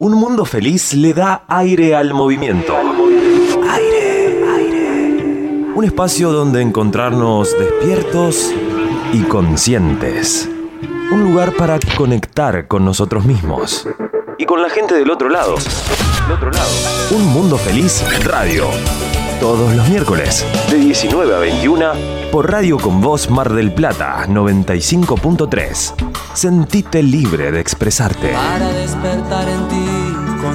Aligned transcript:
Un 0.00 0.12
mundo 0.12 0.44
feliz 0.44 0.94
le 0.94 1.12
da 1.12 1.42
aire 1.48 1.96
al 1.96 2.14
movimiento. 2.14 2.72
Aire, 3.68 4.44
aire. 4.56 5.72
Un 5.74 5.84
espacio 5.84 6.30
donde 6.30 6.62
encontrarnos 6.62 7.58
despiertos 7.58 8.54
y 9.12 9.22
conscientes. 9.22 10.48
Un 11.10 11.24
lugar 11.24 11.52
para 11.56 11.80
conectar 11.96 12.68
con 12.68 12.84
nosotros 12.84 13.24
mismos. 13.24 13.88
Y 14.38 14.46
con 14.46 14.62
la 14.62 14.70
gente 14.70 14.94
del 14.94 15.10
otro 15.10 15.28
lado. 15.30 15.56
Del 15.56 16.32
otro 16.32 16.52
lado. 16.52 16.70
Un 17.10 17.26
mundo 17.32 17.58
feliz 17.58 18.04
radio. 18.24 18.66
Todos 19.40 19.74
los 19.74 19.88
miércoles, 19.88 20.44
de 20.68 20.78
19 20.78 21.34
a 21.34 21.38
21, 21.38 21.92
por 22.32 22.50
Radio 22.50 22.76
con 22.76 23.00
Voz 23.00 23.30
Mar 23.30 23.52
del 23.52 23.72
Plata 23.72 24.26
95.3. 24.26 25.94
Sentite 26.34 27.02
libre 27.04 27.52
de 27.52 27.60
expresarte. 27.60 28.32
para 28.32 28.68
despertar 28.72 29.48
en 29.48 29.68
ti 29.68 29.87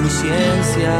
conciencia. 0.04 0.92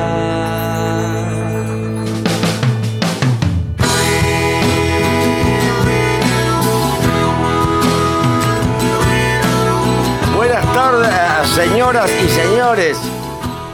Buenas 10.35 10.73
tardes, 10.73 11.49
señoras 11.51 12.11
y 12.11 12.29
señores. 12.29 12.99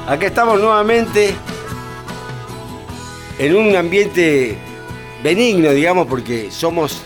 Aquí 0.09 0.27
estamos 0.27 0.61
nuevamente 0.61 1.37
en 3.39 3.55
un 3.55 3.77
ambiente 3.77 4.59
benigno, 5.23 5.71
digamos, 5.71 6.09
porque 6.09 6.51
somos 6.51 7.03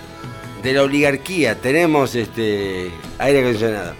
de 0.63 0.73
la 0.73 0.83
oligarquía. 0.83 1.61
Tenemos 1.61 2.15
este 2.15 2.91
aire 3.19 3.41
acondicionado. 3.41 3.95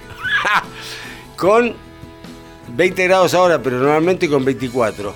con 1.37 1.75
20 2.69 3.05
grados 3.05 3.35
ahora, 3.35 3.63
pero 3.63 3.79
normalmente 3.79 4.29
con 4.29 4.45
24. 4.45 5.15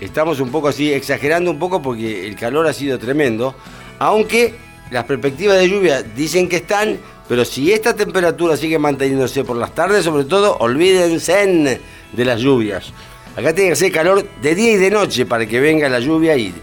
Estamos 0.00 0.40
un 0.40 0.50
poco 0.50 0.68
así, 0.68 0.92
exagerando 0.92 1.50
un 1.50 1.58
poco 1.58 1.80
porque 1.80 2.26
el 2.26 2.36
calor 2.36 2.66
ha 2.66 2.72
sido 2.72 2.98
tremendo. 2.98 3.54
Aunque 3.98 4.54
las 4.90 5.04
perspectivas 5.04 5.56
de 5.58 5.68
lluvia 5.68 6.02
dicen 6.02 6.48
que 6.48 6.56
están, 6.56 6.98
pero 7.28 7.44
si 7.44 7.72
esta 7.72 7.94
temperatura 7.94 8.56
sigue 8.56 8.78
manteniéndose 8.78 9.42
por 9.42 9.56
las 9.56 9.74
tardes, 9.74 10.04
sobre 10.04 10.24
todo, 10.24 10.56
olvídense 10.58 11.80
de 12.12 12.24
las 12.24 12.40
lluvias. 12.40 12.92
Acá 13.36 13.54
tiene 13.54 13.70
que 13.70 13.76
ser 13.76 13.92
calor 13.92 14.26
de 14.40 14.54
día 14.54 14.72
y 14.72 14.76
de 14.76 14.90
noche 14.90 15.26
para 15.26 15.46
que 15.46 15.60
venga 15.60 15.88
la 15.88 15.98
lluvia 15.98 16.36
y, 16.36 16.54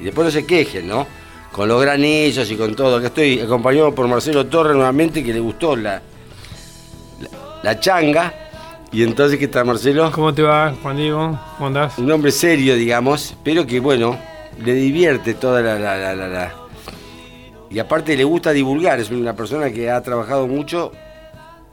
después 0.00 0.26
no 0.26 0.30
se 0.30 0.44
quejen, 0.44 0.86
¿no? 0.86 1.06
Con 1.50 1.68
los 1.68 1.80
granillos 1.80 2.50
y 2.50 2.56
con 2.56 2.74
todo. 2.74 2.96
Acá 2.96 3.08
estoy 3.08 3.40
acompañado 3.40 3.94
por 3.94 4.06
Marcelo 4.08 4.46
Torres 4.46 4.74
nuevamente, 4.74 5.22
que 5.22 5.32
le 5.32 5.40
gustó 5.40 5.76
la, 5.76 6.02
la 7.62 7.80
changa. 7.80 8.41
Y 8.92 9.02
entonces, 9.02 9.38
¿qué 9.38 9.48
tal, 9.48 9.64
Marcelo? 9.64 10.10
¿Cómo 10.12 10.34
te 10.34 10.42
va, 10.42 10.74
Juan 10.82 10.96
Diego? 10.98 11.38
¿Cómo 11.56 11.68
andás? 11.68 11.98
Un 11.98 12.10
hombre 12.12 12.30
serio, 12.30 12.74
digamos, 12.76 13.34
pero 13.42 13.66
que, 13.66 13.80
bueno, 13.80 14.18
le 14.62 14.74
divierte 14.74 15.32
toda 15.34 15.62
la, 15.62 15.78
la, 15.78 15.96
la, 15.96 16.14
la- 16.14 16.28
la- 16.28 16.54
Y 17.70 17.78
aparte 17.78 18.14
le 18.16 18.24
gusta 18.24 18.52
divulgar, 18.52 19.00
es 19.00 19.10
una 19.10 19.34
persona 19.34 19.70
que 19.70 19.90
ha 19.90 20.02
trabajado 20.02 20.46
mucho 20.46 20.92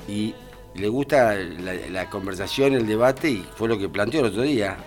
y 0.07 0.33
le 0.75 0.87
gusta 0.87 1.35
la, 1.35 1.73
la 1.91 2.09
conversación, 2.09 2.73
el 2.73 2.87
debate, 2.87 3.29
y 3.29 3.45
fue 3.55 3.67
lo 3.67 3.77
que 3.77 3.89
planteó 3.89 4.21
el 4.21 4.27
otro 4.27 4.43
día. 4.43 4.77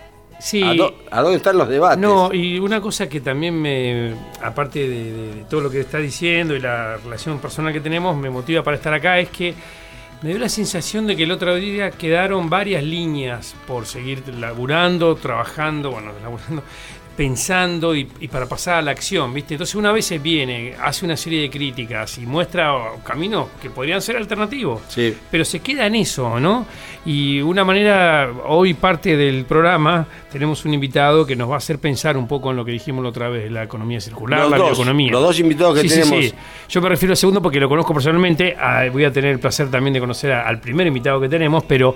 Sí. 0.41 0.63
¿A, 0.63 0.73
dó- 0.73 0.95
a 1.11 1.21
dónde 1.21 1.37
están 1.37 1.59
los 1.59 1.69
debates? 1.69 1.99
No, 1.99 2.33
y 2.33 2.59
una 2.59 2.81
cosa 2.81 3.11
que 3.11 3.21
también 3.21 3.61
me, 3.61 4.15
aparte 4.43 4.89
de 4.89 5.45
todo 5.51 5.61
lo 5.61 5.71
que 5.71 5.81
está 5.81 5.99
diciendo 5.99 6.57
y 6.57 6.61
la 6.61 6.97
relación 6.97 7.39
personal 7.41 7.75
que 7.75 7.81
tenemos, 7.83 8.17
me 8.17 8.31
motiva 8.31 8.63
para 8.63 8.79
estar 8.79 8.95
acá, 8.95 9.19
es 9.19 9.29
que 9.29 9.55
me 10.23 10.31
dio 10.31 10.39
la 10.39 10.49
sensación 10.49 11.07
de 11.09 11.17
que 11.17 11.25
el 11.25 11.33
otro 11.33 11.57
día 11.57 11.91
quedaron 11.91 12.49
varias 12.49 12.85
líneas 12.85 13.57
por 13.67 13.87
seguir 13.87 14.23
laburando, 14.29 15.17
trabajando, 15.17 15.91
bueno, 15.91 16.13
laburando, 16.23 16.63
pensando 17.17 17.95
y, 17.95 18.09
y 18.21 18.29
para 18.29 18.47
pasar 18.47 18.77
a 18.77 18.83
la 18.83 18.91
acción, 18.91 19.33
¿viste? 19.35 19.55
Entonces 19.55 19.75
una 19.75 19.93
vez 19.93 20.07
se 20.07 20.19
viene, 20.19 20.75
hace 20.83 21.05
una 21.05 21.17
serie 21.17 21.41
de 21.43 21.51
críticas 21.51 22.19
y 22.19 22.23
muestra 22.27 22.75
caminos 23.05 23.49
que 23.61 23.71
podrían 23.71 24.01
ser 24.03 24.17
alternativos. 24.17 24.83
Sí. 24.89 25.15
pero 25.31 25.45
se 25.45 25.61
queda 25.61 25.87
en 25.87 25.95
eso, 25.97 26.41
¿no? 26.41 26.67
Y 27.05 27.41
una 27.41 27.65
manera, 27.65 28.31
hoy 28.47 28.75
parte 28.75 29.17
del 29.17 29.45
programa, 29.45 30.07
tenemos 30.31 30.65
un 30.65 30.73
invitado 30.75 31.27
que 31.27 31.35
nos 31.37 31.51
va 31.51 31.55
a 31.55 31.59
hacer 31.59 31.79
pensar 31.79 32.17
un 32.17 32.29
poco 32.29 32.51
en 32.51 32.57
lo 32.57 32.65
que 32.65 32.73
dijimos 32.73 33.03
la 33.03 33.11
otra 33.11 33.29
vez, 33.29 33.51
la 33.51 33.63
economía 33.65 34.01
circular, 34.01 34.41
Los 34.41 34.51
la 34.51 34.57
dos, 34.59 34.67
bioeconomía. 34.69 35.11
los 35.13 35.23
dos 35.23 35.39
invitados 35.41 35.75
que 35.81 35.89
Sí, 35.89 36.01
tenemos. 36.01 36.25
sí. 36.27 36.35
Yo 36.69 36.81
me 36.81 36.89
refiero 36.89 37.13
al 37.13 37.17
segundo 37.17 37.43
porque 37.43 37.59
lo 37.61 37.69
conozco 37.69 37.93
personalmente, 37.93 38.57
ah, 38.59 38.85
voy 38.93 39.05
a 39.05 39.13
tener 39.13 39.33
el 39.33 39.39
placer 39.41 39.71
también 39.71 39.95
de 39.95 40.01
conocer 40.01 40.33
a- 40.33 40.49
al 40.49 40.61
primer 40.61 40.87
invitado 40.87 41.21
que 41.21 41.29
tenemos, 41.29 41.65
pero 41.65 41.95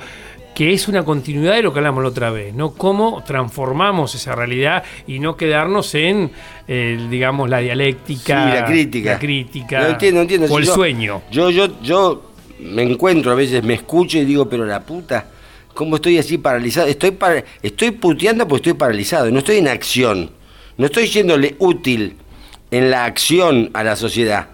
que 0.57 0.73
es 0.73 0.89
una 0.89 1.05
continuidad 1.05 1.53
de 1.57 1.63
lo 1.63 1.71
que 1.71 1.81
hablamos 1.81 2.03
la 2.03 2.09
otra 2.09 2.31
vez, 2.31 2.55
¿no? 2.55 2.73
Cómo 2.73 3.23
transformamos 3.27 4.15
esa 4.15 4.35
realidad 4.35 4.83
y 5.07 5.19
no 5.19 5.37
quedarnos 5.37 5.95
en, 5.95 6.31
eh, 6.67 7.07
digamos, 7.11 7.51
la 7.51 7.59
dialéctica. 7.59 8.49
Sí, 8.51 8.55
la 8.59 8.65
crítica. 8.65 9.11
La 9.13 9.19
crítica. 9.19 9.81
No 9.81 9.87
entiendo, 9.89 10.23
entiendo. 10.23 10.47
O 10.51 10.59
el 10.59 10.65
sueño. 10.65 11.21
Yo, 11.31 11.51
yo, 11.51 11.79
yo 11.83 12.31
me 12.59 12.83
encuentro 12.85 13.33
a 13.33 13.35
veces, 13.35 13.63
me 13.65 13.75
escucho 13.75 14.17
y 14.17 14.25
digo, 14.25 14.49
pero 14.49 14.65
la 14.65 14.81
puta, 14.81 15.27
¿cómo 15.75 15.97
estoy 15.97 16.17
así 16.17 16.39
paralizado? 16.39 16.87
Estoy, 16.87 17.11
para, 17.11 17.45
estoy 17.63 17.91
puteando 17.91 18.49
porque 18.49 18.71
estoy 18.71 18.79
paralizado, 18.79 19.31
no 19.31 19.41
estoy 19.41 19.59
en 19.59 19.69
acción. 19.69 20.31
No 20.79 20.87
estoy 20.87 21.07
yéndole 21.09 21.55
útil 21.59 22.17
en 22.71 22.91
la 22.91 23.05
acción 23.05 23.69
a 23.75 23.85
la 23.85 23.95
sociedad. 23.95 24.49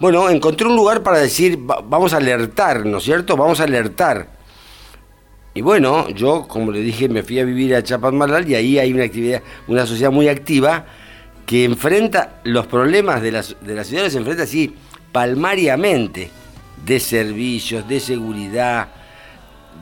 Bueno, 0.00 0.28
encontré 0.28 0.66
un 0.66 0.76
lugar 0.76 1.02
para 1.02 1.18
decir, 1.18 1.58
va- 1.58 1.80
vamos 1.82 2.12
a 2.12 2.18
alertar, 2.18 2.84
¿no 2.84 2.98
es 2.98 3.04
cierto? 3.04 3.38
Vamos 3.38 3.58
a 3.60 3.64
alertar. 3.64 4.35
Y 5.56 5.62
bueno, 5.62 6.10
yo, 6.10 6.46
como 6.46 6.70
le 6.70 6.80
dije, 6.80 7.08
me 7.08 7.22
fui 7.22 7.40
a 7.40 7.44
vivir 7.46 7.74
a 7.74 7.82
Chapadmalal 7.82 8.46
y 8.46 8.54
ahí 8.54 8.78
hay 8.78 8.92
una 8.92 9.04
actividad, 9.04 9.40
una 9.66 9.86
sociedad 9.86 10.10
muy 10.12 10.28
activa 10.28 10.84
que 11.46 11.64
enfrenta 11.64 12.40
los 12.44 12.66
problemas 12.66 13.22
de 13.22 13.32
la, 13.32 13.42
de 13.62 13.74
la 13.74 13.82
ciudad, 13.82 14.04
los 14.04 14.14
enfrenta 14.14 14.42
así 14.42 14.74
palmariamente, 15.12 16.30
de 16.84 17.00
servicios, 17.00 17.88
de 17.88 18.00
seguridad, 18.00 18.88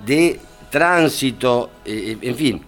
de 0.07 0.39
tránsito, 0.71 1.71
eh, 1.85 2.19
en 2.23 2.37
fin. 2.37 2.63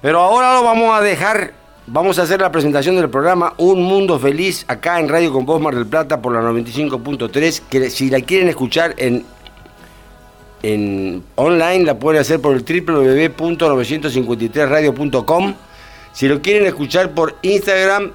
Pero 0.00 0.20
ahora 0.20 0.54
lo 0.54 0.62
vamos 0.62 0.96
a 0.96 1.02
dejar, 1.02 1.54
vamos 1.88 2.20
a 2.20 2.22
hacer 2.22 2.40
la 2.40 2.52
presentación 2.52 2.94
del 2.94 3.10
programa 3.10 3.54
Un 3.56 3.82
Mundo 3.82 4.16
Feliz 4.20 4.64
acá 4.68 5.00
en 5.00 5.08
Radio 5.08 5.32
con 5.32 5.44
Voz 5.44 5.60
Mar 5.60 5.74
del 5.74 5.88
Plata 5.88 6.22
por 6.22 6.32
la 6.32 6.40
95.3, 6.40 7.62
que 7.68 7.90
si 7.90 8.10
la 8.10 8.20
quieren 8.20 8.46
escuchar 8.46 8.94
en 8.96 9.24
en 10.62 11.24
online 11.36 11.84
la 11.84 11.98
pueden 11.98 12.20
hacer 12.20 12.40
por 12.40 12.54
el 12.54 12.62
www.953radio.com. 12.62 15.54
Si 16.12 16.28
lo 16.28 16.42
quieren 16.42 16.66
escuchar 16.66 17.14
por 17.14 17.36
Instagram 17.42 18.12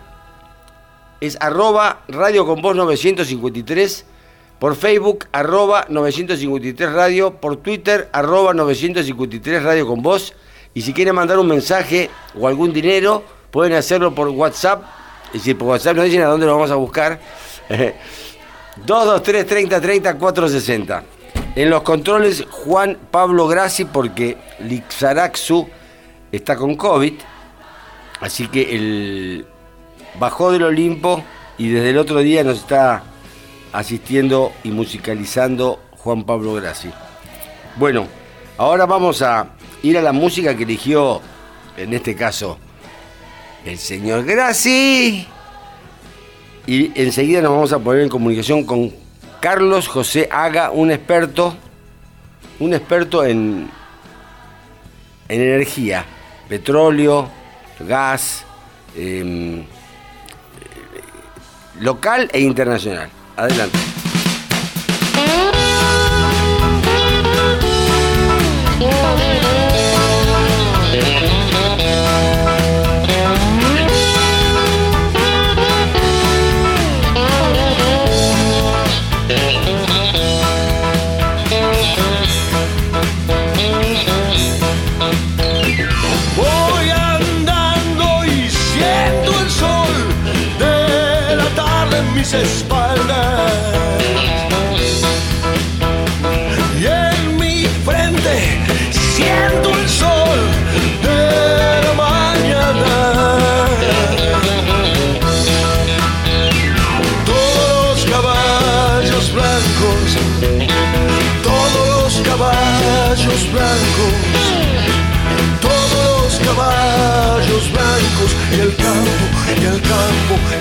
es 1.22 1.38
arroba 1.40 2.02
radio 2.10 2.46
con 2.46 2.62
voz 2.62 2.76
953. 2.76 4.06
Por 4.60 4.76
Facebook 4.76 5.26
arroba 5.32 5.86
953 5.88 6.92
radio. 6.92 7.36
Por 7.36 7.56
Twitter 7.58 8.10
arroba 8.12 8.54
953 8.54 9.64
radio 9.64 9.88
con 9.88 10.02
voz. 10.02 10.34
Y 10.74 10.82
si 10.82 10.92
quieren 10.94 11.16
mandar 11.16 11.40
un 11.40 11.48
mensaje 11.48 12.10
o 12.38 12.46
algún 12.48 12.74
dinero, 12.74 13.24
pueden 13.52 13.72
hacerlo 13.74 14.14
por 14.14 14.28
WhatsApp. 14.28 14.84
Y 15.34 15.40
si 15.40 15.54
por 15.54 15.70
WhatsApp 15.70 15.96
nos 15.96 16.04
dicen 16.06 16.24
a 16.24 16.26
dónde 16.26 16.46
lo 16.46 16.56
vamos 16.56 16.72
a 16.72 16.76
buscar. 16.76 17.22
223 18.86 19.46
30 19.46 19.82
30 19.82 20.18
460. 20.18 21.04
En 21.56 21.70
los 21.70 21.84
controles, 21.84 22.46
Juan 22.50 22.98
Pablo 23.12 23.48
Grassi, 23.48 23.86
porque 23.86 24.38
Lixaraxu 24.60 25.68
está 26.32 26.56
con 26.56 26.76
COVID. 26.76 27.14
Así 28.22 28.48
que 28.48 28.76
el 28.76 29.46
bajó 30.20 30.52
del 30.52 30.64
Olimpo 30.64 31.24
y 31.58 31.70
desde 31.70 31.92
el 31.92 31.98
otro 31.98 32.20
día 32.20 32.44
nos 32.44 32.60
está 32.60 33.04
asistiendo 33.72 34.52
y 34.64 34.72
musicalizando 34.72 35.80
Juan 35.92 36.24
Pablo 36.24 36.54
Grassi. 36.54 36.90
Bueno, 37.76 38.08
ahora 38.58 38.86
vamos 38.86 39.22
a 39.22 39.50
ir 39.84 39.98
a 39.98 40.02
la 40.02 40.12
música 40.12 40.56
que 40.56 40.64
eligió, 40.64 41.22
en 41.78 41.94
este 41.94 42.16
caso, 42.16 42.58
el 43.64 43.78
señor 43.78 44.24
Grassi. 44.26 45.28
Y 46.66 47.00
enseguida 47.00 47.42
nos 47.42 47.52
vamos 47.52 47.74
a 47.74 47.80
poner 47.80 48.02
en 48.02 48.10
comunicación 48.10 48.64
con 48.64 49.03
Carlos 49.44 49.90
José 49.90 50.30
Haga, 50.32 50.72
un 50.72 50.90
experto, 50.90 51.54
un 52.62 52.74
experto 52.74 53.26
en, 53.26 53.70
en 55.28 55.42
energía, 55.42 56.06
petróleo, 56.48 57.28
gas, 57.82 58.46
em, 58.96 59.66
local 61.82 62.30
e 62.32 62.40
internacional. 62.40 63.10
Adelante. 63.36 63.93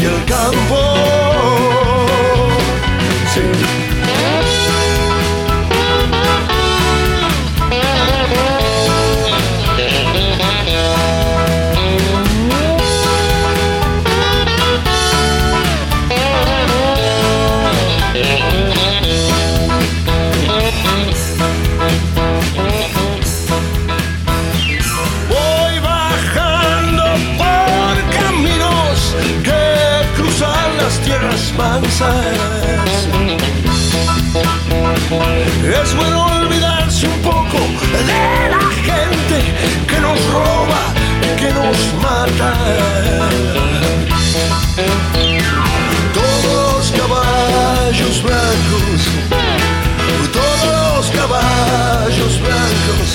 Campo, 0.02 0.04
y 0.04 0.04
el 0.04 0.91
Todos 42.22 42.38
los 46.44 46.92
caballos 46.92 48.22
blancos, 48.22 49.00
todos 50.32 50.64
los 50.96 51.10
caballos 51.10 52.40
blancos. 52.40 53.10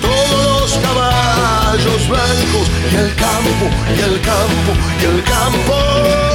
Todos 0.00 0.70
los 0.70 0.78
caballos 0.78 2.08
blancos. 2.08 2.70
Y 2.92 2.94
el 2.94 3.12
campo, 3.16 3.66
y 3.88 4.00
el 4.02 4.20
campo, 4.20 4.72
y 5.00 5.04
el 5.06 5.22
campo. 5.24 6.33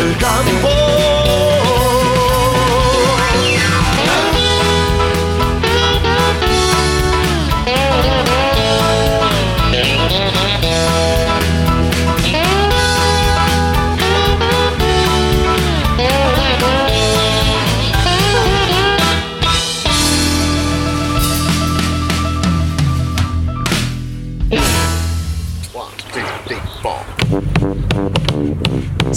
El 0.00 0.16
campo, 0.16 0.68
y 0.68 1.02
el 1.02 1.19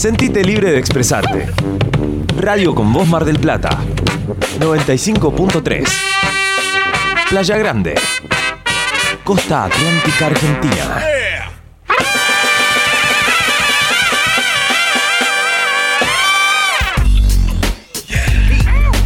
Sentite 0.03 0.43
libre 0.43 0.69
de 0.69 0.79
expresarte. 0.79 1.47
Radio 2.37 2.75
con 2.75 2.91
Voz 2.91 3.07
Mar 3.07 3.23
del 3.23 3.39
Plata. 3.39 3.69
95.3. 4.59 5.87
Playa 7.29 7.57
Grande. 7.57 7.95
Costa 9.23 9.63
Atlántica 9.63 10.25
Argentina. 10.25 11.05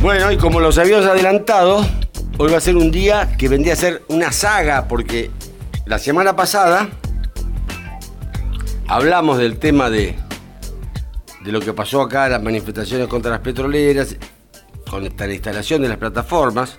Bueno, 0.02 0.32
y 0.32 0.38
como 0.38 0.60
los 0.60 0.80
habíamos 0.80 1.06
adelantado, 1.06 1.86
hoy 2.40 2.52
va 2.52 2.58
a 2.58 2.62
ser 2.62 2.76
un 2.76 2.90
día 2.90 3.38
que 3.38 3.48
vendría 3.48 3.74
a 3.74 3.78
ser 3.78 4.02
una 4.08 4.32
saga, 4.32 4.88
porque 4.88 5.30
la 5.86 6.00
semana 6.00 6.36
pasada 6.36 6.90
hablamos 8.88 9.38
del 9.38 9.60
tema 9.60 9.92
de, 9.92 10.16
de 11.48 11.54
lo 11.54 11.62
que 11.62 11.72
pasó 11.72 12.02
acá, 12.02 12.28
las 12.28 12.44
manifestaciones 12.44 13.08
contra 13.08 13.32
las 13.32 13.40
petroleras, 13.40 14.18
con 14.90 15.02
la 15.02 15.34
instalación 15.34 15.82
de 15.82 15.88
las 15.88 15.98
plataformas, 15.98 16.78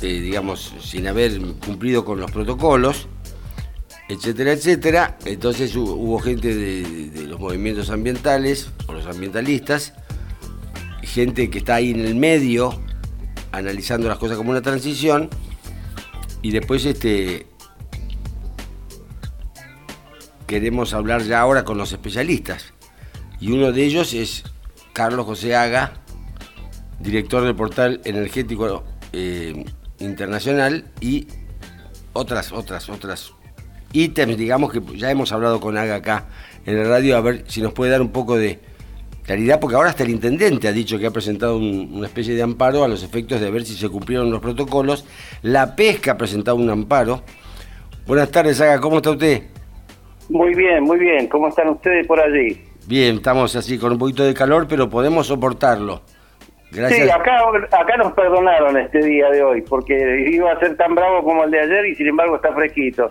eh, 0.00 0.20
digamos, 0.20 0.72
sin 0.80 1.08
haber 1.08 1.40
cumplido 1.64 2.04
con 2.04 2.20
los 2.20 2.30
protocolos, 2.30 3.08
etcétera, 4.08 4.52
etcétera. 4.52 5.18
Entonces 5.24 5.74
hu- 5.74 5.82
hubo 5.82 6.20
gente 6.20 6.54
de, 6.54 7.10
de 7.10 7.22
los 7.26 7.40
movimientos 7.40 7.90
ambientales, 7.90 8.70
o 8.86 8.92
los 8.92 9.06
ambientalistas, 9.06 9.94
gente 11.02 11.50
que 11.50 11.58
está 11.58 11.74
ahí 11.74 11.90
en 11.90 12.04
el 12.06 12.14
medio, 12.14 12.80
analizando 13.50 14.06
las 14.08 14.18
cosas 14.18 14.36
como 14.36 14.50
una 14.52 14.62
transición, 14.62 15.28
y 16.40 16.52
después 16.52 16.84
este 16.84 17.48
queremos 20.46 20.94
hablar 20.94 21.22
ya 21.22 21.40
ahora 21.40 21.64
con 21.64 21.76
los 21.76 21.90
especialistas. 21.90 22.72
Y 23.40 23.52
uno 23.52 23.72
de 23.72 23.84
ellos 23.84 24.14
es 24.14 24.44
Carlos 24.92 25.26
José 25.26 25.54
Haga, 25.54 25.92
director 27.00 27.44
del 27.44 27.54
portal 27.54 28.00
energético 28.04 28.84
eh, 29.12 29.64
internacional 29.98 30.84
y 31.00 31.26
otras, 32.12 32.52
otras, 32.52 32.88
otras 32.88 33.32
ítems, 33.92 34.36
digamos 34.36 34.72
que 34.72 34.80
ya 34.96 35.10
hemos 35.10 35.32
hablado 35.32 35.60
con 35.60 35.76
Haga 35.76 35.96
acá 35.96 36.26
en 36.64 36.76
la 36.82 36.88
radio, 36.88 37.16
a 37.16 37.20
ver 37.20 37.44
si 37.46 37.60
nos 37.60 37.72
puede 37.72 37.90
dar 37.92 38.00
un 38.00 38.10
poco 38.10 38.36
de 38.36 38.58
claridad, 39.22 39.60
porque 39.60 39.76
ahora 39.76 39.90
hasta 39.90 40.02
el 40.04 40.10
intendente 40.10 40.68
ha 40.68 40.72
dicho 40.72 40.98
que 40.98 41.06
ha 41.06 41.10
presentado 41.10 41.58
un- 41.58 41.90
una 41.92 42.06
especie 42.06 42.34
de 42.34 42.42
amparo 42.42 42.84
a 42.84 42.88
los 42.88 43.02
efectos 43.02 43.40
de 43.40 43.50
ver 43.50 43.64
si 43.64 43.74
se 43.74 43.88
cumplieron 43.88 44.30
los 44.30 44.40
protocolos. 44.40 45.04
La 45.42 45.76
pesca 45.76 46.12
ha 46.12 46.16
presentado 46.16 46.56
un 46.56 46.70
amparo. 46.70 47.22
Buenas 48.06 48.30
tardes, 48.30 48.60
Haga, 48.60 48.80
¿cómo 48.80 48.96
está 48.96 49.10
usted? 49.10 49.42
Muy 50.28 50.54
bien, 50.54 50.82
muy 50.84 50.98
bien. 50.98 51.28
¿Cómo 51.28 51.48
están 51.48 51.68
ustedes 51.68 52.06
por 52.06 52.18
allí? 52.20 52.60
Bien, 52.86 53.16
estamos 53.16 53.56
así 53.56 53.78
con 53.78 53.92
un 53.92 53.98
poquito 53.98 54.22
de 54.22 54.32
calor, 54.32 54.66
pero 54.68 54.88
podemos 54.88 55.26
soportarlo. 55.26 56.02
Gracias. 56.70 57.04
Sí, 57.04 57.10
acá, 57.10 57.38
acá 57.72 57.96
nos 57.96 58.12
perdonaron 58.12 58.76
este 58.76 59.04
día 59.04 59.28
de 59.30 59.42
hoy, 59.42 59.62
porque 59.62 60.28
iba 60.30 60.52
a 60.52 60.58
ser 60.60 60.76
tan 60.76 60.94
bravo 60.94 61.24
como 61.24 61.44
el 61.44 61.50
de 61.50 61.60
ayer 61.60 61.86
y 61.86 61.94
sin 61.96 62.06
embargo 62.08 62.36
está 62.36 62.52
fresquito. 62.52 63.10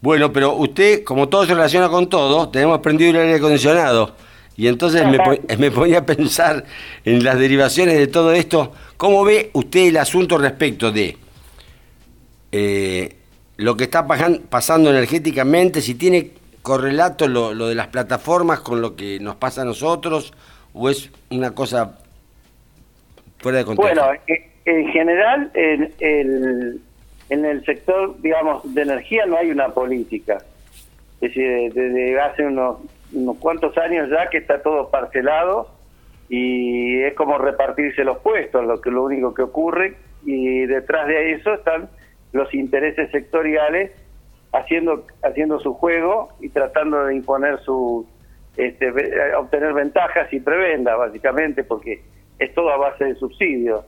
Bueno, 0.00 0.32
pero 0.32 0.54
usted, 0.54 1.04
como 1.04 1.28
todo 1.28 1.44
se 1.46 1.54
relaciona 1.54 1.88
con 1.88 2.08
todo, 2.08 2.48
tenemos 2.48 2.80
prendido 2.80 3.10
el 3.10 3.26
aire 3.26 3.36
acondicionado. 3.36 4.16
Y 4.56 4.66
entonces 4.66 5.06
me, 5.06 5.18
me 5.58 5.70
ponía 5.70 5.98
a 5.98 6.06
pensar 6.06 6.64
en 7.04 7.22
las 7.22 7.38
derivaciones 7.38 7.96
de 7.96 8.08
todo 8.08 8.32
esto. 8.32 8.72
¿Cómo 8.96 9.24
ve 9.24 9.50
usted 9.52 9.88
el 9.88 9.96
asunto 9.98 10.36
respecto 10.36 10.90
de 10.90 11.16
eh, 12.50 13.16
lo 13.56 13.76
que 13.76 13.84
está 13.84 14.06
pasando 14.06 14.90
energéticamente? 14.90 15.80
Si 15.80 15.94
tiene 15.94 16.39
correlato 16.62 17.28
lo, 17.28 17.54
lo 17.54 17.68
de 17.68 17.74
las 17.74 17.88
plataformas 17.88 18.60
con 18.60 18.80
lo 18.80 18.96
que 18.96 19.18
nos 19.20 19.36
pasa 19.36 19.62
a 19.62 19.64
nosotros, 19.64 20.32
o 20.72 20.88
es 20.88 21.10
una 21.30 21.54
cosa 21.54 21.98
fuera 23.38 23.58
de 23.58 23.64
contexto. 23.64 23.94
Bueno, 23.94 24.20
eh, 24.26 24.50
en 24.64 24.88
general, 24.88 25.50
en 25.54 25.92
el, 26.00 26.80
en 27.30 27.44
el 27.44 27.64
sector, 27.64 28.20
digamos, 28.20 28.74
de 28.74 28.82
energía 28.82 29.26
no 29.26 29.36
hay 29.36 29.50
una 29.50 29.68
política. 29.68 30.38
Es 31.20 31.34
decir, 31.34 31.72
desde 31.72 32.20
hace 32.20 32.44
unos, 32.44 32.78
unos 33.12 33.36
cuantos 33.38 33.76
años 33.78 34.08
ya 34.10 34.28
que 34.30 34.38
está 34.38 34.62
todo 34.62 34.90
parcelado 34.90 35.70
y 36.28 37.02
es 37.02 37.14
como 37.14 37.38
repartirse 37.38 38.04
los 38.04 38.18
puestos, 38.18 38.64
lo 38.64 38.80
que 38.80 38.90
lo 38.90 39.04
único 39.04 39.34
que 39.34 39.42
ocurre 39.42 39.96
y 40.24 40.66
detrás 40.66 41.08
de 41.08 41.32
eso 41.32 41.54
están 41.54 41.88
los 42.32 42.52
intereses 42.54 43.10
sectoriales 43.10 43.90
haciendo 44.52 45.04
haciendo 45.22 45.60
su 45.60 45.74
juego 45.74 46.30
y 46.40 46.48
tratando 46.48 47.04
de 47.04 47.14
imponer 47.14 47.60
su 47.60 48.06
este, 48.56 48.90
ve- 48.90 49.34
obtener 49.36 49.72
ventajas 49.74 50.32
y 50.32 50.40
prebendas 50.40 50.98
básicamente 50.98 51.62
porque 51.64 52.02
es 52.38 52.52
todo 52.54 52.70
a 52.70 52.76
base 52.76 53.04
de 53.04 53.14
subsidios 53.14 53.84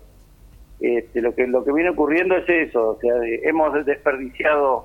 este, 0.81 1.21
lo 1.21 1.35
que 1.35 1.47
lo 1.47 1.65
que 1.65 1.73
viene 1.73 1.91
ocurriendo 1.91 2.37
es 2.37 2.49
eso 2.49 2.91
o 2.91 2.99
sea 3.01 3.15
hemos 3.43 3.85
desperdiciado 3.85 4.85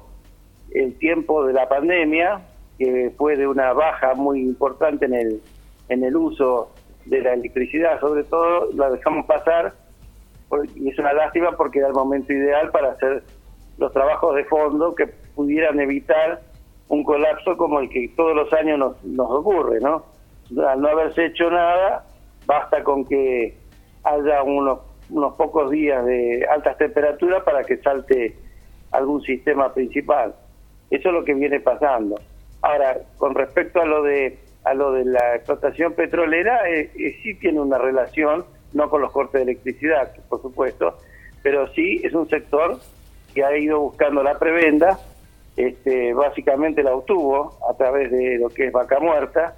el 0.73 0.97
tiempo 0.97 1.45
de 1.45 1.53
la 1.53 1.69
pandemia 1.69 2.41
que 2.79 3.11
fue 3.17 3.35
de 3.35 3.47
una 3.47 3.73
baja 3.73 4.13
muy 4.15 4.41
importante 4.41 5.05
en 5.05 5.13
el 5.13 5.41
en 5.89 6.03
el 6.03 6.15
uso 6.15 6.71
de 7.05 7.21
la 7.21 7.33
electricidad 7.33 7.99
sobre 7.99 8.23
todo 8.23 8.69
la 8.73 8.89
dejamos 8.89 9.25
pasar 9.27 9.73
y 10.75 10.89
es 10.89 10.97
una 10.97 11.13
lástima 11.13 11.51
porque 11.55 11.79
era 11.79 11.89
el 11.89 11.93
momento 11.93 12.33
ideal 12.33 12.71
para 12.71 12.91
hacer 12.93 13.21
los 13.77 13.93
trabajos 13.93 14.35
de 14.35 14.43
fondo 14.45 14.95
que 14.95 15.05
pudieran 15.37 15.79
evitar 15.79 16.41
un 16.89 17.03
colapso 17.03 17.55
como 17.55 17.79
el 17.79 17.89
que 17.89 18.09
todos 18.17 18.35
los 18.35 18.51
años 18.53 18.79
nos, 18.79 19.03
nos 19.03 19.29
ocurre, 19.29 19.79
¿no? 19.79 20.03
Al 20.67 20.81
no 20.81 20.87
haberse 20.87 21.27
hecho 21.27 21.49
nada, 21.51 22.05
basta 22.47 22.83
con 22.83 23.05
que 23.05 23.55
haya 24.03 24.41
unos, 24.41 24.79
unos 25.11 25.35
pocos 25.35 25.69
días 25.69 26.03
de 26.05 26.45
altas 26.49 26.77
temperaturas 26.77 27.43
para 27.43 27.63
que 27.63 27.77
salte 27.77 28.35
algún 28.91 29.21
sistema 29.21 29.71
principal. 29.73 30.33
Eso 30.89 31.09
es 31.09 31.13
lo 31.13 31.23
que 31.23 31.35
viene 31.35 31.59
pasando. 31.59 32.19
Ahora, 32.63 32.97
con 33.17 33.35
respecto 33.35 33.79
a 33.79 33.85
lo 33.85 34.01
de 34.01 34.39
a 34.63 34.73
lo 34.73 34.91
de 34.91 35.05
la 35.05 35.35
explotación 35.35 35.93
petrolera, 35.93 36.69
eh, 36.69 36.91
eh, 36.99 37.19
sí 37.23 37.35
tiene 37.35 37.61
una 37.61 37.77
relación, 37.77 38.43
no 38.73 38.89
con 38.89 39.01
los 39.01 39.11
cortes 39.11 39.33
de 39.45 39.51
electricidad, 39.51 40.11
por 40.27 40.41
supuesto, 40.41 40.97
pero 41.41 41.71
sí 41.73 42.01
es 42.03 42.13
un 42.13 42.27
sector 42.27 42.77
que 43.33 43.45
ha 43.45 43.57
ido 43.57 43.79
buscando 43.79 44.23
la 44.23 44.37
prebenda, 44.37 44.99
este, 45.57 46.13
básicamente 46.13 46.83
la 46.83 46.95
obtuvo 46.95 47.57
a 47.69 47.73
través 47.75 48.11
de 48.11 48.37
lo 48.37 48.49
que 48.49 48.67
es 48.67 48.71
vaca 48.71 48.99
muerta, 48.99 49.55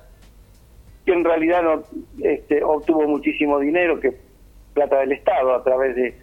que 1.05 1.11
en 1.13 1.23
realidad 1.25 1.61
no 1.61 1.83
este, 2.23 2.63
obtuvo 2.63 3.05
muchísimo 3.07 3.59
dinero, 3.59 3.99
que 3.99 4.13
plata 4.73 4.99
del 4.99 5.11
Estado 5.11 5.53
a 5.53 5.63
través 5.63 5.95
de, 5.95 6.15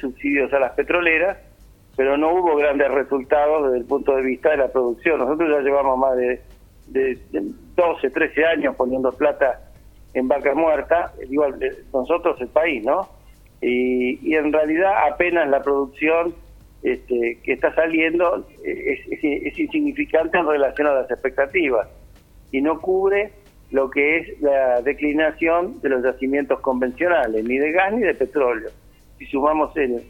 subsidios 0.00 0.52
a 0.52 0.58
las 0.58 0.72
petroleras, 0.72 1.38
pero 1.96 2.16
no 2.16 2.32
hubo 2.32 2.56
grandes 2.56 2.90
resultados 2.90 3.64
desde 3.66 3.78
el 3.78 3.84
punto 3.84 4.16
de 4.16 4.22
vista 4.22 4.50
de 4.50 4.56
la 4.58 4.68
producción. 4.68 5.18
Nosotros 5.18 5.50
ya 5.50 5.60
llevamos 5.60 5.98
más 5.98 6.16
de, 6.16 6.40
de, 6.88 7.18
de 7.30 7.42
12, 7.76 8.10
13 8.10 8.44
años 8.44 8.76
poniendo 8.76 9.12
plata 9.12 9.60
en 10.14 10.28
vaca 10.28 10.54
muerta, 10.54 11.12
de- 11.18 11.84
nosotros 11.92 12.40
el 12.40 12.48
país, 12.48 12.84
¿no? 12.84 13.08
Y, 13.60 14.18
y 14.28 14.34
en 14.34 14.52
realidad 14.52 14.92
apenas 15.12 15.48
la 15.48 15.62
producción 15.62 16.34
este, 16.82 17.38
que 17.42 17.52
está 17.52 17.74
saliendo 17.74 18.46
eh, 18.64 18.98
es, 19.10 19.12
es- 19.24 19.46
es 19.52 19.58
insignificante 19.58 20.38
en 20.38 20.46
relación 20.46 20.86
a 20.88 20.94
las 20.94 21.10
expectativas 21.10 21.88
y 22.50 22.60
no 22.60 22.80
cubre 22.80 23.32
lo 23.70 23.88
que 23.88 24.18
es 24.18 24.40
la 24.42 24.82
declinación 24.82 25.80
de 25.80 25.88
los 25.88 26.02
yacimientos 26.04 26.60
convencionales, 26.60 27.44
ni 27.44 27.56
de 27.58 27.72
gas 27.72 27.92
ni 27.94 28.00
de 28.02 28.14
petróleo. 28.14 28.70
Si 29.18 29.24
sumamos 29.26 29.74
el, 29.76 30.02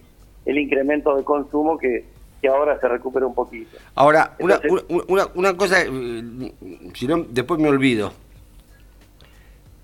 el 0.47 0.59
incremento 0.59 1.17
de 1.17 1.23
consumo 1.23 1.79
que, 1.79 2.05
que 2.41 2.49
ahora 2.49 2.81
se 2.81 2.89
recupera 2.89 3.27
un 3.27 3.35
poquito. 3.35 3.77
Ahora, 3.95 4.35
una, 4.41 4.55
Entonces- 4.57 4.85
una, 4.89 5.05
una- 5.09 5.29
una 5.35 5.57
cosa, 5.57 5.81
eh, 5.83 6.53
si 6.95 7.07
no, 7.07 7.19
después 7.29 7.61
me 7.61 7.69
olvido. 7.69 8.13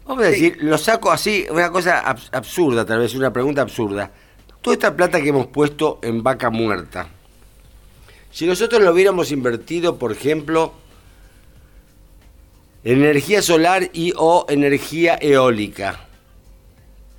Vamos 0.07 0.25
a 0.25 0.28
decir, 0.28 0.57
lo 0.62 0.78
saco 0.78 1.11
así, 1.12 1.45
una 1.50 1.71
cosa 1.71 2.02
abs- 2.02 2.30
absurda, 2.33 2.85
tal 2.85 3.00
vez, 3.00 3.14
una 3.14 3.30
pregunta 3.33 3.61
absurda. 3.62 4.11
Toda 4.62 4.75
esta 4.75 4.97
plata 4.97 5.21
que 5.21 5.29
hemos 5.29 5.47
puesto 5.47 5.99
en 6.03 6.23
vaca 6.23 6.50
muerta, 6.50 7.09
si 8.31 8.47
nosotros 8.47 8.83
lo 8.83 8.93
hubiéramos 8.93 9.31
invertido, 9.33 9.99
por 9.99 10.12
ejemplo, 10.12 10.73
en 12.85 12.99
energía 12.99 13.41
solar 13.43 13.85
y 13.93 14.12
o 14.17 14.47
energía 14.49 15.17
eólica, 15.21 16.00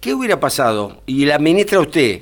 ¿qué 0.01 0.13
hubiera 0.13 0.39
pasado? 0.39 1.01
Y 1.05 1.25
la 1.25 1.35
administra 1.35 1.79
usted. 1.79 2.21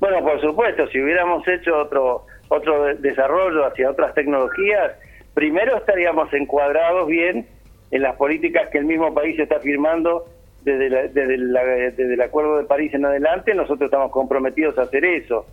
Bueno, 0.00 0.20
por 0.22 0.40
supuesto, 0.40 0.86
si 0.88 1.00
hubiéramos 1.00 1.46
hecho 1.48 1.76
otro 1.78 2.26
otro 2.48 2.84
de- 2.84 2.94
desarrollo 2.96 3.64
hacia 3.64 3.90
otras 3.90 4.14
tecnologías, 4.14 4.92
primero 5.32 5.76
estaríamos 5.78 6.32
encuadrados 6.34 7.06
bien 7.08 7.46
en 7.90 8.02
las 8.02 8.16
políticas 8.16 8.68
que 8.70 8.78
el 8.78 8.84
mismo 8.84 9.14
país 9.14 9.38
está 9.38 9.58
firmando 9.60 10.26
desde, 10.64 10.88
la- 10.90 11.02
desde, 11.08 11.36
la- 11.38 11.64
desde 11.64 12.14
el 12.14 12.20
Acuerdo 12.22 12.58
de 12.58 12.64
París 12.64 12.92
en 12.94 13.04
adelante, 13.04 13.54
nosotros 13.54 13.82
estamos 13.88 14.10
comprometidos 14.10 14.78
a 14.78 14.82
hacer 14.82 15.04
eso 15.04 15.46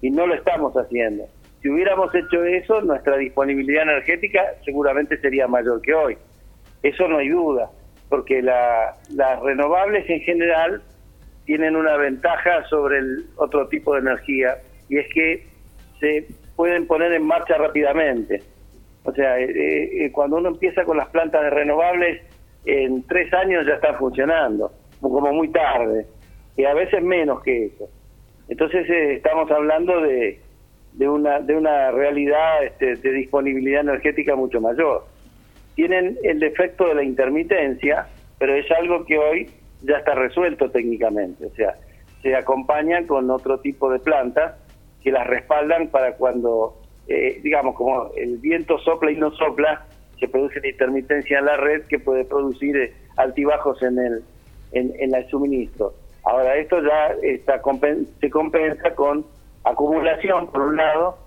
y 0.00 0.10
no 0.10 0.26
lo 0.26 0.34
estamos 0.34 0.74
haciendo. 0.74 1.24
Si 1.60 1.68
hubiéramos 1.68 2.12
hecho 2.14 2.42
eso, 2.44 2.80
nuestra 2.80 3.16
disponibilidad 3.16 3.84
energética 3.84 4.42
seguramente 4.64 5.16
sería 5.18 5.46
mayor 5.46 5.80
que 5.82 5.94
hoy. 5.94 6.16
Eso 6.82 7.06
no 7.08 7.18
hay 7.18 7.28
duda, 7.28 7.70
porque 8.08 8.42
la- 8.42 8.96
las 9.14 9.40
renovables 9.40 10.08
en 10.10 10.20
general 10.20 10.82
tienen 11.44 11.76
una 11.76 11.96
ventaja 11.96 12.64
sobre 12.68 12.98
el 12.98 13.26
otro 13.36 13.68
tipo 13.68 13.94
de 13.94 14.00
energía 14.00 14.56
y 14.88 14.98
es 14.98 15.06
que 15.14 15.46
se 16.00 16.26
pueden 16.56 16.86
poner 16.86 17.12
en 17.12 17.24
marcha 17.24 17.56
rápidamente. 17.56 18.42
O 19.04 19.12
sea, 19.12 19.38
eh, 19.40 20.04
eh, 20.04 20.12
cuando 20.12 20.36
uno 20.36 20.48
empieza 20.50 20.84
con 20.84 20.96
las 20.96 21.08
plantas 21.08 21.42
de 21.42 21.50
renovables, 21.50 22.22
en 22.64 23.02
tres 23.04 23.32
años 23.34 23.66
ya 23.66 23.74
están 23.74 23.96
funcionando, 23.96 24.72
como 25.00 25.32
muy 25.32 25.48
tarde, 25.50 26.06
y 26.56 26.64
a 26.64 26.74
veces 26.74 27.02
menos 27.02 27.42
que 27.42 27.66
eso. 27.66 27.88
Entonces 28.48 28.88
eh, 28.88 29.14
estamos 29.14 29.50
hablando 29.50 30.00
de, 30.00 30.40
de 30.92 31.08
una 31.08 31.40
de 31.40 31.56
una 31.56 31.90
realidad 31.90 32.64
este, 32.64 32.96
de 32.96 33.12
disponibilidad 33.12 33.80
energética 33.80 34.36
mucho 34.36 34.60
mayor. 34.60 35.06
Tienen 35.74 36.18
el 36.22 36.38
defecto 36.38 36.86
de 36.86 36.94
la 36.94 37.02
intermitencia, 37.02 38.06
pero 38.38 38.54
es 38.54 38.70
algo 38.70 39.04
que 39.06 39.18
hoy 39.18 39.50
ya 39.82 39.96
está 39.98 40.14
resuelto 40.14 40.70
técnicamente. 40.70 41.46
O 41.46 41.50
sea, 41.54 41.74
se 42.22 42.34
acompañan 42.36 43.06
con 43.06 43.30
otro 43.30 43.58
tipo 43.58 43.90
de 43.90 43.98
plantas 43.98 44.54
que 45.02 45.10
las 45.10 45.26
respaldan 45.26 45.88
para 45.88 46.14
cuando, 46.16 46.80
eh, 47.08 47.40
digamos, 47.42 47.74
como 47.74 48.12
el 48.16 48.38
viento 48.38 48.78
sopla 48.78 49.10
y 49.10 49.16
no 49.16 49.32
sopla, 49.32 49.86
se 50.22 50.28
produce 50.28 50.60
la 50.60 50.68
intermitencia 50.68 51.40
en 51.40 51.46
la 51.46 51.56
red 51.56 51.82
que 51.82 51.98
puede 51.98 52.24
producir 52.24 52.76
eh, 52.76 52.92
altibajos 53.16 53.82
en 53.82 53.98
el, 53.98 54.22
en, 54.70 54.92
en 54.98 55.14
el 55.14 55.28
suministro. 55.28 55.94
Ahora, 56.24 56.54
esto 56.56 56.80
ya 56.80 57.08
está 57.22 57.60
se 58.20 58.30
compensa 58.30 58.94
con 58.94 59.26
acumulación, 59.64 60.46
por 60.46 60.62
un 60.62 60.76
lado, 60.76 61.18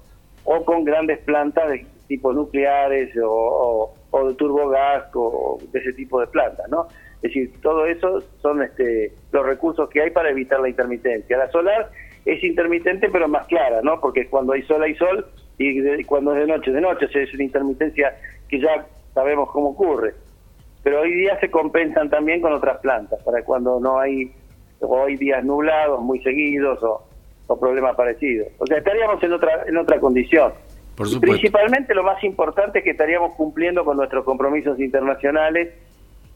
o 0.46 0.64
con 0.64 0.86
grandes 0.86 1.20
plantas 1.20 1.70
de 1.70 1.86
tipo 2.08 2.32
nucleares 2.32 3.14
o 3.22 3.94
de 4.14 4.34
turbogás 4.36 5.04
o 5.14 5.60
de 5.74 5.80
ese 5.80 5.92
tipo 5.94 6.22
de 6.22 6.28
plantas, 6.28 6.70
¿no? 6.70 6.88
Es 7.16 7.34
decir, 7.34 7.52
todo 7.62 7.86
eso 7.86 8.22
son 8.42 8.62
este, 8.62 9.12
los 9.32 9.46
recursos 9.46 9.90
que 9.90 10.02
hay 10.02 10.12
para 10.12 10.30
evitar 10.30 10.60
la 10.60 10.70
intermitencia. 10.70 11.38
La 11.38 11.50
solar 11.52 11.90
es 12.24 12.42
intermitente 12.44 13.10
pero 13.10 13.28
más 13.28 13.46
clara, 13.48 13.82
¿no? 13.82 14.00
Porque 14.00 14.28
cuando 14.30 14.54
hay 14.54 14.62
sol 14.62 14.84
hay 14.84 14.96
sol 14.96 15.26
y 15.58 15.80
de- 15.80 16.06
cuando 16.06 16.34
es 16.34 16.42
de 16.42 16.48
noche 16.48 16.72
de 16.72 16.82
noche, 16.82 17.06
o 17.06 17.10
sea, 17.10 17.22
es 17.24 17.34
una 17.34 17.44
intermitencia 17.44 18.16
que 18.50 18.60
ya 18.60 18.86
sabemos 19.14 19.50
cómo 19.52 19.70
ocurre. 19.70 20.14
Pero 20.84 21.02
hoy 21.02 21.14
día 21.16 21.40
se 21.40 21.50
compensan 21.50 22.10
también 22.10 22.42
con 22.42 22.54
otras 22.54 22.78
plantas, 22.80 23.22
para 23.24 23.44
cuando 23.44 23.80
no 23.80 24.00
hay 24.00 24.32
o 24.82 25.04
hay 25.04 25.16
días 25.16 25.44
nublados 25.44 26.02
muy 26.02 26.20
seguidos 26.22 26.84
o, 26.84 27.02
o 27.48 27.60
problemas 27.60 27.96
parecidos. 27.96 28.50
O 28.60 28.68
sea, 28.68 28.78
estaríamos 28.78 29.22
en 29.24 29.34
otra 29.34 29.64
en 29.68 29.78
otra 29.78 30.00
condición. 30.00 30.54
Por 30.96 31.08
Y 31.08 31.12
supuesto. 31.12 31.32
Principalmente 31.34 31.94
lo 31.96 32.04
más 32.04 32.24
importante 32.24 32.80
es 32.80 32.84
que 32.86 32.92
estaríamos 32.92 33.34
cumpliendo 33.36 33.84
con 33.84 33.98
nuestros 33.98 34.24
compromisos 34.26 34.80
internacionales 34.80 35.74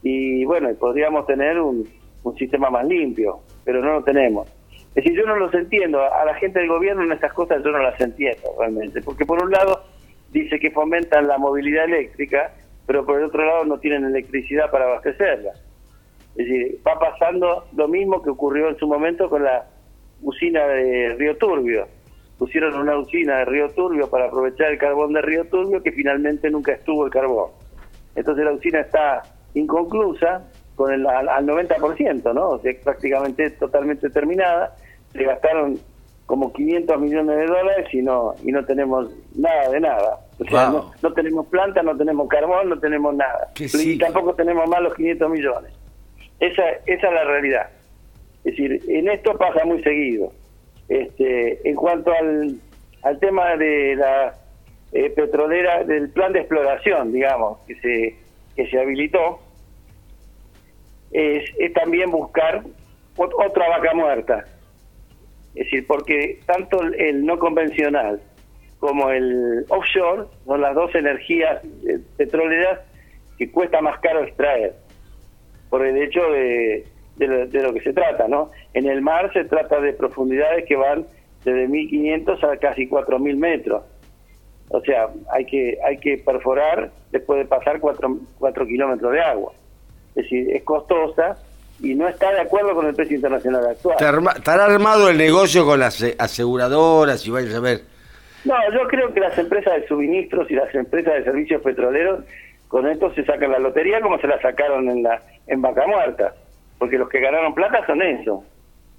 y 0.02 0.44
bueno, 0.44 0.68
podríamos 0.78 1.26
tener 1.26 1.60
un, 1.60 1.88
un 2.24 2.36
sistema 2.36 2.70
más 2.70 2.84
limpio, 2.86 3.40
pero 3.64 3.80
no 3.82 3.92
lo 3.92 4.02
tenemos. 4.02 4.48
Es 4.90 5.04
decir, 5.04 5.16
yo 5.16 5.24
no 5.24 5.36
los 5.36 5.54
entiendo, 5.54 6.02
a 6.02 6.24
la 6.24 6.34
gente 6.34 6.58
del 6.58 6.68
gobierno 6.68 7.12
estas 7.12 7.32
cosas 7.32 7.62
yo 7.62 7.70
no 7.70 7.78
las 7.78 8.00
entiendo 8.00 8.54
realmente, 8.58 9.00
porque 9.02 9.24
por 9.24 9.42
un 9.42 9.50
lado 9.50 9.84
dice 10.32 10.58
que 10.58 10.70
fomentan 10.72 11.28
la 11.28 11.38
movilidad 11.38 11.84
eléctrica, 11.84 12.52
pero 12.86 13.06
por 13.06 13.18
el 13.18 13.26
otro 13.26 13.44
lado 13.44 13.64
no 13.64 13.78
tienen 13.78 14.04
electricidad 14.04 14.70
para 14.70 14.86
abastecerla. 14.86 15.52
Es 16.30 16.46
decir, 16.48 16.80
va 16.86 16.98
pasando 16.98 17.66
lo 17.76 17.86
mismo 17.86 18.20
que 18.22 18.30
ocurrió 18.30 18.68
en 18.68 18.76
su 18.78 18.88
momento 18.88 19.28
con 19.28 19.44
la 19.44 19.64
usina 20.22 20.66
de 20.66 21.14
Río 21.16 21.36
Turbio. 21.36 21.86
Pusieron 22.38 22.74
una 22.74 22.96
usina 22.96 23.38
de 23.38 23.44
Río 23.44 23.68
Turbio 23.70 24.08
para 24.10 24.26
aprovechar 24.26 24.72
el 24.72 24.78
carbón 24.78 25.12
de 25.12 25.22
Río 25.22 25.44
Turbio 25.44 25.82
que 25.82 25.92
finalmente 25.92 26.50
nunca 26.50 26.72
estuvo 26.72 27.04
el 27.04 27.12
carbón. 27.12 27.50
Entonces 28.16 28.44
la 28.44 28.52
usina 28.52 28.80
está 28.80 29.22
inconclusa 29.54 30.49
con 30.80 30.94
el, 30.94 31.06
al, 31.06 31.28
al 31.28 31.44
90%, 31.46 32.32
¿no? 32.32 32.48
O 32.52 32.58
sea, 32.60 32.72
prácticamente 32.82 33.50
totalmente 33.50 34.08
terminada, 34.08 34.74
se 35.12 35.22
gastaron 35.24 35.78
como 36.24 36.50
500 36.54 36.98
millones 36.98 37.36
de 37.36 37.46
dólares 37.46 37.86
y 37.92 38.00
no, 38.00 38.34
y 38.42 38.50
no 38.50 38.64
tenemos 38.64 39.10
nada 39.36 39.68
de 39.68 39.78
nada. 39.80 40.20
O 40.38 40.44
sea, 40.46 40.70
Wow. 40.70 40.78
no, 40.78 40.92
no 41.02 41.12
tenemos 41.12 41.46
planta, 41.48 41.82
no 41.82 41.94
tenemos 41.98 42.26
carbón, 42.28 42.70
no 42.70 42.78
tenemos 42.80 43.14
nada. 43.14 43.50
Y 43.58 43.98
tampoco 43.98 44.32
tenemos 44.34 44.66
más 44.70 44.80
los 44.80 44.94
500 44.94 45.28
millones. 45.30 45.72
Esa, 46.38 46.62
esa 46.86 47.06
es 47.08 47.12
la 47.12 47.24
realidad. 47.24 47.68
Es 48.44 48.56
decir, 48.56 48.80
en 48.88 49.10
esto 49.10 49.36
pasa 49.36 49.66
muy 49.66 49.82
seguido. 49.82 50.32
Este, 50.88 51.68
en 51.68 51.76
cuanto 51.76 52.10
al, 52.10 52.54
al 53.02 53.18
tema 53.18 53.54
de 53.56 53.96
la 53.96 54.34
eh, 54.92 55.10
petrolera, 55.10 55.84
del 55.84 56.08
plan 56.08 56.32
de 56.32 56.38
exploración, 56.38 57.12
digamos, 57.12 57.58
que 57.66 57.74
se, 57.80 58.16
que 58.56 58.70
se 58.70 58.80
habilitó, 58.80 59.40
es, 61.12 61.72
también 61.74 62.10
buscar 62.10 62.62
ot- 63.16 63.34
otra 63.46 63.68
vaca 63.68 63.94
muerta. 63.94 64.44
Es 65.54 65.64
decir, 65.64 65.86
porque 65.86 66.40
tanto 66.46 66.80
el, 66.82 67.24
no 67.26 67.38
convencional 67.38 68.20
como 68.78 69.10
el 69.10 69.64
offshore 69.68 70.24
son 70.46 70.60
las 70.60 70.74
dos 70.74 70.94
energías 70.94 71.62
eh, 71.86 71.98
petroleras 72.16 72.80
que 73.36 73.50
cuesta 73.50 73.80
más 73.80 73.98
caro 74.00 74.22
extraer, 74.24 74.74
por 75.68 75.84
el 75.86 75.96
hecho 75.96 76.20
de, 76.30 76.84
lo, 77.18 77.46
de 77.46 77.62
lo 77.62 77.72
que 77.74 77.80
se 77.80 77.92
trata, 77.92 78.28
¿no? 78.28 78.50
En 78.74 78.86
el 78.88 79.02
mar 79.02 79.32
se 79.32 79.44
trata 79.44 79.80
de 79.80 79.92
profundidades 79.92 80.64
que 80.66 80.76
van 80.76 81.06
desde 81.44 81.68
1500 81.68 82.44
a 82.44 82.56
casi 82.58 82.86
4000 82.86 83.36
metros. 83.36 83.82
O 84.68 84.80
sea, 84.82 85.08
hay 85.32 85.44
que 85.46 85.78
hay 85.84 85.96
que 85.98 86.18
perforar 86.18 86.90
después 87.10 87.38
de 87.40 87.44
pasar 87.46 87.80
4, 87.80 88.66
kilómetros 88.66 89.12
de 89.12 89.20
agua. 89.20 89.52
Es 90.10 90.24
decir, 90.24 90.50
es 90.54 90.62
costosa 90.62 91.38
y 91.82 91.94
no 91.94 92.08
está 92.08 92.32
de 92.32 92.40
acuerdo 92.40 92.74
con 92.74 92.86
el 92.86 92.94
precio 92.94 93.16
internacional 93.16 93.66
actual. 93.66 93.96
Estará 94.36 94.64
armado 94.66 95.08
el 95.08 95.16
negocio 95.16 95.64
con 95.64 95.80
las 95.80 96.02
eh, 96.02 96.14
aseguradoras 96.18 97.26
y 97.26 97.30
vaya 97.30 97.56
a 97.56 97.60
ver. 97.60 97.80
No, 98.44 98.54
yo 98.72 98.86
creo 98.88 99.12
que 99.12 99.20
las 99.20 99.36
empresas 99.38 99.80
de 99.80 99.86
suministros 99.86 100.50
y 100.50 100.54
las 100.54 100.74
empresas 100.74 101.14
de 101.14 101.24
servicios 101.24 101.62
petroleros 101.62 102.24
con 102.68 102.86
esto 102.86 103.12
se 103.14 103.24
sacan 103.24 103.50
la 103.50 103.58
lotería 103.58 104.00
como 104.00 104.18
se 104.18 104.26
la 104.26 104.40
sacaron 104.40 104.88
en 104.88 105.02
la 105.02 105.20
en 105.46 105.60
Vaca 105.60 105.86
Muerta, 105.86 106.34
porque 106.78 106.96
los 106.96 107.08
que 107.08 107.20
ganaron 107.20 107.54
plata 107.54 107.84
son 107.86 108.00
esos. 108.00 108.40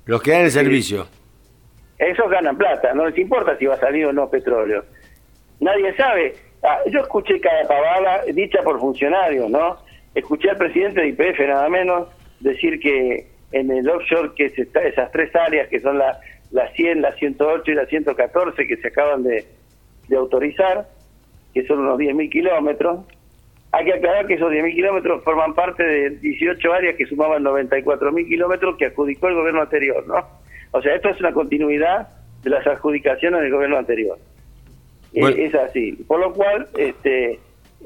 Los 0.05 0.21
que 0.21 0.31
dan 0.31 0.41
el 0.41 0.51
servicio. 0.51 1.07
Esos 1.97 2.29
ganan 2.29 2.57
plata, 2.57 2.93
no 2.93 3.07
les 3.07 3.17
importa 3.17 3.57
si 3.57 3.65
va 3.65 3.75
a 3.75 3.79
salir 3.79 4.05
o 4.07 4.13
no 4.13 4.29
petróleo. 4.29 4.83
Nadie 5.61 5.95
sabe. 5.95 6.35
Ah, 6.63 6.79
yo 6.87 6.99
escuché 6.99 7.39
cada 7.39 7.67
pavada 7.67 8.23
dicha 8.33 8.61
por 8.63 8.79
funcionarios, 8.79 9.49
¿no? 9.49 9.77
Escuché 10.15 10.49
al 10.49 10.57
presidente 10.57 11.01
de 11.01 11.07
IPF 11.09 11.39
nada 11.47 11.69
menos 11.69 12.07
decir 12.39 12.79
que 12.79 13.27
en 13.51 13.71
el 13.71 13.89
offshore, 13.89 14.31
que 14.35 14.49
se 14.49 14.63
está, 14.63 14.81
esas 14.81 15.11
tres 15.11 15.35
áreas 15.35 15.67
que 15.69 15.79
son 15.79 15.97
la, 15.97 16.19
la 16.51 16.71
100, 16.73 17.01
la 17.01 17.13
108 17.13 17.71
y 17.71 17.75
la 17.75 17.85
114 17.85 18.67
que 18.67 18.77
se 18.77 18.87
acaban 18.87 19.23
de, 19.23 19.45
de 20.07 20.15
autorizar, 20.15 20.87
que 21.53 21.65
son 21.65 21.79
unos 21.79 21.97
10.000 21.97 22.29
kilómetros, 22.29 23.05
hay 23.71 23.85
que 23.85 23.93
aclarar 23.93 24.27
que 24.27 24.33
esos 24.33 24.51
10.000 24.51 24.75
kilómetros 24.75 25.23
forman 25.23 25.53
parte 25.53 25.83
de 25.83 26.09
18 26.11 26.73
áreas 26.73 26.95
que 26.97 27.05
sumaban 27.05 27.43
94.000 27.43 28.27
kilómetros 28.27 28.77
que 28.77 28.87
adjudicó 28.87 29.29
el 29.29 29.35
gobierno 29.35 29.61
anterior, 29.61 30.05
¿no? 30.07 30.27
O 30.71 30.81
sea, 30.81 30.95
esto 30.95 31.09
es 31.09 31.19
una 31.19 31.31
continuidad 31.31 32.09
de 32.43 32.49
las 32.49 32.65
adjudicaciones 32.67 33.41
del 33.41 33.51
gobierno 33.51 33.77
anterior. 33.77 34.17
Eh, 35.13 35.33
es 35.37 35.55
así. 35.55 35.93
Por 36.07 36.19
lo 36.19 36.33
cual, 36.33 36.67
este, 36.77 37.39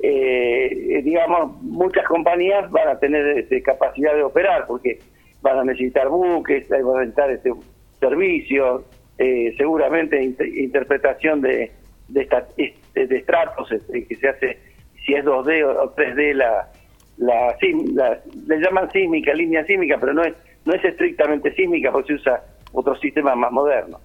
eh, 0.03 1.01
digamos, 1.03 1.61
muchas 1.61 2.05
compañías 2.05 2.69
van 2.71 2.87
a 2.89 2.99
tener 2.99 3.25
este, 3.39 3.61
capacidad 3.61 4.13
de 4.15 4.23
operar 4.23 4.65
porque 4.67 4.99
van 5.41 5.59
a 5.59 5.63
necesitar 5.63 6.09
buques, 6.09 6.67
van 6.69 6.81
a 6.97 6.99
necesitar 6.99 7.31
este, 7.31 7.51
servicios, 7.99 8.83
eh, 9.17 9.53
seguramente 9.57 10.21
inter- 10.21 10.47
interpretación 10.47 11.41
de, 11.41 11.71
de, 12.09 12.21
esta- 12.21 12.47
este, 12.57 13.07
de 13.07 13.17
estratos 13.17 13.71
este, 13.71 14.05
que 14.05 14.15
se 14.15 14.27
hace, 14.27 14.57
si 15.05 15.13
es 15.13 15.23
2D 15.23 15.63
o, 15.63 15.83
o 15.83 15.95
3D, 15.95 16.33
la, 16.33 16.67
la, 17.17 17.55
la- 17.93 18.19
le 18.47 18.57
llaman 18.59 18.91
sísmica, 18.91 19.33
línea 19.33 19.63
sísmica, 19.65 19.97
pero 19.99 20.13
no 20.13 20.23
es, 20.23 20.33
no 20.65 20.73
es 20.73 20.83
estrictamente 20.83 21.53
sísmica 21.53 21.91
porque 21.91 22.07
se 22.07 22.13
usa 22.15 22.41
otro 22.73 22.95
sistema 22.95 23.35
más 23.35 23.51
moderno. 23.51 23.99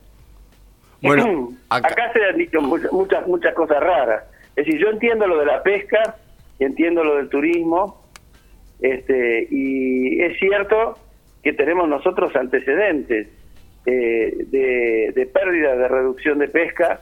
Bueno, 1.03 1.49
acá, 1.71 1.89
acá, 1.89 2.13
se 2.13 2.25
han 2.25 2.37
dicho 2.37 2.61
muchas, 2.61 2.93
muchas 2.93 3.27
muchas 3.27 3.55
cosas 3.55 3.81
raras. 3.81 4.25
Es 4.57 4.67
decir, 4.67 4.81
yo 4.81 4.91
entiendo 4.91 5.27
lo 5.27 5.39
de 5.39 5.47
la 5.47 5.63
pesca, 5.63 6.17
entiendo 6.59 7.05
lo 7.05 7.17
del 7.17 7.29
turismo, 7.29 8.03
este, 8.81 9.47
y 9.51 10.23
es 10.23 10.39
cierto 10.39 10.99
que 11.43 11.53
tenemos 11.53 11.89
nosotros 11.89 12.35
antecedentes 12.37 13.29
eh, 13.87 14.37
de, 14.47 15.13
de 15.15 15.27
pérdida 15.27 15.75
de 15.77 15.89
reducción 15.89 16.39
de 16.39 16.49
pesca 16.49 17.01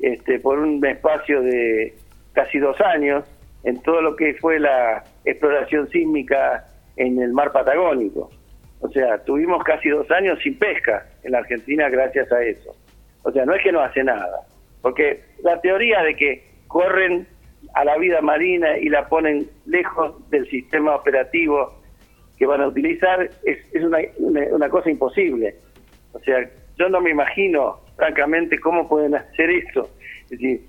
este, 0.00 0.38
por 0.40 0.58
un 0.58 0.84
espacio 0.84 1.42
de 1.42 1.94
casi 2.32 2.58
dos 2.58 2.80
años 2.80 3.24
en 3.64 3.82
todo 3.82 4.00
lo 4.00 4.14
que 4.14 4.34
fue 4.34 4.58
la 4.60 5.04
exploración 5.24 5.88
sísmica 5.88 6.66
en 6.96 7.20
el 7.20 7.32
mar 7.32 7.52
Patagónico. 7.52 8.30
O 8.80 8.88
sea, 8.88 9.18
tuvimos 9.24 9.64
casi 9.64 9.88
dos 9.88 10.10
años 10.10 10.38
sin 10.42 10.58
pesca 10.58 11.06
en 11.22 11.32
la 11.32 11.38
Argentina 11.38 11.88
gracias 11.88 12.30
a 12.30 12.42
eso. 12.42 12.76
O 13.22 13.32
sea, 13.32 13.44
no 13.44 13.54
es 13.54 13.62
que 13.62 13.72
no 13.72 13.80
hace 13.80 14.04
nada, 14.04 14.46
porque 14.82 15.20
la 15.42 15.60
teoría 15.60 16.02
de 16.02 16.14
que 16.14 16.45
corren 16.68 17.26
a 17.74 17.84
la 17.84 17.96
vida 17.98 18.20
marina 18.20 18.78
y 18.78 18.88
la 18.88 19.08
ponen 19.08 19.48
lejos 19.66 20.28
del 20.30 20.48
sistema 20.48 20.94
operativo 20.94 21.74
que 22.38 22.46
van 22.46 22.60
a 22.60 22.68
utilizar 22.68 23.30
es, 23.44 23.58
es 23.72 23.84
una, 23.84 23.98
una, 24.18 24.68
cosa 24.68 24.90
imposible. 24.90 25.56
O 26.12 26.18
sea, 26.20 26.48
yo 26.78 26.88
no 26.88 27.00
me 27.00 27.10
imagino, 27.10 27.80
francamente, 27.96 28.60
cómo 28.60 28.88
pueden 28.88 29.14
hacer 29.14 29.50
eso. 29.50 29.88
Es 30.24 30.30
decir, 30.30 30.60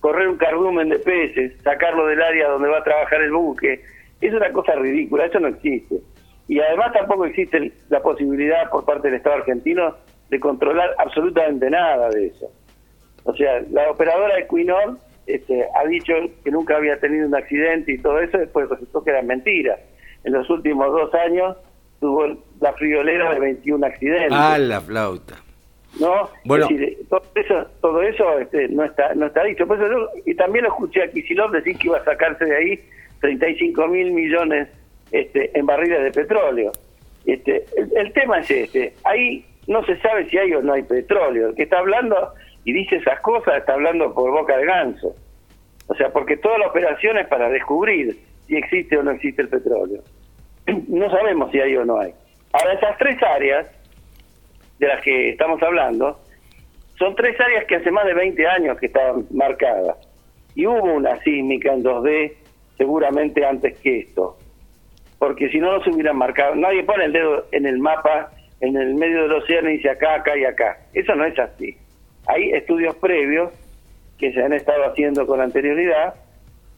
correr 0.00 0.28
un 0.28 0.36
cardumen 0.36 0.88
de 0.88 0.98
peces, 0.98 1.52
sacarlo 1.62 2.06
del 2.06 2.22
área 2.22 2.48
donde 2.48 2.68
va 2.68 2.78
a 2.78 2.84
trabajar 2.84 3.20
el 3.22 3.32
buque, 3.32 3.82
es 4.20 4.32
una 4.32 4.52
cosa 4.52 4.74
ridícula, 4.76 5.26
eso 5.26 5.40
no 5.40 5.48
existe. 5.48 5.96
Y 6.48 6.60
además 6.60 6.92
tampoco 6.92 7.26
existe 7.26 7.72
la 7.88 8.00
posibilidad 8.00 8.70
por 8.70 8.84
parte 8.84 9.08
del 9.08 9.16
Estado 9.16 9.36
argentino 9.36 9.96
de 10.30 10.40
controlar 10.40 10.94
absolutamente 10.98 11.68
nada 11.68 12.08
de 12.10 12.28
eso. 12.28 12.50
O 13.26 13.34
sea, 13.36 13.60
la 13.70 13.90
operadora 13.90 14.38
Equinor 14.38 14.98
este, 15.26 15.64
ha 15.74 15.84
dicho 15.86 16.14
que 16.44 16.50
nunca 16.50 16.76
había 16.76 16.98
tenido 17.00 17.26
un 17.26 17.34
accidente 17.34 17.92
y 17.92 17.98
todo 17.98 18.20
eso, 18.20 18.38
después 18.38 18.68
resultó 18.68 19.02
que 19.04 19.10
era 19.10 19.22
mentira. 19.22 19.76
En 20.24 20.32
los 20.32 20.48
últimos 20.50 20.86
dos 20.92 21.12
años 21.14 21.56
tuvo 22.00 22.26
la 22.60 22.72
friolera 22.74 23.34
de 23.34 23.40
21 23.40 23.84
accidentes. 23.86 24.30
ah, 24.32 24.56
la 24.58 24.80
flauta. 24.80 25.34
¿no? 26.00 26.28
Bueno. 26.44 26.66
Es 26.70 26.78
decir, 26.78 26.98
todo 27.08 27.22
eso, 27.34 27.66
todo 27.80 28.02
eso 28.02 28.38
este, 28.38 28.68
no 28.68 28.84
está 28.84 29.14
no 29.14 29.26
está 29.26 29.42
dicho. 29.44 29.66
Por 29.66 29.78
eso 29.78 29.90
yo- 29.90 30.10
y 30.26 30.34
también 30.34 30.64
lo 30.64 30.70
escuché 30.70 31.02
a 31.04 31.10
Kicillof 31.10 31.50
decir 31.52 31.76
que 31.78 31.86
iba 31.88 31.98
a 31.98 32.04
sacarse 32.04 32.44
de 32.44 32.54
ahí 32.56 32.80
35 33.20 33.86
mil 33.88 34.12
millones 34.12 34.68
este, 35.10 35.58
en 35.58 35.64
barriles 35.66 36.02
de 36.02 36.10
petróleo. 36.12 36.72
Este, 37.24 37.64
el, 37.76 37.90
el 37.96 38.12
tema 38.12 38.40
es 38.40 38.50
este, 38.50 38.94
ahí 39.04 39.44
no 39.68 39.82
se 39.84 39.96
sabe 40.00 40.28
si 40.28 40.36
hay 40.38 40.52
o 40.52 40.62
no 40.62 40.74
hay 40.74 40.82
petróleo. 40.82 41.48
El 41.48 41.54
que 41.54 41.62
está 41.64 41.78
hablando 41.78 42.16
y 42.66 42.72
dice 42.72 42.96
esas 42.96 43.20
cosas 43.20 43.58
está 43.58 43.74
hablando 43.74 44.12
por 44.12 44.32
boca 44.32 44.58
de 44.58 44.66
ganso. 44.66 45.14
O 45.86 45.94
sea, 45.94 46.10
porque 46.10 46.36
toda 46.36 46.58
la 46.58 46.66
operación 46.66 47.16
es 47.16 47.28
para 47.28 47.48
descubrir 47.48 48.18
si 48.48 48.56
existe 48.56 48.98
o 48.98 49.04
no 49.04 49.12
existe 49.12 49.40
el 49.40 49.48
petróleo. 49.48 50.02
No 50.88 51.08
sabemos 51.08 51.52
si 51.52 51.60
hay 51.60 51.76
o 51.76 51.84
no 51.84 52.00
hay. 52.00 52.12
Ahora, 52.52 52.72
esas 52.72 52.98
tres 52.98 53.22
áreas 53.22 53.70
de 54.80 54.88
las 54.88 55.00
que 55.02 55.30
estamos 55.30 55.62
hablando, 55.62 56.18
son 56.98 57.14
tres 57.14 57.40
áreas 57.40 57.66
que 57.66 57.76
hace 57.76 57.92
más 57.92 58.04
de 58.04 58.14
20 58.14 58.46
años 58.48 58.78
que 58.78 58.86
estaban 58.86 59.26
marcadas. 59.30 59.96
Y 60.56 60.66
hubo 60.66 60.92
una 60.92 61.16
sísmica 61.22 61.72
en 61.72 61.84
2D 61.84 62.32
seguramente 62.76 63.46
antes 63.46 63.78
que 63.78 64.00
esto. 64.00 64.38
Porque 65.20 65.48
si 65.50 65.60
no, 65.60 65.70
no 65.70 65.84
se 65.84 65.90
hubieran 65.90 66.16
marcado. 66.16 66.56
Nadie 66.56 66.82
pone 66.82 67.04
el 67.04 67.12
dedo 67.12 67.46
en 67.52 67.64
el 67.64 67.78
mapa, 67.78 68.32
en 68.60 68.76
el 68.76 68.96
medio 68.96 69.22
del 69.22 69.34
océano 69.34 69.70
y 69.70 69.76
dice 69.76 69.90
acá, 69.90 70.16
acá 70.16 70.36
y 70.36 70.44
acá. 70.44 70.78
Eso 70.94 71.14
no 71.14 71.24
es 71.24 71.38
así. 71.38 71.76
Hay 72.26 72.50
estudios 72.52 72.94
previos 72.96 73.52
que 74.18 74.32
se 74.32 74.42
han 74.42 74.52
estado 74.52 74.84
haciendo 74.86 75.26
con 75.26 75.40
anterioridad 75.40 76.14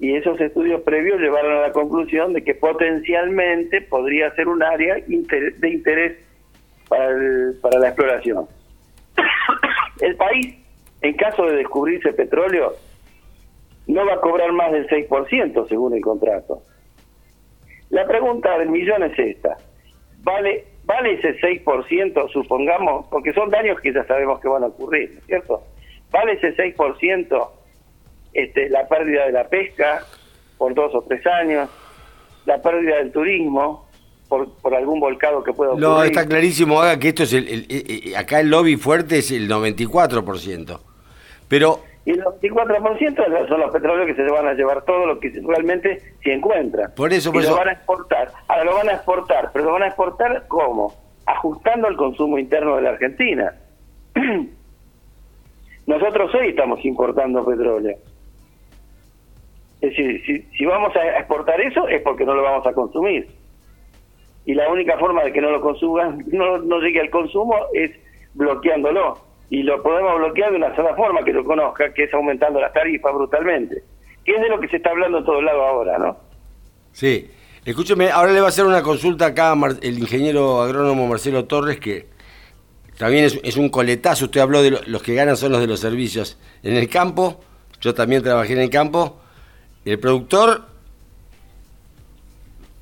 y 0.01 0.15
esos 0.15 0.41
estudios 0.41 0.83
previos 0.83 1.21
llevaron 1.21 1.57
a 1.57 1.61
la 1.61 1.73
conclusión 1.73 2.33
de 2.33 2.45
que 2.45 2.55
potencialmente 2.55 3.81
podría 3.83 4.31
ser 4.35 4.49
un 4.49 4.63
área 4.63 4.95
de 4.97 5.69
interés 5.69 6.17
para, 6.89 7.07
el- 7.09 7.57
para 7.61 7.79
la 7.79 7.89
exploración. 7.89 8.47
El 10.01 10.15
país, 10.17 10.55
en 11.03 11.15
caso 11.17 11.45
de 11.47 11.57
descubrirse 11.57 12.13
petróleo, 12.13 12.75
no 13.89 14.07
va 14.07 14.15
a 14.15 14.21
cobrar 14.21 14.53
más 14.53 14.71
del 14.71 14.87
6% 14.89 15.69
según 15.69 15.95
el 15.95 16.01
contrato. 16.01 16.63
La 17.91 18.07
pregunta 18.07 18.57
del 18.59 18.69
millón 18.69 19.03
es 19.03 19.19
esta. 19.19 19.57
¿Vale, 20.23 20.65
¿Vale 20.89 21.13
ese 21.21 21.39
6%, 21.39 22.33
supongamos, 22.33 23.05
porque 23.11 23.35
son 23.35 23.51
daños 23.51 23.79
que 23.83 23.93
ya 23.93 24.05
sabemos 24.07 24.41
que 24.41 24.49
van 24.49 24.65
a 24.65 24.69
ocurrir, 24.69 25.11
¿no 25.13 25.19
es 25.21 25.27
cierto? 25.27 25.63
¿Vale 26.11 26.33
ese 26.33 26.57
6% 26.57 27.49
este, 28.33 28.71
la 28.71 28.89
pérdida 28.89 29.27
de 29.27 29.33
la 29.33 29.45
pesca 29.49 30.03
por 30.57 30.73
dos 30.75 30.95
o 30.95 31.03
tres 31.03 31.27
años, 31.27 31.69
la 32.47 32.63
pérdida 32.63 32.97
del 32.97 33.13
turismo, 33.13 33.87
por, 34.31 34.51
por 34.63 34.75
algún 34.75 34.99
volcado 34.99 35.45
que 35.45 35.53
pueda 35.53 35.73
ocurrir. 35.73 35.87
No, 35.89 36.03
está 36.03 36.27
clarísimo, 36.27 36.81
haga 36.81 36.99
que 36.99 37.09
esto 37.09 37.25
es 37.25 37.35
el, 37.35 37.67
el- 37.69 38.17
acá 38.17 38.41
el 38.41 38.49
lobby 38.49 38.77
fuerte 38.77 39.19
es 39.19 39.31
el 39.31 39.47
94%. 39.51 40.81
Pero 41.49 41.81
Y 42.09 42.13
el 42.13 42.25
24% 42.25 43.49
son 43.49 43.61
los 43.61 43.71
petróleos 43.71 44.07
que 44.07 44.15
se 44.15 44.23
van 44.23 44.47
a 44.49 44.55
llevar 44.55 44.83
todo 44.87 45.05
lo 45.05 45.21
que 45.21 45.31
realmente 45.47 46.01
se 46.25 46.33
encuentra. 46.33 46.89
Por 46.95 47.13
eso, 47.13 47.29
y 47.29 47.33
por 47.35 47.43
lo 47.43 47.49
eso- 47.49 47.57
van 47.59 47.69
a 47.69 47.73
exportar. 47.73 48.33
Ahora 48.49 48.65
lo 48.65 48.75
van 48.77 48.89
a 48.89 48.93
exportar, 48.93 49.51
pero 49.53 49.67
lo 49.67 49.73
van 49.73 49.83
a 49.83 49.87
exportar 49.89 50.47
¿cómo? 50.49 50.95
Ajustando 51.27 51.87
al 51.87 51.97
consumo 51.99 52.39
interno 52.39 52.77
de 52.77 52.81
la 52.83 52.89
Argentina. 52.91 53.53
Nosotros 55.87 56.35
hoy 56.35 56.49
estamos 56.49 56.83
importando 56.83 57.45
petróleo. 57.45 57.99
Es 59.83 59.91
decir, 59.91 60.23
si, 60.25 60.43
si 60.57 60.65
vamos 60.65 60.97
a 60.97 61.19
exportar 61.19 61.61
eso 61.61 61.89
es 61.89 62.01
porque 62.01 62.25
no 62.25 62.33
lo 62.33 62.43
vamos 62.43 62.67
a 62.67 62.73
consumir. 62.73 63.29
Y 64.47 64.55
la 64.55 64.67
única 64.71 64.97
forma 64.97 65.25
de 65.25 65.33
que 65.35 65.43
no 65.43 65.51
lo 65.51 65.61
consuman, 65.61 66.25
no, 66.33 66.57
no 66.57 66.79
llegue 66.81 67.01
al 67.03 67.11
consumo 67.11 67.55
es 67.75 67.91
bloqueándolo. 68.33 69.28
Y 69.51 69.63
lo 69.63 69.83
podemos 69.83 70.19
bloquear 70.19 70.51
de 70.51 70.57
una 70.59 70.75
sola 70.77 70.95
forma 70.95 71.23
que 71.25 71.33
lo 71.33 71.45
conozca, 71.45 71.93
que 71.95 72.05
es 72.05 72.15
aumentando 72.15 72.61
las 72.61 72.73
tarifas 72.73 73.15
brutalmente. 73.15 73.83
Que 74.25 74.33
es 74.35 74.41
de 74.43 74.49
lo 74.49 74.61
que 74.61 74.69
se 74.69 74.77
está 74.77 74.91
hablando 74.91 75.19
en 75.19 75.25
todos 75.25 75.43
lados 75.43 75.63
ahora, 75.67 75.99
¿no? 75.99 76.17
Sí, 76.93 77.31
escúcheme, 77.65 78.11
ahora 78.11 78.33
le 78.33 78.41
va 78.41 78.47
a 78.47 78.49
hacer 78.51 78.67
una 78.67 78.83
consulta 78.83 79.27
acá 79.27 79.55
el 79.83 79.99
ingeniero 79.99 80.61
agrónomo 80.61 81.07
Marcelo 81.07 81.47
Torres, 81.47 81.79
que 81.81 82.07
también 82.99 83.25
es, 83.25 83.41
es 83.43 83.57
un 83.57 83.69
coletazo, 83.71 84.27
usted 84.27 84.41
habló 84.41 84.63
de 84.63 84.73
lo- 84.73 84.81
los 84.87 85.03
que 85.03 85.15
ganan 85.15 85.37
son 85.37 85.53
los 85.53 85.61
de 85.61 85.67
los 85.67 85.81
servicios. 85.81 86.37
En 86.63 86.75
el 86.77 86.89
campo, 86.91 87.41
yo 87.81 87.95
también 87.95 88.23
trabajé 88.23 88.53
en 88.55 88.61
el 88.61 88.71
campo, 88.71 89.19
el 89.85 89.99
productor 89.99 90.63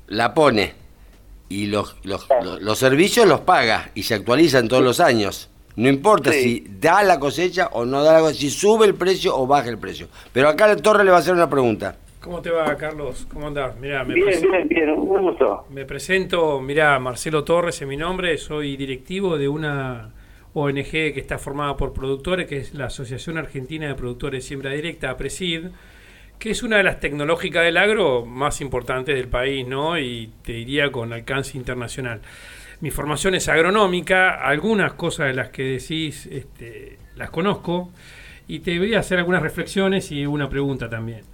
la 0.07 0.33
pone 0.33 0.73
y 1.49 1.67
los, 1.67 1.95
los, 2.03 2.27
los- 2.43 2.61
los 2.61 2.77
servicios 2.77 3.25
los 3.27 3.41
paga 3.41 3.91
y 3.93 4.03
se 4.03 4.15
actualizan 4.15 4.67
todos 4.67 4.83
los 4.83 4.99
años. 4.99 5.49
No 5.77 5.87
importa 5.87 6.31
Sí. 6.33 6.41
si 6.41 6.67
da 6.79 7.01
la 7.03 7.19
cosecha 7.19 7.67
o 7.71 7.85
no 7.85 8.03
da 8.03 8.13
la 8.13 8.19
cosecha, 8.19 8.39
si 8.41 8.49
sube 8.49 8.85
el 8.85 8.95
precio 8.95 9.35
o 9.37 9.47
baja 9.47 9.69
el 9.69 9.77
precio. 9.77 10.07
Pero 10.33 10.49
acá 10.49 10.69
el 10.71 10.81
Torres 10.81 11.05
le 11.05 11.11
va 11.11 11.17
a 11.17 11.19
hacer 11.21 11.33
una 11.33 11.49
pregunta. 11.49 11.95
¿Cómo 12.19 12.41
te 12.41 12.49
va, 12.49 12.75
Carlos? 12.75 13.25
¿Cómo 13.31 13.47
andás? 13.47 13.77
Mirá, 13.79 14.03
me, 14.03 14.15
Bien, 14.15 14.41
bien, 14.41 14.67
bien, 14.67 14.89
un 14.89 15.05
gusto. 15.07 15.65
me 15.69 15.85
presento, 15.85 16.59
mirá, 16.59 16.99
Marcelo 16.99 17.43
Torres 17.43 17.81
es 17.81 17.87
mi 17.87 17.95
nombre, 17.95 18.37
soy 18.37 18.75
directivo 18.75 19.37
de 19.37 19.47
una 19.47 20.09
ONG 20.53 20.89
que 20.91 21.13
está 21.19 21.37
formada 21.37 21.77
por 21.77 21.93
productores, 21.93 22.47
que 22.47 22.57
es 22.57 22.73
la 22.73 22.85
Asociación 22.85 23.37
Argentina 23.37 23.87
de 23.87 23.93
Productores 23.95 24.43
de 24.43 24.47
Siembra 24.47 24.71
Directa, 24.71 25.11
APRESID, 25.11 25.67
que 26.39 26.49
es 26.51 26.63
una 26.63 26.77
de 26.77 26.83
las 26.83 26.99
tecnológicas 26.99 27.63
del 27.63 27.77
agro 27.77 28.25
más 28.25 28.59
importantes 28.61 29.15
del 29.15 29.27
país, 29.27 29.65
¿no? 29.67 29.97
Y 29.99 30.31
te 30.43 30.53
diría 30.53 30.91
con 30.91 31.13
alcance 31.13 31.57
internacional. 31.57 32.21
Mi 32.79 32.91
formación 32.91 33.35
es 33.35 33.47
agronómica, 33.49 34.35
algunas 34.35 34.93
cosas 34.93 35.27
de 35.27 35.33
las 35.33 35.49
que 35.49 35.63
decís 35.63 36.27
este, 36.27 36.99
las 37.15 37.29
conozco, 37.31 37.91
y 38.47 38.59
te 38.59 38.77
voy 38.77 38.93
a 38.95 38.99
hacer 38.99 39.17
algunas 39.19 39.41
reflexiones 39.41 40.11
y 40.11 40.25
una 40.25 40.49
pregunta 40.49 40.89
también. 40.89 41.25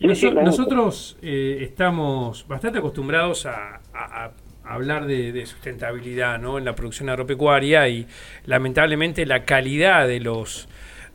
Sí, 0.00 0.14
sí, 0.16 0.30
nosotros 0.40 1.16
eh, 1.22 1.58
estamos 1.62 2.46
bastante 2.48 2.78
acostumbrados 2.80 3.46
a, 3.46 3.76
a- 3.94 4.24
a 4.64 4.74
hablar 4.74 5.06
de, 5.06 5.32
de 5.32 5.46
sustentabilidad 5.46 6.38
¿no? 6.40 6.58
en 6.58 6.64
la 6.64 6.74
producción 6.74 7.08
agropecuaria 7.08 7.88
y 7.88 8.06
lamentablemente 8.46 9.26
la 9.26 9.44
calidad 9.44 10.06
de 10.08 10.20
los 10.20 10.68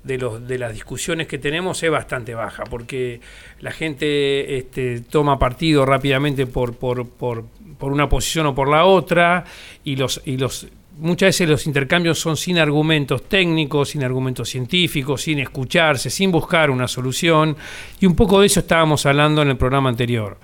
de 0.03 0.17
los 0.17 0.47
de 0.47 0.57
las 0.57 0.73
discusiones 0.73 1.27
que 1.27 1.37
tenemos 1.37 1.81
es 1.83 1.89
bastante 1.91 2.33
baja 2.35 2.63
porque 2.69 3.19
la 3.59 3.71
gente 3.71 4.57
este, 4.57 5.01
toma 5.01 5.39
partido 5.39 5.85
rápidamente 5.85 6.45
por, 6.45 6.75
por, 6.77 7.09
por, 7.09 7.45
por 7.77 7.91
una 7.91 8.09
posición 8.09 8.47
o 8.47 8.55
por 8.55 8.69
la 8.69 8.85
otra 8.85 9.43
y 9.83 9.95
los 9.95 10.21
y 10.25 10.37
los 10.37 10.67
muchas 10.99 11.27
veces 11.27 11.49
los 11.49 11.67
intercambios 11.67 12.19
son 12.19 12.37
sin 12.37 12.57
argumentos 12.57 13.23
técnicos, 13.23 13.89
sin 13.89 14.03
argumentos 14.03 14.49
científicos, 14.49 15.21
sin 15.21 15.39
escucharse, 15.39 16.09
sin 16.09 16.31
buscar 16.31 16.69
una 16.69 16.87
solución. 16.87 17.55
Y 17.99 18.05
un 18.05 18.15
poco 18.15 18.41
de 18.41 18.47
eso 18.47 18.61
estábamos 18.61 19.05
hablando 19.05 19.41
en 19.41 19.49
el 19.49 19.57
programa 19.57 19.89
anterior. 19.89 20.37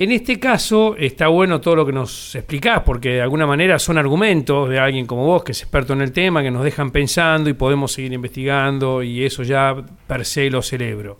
En 0.00 0.12
este 0.12 0.38
caso 0.38 0.94
está 0.96 1.26
bueno 1.26 1.60
todo 1.60 1.74
lo 1.74 1.84
que 1.84 1.92
nos 1.92 2.34
explicás, 2.36 2.82
porque 2.86 3.14
de 3.14 3.20
alguna 3.20 3.48
manera 3.48 3.80
son 3.80 3.98
argumentos 3.98 4.68
de 4.68 4.78
alguien 4.78 5.06
como 5.06 5.24
vos, 5.26 5.42
que 5.42 5.50
es 5.50 5.60
experto 5.60 5.92
en 5.92 6.02
el 6.02 6.12
tema, 6.12 6.40
que 6.40 6.52
nos 6.52 6.62
dejan 6.62 6.92
pensando 6.92 7.50
y 7.50 7.54
podemos 7.54 7.92
seguir 7.92 8.12
investigando 8.12 9.02
y 9.02 9.24
eso 9.24 9.42
ya 9.42 9.74
per 10.06 10.24
se 10.24 10.48
lo 10.50 10.62
celebro. 10.62 11.18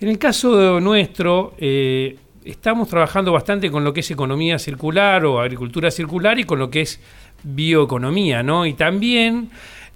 En 0.00 0.08
el 0.08 0.18
caso 0.18 0.80
nuestro, 0.80 1.54
eh, 1.58 2.16
estamos 2.44 2.88
trabajando 2.88 3.32
bastante 3.32 3.70
con 3.70 3.84
lo 3.84 3.92
que 3.92 4.00
es 4.00 4.10
economía 4.10 4.58
circular 4.58 5.24
o 5.24 5.40
agricultura 5.40 5.90
circular 5.90 6.38
y 6.38 6.44
con 6.44 6.58
lo 6.58 6.70
que 6.70 6.82
es 6.82 7.00
bioeconomía, 7.42 8.42
¿no? 8.42 8.66
Y 8.66 8.74
también 8.74 9.50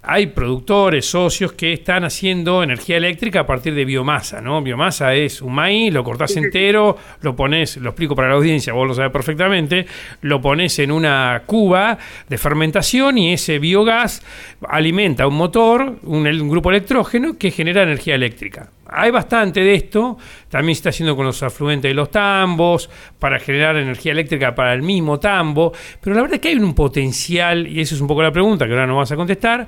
hay 0.09 0.27
productores, 0.27 1.05
socios 1.05 1.51
que 1.51 1.73
están 1.73 2.05
haciendo 2.05 2.63
energía 2.63 2.95
eléctrica 2.95 3.41
a 3.41 3.45
partir 3.45 3.73
de 3.73 3.83
biomasa, 3.83 4.39
¿no? 4.39 4.61
Biomasa 4.61 5.13
es 5.13 5.41
un 5.41 5.53
maíz, 5.53 5.91
lo 5.91 6.03
cortás 6.03 6.37
entero, 6.37 6.97
lo 7.21 7.35
pones, 7.35 7.75
lo 7.77 7.89
explico 7.89 8.15
para 8.15 8.29
la 8.29 8.35
audiencia, 8.35 8.71
vos 8.71 8.87
lo 8.87 8.93
sabés 8.93 9.11
perfectamente, 9.11 9.85
lo 10.21 10.39
pones 10.39 10.79
en 10.79 10.91
una 10.91 11.43
cuba 11.45 11.97
de 12.29 12.37
fermentación 12.37 13.17
y 13.17 13.33
ese 13.33 13.59
biogás 13.59 14.23
alimenta 14.69 15.27
un 15.27 15.35
motor, 15.35 15.97
un, 16.03 16.25
un 16.25 16.49
grupo 16.49 16.69
electrógeno 16.69 17.37
que 17.37 17.51
genera 17.51 17.83
energía 17.83 18.15
eléctrica. 18.15 18.69
Hay 18.89 19.11
bastante 19.11 19.61
de 19.61 19.75
esto, 19.75 20.17
también 20.49 20.75
se 20.75 20.79
está 20.79 20.89
haciendo 20.89 21.15
con 21.15 21.25
los 21.25 21.41
afluentes 21.43 21.89
de 21.89 21.93
los 21.93 22.09
tambos, 22.09 22.89
para 23.19 23.39
generar 23.39 23.75
energía 23.75 24.11
eléctrica 24.11 24.55
para 24.55 24.73
el 24.73 24.81
mismo 24.81 25.19
tambo, 25.19 25.73
pero 26.01 26.15
la 26.15 26.21
verdad 26.21 26.35
es 26.35 26.41
que 26.41 26.49
hay 26.49 26.55
un 26.55 26.73
potencial, 26.73 27.67
y 27.67 27.81
eso 27.81 27.95
es 27.95 28.01
un 28.01 28.07
poco 28.07 28.23
la 28.23 28.31
pregunta 28.31 28.65
que 28.65 28.71
ahora 28.71 28.87
no 28.87 28.97
vas 28.97 29.11
a 29.11 29.15
contestar, 29.15 29.67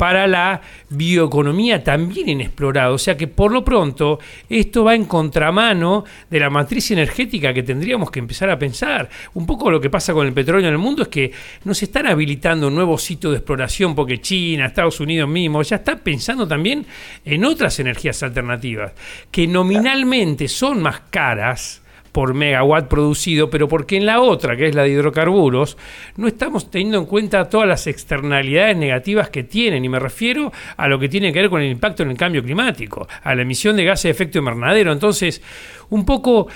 para 0.00 0.26
la 0.26 0.62
bioeconomía 0.88 1.84
también 1.84 2.30
inexplorado. 2.30 2.94
O 2.94 2.98
sea 2.98 3.18
que 3.18 3.28
por 3.28 3.52
lo 3.52 3.62
pronto 3.62 4.18
esto 4.48 4.82
va 4.82 4.94
en 4.94 5.04
contramano 5.04 6.06
de 6.30 6.40
la 6.40 6.48
matriz 6.48 6.90
energética 6.90 7.52
que 7.52 7.62
tendríamos 7.62 8.10
que 8.10 8.18
empezar 8.18 8.48
a 8.48 8.58
pensar. 8.58 9.10
Un 9.34 9.44
poco 9.44 9.70
lo 9.70 9.78
que 9.78 9.90
pasa 9.90 10.14
con 10.14 10.26
el 10.26 10.32
petróleo 10.32 10.68
en 10.68 10.72
el 10.72 10.78
mundo 10.78 11.02
es 11.02 11.08
que 11.08 11.30
nos 11.64 11.82
están 11.82 12.06
habilitando 12.06 12.70
nuevos 12.70 13.02
sitios 13.02 13.32
de 13.32 13.40
exploración 13.40 13.94
porque 13.94 14.22
China, 14.22 14.64
Estados 14.64 15.00
Unidos 15.00 15.28
mismo, 15.28 15.60
ya 15.60 15.76
está 15.76 15.98
pensando 15.98 16.48
también 16.48 16.86
en 17.22 17.44
otras 17.44 17.78
energías 17.78 18.22
alternativas 18.22 18.92
que 19.30 19.46
nominalmente 19.46 20.48
son 20.48 20.80
más 20.80 21.00
caras 21.10 21.82
por 22.12 22.34
megawatt 22.34 22.88
producido, 22.88 23.50
pero 23.50 23.68
porque 23.68 23.96
en 23.96 24.06
la 24.06 24.20
otra, 24.20 24.56
que 24.56 24.66
es 24.66 24.74
la 24.74 24.82
de 24.82 24.90
hidrocarburos, 24.90 25.76
no 26.16 26.26
estamos 26.26 26.70
teniendo 26.70 26.98
en 26.98 27.06
cuenta 27.06 27.48
todas 27.48 27.68
las 27.68 27.86
externalidades 27.86 28.76
negativas 28.76 29.30
que 29.30 29.44
tienen, 29.44 29.84
y 29.84 29.88
me 29.88 29.98
refiero 29.98 30.52
a 30.76 30.88
lo 30.88 30.98
que 30.98 31.08
tiene 31.08 31.32
que 31.32 31.40
ver 31.40 31.50
con 31.50 31.62
el 31.62 31.70
impacto 31.70 32.02
en 32.02 32.10
el 32.10 32.16
cambio 32.16 32.42
climático, 32.42 33.06
a 33.22 33.34
la 33.34 33.42
emisión 33.42 33.76
de 33.76 33.84
gases 33.84 34.04
de 34.04 34.10
efecto 34.10 34.38
invernadero. 34.38 34.92
Entonces, 34.92 35.42
un 35.90 36.04
poco 36.04 36.48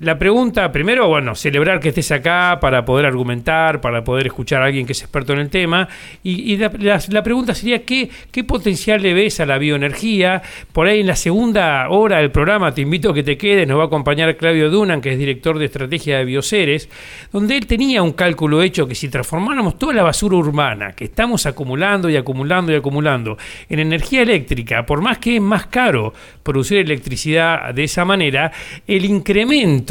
la 0.00 0.18
pregunta, 0.18 0.72
primero, 0.72 1.08
bueno, 1.08 1.34
celebrar 1.34 1.78
que 1.78 1.90
estés 1.90 2.10
acá 2.10 2.58
para 2.60 2.84
poder 2.84 3.04
argumentar, 3.04 3.80
para 3.80 4.02
poder 4.02 4.28
escuchar 4.28 4.62
a 4.62 4.66
alguien 4.66 4.86
que 4.86 4.92
es 4.92 5.02
experto 5.02 5.34
en 5.34 5.40
el 5.40 5.50
tema, 5.50 5.88
y, 6.22 6.56
la 6.56 7.22
pregunta 7.22 7.54
sería, 7.54 7.84
¿qué, 7.84 8.08
¿qué 8.30 8.42
potencial 8.44 9.02
le 9.02 9.12
ves 9.12 9.40
a 9.40 9.46
la 9.46 9.58
bioenergía? 9.58 10.42
Por 10.72 10.86
ahí 10.86 11.00
en 11.00 11.06
la 11.06 11.16
segunda 11.16 11.88
hora 11.90 12.18
del 12.18 12.30
programa, 12.30 12.72
te 12.72 12.80
invito 12.80 13.10
a 13.10 13.14
que 13.14 13.22
te 13.22 13.36
quedes, 13.36 13.68
nos 13.68 13.78
va 13.78 13.84
a 13.84 13.86
acompañar 13.86 14.36
Claudio 14.36 14.70
Dunan, 14.70 15.02
que 15.02 15.12
es 15.12 15.18
director 15.18 15.58
de 15.58 15.66
estrategia 15.66 16.18
de 16.18 16.24
Bioceres, 16.24 16.88
donde 17.30 17.56
él 17.56 17.66
tenía 17.66 18.02
un 18.02 18.12
cálculo 18.12 18.62
hecho 18.62 18.88
que 18.88 18.94
si 18.94 19.08
transformáramos 19.08 19.78
toda 19.78 19.92
la 19.92 20.02
basura 20.02 20.36
urbana 20.36 20.92
que 20.92 21.04
estamos 21.04 21.44
acumulando 21.44 22.08
y 22.08 22.16
acumulando 22.16 22.72
y 22.72 22.76
acumulando 22.76 23.36
en 23.68 23.80
energía 23.80 24.22
eléctrica, 24.22 24.86
por 24.86 25.02
más 25.02 25.18
que 25.18 25.36
es 25.36 25.42
más 25.42 25.66
caro 25.66 26.14
producir 26.42 26.78
electricidad 26.78 27.74
de 27.74 27.84
esa 27.84 28.04
manera, 28.04 28.50
el 28.86 29.04
incremento 29.04 29.89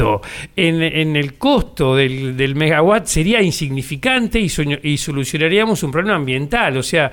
en, 0.56 1.16
el 1.16 1.34
costo 1.34 1.96
del, 1.96 2.54
megawatt 2.54 3.06
sería 3.06 3.42
insignificante 3.42 4.40
y 4.40 4.96
solucionaríamos 4.96 5.82
un 5.82 5.90
problema 5.90 6.16
ambiental. 6.16 6.76
O 6.76 6.82
sea, 6.82 7.10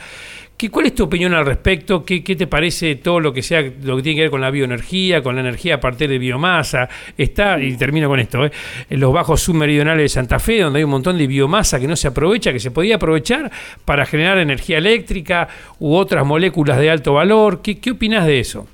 ¿qué, 0.57 0.69
¿cuál 0.69 0.87
es 0.87 0.95
tu 0.95 1.03
opinión 1.03 1.33
al 1.33 1.45
respecto? 1.45 2.03
¿Qué, 2.03 2.23
qué 2.23 2.35
te 2.35 2.47
parece 2.47 2.95
todo 2.95 3.19
lo 3.19 3.31
que 3.31 3.41
sea 3.41 3.61
lo 3.61 3.97
que 3.97 4.03
tiene 4.03 4.15
que 4.15 4.21
ver 4.23 4.31
con 4.31 4.41
la 4.41 4.49
bioenergía, 4.49 5.21
con 5.21 5.35
la 5.35 5.41
energía 5.41 5.75
a 5.75 5.79
partir 5.79 6.09
de 6.09 6.17
biomasa? 6.17 6.89
Está, 7.17 7.59
y 7.61 7.75
termino 7.77 8.09
con 8.09 8.19
esto, 8.19 8.45
¿eh? 8.45 8.51
en 8.89 8.99
los 8.99 9.13
bajos 9.13 9.41
submeridionales 9.41 10.03
de 10.03 10.09
Santa 10.09 10.39
Fe, 10.39 10.61
donde 10.61 10.79
hay 10.79 10.83
un 10.83 10.91
montón 10.91 11.17
de 11.17 11.27
biomasa 11.27 11.79
que 11.79 11.87
no 11.87 11.95
se 11.95 12.07
aprovecha, 12.07 12.51
que 12.51 12.59
se 12.59 12.71
podía 12.71 12.95
aprovechar 12.95 13.51
para 13.85 14.05
generar 14.05 14.39
energía 14.39 14.79
eléctrica 14.79 15.47
u 15.79 15.95
otras 15.95 16.25
moléculas 16.25 16.79
de 16.79 16.89
alto 16.89 17.13
valor. 17.13 17.61
¿Qué, 17.61 17.79
qué 17.79 17.91
opinas 17.91 18.25
de 18.25 18.39
eso? 18.39 18.67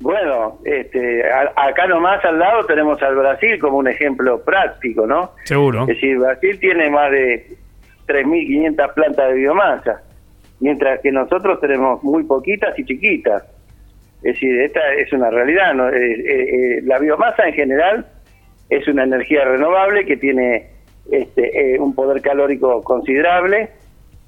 Bueno, 0.00 0.58
este, 0.64 1.22
a- 1.30 1.52
acá 1.56 1.86
nomás 1.86 2.24
al 2.24 2.38
lado 2.38 2.64
tenemos 2.66 3.00
al 3.02 3.16
Brasil 3.16 3.58
como 3.58 3.76
un 3.78 3.88
ejemplo 3.88 4.42
práctico, 4.42 5.06
¿no? 5.06 5.32
Seguro. 5.44 5.82
Es 5.82 5.88
decir, 5.88 6.18
Brasil 6.18 6.58
tiene 6.58 6.88
más 6.90 7.10
de 7.10 7.46
3.500 8.06 8.94
plantas 8.94 9.28
de 9.28 9.34
biomasa, 9.34 10.02
mientras 10.60 11.00
que 11.00 11.12
nosotros 11.12 11.60
tenemos 11.60 12.02
muy 12.02 12.24
poquitas 12.24 12.78
y 12.78 12.84
chiquitas. 12.84 13.44
Es 14.22 14.34
decir, 14.34 14.60
esta 14.62 14.80
es 14.94 15.12
una 15.12 15.30
realidad. 15.30 15.74
¿no? 15.74 15.88
Eh, 15.90 16.12
eh, 16.12 16.24
eh, 16.78 16.80
la 16.84 16.98
biomasa 16.98 17.46
en 17.46 17.54
general 17.54 18.06
es 18.70 18.86
una 18.88 19.04
energía 19.04 19.44
renovable 19.44 20.04
que 20.06 20.16
tiene 20.16 20.66
este, 21.10 21.74
eh, 21.74 21.78
un 21.78 21.94
poder 21.94 22.22
calórico 22.22 22.82
considerable 22.82 23.68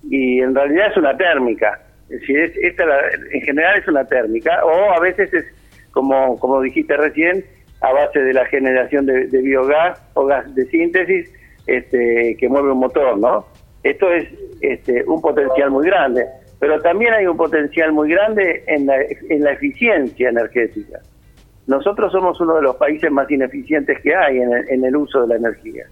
y 0.09 0.41
en 0.41 0.55
realidad 0.55 0.89
es 0.91 0.97
una 0.97 1.17
térmica. 1.17 1.81
Es 2.11 2.21
decir, 2.21 2.39
es- 2.41 2.57
esta 2.59 2.85
la- 2.87 3.01
en 3.33 3.41
general 3.43 3.79
es 3.79 3.89
una 3.89 4.05
térmica 4.05 4.65
o 4.65 4.93
a 4.93 5.01
veces 5.01 5.33
es, 5.33 5.45
como, 5.93 6.39
como 6.39 6.61
dijiste 6.61 6.97
recién, 6.97 7.45
a 7.81 7.93
base 7.93 8.21
de 8.21 8.33
la 8.33 8.45
generación 8.47 9.07
de, 9.07 9.27
biogás 9.27 10.01
o 10.15 10.27
gas 10.27 10.53
de 10.55 10.65
síntesis 10.67 11.33
este, 11.67 12.37
que 12.39 12.49
mueve 12.49 12.73
un 12.73 12.79
motor, 12.79 13.19
¿no? 13.19 13.47
Esto 13.83 14.13
es 14.13 14.29
este, 14.61 15.05
un 15.07 15.21
potencial 15.21 15.71
muy 15.71 15.87
grande, 15.87 16.27
pero 16.61 16.81
también 16.81 17.13
hay 17.15 17.27
un 17.27 17.37
potencial 17.37 17.93
muy 17.93 18.11
grande 18.11 18.63
en 18.67 18.87
la, 18.87 18.97
en 19.01 19.43
la 19.43 19.53
eficiencia 19.53 20.29
energética. 20.29 21.01
Nosotros 21.67 22.13
somos 22.13 22.41
uno 22.41 22.57
de 22.57 22.63
los 22.63 22.77
países 22.77 23.11
más 23.11 23.31
ineficientes 23.31 24.01
que 24.01 24.15
hay 24.15 24.39
en 24.39 24.53
el, 24.53 24.69
en 24.69 24.85
el 24.85 24.97
uso 24.97 25.23
de 25.23 25.29
la 25.29 25.37
energía 25.37 25.85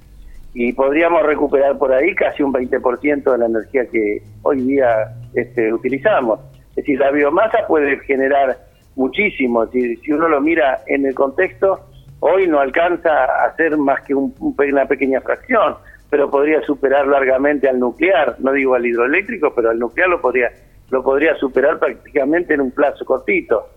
y 0.52 0.72
podríamos 0.72 1.22
recuperar 1.22 1.78
por 1.78 1.92
ahí 1.92 2.14
casi 2.14 2.42
un 2.42 2.52
20% 2.52 3.32
de 3.32 3.38
la 3.38 3.46
energía 3.46 3.86
que 3.86 4.22
hoy 4.42 4.60
día 4.62 5.14
este, 5.34 5.72
utilizamos. 5.72 6.40
Es 6.70 6.76
decir, 6.76 6.98
la 6.98 7.10
biomasa 7.10 7.66
puede 7.68 7.98
generar 8.00 8.58
muchísimo. 8.96 9.66
Si, 9.66 9.96
si 9.96 10.12
uno 10.12 10.28
lo 10.28 10.40
mira 10.40 10.80
en 10.86 11.06
el 11.06 11.14
contexto, 11.14 11.80
hoy 12.20 12.46
no 12.46 12.60
alcanza 12.60 13.24
a 13.24 13.54
ser 13.56 13.76
más 13.76 14.02
que 14.02 14.14
un- 14.14 14.34
una 14.40 14.86
pequeña 14.86 15.20
fracción, 15.20 15.74
pero 16.10 16.30
podría 16.30 16.60
superar 16.62 17.06
largamente 17.06 17.68
al 17.68 17.78
nuclear. 17.78 18.36
No 18.40 18.52
digo 18.52 18.74
al 18.74 18.84
hidroeléctrico, 18.86 19.52
pero 19.54 19.70
al 19.70 19.78
nuclear 19.78 20.08
lo 20.08 20.20
podría, 20.20 20.50
lo 20.90 21.02
podría 21.02 21.34
superar 21.36 21.78
prácticamente 21.78 22.54
en 22.54 22.60
un 22.60 22.72
plazo 22.72 23.04
cortito. 23.04 23.68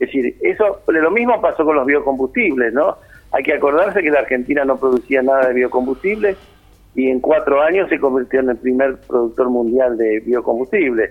Es 0.00 0.08
decir, 0.08 0.36
eso 0.40 0.80
lo 0.88 1.10
mismo 1.10 1.40
pasó 1.40 1.64
con 1.64 1.76
los 1.76 1.86
biocombustibles, 1.86 2.72
¿no? 2.72 2.96
Hay 3.30 3.42
que 3.42 3.54
acordarse 3.54 4.02
que 4.02 4.10
la 4.10 4.20
Argentina 4.20 4.64
no 4.64 4.76
producía 4.76 5.22
nada 5.22 5.48
de 5.48 5.54
biocombustibles 5.54 6.36
y 6.94 7.10
en 7.10 7.20
cuatro 7.20 7.60
años 7.60 7.88
se 7.88 7.98
convirtió 8.00 8.40
en 8.40 8.50
el 8.50 8.56
primer 8.56 8.96
productor 9.06 9.50
mundial 9.50 9.96
de 9.96 10.20
biocombustibles 10.20 11.10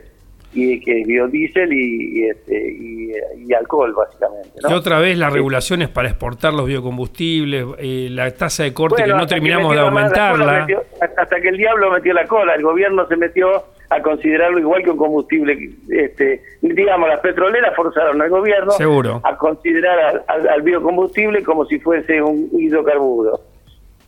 y 0.55 0.79
que 0.79 1.01
es 1.01 1.07
biodiesel 1.07 1.73
y, 1.73 2.19
y, 2.19 2.25
este, 2.29 2.71
y, 2.71 3.11
y 3.47 3.53
alcohol 3.53 3.93
básicamente, 3.93 4.49
¿no? 4.61 4.69
Y 4.69 4.73
otra 4.73 4.99
vez 4.99 5.17
las 5.17 5.33
regulaciones 5.33 5.89
para 5.89 6.09
exportar 6.09 6.53
los 6.53 6.67
biocombustibles, 6.67 7.65
eh, 7.79 8.07
la 8.11 8.29
tasa 8.31 8.63
de 8.63 8.73
corte 8.73 9.01
Bueno, 9.01 9.15
que 9.15 9.19
no 9.21 9.27
terminamos 9.27 9.71
de 9.71 9.77
cola 9.81 9.89
aumentarla. 9.89 10.59
metió- 10.65 10.83
hasta 11.17 11.41
que 11.41 11.49
el 11.49 11.57
diablo 11.57 11.91
metió 11.91 12.13
la 12.13 12.25
cola, 12.27 12.55
el 12.55 12.61
gobierno 12.63 13.07
se 13.07 13.15
metió 13.17 13.63
a 13.89 14.01
considerarlo 14.01 14.57
igual 14.59 14.83
que 14.83 14.89
un 14.89 14.97
combustible, 14.97 15.69
este, 15.89 16.41
digamos, 16.61 17.07
las 17.09 17.19
petroleras 17.19 17.75
forzaron 17.75 18.19
al 18.21 18.29
gobierno 18.29 18.71
Seguro. 18.71 19.21
a 19.23 19.37
considerar 19.37 19.99
al, 19.99 20.23
al- 20.27 20.47
al 20.49 20.61
biocombustible 20.61 21.43
como 21.43 21.65
si 21.65 21.79
fuese 21.79 22.21
un 22.21 22.49
hidrocarburo 22.57 23.39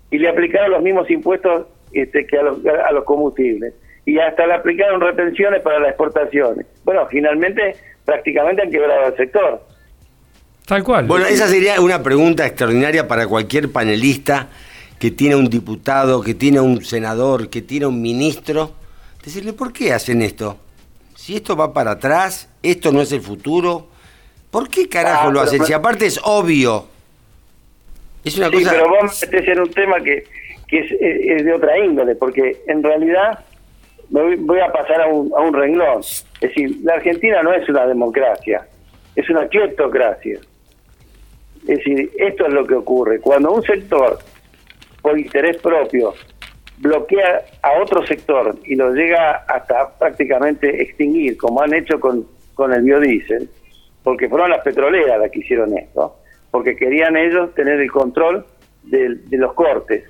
y 0.09 0.17
le 0.17 0.29
aplicaron 0.29 0.71
los 0.71 0.81
mismos 0.81 1.09
impuestos 1.11 1.67
este, 1.91 2.25
que 2.25 2.37
a 2.37 2.43
los, 2.43 2.65
a 2.65 2.91
los 2.91 3.03
combustibles 3.03 3.73
y 4.05 4.19
hasta 4.19 4.45
le 4.45 4.53
aplicaron 4.53 5.01
retenciones 5.01 5.61
para 5.61 5.79
las 5.79 5.89
exportaciones. 5.89 6.65
Bueno, 6.83 7.07
finalmente 7.09 7.75
prácticamente 8.05 8.61
han 8.61 8.71
quebrado 8.71 9.07
el 9.07 9.15
sector. 9.17 9.63
Tal 10.67 10.83
cual. 10.83 11.05
Bueno, 11.05 11.25
esa 11.25 11.47
sería 11.47 11.79
una 11.81 12.01
pregunta 12.01 12.45
extraordinaria 12.45 13.07
para 13.07 13.27
cualquier 13.27 13.71
panelista 13.71 14.47
que 14.99 15.11
tiene 15.11 15.35
un 15.35 15.49
diputado, 15.49 16.21
que 16.21 16.33
tiene 16.33 16.59
un 16.59 16.83
senador, 16.83 17.49
que 17.49 17.61
tiene 17.61 17.85
un 17.85 18.01
ministro. 18.01 18.71
Decirle, 19.23 19.53
¿por 19.53 19.73
qué 19.73 19.91
hacen 19.93 20.21
esto? 20.21 20.57
Si 21.15 21.35
esto 21.35 21.55
va 21.55 21.73
para 21.73 21.91
atrás, 21.91 22.49
esto 22.63 22.91
no 22.91 23.01
es 23.01 23.11
el 23.11 23.21
futuro, 23.21 23.87
¿por 24.51 24.69
qué 24.69 24.87
carajo 24.87 25.23
Ah, 25.29 25.31
lo 25.31 25.39
pero- 25.39 25.41
hacen? 25.41 25.65
Si 25.65 25.73
aparte 25.73 26.05
es 26.05 26.19
obvio. 26.23 26.87
Es 28.23 28.37
una 28.37 28.49
Sí, 28.49 28.53
cosa... 28.57 28.71
pero 28.71 28.89
vos 28.89 29.21
me 29.21 29.27
metés 29.37 29.47
en 29.49 29.59
un 29.59 29.69
tema 29.71 29.99
que, 30.01 30.23
que 30.67 30.79
es 30.79 31.43
de 31.45 31.53
otra 31.53 31.77
índole, 31.77 32.15
porque 32.15 32.61
en 32.67 32.81
realidad 32.83 33.39
me 34.09 34.35
voy, 34.35 34.59
a 34.59 34.71
pasar 34.71 35.01
a 35.01 35.07
un, 35.07 35.31
a 35.35 35.41
un 35.41 35.53
renglón. 35.53 35.99
Es 35.99 36.41
decir, 36.41 36.77
la 36.83 36.93
Argentina 36.95 37.41
no 37.43 37.53
es 37.53 37.67
una 37.69 37.85
democracia, 37.85 38.67
es 39.15 39.29
una 39.29 39.47
quietocracia. 39.47 40.39
Es 41.67 41.77
decir, 41.77 42.11
esto 42.17 42.45
es 42.45 42.53
lo 42.53 42.65
que 42.65 42.75
ocurre. 42.75 43.19
Cuando 43.19 43.51
un 43.51 43.63
sector, 43.63 44.19
por 45.01 45.17
interés 45.17 45.57
propio, 45.57 46.13
bloquea 46.77 47.45
a 47.61 47.81
otro 47.81 48.05
sector 48.05 48.55
y 48.65 48.75
lo 48.75 48.93
llega 48.93 49.45
hasta 49.47 49.97
prácticamente 49.97 50.81
extinguir, 50.81 51.37
como 51.37 51.61
han 51.61 51.73
hecho 51.73 51.99
con, 51.99 52.27
con 52.53 52.73
el 52.73 52.83
biodiesel, 52.83 53.49
porque 54.03 54.29
fueron 54.29 54.51
las 54.51 54.61
petroleras 54.61 55.19
las 55.19 55.31
que 55.31 55.39
hicieron 55.39 55.77
esto, 55.77 56.17
porque 56.51 56.75
querían 56.75 57.17
ellos 57.17 57.53
tener 57.55 57.79
el 57.79 57.91
control 57.91 58.45
de, 58.83 59.17
los 59.31 59.53
cortes. 59.53 60.03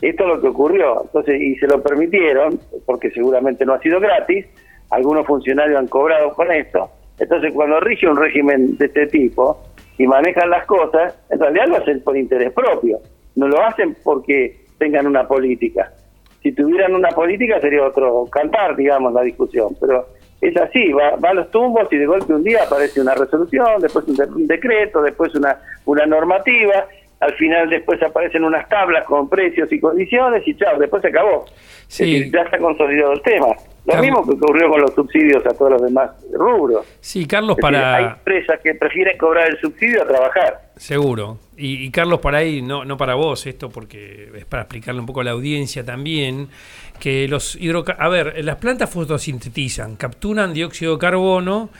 Esto 0.00 0.22
es 0.24 0.28
lo 0.28 0.40
que 0.40 0.48
ocurrió. 0.48 1.02
Entonces, 1.02 1.40
y 1.40 1.56
se 1.56 1.66
lo 1.66 1.82
permitieron, 1.82 2.60
porque 2.86 3.10
seguramente 3.10 3.64
no 3.66 3.74
ha 3.74 3.80
sido 3.80 3.98
gratis, 4.00 4.46
algunos 4.90 5.26
funcionarios 5.26 5.78
han 5.78 5.88
cobrado 5.88 6.32
con 6.34 6.50
esto. 6.52 6.90
Entonces, 7.18 7.52
cuando 7.52 7.80
rige 7.80 8.08
un 8.08 8.16
régimen 8.16 8.76
de 8.78 8.86
este 8.86 9.06
tipo 9.08 9.60
y 9.98 10.06
manejan 10.06 10.50
las 10.50 10.64
cosas, 10.66 11.18
en 11.30 11.40
realidad 11.40 11.66
lo 11.66 11.76
hacen 11.78 12.00
por 12.02 12.16
interés 12.16 12.52
propio. 12.52 12.98
No 13.34 13.48
lo 13.48 13.60
hacen 13.62 13.96
porque 14.04 14.60
tengan 14.78 15.06
una 15.06 15.26
política. 15.26 15.92
Si 16.42 16.52
tuvieran 16.52 16.94
una 16.94 17.08
política 17.10 17.60
sería 17.60 17.84
otro 17.84 18.26
cantar, 18.30 18.76
digamos, 18.76 19.12
la 19.12 19.22
discusión. 19.22 19.74
Pero 19.80 20.06
es 20.40 20.56
así, 20.56 20.92
va, 20.92 21.16
va 21.16 21.34
los 21.34 21.50
tumbos 21.50 21.92
y 21.92 21.96
de 21.98 22.06
golpe 22.06 22.32
un 22.32 22.44
día 22.44 22.62
aparece 22.62 23.00
una 23.00 23.14
resolución, 23.14 23.80
después 23.80 24.06
un, 24.06 24.14
de- 24.14 24.24
un 24.26 24.46
decreto, 24.46 25.02
después 25.02 25.34
una, 25.34 25.58
una 25.86 26.06
normativa, 26.06 26.86
al 27.20 27.34
final 27.34 27.68
después 27.68 28.00
aparecen 28.02 28.44
unas 28.44 28.68
tablas 28.68 29.04
con 29.04 29.28
precios 29.28 29.70
y 29.72 29.80
condiciones 29.80 30.46
y 30.46 30.56
chao, 30.56 30.78
después 30.78 31.02
se 31.02 31.08
acabó. 31.08 31.46
Sí. 31.86 32.04
Es 32.04 32.10
decir, 32.20 32.32
ya 32.32 32.42
está 32.42 32.58
consolidado 32.58 33.12
el 33.12 33.22
tema. 33.22 33.46
Lo 33.86 34.02
mismo 34.02 34.22
que 34.22 34.32
ocurrió 34.32 34.68
con 34.68 34.82
los 34.82 34.94
subsidios 34.94 35.44
a 35.46 35.50
todos 35.50 35.72
los 35.72 35.82
demás 35.82 36.10
rubros. 36.30 36.86
Sí, 37.00 37.26
Carlos, 37.26 37.56
Es 37.58 37.64
decir, 37.64 37.76
hay 37.78 38.04
para... 38.04 38.14
empresas 38.16 38.60
que 38.62 38.74
prefieren 38.74 39.16
cobrar 39.16 39.48
el 39.48 39.58
subsidio 39.58 40.02
a 40.02 40.06
trabajar. 40.06 40.60
Seguro. 40.76 41.38
Y, 41.56 41.86
y 41.86 41.90
Carlos, 41.90 42.20
para 42.20 42.38
ahí, 42.38 42.60
no, 42.60 42.84
no 42.84 42.98
para 42.98 43.14
vos 43.14 43.46
esto, 43.46 43.70
porque 43.70 44.30
es 44.36 44.44
para 44.44 44.64
explicarle 44.64 45.00
un 45.00 45.06
poco 45.06 45.22
a 45.22 45.24
la 45.24 45.30
audiencia 45.30 45.86
también, 45.86 46.48
que 47.00 47.26
los 47.28 47.56
hidroca... 47.56 47.96
A 47.98 48.08
ver, 48.08 48.44
las 48.44 48.56
plantas 48.56 48.90
fotosintetizan, 48.90 49.96
capturan 49.96 50.52
dióxido 50.52 50.92
de 50.92 50.98
carbono 50.98 51.70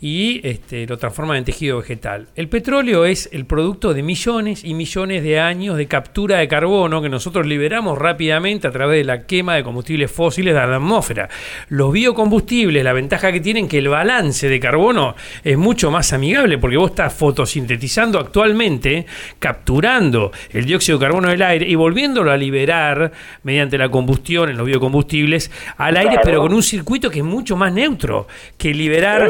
y 0.00 0.40
este, 0.46 0.86
lo 0.86 0.96
transforman 0.98 1.38
en 1.38 1.44
tejido 1.44 1.78
vegetal. 1.78 2.28
El 2.36 2.48
petróleo 2.48 3.04
es 3.04 3.28
el 3.32 3.46
producto 3.46 3.94
de 3.94 4.02
millones 4.02 4.64
y 4.64 4.74
millones 4.74 5.22
de 5.22 5.40
años 5.40 5.76
de 5.76 5.86
captura 5.86 6.38
de 6.38 6.48
carbono 6.48 7.02
que 7.02 7.08
nosotros 7.08 7.46
liberamos 7.46 7.98
rápidamente 7.98 8.66
a 8.68 8.70
través 8.70 8.98
de 8.98 9.04
la 9.04 9.26
quema 9.26 9.54
de 9.56 9.62
combustibles 9.64 10.10
fósiles 10.10 10.54
de 10.54 10.60
la 10.60 10.76
atmósfera. 10.76 11.28
Los 11.68 11.92
biocombustibles, 11.92 12.84
la 12.84 12.92
ventaja 12.92 13.32
que 13.32 13.40
tienen 13.40 13.68
que 13.68 13.78
el 13.78 13.88
balance 13.88 14.48
de 14.48 14.60
carbono 14.60 15.14
es 15.44 15.56
mucho 15.58 15.90
más 15.90 16.12
amigable 16.12 16.58
porque 16.58 16.76
vos 16.76 16.90
estás 16.90 17.12
fotosintetizando 17.14 18.18
actualmente, 18.18 19.06
capturando 19.38 20.32
el 20.50 20.64
dióxido 20.64 20.98
de 20.98 21.04
carbono 21.06 21.28
del 21.28 21.42
aire 21.42 21.66
y 21.68 21.74
volviéndolo 21.74 22.30
a 22.30 22.36
liberar 22.36 23.12
mediante 23.42 23.78
la 23.78 23.88
combustión 23.90 24.50
en 24.50 24.56
los 24.56 24.66
biocombustibles 24.66 25.50
al 25.76 25.96
aire, 25.96 26.08
Claro. 26.08 26.22
pero 26.24 26.40
con 26.42 26.54
un 26.54 26.62
circuito 26.62 27.10
que 27.10 27.18
es 27.18 27.24
mucho 27.24 27.56
más 27.56 27.72
neutro 27.72 28.26
que 28.56 28.72
liberar... 28.72 29.28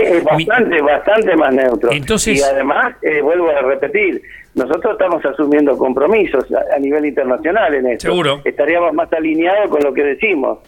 bastante, 0.64 0.83
bastante 0.83 1.37
más 1.37 1.55
neutro. 1.55 1.92
Entonces- 1.92 2.38
y 2.38 2.42
además, 2.42 2.94
eh, 3.03 3.21
vuelvo 3.23 3.49
a 3.51 3.61
repetir, 3.62 4.21
nosotros 4.55 4.92
estamos 4.92 5.25
asumiendo 5.25 5.77
compromisos 5.79 6.44
a, 6.53 6.75
a 6.75 6.79
nivel 6.79 7.07
internacional 7.07 7.75
en 7.75 7.87
esto. 7.87 8.09
Seguro. 8.09 8.40
Estaríamos 8.44 8.92
más 8.94 9.12
alineados 9.12 9.71
con 9.71 9.83
lo 9.83 9.92
que 9.92 10.03
decimos. 10.05 10.59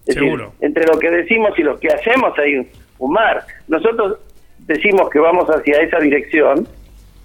Es 0.00 0.06
decir, 0.14 0.22
Seguro. 0.22 0.52
entre 0.60 0.84
lo 0.86 0.98
que 0.98 1.10
decimos 1.10 1.56
y 1.58 1.62
lo 1.62 1.78
que 1.78 1.88
hacemos 1.88 2.36
hay 2.38 2.56
un, 2.56 2.68
un 2.98 3.12
mar. 3.12 3.44
Nosotros 3.68 4.18
decimos 4.58 5.08
que 5.10 5.18
vamos 5.18 5.48
hacia 5.48 5.80
esa 5.80 5.98
dirección, 5.98 6.66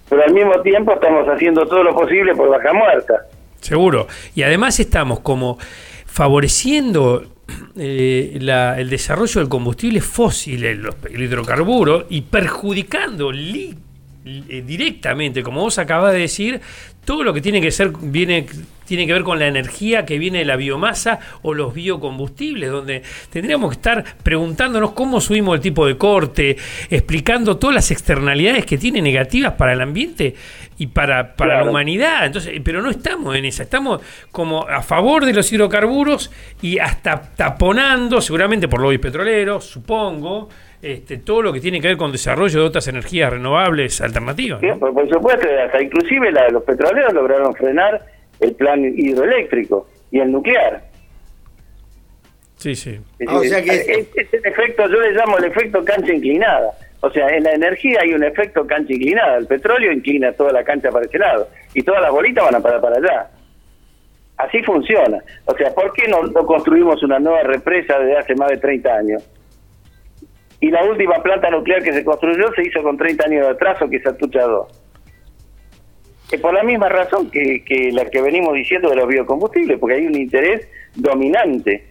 pero 0.08 0.22
al 0.24 0.32
mismo 0.32 0.60
tiempo 0.62 0.92
estamos 0.94 1.26
haciendo 1.28 1.66
todo 1.66 1.82
lo 1.84 1.94
posible 1.94 2.34
por 2.34 2.48
Baja 2.48 2.72
Muerta. 2.72 3.14
Seguro. 3.60 4.06
Y 4.34 4.42
además 4.44 4.78
estamos 4.80 5.20
como 5.20 5.58
favoreciendo 6.06 7.22
eh, 7.76 8.36
la- 8.40 8.78
el 8.78 8.90
desarrollo 8.90 9.40
del 9.40 9.48
combustible 9.48 10.00
fósil, 10.00 10.64
el, 10.64 10.88
el 11.10 11.22
hidrocarburo, 11.22 12.06
y 12.10 12.22
perjudicando 12.22 13.32
eh, 13.32 13.74
directamente, 14.66 15.42
como 15.42 15.62
vos 15.62 15.78
acabas 15.78 16.12
de 16.12 16.20
decir, 16.20 16.60
todo 17.04 17.24
lo 17.24 17.32
que 17.32 17.40
tiene 17.40 17.60
que 17.60 17.70
ser 17.70 17.90
viene 18.02 18.46
tiene 18.84 19.06
que 19.06 19.12
ver 19.12 19.22
con 19.22 19.38
la 19.38 19.46
energía 19.46 20.06
que 20.06 20.18
viene 20.18 20.38
de 20.38 20.44
la 20.46 20.56
biomasa 20.56 21.18
o 21.42 21.52
los 21.52 21.74
biocombustibles, 21.74 22.70
donde 22.70 23.02
tendríamos 23.30 23.68
que 23.70 23.74
estar 23.76 24.02
preguntándonos 24.22 24.92
cómo 24.92 25.20
subimos 25.20 25.56
el 25.56 25.60
tipo 25.60 25.86
de 25.86 25.98
corte, 25.98 26.56
explicando 26.88 27.58
todas 27.58 27.74
las 27.74 27.90
externalidades 27.90 28.64
que 28.64 28.78
tiene 28.78 29.02
negativas 29.02 29.52
para 29.54 29.74
el 29.74 29.82
ambiente 29.82 30.34
y 30.78 30.86
para, 30.86 31.34
para 31.34 31.62
la 31.64 31.68
humanidad. 31.70 32.24
Entonces, 32.26 32.60
pero 32.64 32.80
no 32.80 32.88
estamos 32.90 33.34
en 33.36 33.44
esa, 33.44 33.64
estamos 33.64 34.00
como 34.30 34.66
a 34.66 34.80
favor 34.82 35.24
de 35.24 35.32
los 35.34 35.52
hidrocarburos 35.52 36.30
y 36.62 36.78
hasta 36.78 37.20
taponando, 37.34 38.20
seguramente 38.20 38.68
por 38.68 38.80
lobbies 38.80 39.00
petroleros, 39.00 39.64
supongo, 39.64 40.48
este, 40.80 41.18
todo 41.18 41.42
lo 41.42 41.52
que 41.52 41.60
tiene 41.60 41.80
que 41.80 41.88
ver 41.88 41.96
con 41.96 42.12
desarrollo 42.12 42.60
de 42.60 42.66
otras 42.66 42.86
energías 42.86 43.32
renovables 43.32 44.00
alternativas. 44.00 44.60
Sí, 44.60 44.66
¿no? 44.66 44.78
por, 44.78 44.94
por 44.94 45.08
supuesto, 45.08 45.46
hasta 45.66 45.82
inclusive 45.82 46.30
la- 46.30 46.48
los 46.50 46.62
petroleros 46.62 47.12
lograron 47.12 47.52
frenar 47.54 48.00
el 48.38 48.54
plan 48.54 48.84
hidroeléctrico 48.84 49.88
y 50.12 50.20
el 50.20 50.30
nuclear. 50.30 50.82
Sí, 52.56 52.74
sí. 52.74 52.98
Es 53.18 53.28
Ah, 53.28 53.36
o 53.38 53.42
sea 53.44 53.62
que 53.62 53.70
es- 53.70 53.88
es, 53.88 54.08
es 54.16 54.34
el 54.34 54.46
efecto, 54.46 54.88
yo 54.88 55.00
le 55.00 55.12
llamo 55.12 55.38
el 55.38 55.44
efecto 55.44 55.84
cancha 55.84 56.12
inclinada. 56.12 56.70
O 57.00 57.10
sea, 57.10 57.28
en 57.28 57.44
la 57.44 57.52
energía 57.52 58.00
hay 58.02 58.12
un 58.12 58.24
efecto 58.24 58.66
cancha 58.66 58.92
inclinada. 58.92 59.36
El 59.36 59.46
petróleo 59.46 59.92
inclina 59.92 60.32
toda 60.32 60.52
la 60.52 60.64
cancha 60.64 60.90
para 60.90 61.06
ese 61.06 61.18
lado 61.18 61.48
y 61.74 61.82
todas 61.82 62.02
las 62.02 62.10
bolitas 62.10 62.44
van 62.44 62.56
a 62.56 62.60
parar 62.60 62.80
para 62.80 62.96
allá. 62.96 63.30
Así 64.36 64.62
funciona. 64.62 65.18
O 65.44 65.56
sea, 65.56 65.72
¿por 65.74 65.92
qué 65.92 66.08
no, 66.08 66.32
construimos 66.44 67.02
una 67.02 67.18
nueva 67.18 67.42
represa 67.42 67.98
desde 67.98 68.18
hace 68.18 68.34
más 68.34 68.48
de 68.48 68.56
30 68.56 68.94
años? 68.94 69.28
Y 70.60 70.70
la 70.70 70.84
última 70.84 71.22
planta 71.22 71.50
nuclear 71.50 71.82
que 71.82 71.92
se 71.92 72.04
construyó 72.04 72.52
se 72.54 72.62
hizo 72.62 72.82
con 72.82 72.96
30 72.96 73.26
años 73.26 73.46
de 73.46 73.52
atraso, 73.52 73.88
que 73.88 73.96
es 73.96 74.06
Atucha 74.06 74.42
2. 74.42 74.84
Es 76.32 76.40
por 76.40 76.52
la 76.52 76.64
misma 76.64 76.88
razón 76.88 77.30
que, 77.30 77.64
que 77.64 77.90
la 77.92 78.04
que 78.06 78.20
venimos 78.20 78.54
diciendo 78.54 78.90
de 78.90 78.96
los 78.96 79.06
biocombustibles, 79.06 79.78
porque 79.78 79.96
hay 79.96 80.06
un 80.06 80.16
interés 80.16 80.68
dominante 80.96 81.84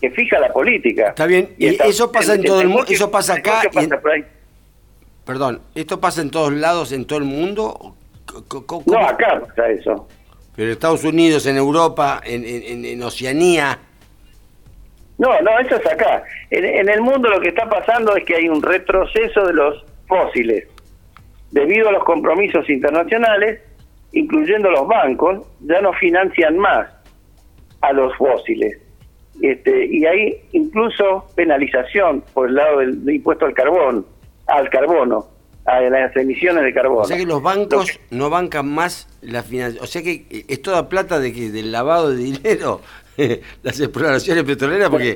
que 0.00 0.10
fija 0.10 0.38
la 0.38 0.52
política. 0.52 1.08
Está 1.10 1.26
bien, 1.26 1.50
y 1.58 1.68
eso 1.82 2.10
pasa 2.10 2.34
en 2.34 2.42
todo 2.44 2.60
el 2.60 2.68
mundo, 2.68 2.84
eso 2.88 3.10
pasa 3.10 3.34
acá. 3.34 3.62
Perdón, 5.24 5.60
¿esto 5.74 6.00
pasa 6.00 6.22
en 6.22 6.30
todos 6.30 6.52
lados, 6.52 6.92
en 6.92 7.04
todo 7.04 7.18
el 7.18 7.24
mundo? 7.24 7.96
No, 8.86 8.98
acá 9.06 9.40
pasa 9.46 9.68
eso. 9.68 10.08
Pero 10.56 10.66
en 10.68 10.72
Estados 10.72 11.04
Unidos, 11.04 11.46
en 11.46 11.56
Europa, 11.56 12.20
en, 12.24 12.44
en- 12.44 12.62
en- 12.62 12.84
en 12.84 13.02
Oceanía. 13.02 13.78
No, 15.18 15.28
no, 15.42 15.58
eso 15.58 15.76
es 15.76 15.86
acá. 15.86 16.24
En, 16.50 16.64
en 16.64 16.88
el 16.88 17.02
mundo 17.02 17.28
lo 17.28 17.40
que 17.40 17.48
está 17.50 17.68
pasando 17.68 18.16
es 18.16 18.24
que 18.24 18.36
hay 18.36 18.48
un 18.48 18.62
retroceso 18.62 19.46
de 19.46 19.52
los 19.52 19.84
fósiles. 20.08 20.66
Debido 21.50 21.88
a 21.88 21.92
los 21.92 22.04
compromisos 22.04 22.68
internacionales, 22.70 23.60
incluyendo 24.12 24.70
los 24.70 24.86
bancos, 24.88 25.46
ya 25.60 25.80
no 25.82 25.92
financian 25.92 26.56
más 26.58 26.88
a 27.82 27.92
los 27.92 28.16
fósiles. 28.16 28.78
Este, 29.42 29.86
y 29.86 30.04
hay 30.06 30.42
incluso 30.52 31.26
penalización 31.34 32.22
por 32.34 32.48
el 32.48 32.54
lado 32.56 32.78
del, 32.78 33.04
del 33.04 33.16
impuesto 33.16 33.46
al 33.46 33.54
carbón, 33.54 34.04
al 34.46 34.68
carbono, 34.70 35.26
a 35.66 35.80
las 35.80 36.14
emisiones 36.16 36.62
de 36.64 36.72
carbono. 36.74 37.00
O 37.02 37.04
sea 37.04 37.16
que 37.16 37.24
los 37.24 37.36
Lo 37.36 37.40
bancos 37.40 37.90
que- 37.90 38.16
no 38.16 38.28
bancan 38.30 38.68
más 38.68 39.08
la 39.22 39.42
financiación. 39.42 39.84
O 39.84 39.86
sea 39.86 40.02
que 40.02 40.24
eh, 40.30 40.44
es 40.48 40.60
toda 40.62 40.88
plata 40.88 41.18
de 41.20 41.32
que 41.32 41.50
del 41.50 41.72
lavado 41.72 42.10
de 42.10 42.16
dinero, 42.16 42.80
las 43.62 43.80
exploraciones 43.80 44.44
petroleras, 44.44 44.90
porque 44.90 45.14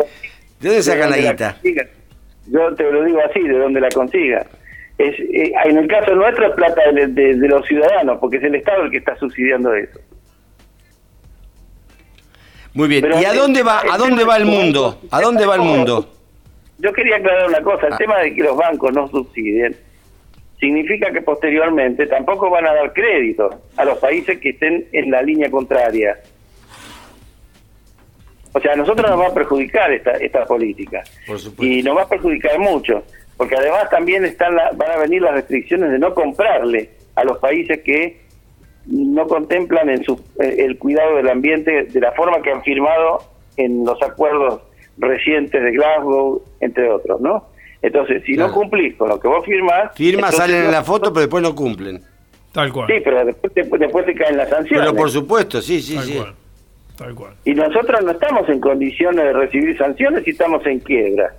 ¿de 0.61 0.69
dónde 0.69 0.83
sacan 0.83 1.11
la 1.11 1.17
guita? 1.19 1.57
Yo 2.47 2.75
te 2.75 2.91
lo 2.91 3.05
digo 3.05 3.19
así, 3.29 3.41
de 3.41 3.59
donde 3.59 3.81
la 3.81 3.89
consiga. 3.91 4.47
Es, 4.99 5.19
eh, 5.19 5.53
en 5.65 5.79
el 5.79 5.89
caso 5.89 6.15
nuestro 6.15 6.47
es 6.49 6.55
plata 6.55 6.81
de, 6.93 7.09
de- 7.09 7.35
de 7.35 7.49
los 7.49 7.67
ciudadanos, 7.67 8.19
porque 8.21 8.37
es 8.37 8.45
el 8.45 8.55
Estado 8.55 8.85
el 8.85 8.91
que 8.91 8.99
está 8.99 9.17
subsidiando 9.17 9.75
eso. 9.75 9.99
Muy 12.75 12.89
bien. 12.89 13.03
Pero 13.03 13.21
¿Y 13.21 13.25
a 13.25 13.33
dónde 13.33 13.63
va, 13.63 13.83
a 13.91 13.97
dónde 13.97 14.25
va 14.25 14.37
el 14.37 14.45
mundo? 14.47 15.01
¿A 15.11 15.21
dónde 15.21 15.47
va 15.47 15.55
el 15.55 15.63
mundo? 15.63 16.09
Yo 16.79 16.93
quería 16.93 17.17
aclarar 17.17 17.49
una 17.49 17.63
cosa, 17.63 17.87
el 17.87 17.93
Ah. 17.95 17.97
tema 17.99 18.19
de 18.19 18.35
que 18.35 18.43
los 18.43 18.57
bancos 18.57 18.93
no 18.93 19.09
subsidien 19.09 19.77
significa 20.59 21.13
que 21.13 21.23
posteriormente 21.23 22.07
tampoco 22.07 22.51
van 22.51 22.67
a 22.67 22.75
dar 22.75 22.93
crédito 22.93 23.51
a 23.77 23.85
los 23.85 23.99
países 23.99 24.39
que 24.41 24.51
estén 24.51 24.87
en 24.93 25.11
la 25.11 25.23
línea 25.23 25.51
contraria. 25.51 26.19
O 28.53 28.61
sea, 28.61 28.73
a 28.73 28.77
nosotros 28.77 29.11
nos 29.11 29.21
va 29.21 29.29
a 29.29 29.35
perjudicar 29.35 29.93
esta, 29.93 30.13
esta 30.13 30.45
política. 30.47 31.03
Por 31.27 31.39
supuesto. 31.39 31.65
Y 31.65 31.83
nos 31.83 31.97
va 31.97 32.03
a 32.03 32.09
perjudicar 32.09 32.59
mucho, 32.59 33.03
porque 33.37 33.57
además 33.57 33.91
también 33.91 34.25
están 34.25 34.55
la- 34.55 34.71
van 34.75 34.91
a 34.93 34.97
venir 34.99 35.23
las 35.23 35.35
restricciones 35.35 35.91
de 35.91 35.99
no 35.99 36.15
comprarle 36.15 36.91
a 37.17 37.25
los 37.25 37.39
países 37.39 37.81
que 37.83 38.24
no 38.87 39.27
contemplan 39.27 39.89
en 39.89 40.05
su, 40.05 40.15
eh, 40.41 40.57
el 40.59 40.79
cuidado 40.79 41.17
del 41.17 41.29
ambiente 41.29 41.85
de 41.85 42.01
la 42.01 42.13
forma 42.13 42.43
que 42.43 42.51
han 42.51 42.63
firmado 42.63 43.23
en 43.57 43.85
los 43.85 44.01
acuerdos 44.03 44.61
recientes 44.99 45.63
de 45.63 45.73
Glasgow, 45.73 46.43
entre 46.61 46.91
otros, 46.91 47.21
¿no? 47.21 47.47
Entonces, 47.83 48.23
si 48.25 48.35
Claro. 48.35 48.49
no 48.49 48.55
cumplís 48.55 48.95
con 48.97 49.09
lo 49.09 49.21
que 49.21 49.29
vos 49.29 49.45
firmás... 49.45 49.95
Firma, 49.95 50.33
salen 50.33 50.65
en 50.65 50.71
la 50.71 50.83
foto, 50.83 51.13
pero 51.13 51.21
después 51.21 51.43
no 51.43 51.55
cumplen. 51.55 52.01
Tal 52.53 52.73
cual. 52.73 52.87
Sí, 52.87 52.95
pero 53.05 53.25
después, 53.25 53.53
después, 53.55 53.81
después 53.81 54.07
te 54.07 54.15
caen 54.15 54.37
las 54.37 54.49
sanciones. 54.49 54.87
Pero 54.87 54.97
por 54.97 55.11
supuesto, 55.11 55.61
sí, 55.61 55.81
sí, 55.83 55.97
tal 55.97 56.05
sí. 56.05 56.15
cual. 56.15 56.35
Tal 56.97 57.15
cual. 57.15 57.35
Y 57.45 57.53
nosotros 57.55 58.03
no 58.05 58.13
estamos 58.13 58.49
en 58.49 58.61
condiciones 58.61 59.25
de 59.25 59.33
recibir 59.33 59.77
sanciones 59.77 60.27
y 60.27 60.31
estamos 60.31 60.65
en 60.67 60.79
quiebra. 60.81 61.35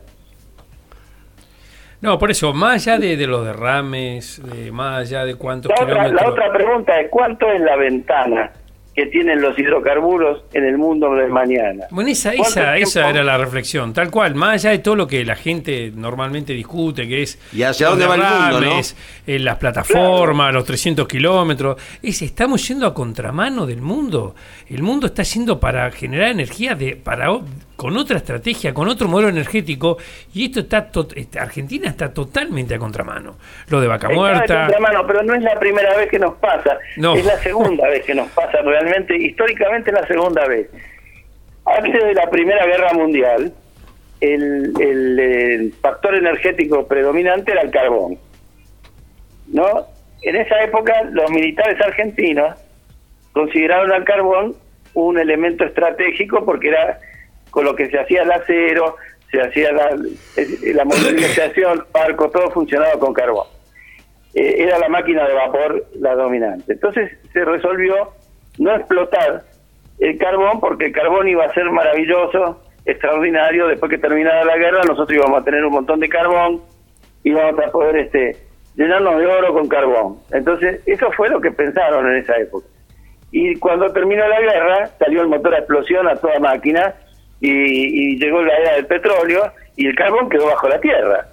No, 2.01 2.19
por 2.19 2.29
eso, 2.31 2.53
más 2.53 2.87
allá 2.87 2.99
de, 2.99 3.17
de 3.17 3.27
los 3.27 3.45
derrames, 3.45 4.41
de, 4.43 4.71
más 4.71 4.99
allá 4.99 5.25
de 5.25 5.35
cuántos 5.35 5.69
La 5.69 5.75
otra, 5.83 5.87
kilómetros. 6.05 6.21
la 6.21 6.29
otra 6.29 6.53
pregunta 6.53 6.99
es 6.99 7.09
cuánto 7.09 7.49
es 7.51 7.61
la 7.61 7.75
ventana 7.77 8.51
que 8.95 9.07
tienen 9.07 9.41
los 9.41 9.59
hidrocarburos 9.59 10.43
en 10.53 10.63
el 10.65 10.77
mundo 10.77 11.13
de 11.15 11.27
mañana. 11.27 11.85
Bueno, 11.91 12.09
esa, 12.09 12.29
¿Cuánto 12.33 12.47
esa, 12.61 12.77
esa 12.77 13.09
era 13.09 13.23
la 13.23 13.37
reflexión, 13.37 13.93
tal 13.93 14.09
cual, 14.09 14.35
más 14.35 14.53
allá 14.53 14.69
de 14.71 14.79
todo 14.79 14.95
lo 14.95 15.05
que 15.05 15.25
la 15.25 15.35
gente 15.35 15.91
normalmente 15.93 16.53
discute, 16.53 17.05
que 17.07 17.23
es 17.23 17.37
¿Y 17.51 17.63
hacia 17.63 17.89
los 17.89 17.99
dónde 17.99 18.07
va 18.07 18.15
el 18.15 18.21
mundo, 18.21 18.59
derrames, 18.61 18.95
eh, 19.27 19.37
las 19.39 19.57
plataformas, 19.57 20.53
los 20.53 20.63
300 20.63 21.07
kilómetros, 21.09 21.75
es, 22.01 22.21
estamos 22.21 22.65
yendo 22.67 22.87
a 22.87 22.93
contramano 22.93 23.65
del 23.65 23.81
mundo, 23.81 24.33
el 24.69 24.81
mundo 24.81 25.07
está 25.07 25.23
yendo 25.23 25.59
para 25.59 25.91
generar 25.91 26.29
energía 26.29 26.73
de, 26.75 26.95
para, 26.95 27.27
con 27.75 27.97
otra 27.97 28.15
estrategia, 28.17 28.73
con 28.73 28.87
otro 28.87 29.09
modelo 29.09 29.27
energético, 29.27 29.97
y 30.33 30.45
esto 30.45 30.61
está, 30.61 30.89
to- 30.89 31.09
este, 31.15 31.37
Argentina 31.37 31.89
está 31.89 32.13
totalmente 32.13 32.73
a 32.75 32.79
contramano, 32.79 33.35
lo 33.67 33.81
de 33.81 33.87
Vaca 33.87 34.07
Está 34.07 34.17
Muerta, 34.17 34.65
contramano, 34.67 35.05
pero 35.05 35.21
no 35.23 35.33
es 35.35 35.43
la 35.43 35.59
primera 35.59 35.97
vez 35.97 36.09
que 36.09 36.17
nos 36.19 36.35
pasa, 36.35 36.77
No. 36.95 37.13
es 37.15 37.25
la 37.25 37.37
segunda 37.39 37.89
vez 37.89 38.05
que 38.05 38.15
nos 38.15 38.29
pasa 38.29 38.59
realmente, 38.61 38.84
históricamente 39.17 39.91
es 39.91 39.95
la 39.95 40.07
segunda 40.07 40.47
vez. 40.47 40.69
Antes 41.65 42.03
de 42.03 42.13
la 42.13 42.29
Primera 42.29 42.65
Guerra 42.65 42.93
Mundial, 42.93 43.53
el, 44.21 44.73
el, 44.79 45.73
factor 45.81 46.15
energético 46.15 46.87
predominante 46.87 47.51
era 47.51 47.61
el 47.61 47.71
carbón. 47.71 48.17
¿No? 49.47 49.87
En 50.21 50.35
esa 50.35 50.63
época 50.63 51.03
los 51.11 51.29
militares 51.31 51.79
argentinos 51.81 52.55
consideraron 53.33 53.91
al 53.91 54.03
carbón 54.03 54.55
un 54.93 55.19
elemento 55.19 55.65
estratégico 55.65 56.45
porque 56.45 56.69
era 56.69 56.99
con 57.51 57.65
lo 57.65 57.75
que 57.75 57.89
se 57.89 57.99
hacía 57.99 58.23
el 58.23 58.31
acero, 58.31 58.95
se 59.31 59.41
hacía 59.41 59.71
la, 59.71 59.95
la 60.73 60.85
movilización, 60.85 61.85
barco, 61.93 62.29
todo 62.29 62.49
funcionaba 62.51 62.93
con 62.99 63.13
carbón. 63.13 63.47
Eh, 64.33 64.63
era 64.63 64.77
la 64.79 64.89
máquina 64.89 65.27
de 65.27 65.33
vapor 65.33 65.85
la 65.99 66.15
dominante. 66.15 66.73
Entonces 66.73 67.11
se 67.31 67.45
resolvió 67.45 68.13
no 68.57 68.75
explotar 68.75 69.43
el 69.99 70.17
carbón 70.17 70.59
porque 70.59 70.87
el 70.87 70.91
carbón 70.91 71.27
iba 71.27 71.45
a 71.45 71.53
ser 71.53 71.69
maravilloso, 71.71 72.61
extraordinario, 72.85 73.67
después 73.67 73.89
que 73.89 73.97
terminara 73.97 74.43
la 74.43 74.57
guerra 74.57 74.81
nosotros 74.87 75.17
íbamos 75.17 75.41
a 75.41 75.45
tener 75.45 75.65
un 75.65 75.73
montón 75.73 75.99
de 75.99 76.09
carbón, 76.09 76.61
íbamos 77.23 77.59
a 77.65 77.71
poder 77.71 77.97
este 77.97 78.37
llenarnos 78.75 79.17
de 79.17 79.25
oro 79.25 79.53
con 79.53 79.67
carbón. 79.67 80.17
Entonces 80.31 80.81
eso 80.85 81.09
fue 81.13 81.29
lo 81.29 81.39
que 81.39 81.51
pensaron 81.51 82.09
en 82.09 82.17
esa 82.17 82.35
época. 82.37 82.67
Y 83.31 83.55
cuando 83.55 83.91
terminó 83.91 84.27
la 84.27 84.39
guerra, 84.39 84.89
salió 84.99 85.21
el 85.21 85.27
motor 85.27 85.55
a 85.55 85.59
explosión 85.59 86.07
a 86.07 86.15
toda 86.15 86.39
máquina 86.39 86.93
y, 87.39 87.49
y 87.49 88.19
llegó 88.19 88.41
la 88.41 88.55
era 88.55 88.75
del 88.75 88.85
petróleo 88.85 89.51
y 89.75 89.87
el 89.87 89.95
carbón 89.95 90.29
quedó 90.29 90.47
bajo 90.47 90.69
la 90.69 90.79
tierra. 90.79 91.27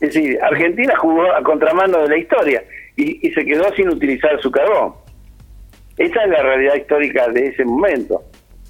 Es 0.00 0.12
decir, 0.12 0.38
Argentina 0.42 0.94
jugó 0.96 1.32
a 1.32 1.42
contramano 1.42 2.02
de 2.02 2.08
la 2.08 2.18
historia 2.18 2.62
y, 2.96 3.26
y 3.26 3.32
se 3.32 3.44
quedó 3.44 3.72
sin 3.74 3.88
utilizar 3.88 4.40
su 4.40 4.50
carbón. 4.50 4.94
Esa 5.96 6.24
es 6.24 6.30
la 6.30 6.42
realidad 6.42 6.74
histórica 6.74 7.28
de 7.28 7.46
ese 7.48 7.64
momento, 7.64 8.22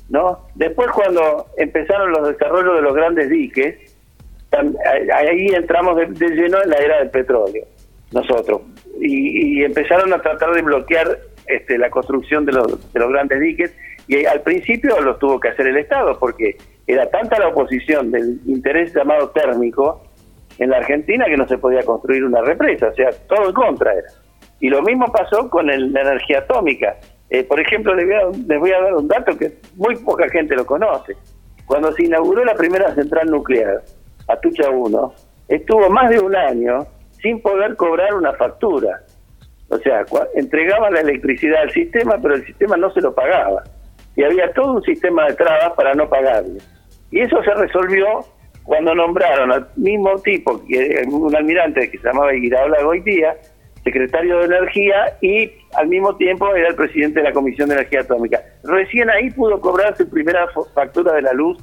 ¿no? 0.09 0.47
Después 0.55 0.89
cuando 0.93 1.47
empezaron 1.57 2.13
los 2.13 2.29
desarrollos 2.29 2.77
de 2.77 2.83
los 2.83 2.95
grandes 2.95 3.31
diques, 3.31 3.97
ahí 4.53 5.47
entramos 5.49 5.97
de, 5.97 6.07
lleno 6.31 6.63
en 6.63 6.71
la 6.71 6.77
era 6.77 6.99
del 6.99 7.11
petróleo, 7.11 7.65
nosotros, 8.13 8.63
y, 9.01 9.59
y 9.59 9.65
empezaron 9.65 10.13
a 10.13 10.23
tratar 10.23 10.53
de 10.53 10.63
bloquear 10.63 11.19
este, 11.47 11.79
la 11.79 11.91
construcción 11.91 12.47
de 12.47 12.53
los, 12.53 12.93
de 12.93 13.01
los 13.01 13.11
grandes 13.11 13.41
diques, 13.41 13.75
y 14.09 14.25
al 14.25 14.41
principio 14.43 15.01
lo 15.01 15.17
tuvo 15.17 15.41
que 15.41 15.49
hacer 15.49 15.67
el 15.67 15.79
Estado, 15.79 16.17
porque 16.19 16.57
era 16.87 17.11
tanta 17.11 17.41
la 17.41 17.49
oposición 17.49 18.13
del 18.13 18.39
interés 18.47 18.95
llamado 18.95 19.31
térmico 19.31 20.06
en 20.59 20.71
la 20.71 20.79
Argentina 20.79 21.25
que 21.27 21.37
no 21.37 21.47
se 21.49 21.59
podía 21.59 21.83
construir 21.83 22.25
una 22.25 22.41
represa, 22.43 22.89
o 22.89 22.95
sea, 22.95 23.11
todo 23.29 23.49
en 23.49 23.55
contra 23.55 23.93
era. 23.93 24.09
Y 24.61 24.69
lo 24.71 24.81
mismo 24.83 25.07
pasó 25.13 25.51
con 25.51 25.69
el- 25.71 25.93
la 25.93 26.01
energía 26.03 26.39
atómica. 26.39 26.97
Eh, 27.29 27.45
por 27.45 27.61
ejemplo, 27.61 27.95
les 27.95 28.07
voy, 28.07 28.15
a, 28.15 28.27
les 28.49 28.59
voy 28.61 28.73
a 28.73 28.81
dar 28.81 28.95
un 28.95 29.09
dato 29.09 29.37
que 29.37 29.59
muy 29.75 29.97
poca 29.97 30.29
gente 30.29 30.55
lo 30.55 30.65
conoce. 30.65 31.15
Cuando 31.67 31.93
se 31.93 32.05
inauguró 32.05 32.45
la 32.45 32.55
primera 32.55 32.95
central 32.95 33.27
nuclear, 33.31 33.83
Atucha 34.29 34.71
1, 34.71 35.13
estuvo 35.49 35.91
más 35.91 36.09
de 36.11 36.21
un 36.21 36.35
año 36.37 36.87
sin 37.21 37.41
poder 37.43 37.77
cobrar 37.77 38.15
una 38.15 38.33
factura. 38.35 39.01
O 39.69 39.77
sea, 39.79 40.05
entregaban 40.37 40.95
la 40.95 41.01
electricidad 41.01 41.63
al 41.63 41.71
sistema, 41.73 42.17
pero 42.23 42.35
el 42.37 42.47
sistema 42.47 42.77
no 42.77 42.91
se 42.93 43.01
lo 43.01 43.13
pagaba. 43.15 43.65
Y 44.15 44.23
había 44.23 44.53
todo 44.53 44.75
un 44.75 44.83
sistema 44.83 45.27
de 45.27 45.35
trabas 45.35 45.73
para 45.77 45.93
no 45.95 46.09
pagarle. 46.09 46.59
Y 47.11 47.21
eso 47.21 47.43
se 47.43 47.53
resolvió 47.55 48.07
cuando 48.67 48.95
nombraron 48.95 49.53
al 49.53 49.69
mismo 49.77 50.19
tipo, 50.23 50.63
que 50.67 51.03
un 51.09 51.35
almirante 51.35 51.91
que 51.91 51.99
se 51.99 52.07
llamaba 52.07 52.35
Iraola 52.35 52.83
Goitía, 52.83 53.37
secretario 53.85 54.41
de 54.41 54.47
Energía 54.47 55.17
y 55.23 55.51
al 55.77 55.87
mismo 55.87 56.17
tiempo 56.17 56.53
era 56.55 56.69
el 56.69 56.75
presidente 56.75 57.21
de 57.21 57.29
la 57.29 57.33
Comisión 57.33 57.69
de 57.69 57.77
Energía 57.77 58.01
Atómica. 58.01 58.43
Recién 58.65 59.09
ahí 59.09 59.31
pudo 59.31 59.61
cobrar 59.61 59.97
su 59.97 60.09
primera 60.11 60.49
factura 60.75 61.15
de 61.15 61.23
la 61.23 61.33
luz 61.33 61.57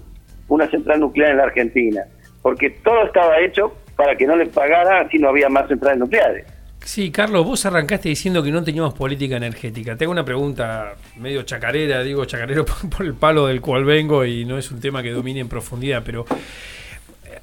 una 0.47 0.69
central 0.69 0.99
nuclear 0.99 1.31
en 1.31 1.37
la 1.37 1.43
Argentina, 1.43 2.03
porque 2.41 2.69
todo 2.69 3.05
estaba 3.05 3.39
hecho 3.39 3.73
para 3.95 4.15
que 4.15 4.25
no 4.25 4.35
le 4.35 4.45
pagara 4.47 5.07
si 5.09 5.17
no 5.17 5.29
había 5.29 5.49
más 5.49 5.67
centrales 5.67 5.99
nucleares. 5.99 6.45
Sí, 6.83 7.11
Carlos, 7.11 7.45
vos 7.45 7.65
arrancaste 7.65 8.09
diciendo 8.09 8.43
que 8.43 8.51
no 8.51 8.61
teníamos 8.61 8.93
política 8.93 9.37
energética. 9.37 9.95
Te 9.95 10.03
hago 10.03 10.11
una 10.11 10.25
pregunta 10.25 10.95
medio 11.17 11.43
chacarera, 11.43 12.03
digo 12.03 12.25
chacarero 12.25 12.65
por, 12.97 13.05
el 13.05 13.13
palo 13.13 13.47
del 13.47 13.61
cual 13.61 13.85
vengo 13.85 14.25
y 14.25 14.43
no 14.43 14.57
es 14.57 14.69
un 14.69 14.81
tema 14.81 15.01
que 15.01 15.11
domine 15.11 15.39
en 15.39 15.47
profundidad, 15.47 16.03
pero 16.05 16.25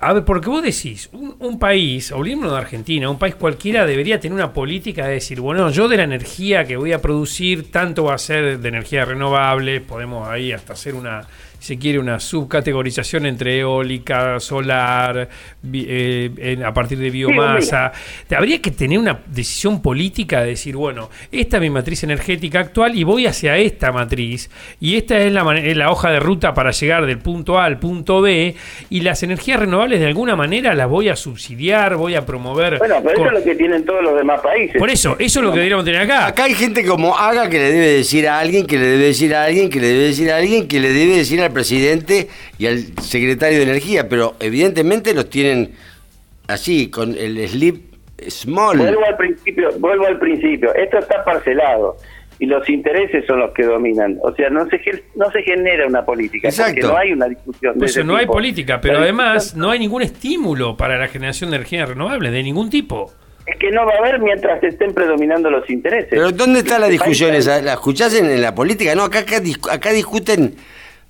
a 0.01 0.14
ver, 0.14 0.24
porque 0.24 0.48
vos 0.48 0.62
decís, 0.62 1.11
un, 1.12 1.36
un 1.40 1.59
país, 1.59 2.11
olvidémonos 2.11 2.53
de 2.53 2.59
Argentina, 2.59 3.11
un 3.11 3.18
país 3.18 3.34
cualquiera 3.34 3.84
debería 3.84 4.18
tener 4.18 4.34
una 4.34 4.53
política 4.53 5.07
de 5.07 5.14
decir, 5.14 5.40
bueno, 5.40 5.70
yo 5.70 5.88
de 5.88 5.98
la 5.98 6.05
energía 6.05 6.64
que 6.64 6.76
voy 6.76 6.92
a 6.92 7.03
producir, 7.03 7.70
tanto 7.70 8.05
va 8.05 8.14
a 8.14 8.18
ser 8.18 8.59
de 8.61 8.68
energía 8.68 9.05
renovable, 9.05 9.82
podemos 9.82 10.26
ahí 10.26 10.53
hasta 10.53 10.72
hacer 10.72 10.94
una, 10.94 11.26
se 11.61 11.78
quiere, 11.78 12.00
una 12.00 12.18
subcategorización 12.18 13.26
entre 13.26 13.61
eólica, 13.61 14.40
solar, 14.40 15.28
bi- 15.62 15.86
eh, 15.88 16.30
en- 16.38 16.64
a 16.64 16.74
partir 16.74 16.98
de 16.98 17.11
biomasa. 17.11 17.92
Habría 18.36 18.61
que 18.61 18.72
tener 18.72 18.98
una 18.98 19.20
decisión 19.26 19.80
política 19.80 20.40
de 20.40 20.48
decir, 20.48 20.74
bueno, 20.74 21.11
esta 21.30 21.58
es 21.58 21.61
mi 21.61 21.70
matriz 21.70 22.02
energética 22.02 22.58
actual 22.61 22.96
y 22.96 23.04
voy 23.04 23.26
hacia 23.26 23.56
esta 23.58 23.92
matriz, 23.92 24.50
y 24.80 24.96
esta 24.96 25.18
es 25.20 25.32
la, 25.32 25.56
es 25.56 25.76
la 25.76 25.90
hoja 25.90 26.11
de 26.11 26.18
ruta 26.18 26.54
para 26.54 26.70
llegar 26.72 27.06
del 27.06 27.18
punto 27.18 27.58
A 27.58 27.66
al 27.66 27.78
punto 27.78 28.20
B, 28.20 28.56
y 28.88 29.00
las 29.02 29.22
energías 29.22 29.61
renovables 29.61 30.00
de 30.00 30.06
alguna 30.06 30.34
manera 30.34 30.74
las 30.74 30.88
voy 30.88 31.08
a 31.08 31.14
subsidiar, 31.16 31.96
voy 31.96 32.14
a 32.14 32.24
promover. 32.26 32.78
Bueno, 32.78 32.96
pero 33.04 33.14
eso 33.16 33.26
es 33.26 33.32
lo 33.32 33.44
que 33.44 33.54
tienen 33.54 33.84
todos 33.84 34.02
los 34.02 34.16
demás 34.16 34.40
países. 34.40 34.76
Por 34.78 34.90
eso, 34.90 35.16
eso 35.18 35.40
es 35.40 35.44
lo 35.44 35.50
que 35.52 35.58
deberíamos 35.58 35.84
tener 35.84 36.00
acá. 36.00 36.26
Acá 36.28 36.44
hay 36.44 36.54
gente 36.54 36.84
como 36.86 37.16
Haga 37.16 37.48
que 37.50 37.58
le 37.58 37.70
debe 37.72 37.86
decir 37.92 38.26
a 38.26 38.38
alguien, 38.38 38.66
que 38.66 38.78
le 38.78 38.86
debe 38.86 39.04
decir 39.04 39.34
a 39.34 39.44
alguien, 39.44 39.68
que 39.68 39.78
le 39.80 39.88
debe 39.88 40.04
decir 40.04 40.30
a 40.30 40.36
alguien, 40.38 40.66
que 40.66 40.80
le 40.80 40.92
debe 40.92 41.16
decir 41.16 41.42
al 41.42 41.49
presidente 41.53 42.28
y 42.59 42.66
al 42.66 42.78
secretario 43.01 43.59
de 43.59 43.64
Energía, 43.64 44.09
pero 44.09 44.34
evidentemente 44.40 45.14
los 45.14 45.28
tienen 45.30 45.72
así, 46.48 46.90
con 46.90 47.16
el 47.16 47.46
slip 47.48 47.92
small. 48.28 48.78
Vuelvo 48.78 49.05
al 49.05 49.16
principio, 49.16 49.70
vuelvo 49.78 50.07
al 50.07 50.18
principio. 50.18 50.74
Esto 50.74 50.98
está 50.98 51.24
parcelado 51.24 51.96
y 52.38 52.46
los 52.46 52.68
intereses 52.68 53.24
son 53.26 53.40
los 53.40 53.53
que 53.53 53.64
dominan. 53.64 54.18
O 54.22 54.34
sea, 54.34 54.48
no 54.51 54.66
se 54.68 54.80
no 55.14 55.30
se 55.30 55.42
genera 55.42 55.86
una 55.86 56.05
política 56.05 56.48
Exacto. 56.48 56.72
porque 56.74 56.92
no 56.92 56.96
hay 56.98 57.12
una 57.12 57.28
discusión. 57.28 57.74
de 57.74 57.78
Por 57.80 57.88
ese 57.88 58.01
eso 58.01 58.07
no 58.07 58.16
hay 58.16 58.26
política, 58.26 58.80
pero 58.80 58.94
La 58.94 59.03
además 59.03 59.34
discusión 59.34 59.61
no 59.61 59.70
hay 59.70 59.78
ningún 59.78 60.03
estímulo 60.03 60.76
para 60.76 60.98
la 60.98 61.09
generación 61.09 61.51
de 61.51 61.57
energías 61.57 61.88
renovables, 61.88 62.32
de 62.32 62.42
ningún 62.42 62.70
tipo. 62.70 63.12
es 63.46 63.57
que 63.59 63.70
no 63.70 63.84
va 63.84 63.94
a 63.94 63.98
haber 63.98 64.20
mientras 64.20 64.62
estén 64.62 64.94
predominando 64.94 65.51
los 65.51 65.68
intereses. 65.68 66.09
Pero 66.11 66.30
¿dónde 66.32 66.61
está 66.61 66.78
la 66.78 66.86
Este 66.86 66.92
discusión 66.92 67.34
esa? 67.34 67.61
¿La 67.62 67.72
escuchás 67.74 68.14
en, 68.14 68.26
en 68.26 68.40
la 68.40 68.55
política? 68.55 68.94
No, 68.94 69.05
acá, 69.05 69.20
acá, 69.20 69.40
acá 69.70 69.92
discuten 69.92 70.55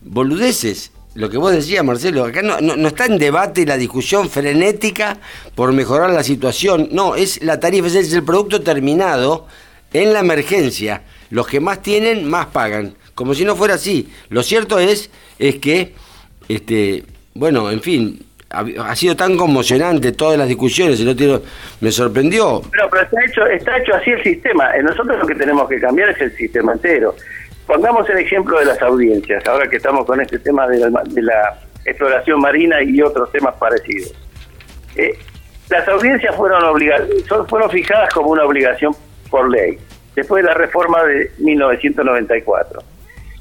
boludeces. 0.00 0.92
Lo 1.14 1.28
que 1.28 1.38
vos 1.38 1.52
decías, 1.52 1.84
Marcelo, 1.84 2.24
acá 2.24 2.40
no, 2.42 2.60
no, 2.60 2.86
está 2.86 3.06
en 3.06 3.18
debate 3.18 3.66
la 3.66 3.76
discusión 3.76 4.30
frenética 4.30 5.18
por 5.56 5.72
mejorar 5.72 6.10
la 6.10 6.22
situación. 6.22 6.88
No, 6.92 7.16
es 7.16 7.42
la 7.42 7.58
tarifa, 7.58 7.88
es 7.88 8.12
el 8.12 8.22
producto 8.22 8.60
terminado 8.62 9.46
en 9.92 10.12
la 10.12 10.20
emergencia. 10.20 11.02
Los 11.30 11.48
que 11.48 11.58
más 11.58 11.82
tienen, 11.82 12.28
más 12.28 12.46
pagan. 12.46 12.94
Como 13.14 13.34
si 13.34 13.44
no 13.44 13.56
fuera 13.56 13.74
así. 13.74 14.08
Lo 14.28 14.42
cierto 14.42 14.78
es, 14.78 15.10
es 15.38 15.56
que, 15.56 15.94
este, 16.48 17.04
bueno, 17.34 17.70
en 17.72 17.80
fin, 17.80 18.24
ha, 18.50 18.64
ha 18.90 18.96
sido 18.96 19.16
tan 19.16 19.36
conmocionante 19.36 20.12
todas 20.12 20.38
las 20.38 20.48
discusiones, 20.48 21.00
el 21.00 21.08
otro 21.08 21.42
me 21.80 21.90
sorprendió. 21.90 22.62
Pero, 22.70 22.88
pero 22.90 23.02
está 23.02 23.24
hecho, 23.24 23.46
está 23.46 23.78
hecho 23.78 23.94
así 23.94 24.10
el 24.10 24.22
sistema. 24.22 24.76
Eh, 24.76 24.82
Nosotros 24.82 25.18
lo 25.18 25.26
que 25.26 25.34
tenemos 25.34 25.68
que 25.68 25.80
cambiar 25.80 26.10
es 26.10 26.20
el 26.20 26.36
sistema 26.36 26.72
entero. 26.72 27.14
Pongamos 27.70 28.10
el 28.10 28.18
ejemplo 28.18 28.58
de 28.58 28.64
las 28.64 28.82
audiencias, 28.82 29.46
ahora 29.46 29.70
que 29.70 29.76
estamos 29.76 30.04
con 30.04 30.20
este 30.20 30.40
tema 30.40 30.66
de 30.66 30.80
la, 30.80 31.02
de 31.04 31.22
la 31.22 31.56
exploración 31.84 32.40
marina 32.40 32.82
y 32.82 33.00
otros 33.00 33.30
temas 33.30 33.54
parecidos. 33.60 34.12
Eh, 34.96 35.16
las 35.68 35.86
audiencias 35.86 36.34
fueron 36.34 36.64
obligadas, 36.64 37.06
fueron 37.48 37.70
fijadas 37.70 38.12
como 38.12 38.30
una 38.30 38.44
obligación 38.44 38.92
por 39.30 39.48
ley, 39.48 39.78
después 40.16 40.42
de 40.42 40.48
la 40.48 40.54
reforma 40.56 41.04
de 41.04 41.30
1994. 41.38 42.82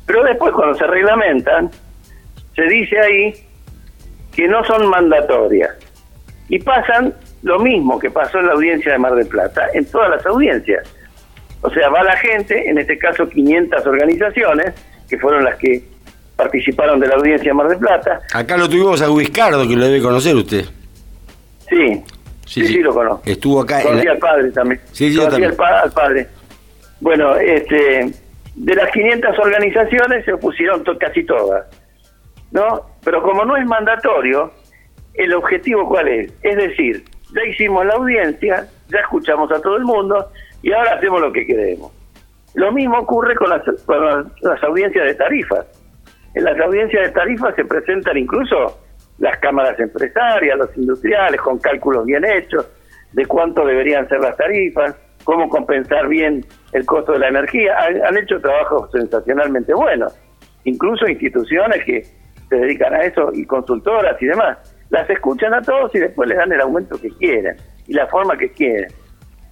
Pero 0.05 0.23
después, 0.23 0.53
cuando 0.53 0.75
se 0.75 0.85
reglamentan, 0.85 1.71
se 2.55 2.65
dice 2.65 2.99
ahí 2.99 3.33
que 4.31 4.47
no 4.47 4.63
son 4.63 4.85
mandatorias. 4.89 5.71
Y 6.49 6.59
pasan 6.59 7.15
lo 7.41 7.57
mismo 7.57 7.97
que 7.97 8.11
pasó 8.11 8.37
en 8.37 8.45
la 8.45 8.53
audiencia 8.53 8.91
de 8.91 8.99
Mar 8.99 9.15
del 9.15 9.25
Plata, 9.25 9.69
en 9.73 9.85
todas 9.85 10.11
las 10.11 10.23
audiencias. 10.27 10.87
O 11.61 11.69
sea, 11.69 11.89
va 11.89 12.03
la 12.03 12.15
gente, 12.17 12.69
en 12.69 12.77
este 12.77 12.97
caso 12.97 13.27
500 13.27 13.85
organizaciones, 13.85 14.73
que 15.09 15.17
fueron 15.17 15.43
las 15.43 15.55
que 15.57 15.83
participaron 16.35 16.99
de 16.99 17.07
la 17.07 17.15
audiencia 17.15 17.49
de 17.49 17.53
Mar 17.53 17.67
del 17.67 17.79
Plata. 17.79 18.21
Acá 18.33 18.55
lo 18.55 18.69
tuvimos 18.69 19.01
a 19.01 19.07
Guiscardo, 19.07 19.67
que 19.67 19.75
lo 19.75 19.85
debe 19.85 20.01
conocer 20.01 20.35
usted. 20.35 20.65
Sí, 21.69 22.01
sí, 22.45 22.65
sí, 22.65 22.79
lo 22.79 22.93
conozco. 22.93 23.21
Estuvo 23.25 23.61
acá. 23.61 23.81
Conocí 23.83 24.05
la- 24.05 24.13
al 24.13 24.17
padre 24.19 24.51
también. 24.51 24.81
Sí, 24.91 25.09
sí, 25.11 25.17
Conocí 25.17 25.31
también. 25.31 25.51
al, 25.51 25.57
pa- 25.57 25.79
al 25.81 25.91
padre. 25.91 26.27
Bueno, 27.01 27.35
este, 27.35 28.09
de 28.55 28.75
las 28.75 28.91
500 28.91 29.37
organizaciones 29.39 30.25
se 30.25 30.33
opusieron 30.33 30.83
to- 30.83 30.97
casi 30.97 31.23
todas, 31.25 31.65
¿no? 32.51 32.81
Pero 33.03 33.21
como 33.21 33.43
no 33.45 33.55
es 33.57 33.65
mandatorio, 33.65 34.51
el 35.13 35.33
objetivo 35.33 35.87
cuál 35.87 36.07
es? 36.07 36.31
Es 36.41 36.55
decir, 36.57 37.03
ya 37.35 37.43
hicimos 37.43 37.85
la 37.85 37.93
audiencia, 37.95 38.65
ya 38.87 38.99
escuchamos 38.99 39.51
a 39.51 39.61
todo 39.61 39.75
el 39.77 39.83
mundo 39.83 40.31
y 40.61 40.71
ahora 40.71 40.95
hacemos 40.95 41.21
lo 41.21 41.31
que 41.31 41.45
queremos. 41.45 41.91
Lo 42.55 42.71
mismo 42.71 42.99
ocurre 42.99 43.35
con 43.35 43.49
las, 43.49 43.61
con 43.85 44.31
las, 44.41 44.63
audiencias 44.63 45.05
de 45.05 45.15
tarifas. 45.15 45.65
En 46.33 46.43
las 46.43 46.59
audiencias 46.59 47.07
de 47.07 47.11
tarifas 47.11 47.55
se 47.55 47.65
presentan 47.65 48.17
incluso 48.17 48.79
las 49.19 49.37
cámaras 49.39 49.79
empresarias, 49.79 50.57
los 50.57 50.75
industriales, 50.77 51.39
con 51.41 51.59
cálculos 51.59 52.05
bien 52.05 52.25
hechos 52.25 52.67
de 53.13 53.25
cuánto 53.25 53.65
deberían 53.65 54.07
ser 54.07 54.19
las 54.19 54.37
tarifas, 54.37 54.95
cómo 55.23 55.49
compensar 55.49 56.07
bien 56.07 56.45
el 56.73 56.85
costo 56.85 57.13
de 57.13 57.19
la 57.19 57.29
energía. 57.29 57.75
Han, 57.79 58.05
han 58.05 58.17
hecho 58.17 58.39
trabajos 58.39 58.89
sensacionalmente 58.91 59.73
buenos, 59.73 60.17
incluso 60.63 61.07
instituciones 61.07 61.83
que 61.85 62.03
se 62.49 62.55
dedican 62.55 62.93
a 62.93 63.01
eso 63.03 63.31
y 63.33 63.45
consultoras 63.45 64.19
y 64.21 64.25
demás. 64.25 64.57
Las 64.89 65.07
escuchan 65.09 65.53
a 65.53 65.61
todos 65.61 65.93
y 65.93 65.99
después 65.99 66.27
les 66.29 66.37
dan 66.37 66.51
el 66.51 66.61
aumento 66.61 66.99
que 66.99 67.09
quieren 67.11 67.55
y 67.87 67.93
la 67.93 68.07
forma 68.07 68.37
que 68.37 68.51
quieren. 68.51 68.87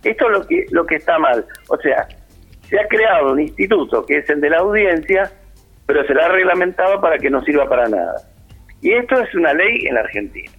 Esto 0.04 0.26
es 0.28 0.32
lo 0.32 0.48
que, 0.48 0.66
lo 0.72 0.86
que 0.86 0.96
está 0.96 1.18
mal. 1.20 1.46
O 1.70 1.78
sea, 1.78 2.08
se 2.70 2.80
ha 2.80 2.88
creado 2.88 3.32
un 3.34 3.40
instituto 3.42 4.06
que 4.06 4.18
es 4.18 4.30
el 4.30 4.42
de 4.42 4.50
la 4.50 4.58
audiencia, 4.60 5.32
pero 5.86 6.06
se 6.06 6.14
la 6.14 6.26
ha 6.26 6.30
reglamentado 6.30 7.00
para 7.02 7.18
que 7.18 7.30
no 7.30 7.44
sirva 7.44 7.68
para 7.68 7.88
nada. 7.88 8.16
Y 8.82 8.92
esto 8.94 9.20
es 9.22 9.34
una 9.36 9.54
ley 9.54 9.88
en 9.88 9.96
la 9.96 10.02
Argentina. 10.02 10.52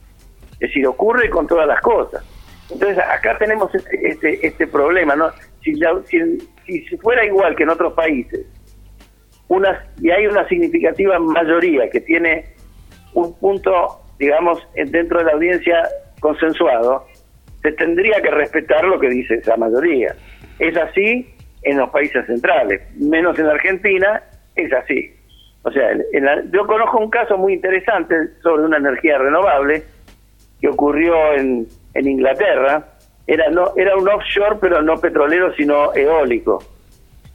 Es 0.54 0.58
decir, 0.70 0.86
ocurre 0.86 1.30
con 1.30 1.46
todas 1.46 1.66
las 1.68 1.80
cosas. 1.80 2.24
Entonces, 2.70 2.98
acá 2.98 3.38
tenemos 3.38 3.74
este, 3.74 4.08
este, 4.08 4.46
este 4.46 4.66
problema, 4.66 5.14
¿no? 5.16 5.30
Si, 5.62 5.74
la- 5.74 6.02
si, 6.06 6.38
si 6.66 6.96
fuera 6.98 7.24
igual 7.24 7.54
que 7.56 7.62
en 7.62 7.70
otros 7.70 7.92
países, 7.94 8.44
una, 9.48 9.86
y 10.00 10.10
hay 10.10 10.26
una 10.26 10.46
significativa 10.48 11.18
mayoría 11.18 11.88
que 11.88 12.00
tiene 12.00 12.44
un 13.14 13.32
punto, 13.38 14.00
digamos, 14.18 14.58
en- 14.74 14.90
dentro 14.90 15.18
de 15.20 15.24
la 15.24 15.32
audiencia 15.32 15.88
consensuado, 16.20 17.06
se 17.62 17.72
tendría 17.72 18.20
que 18.22 18.30
respetar 18.30 18.84
lo 18.84 18.98
que 19.00 19.08
dice 19.08 19.34
esa 19.34 19.56
mayoría. 19.56 20.14
Es 20.58 20.76
así 20.76 21.28
en 21.62 21.78
los 21.78 21.90
países 21.90 22.24
centrales, 22.26 22.80
menos 22.98 23.38
en 23.38 23.46
Argentina, 23.46 24.22
es 24.56 24.72
así. 24.72 25.12
O 25.62 25.70
sea, 25.72 25.90
en 26.12 26.24
la- 26.24 26.42
yo 26.52 26.66
conozco 26.66 26.98
un 26.98 27.10
caso 27.10 27.36
muy 27.36 27.54
interesante 27.54 28.14
sobre 28.42 28.64
una 28.64 28.76
energía 28.78 29.18
renovable 29.18 29.82
que 30.60 30.68
ocurrió 30.68 31.34
en, 31.34 31.66
en 31.94 32.08
Inglaterra. 32.08 32.84
Era, 33.26 33.50
no, 33.50 33.72
era 33.76 33.96
un 33.96 34.08
offshore, 34.08 34.56
pero 34.60 34.80
no 34.82 34.96
petrolero, 34.98 35.52
sino 35.54 35.92
eólico. 35.94 36.62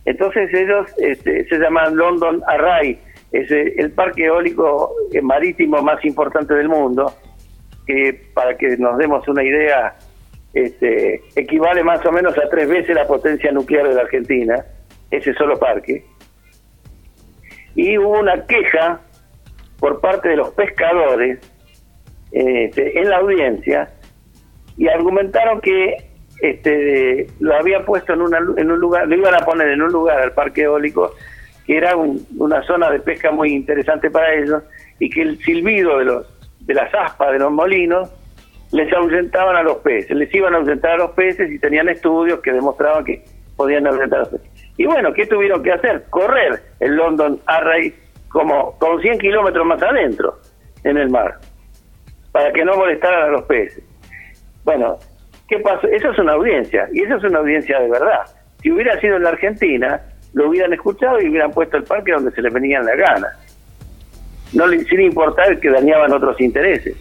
Entonces 0.06 0.54
ellos 0.54 0.88
este, 0.98 1.46
se 1.46 1.58
llaman 1.60 1.96
London 1.96 2.42
Array, 2.48 2.98
es 3.32 3.50
eh, 3.52 3.74
el 3.78 3.92
parque 3.92 4.26
eólico 4.26 4.94
eh, 5.14 5.22
marítimo 5.22 5.82
más 5.82 6.04
importante 6.04 6.54
del 6.56 6.68
mundo, 6.70 7.14
que 7.86 8.20
para 8.34 8.58
que 8.58 8.76
nos 8.78 8.98
demos 8.98 9.28
una 9.28 9.44
idea, 9.44 9.96
este, 10.54 11.22
equivale 11.36 11.84
más 11.84 12.06
o 12.06 12.12
menos 12.12 12.38
a 12.38 12.50
tres 12.50 12.68
veces 12.70 12.96
la 12.96 13.08
potencia 13.08 13.52
nuclear 13.52 13.88
de 13.88 13.96
la 13.96 14.02
Argentina, 14.02 14.64
ese 15.12 15.34
solo 15.34 15.58
parque. 15.60 16.06
Y 17.76 17.98
hubo 17.98 18.20
una 18.20 18.46
queja 18.46 19.00
por 19.80 20.00
parte 20.00 20.30
de 20.30 20.38
los 20.38 20.50
pescadores 20.52 21.40
este, 22.32 23.00
en 23.00 23.10
la 23.10 23.18
audiencia 23.18 23.90
y 24.78 24.88
argumentaron 24.88 25.60
que 25.62 25.96
este, 26.42 27.28
lo 27.40 27.56
había 27.56 27.86
puesto 27.86 28.14
en, 28.14 28.22
una, 28.22 28.38
en 28.58 28.72
un 28.72 28.80
lugar, 28.80 29.08
lo 29.08 29.16
iban 29.16 29.34
a 29.36 29.46
poner 29.46 29.70
en 29.70 29.82
un 29.82 29.92
lugar 29.92 30.20
al 30.20 30.34
parque 30.34 30.64
eólico 30.64 31.12
que 31.66 31.78
era 31.78 31.96
un- 31.96 32.26
una 32.38 32.62
zona 32.64 32.90
de 32.92 33.00
pesca 33.00 33.32
muy 33.32 33.54
interesante 33.54 34.10
para 34.12 34.34
ellos 34.34 34.62
y 35.00 35.10
que 35.10 35.22
el 35.22 35.38
silbido 35.44 35.98
de 36.00 36.06
los 36.06 36.28
de 36.62 36.74
las 36.74 36.94
aspas 36.94 37.32
de 37.34 37.40
los 37.40 37.52
molinos 37.52 38.10
les 38.74 38.92
ahuyentaban 38.92 39.56
a 39.56 39.62
los 39.62 39.78
peces, 39.78 40.18
les 40.18 40.34
iban 40.34 40.56
a 40.56 40.58
ahuyentar 40.58 40.94
a 40.94 40.98
los 40.98 41.12
peces 41.12 41.50
y 41.52 41.60
tenían 41.60 41.90
estudios 41.90 42.40
que 42.42 42.52
demostraban 42.52 43.06
que 43.06 43.24
podían 43.56 43.86
ahuyentar 43.86 44.20
a 44.20 44.22
los 44.24 44.30
peces. 44.30 44.50
Y 44.78 44.86
bueno, 44.86 45.14
¿qué 45.14 45.28
tuvieron 45.28 45.62
que 45.62 45.72
hacer? 45.72 46.06
Correr 46.10 46.60
el 46.80 46.96
London 46.96 47.40
Array 47.46 47.94
como 48.30 48.78
con 48.80 49.00
100 49.00 49.20
kilómetros 49.20 49.64
más 49.68 49.82
adentro 49.82 50.40
en 50.84 50.98
el 50.98 51.10
mar, 51.12 51.38
para 52.32 52.52
que 52.52 52.66
no 52.66 52.76
molestaran 52.76 53.30
a 53.30 53.32
los 53.32 53.44
peces. 53.44 53.84
Bueno, 54.64 54.98
¿qué 55.48 55.60
pasó? 55.60 55.88
Eso 55.88 56.10
es 56.10 56.18
una 56.18 56.34
audiencia, 56.34 56.90
y 56.92 57.04
eso 57.04 57.18
es 57.18 57.24
una 57.26 57.40
audiencia 57.40 57.80
de 57.80 57.90
verdad. 57.92 58.26
Si 58.64 58.72
hubiera 58.72 59.00
sido 59.00 59.18
en 59.18 59.24
la 59.24 59.30
Argentina, 59.30 60.02
lo 60.34 60.50
hubieran 60.50 60.74
escuchado 60.74 61.22
y 61.22 61.30
hubieran 61.30 61.52
puesto 61.52 61.78
el 61.78 61.84
parque 61.84 62.12
donde 62.12 62.32
se 62.32 62.42
les 62.42 62.52
venían 62.52 62.86
la 62.86 62.96
gana. 62.96 63.28
No 64.54 64.66
les 64.66 64.88
sin 64.88 65.02
importar 65.02 65.60
que 65.60 65.70
dañaban 65.70 66.12
otros 66.12 66.42
intereses. 66.42 66.98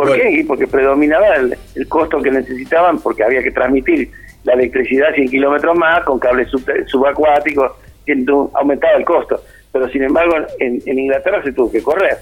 ¿Por 0.00 0.08
Bueno. 0.08 0.22
qué? 0.24 0.30
Y 0.40 0.44
porque 0.44 0.66
predominaba 0.66 1.34
el, 1.36 1.54
el 1.74 1.88
costo 1.88 2.22
que 2.22 2.30
necesitaban, 2.30 3.00
porque 3.00 3.22
había 3.22 3.42
que 3.42 3.50
transmitir 3.50 4.10
la 4.44 4.54
electricidad 4.54 5.08
100 5.14 5.28
kilómetros 5.28 5.76
más 5.76 6.02
con 6.04 6.18
cables 6.18 6.48
sub- 6.48 6.64
subacuáticos, 6.86 7.72
y 8.06 8.12
entonces 8.12 8.54
aumentaba 8.56 8.94
el 8.96 9.04
costo. 9.04 9.42
Pero 9.70 9.90
sin 9.90 10.04
embargo, 10.04 10.36
en, 10.58 10.80
en 10.86 10.98
Inglaterra 11.00 11.42
se 11.44 11.52
tuvo 11.52 11.70
que 11.70 11.82
correr. 11.82 12.16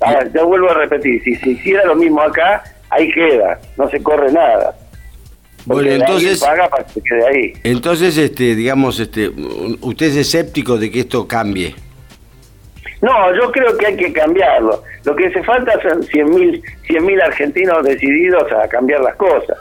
Ahora, 0.00 0.26
yo 0.34 0.46
vuelvo 0.46 0.70
a 0.70 0.74
repetir, 0.74 1.22
si 1.22 1.34
se 1.36 1.50
hiciera 1.50 1.84
lo 1.84 1.96
mismo 1.96 2.22
acá, 2.22 2.62
ahí 2.88 3.12
queda, 3.12 3.60
no 3.76 3.90
se 3.90 4.02
corre 4.02 4.32
nada. 4.32 4.74
Bueno, 5.66 5.90
entonces- 5.90 6.40
paga 6.40 6.66
para 6.70 6.84
que 6.84 6.92
se 6.94 7.02
quede 7.02 7.26
ahí. 7.26 7.52
Entonces, 7.62 8.16
este, 8.16 8.54
digamos, 8.54 8.98
este, 9.00 9.28
usted 9.82 10.06
es 10.06 10.16
escéptico 10.16 10.78
de 10.78 10.90
que 10.90 11.00
esto 11.00 11.28
cambie. 11.28 11.74
No, 13.00 13.34
yo 13.34 13.50
creo 13.52 13.76
que 13.76 13.86
hay 13.86 13.96
que 13.96 14.12
cambiarlo. 14.12 14.82
Lo 15.04 15.14
que 15.14 15.26
hace 15.26 15.42
falta 15.44 15.72
son 15.82 16.02
100.000 16.02 16.62
100.000 16.88 17.22
argentinos 17.22 17.84
decididos 17.84 18.50
a 18.52 18.68
cambiar 18.68 19.00
las 19.00 19.14
cosas. 19.16 19.56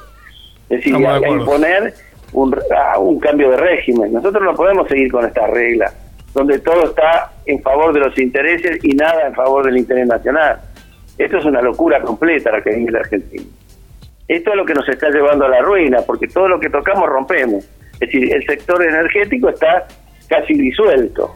Es 0.69 0.83
decir, 0.83 1.05
a, 1.05 1.15
a 1.15 1.27
imponer 1.27 1.93
un, 2.33 2.55
a 2.75 2.97
un 2.99 3.19
cambio 3.19 3.51
de 3.51 3.57
régimen. 3.57 4.13
Nosotros 4.13 4.43
no 4.43 4.55
podemos 4.55 4.87
seguir 4.87 5.11
con 5.11 5.25
esta 5.25 5.47
regla, 5.47 5.91
donde 6.33 6.59
todo 6.59 6.85
está 6.85 7.31
en 7.45 7.61
favor 7.61 7.93
de 7.93 7.99
los 7.99 8.17
intereses 8.17 8.83
y 8.83 8.95
nada 8.95 9.27
en 9.27 9.33
favor 9.33 9.65
del 9.65 9.77
interés 9.77 10.07
nacional. 10.07 10.59
Esto 11.17 11.37
es 11.37 11.45
una 11.45 11.61
locura 11.61 12.01
completa 12.01 12.51
la 12.51 12.61
que 12.61 12.71
vive 12.71 12.91
la 12.91 12.99
Argentina. 12.99 13.43
Esto 14.27 14.49
es 14.51 14.55
lo 14.57 14.65
que 14.65 14.73
nos 14.73 14.87
está 14.89 15.09
llevando 15.09 15.45
a 15.45 15.49
la 15.49 15.61
ruina, 15.61 15.99
porque 16.05 16.27
todo 16.27 16.47
lo 16.49 16.59
que 16.59 16.69
tocamos 16.69 17.07
rompemos. 17.07 17.63
Es 17.93 17.99
decir, 17.99 18.33
el 18.33 18.45
sector 18.45 18.83
energético 18.83 19.49
está 19.49 19.87
casi 20.27 20.53
disuelto. 20.53 21.33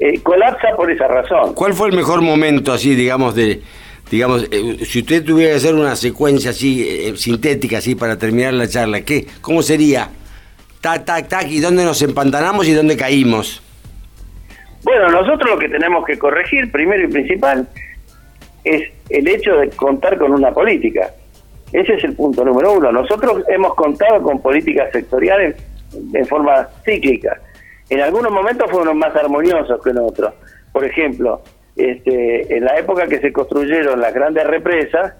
Eh, 0.00 0.20
colapsa 0.22 0.74
por 0.76 0.90
esa 0.90 1.06
razón. 1.06 1.54
¿Cuál 1.54 1.74
fue 1.74 1.88
el 1.88 1.96
mejor 1.96 2.22
momento 2.22 2.72
así, 2.72 2.94
digamos, 2.94 3.34
de, 3.34 3.62
digamos, 4.10 4.48
eh, 4.50 4.84
si 4.84 5.00
usted 5.00 5.24
tuviera 5.24 5.52
que 5.52 5.58
hacer 5.58 5.74
una 5.74 5.96
secuencia 5.96 6.50
así 6.50 6.86
eh, 6.88 7.16
sintética 7.16 7.78
así 7.78 7.94
para 7.94 8.18
terminar 8.18 8.54
la 8.54 8.68
charla, 8.68 9.02
¿qué? 9.02 9.26
¿Cómo 9.40 9.62
sería? 9.62 10.08
Tac, 10.80 11.04
tac, 11.04 11.28
tac, 11.28 11.48
¿y 11.48 11.60
dónde 11.60 11.84
nos 11.84 12.02
empantanamos 12.02 12.66
y 12.66 12.72
dónde 12.72 12.96
caímos? 12.96 13.62
Bueno, 14.82 15.08
nosotros 15.10 15.48
lo 15.48 15.58
que 15.58 15.68
tenemos 15.68 16.04
que 16.04 16.18
corregir, 16.18 16.72
primero 16.72 17.04
y 17.04 17.12
principal, 17.12 17.68
es 18.64 18.90
el 19.08 19.28
hecho 19.28 19.56
de 19.56 19.70
contar 19.70 20.18
con 20.18 20.32
una 20.32 20.50
política. 20.52 21.10
Ese 21.72 21.94
es 21.94 22.04
el 22.04 22.14
punto 22.14 22.44
número 22.44 22.72
uno. 22.72 22.90
Nosotros 22.90 23.44
hemos 23.48 23.74
contado 23.74 24.22
con 24.22 24.42
políticas 24.42 24.90
sectoriales 24.92 25.56
en 26.12 26.26
forma 26.26 26.68
cíclica. 26.84 27.40
En 27.88 28.00
algunos 28.00 28.32
momentos 28.32 28.70
fueron 28.70 28.98
más 28.98 29.14
armoniosos 29.14 29.82
que 29.82 29.90
en 29.90 29.98
otros. 29.98 30.34
Por 30.72 30.84
ejemplo, 30.84 31.42
este, 31.76 32.56
en 32.56 32.64
la 32.64 32.78
época 32.78 33.06
que 33.06 33.18
se 33.18 33.32
construyeron 33.32 34.00
las 34.00 34.14
grandes 34.14 34.46
represas, 34.46 35.14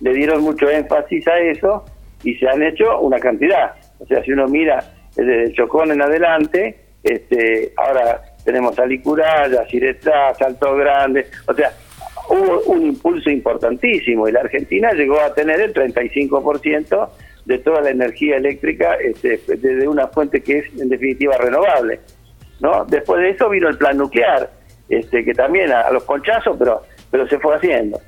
le 0.00 0.12
dieron 0.12 0.42
mucho 0.42 0.68
énfasis 0.68 1.26
a 1.28 1.38
eso 1.38 1.84
y 2.22 2.34
se 2.36 2.48
han 2.48 2.62
hecho 2.62 3.00
una 3.00 3.18
cantidad. 3.18 3.74
O 3.98 4.06
sea, 4.06 4.22
si 4.22 4.32
uno 4.32 4.46
mira 4.48 4.84
desde 5.16 5.52
Chocón 5.52 5.92
en 5.92 6.02
adelante, 6.02 6.78
este, 7.02 7.72
ahora 7.76 8.22
tenemos 8.44 8.78
Alicuraya, 8.78 9.66
Ciretá, 9.66 10.34
Salto 10.34 10.74
Grande, 10.76 11.26
o 11.46 11.54
sea, 11.54 11.72
hubo 12.28 12.60
un 12.66 12.86
impulso 12.86 13.30
importantísimo 13.30 14.28
y 14.28 14.32
la 14.32 14.40
Argentina 14.40 14.92
llegó 14.92 15.20
a 15.20 15.34
tener 15.34 15.60
el 15.60 15.72
35% 15.72 17.08
de 17.44 17.58
toda 17.58 17.82
la 17.82 17.90
energía 17.90 18.36
eléctrica 18.36 18.94
este, 18.94 19.40
desde 19.46 19.86
una 19.86 20.08
fuente 20.08 20.42
que 20.42 20.58
es 20.58 20.80
en 20.80 20.88
definitiva 20.88 21.36
renovable. 21.38 22.00
¿no? 22.60 22.84
Después 22.86 23.20
de 23.20 23.30
eso 23.30 23.48
vino 23.50 23.68
el 23.68 23.76
plan 23.76 23.98
nuclear, 23.98 24.50
este, 24.88 25.24
que 25.24 25.34
también 25.34 25.70
a, 25.72 25.82
a 25.82 25.92
los 25.92 26.04
ponchazos, 26.04 26.56
pero, 26.58 26.82
pero 27.10 27.28
se 27.28 27.38
fue 27.38 27.56
haciendo. 27.56 28.00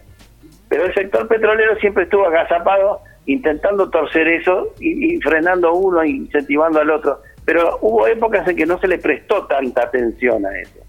Pero 0.69 0.87
el 0.87 0.95
sector 0.95 1.29
petrolero 1.29 1.77
siempre 1.77 2.05
estuvo 2.05 2.27
agazapado 2.27 3.01
intentando 3.27 3.91
torcer 3.91 4.27
eso 4.29 4.73
y, 4.81 5.15
y 5.15 5.21
frenando 5.21 5.73
uno 5.75 6.03
e 6.03 6.09
incentivando 6.09 6.81
al 6.81 6.91
otro. 6.91 7.21
Pero 7.45 7.79
hubo 7.83 8.07
épocas 8.07 8.47
en 8.49 8.57
que 8.57 8.67
no 8.67 8.79
se 8.79 8.89
le 8.89 8.99
prestó 8.99 9.47
tanta 9.47 9.85
atención 9.85 10.45
a 10.47 10.59
eso. 10.59 10.81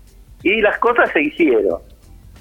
Y 0.44 0.62
las 0.62 0.78
cosas 0.80 1.12
se 1.12 1.22
hicieron. 1.22 1.80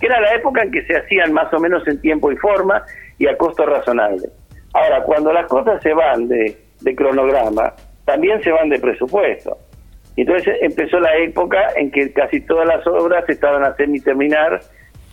Que 0.00 0.07
era 0.07 0.20
la 0.20 0.34
época 0.34 0.62
en 0.62 0.70
que 0.70 0.84
se 0.86 0.96
hacían 0.96 1.32
más 1.32 1.52
o 1.52 1.59
menos 1.59 1.86
en 1.88 2.00
tiempo 2.00 2.30
y 2.30 2.36
forma 2.36 2.84
y 3.18 3.26
a 3.26 3.36
costo 3.36 3.64
razonable. 3.64 4.28
Ahora, 4.77 5.03
cuando 5.05 5.33
las 5.33 5.47
cosas 5.47 5.83
se 5.83 5.95
van 5.95 6.29
de, 6.29 6.55
de 6.83 6.95
cronograma, 6.95 7.72
también 8.05 8.43
se 8.43 8.53
van 8.53 8.68
de 8.68 8.79
presupuesto. 8.79 9.57
Entonces 10.16 10.57
empezó 10.61 11.01
la 11.01 11.16
época 11.16 11.59
en 11.77 11.91
que 11.91 12.12
casi 12.12 12.41
todas 12.41 12.66
las 12.66 12.87
obras 12.87 13.29
estaban 13.29 13.64
a 13.64 13.74
semi-terminar 13.77 14.61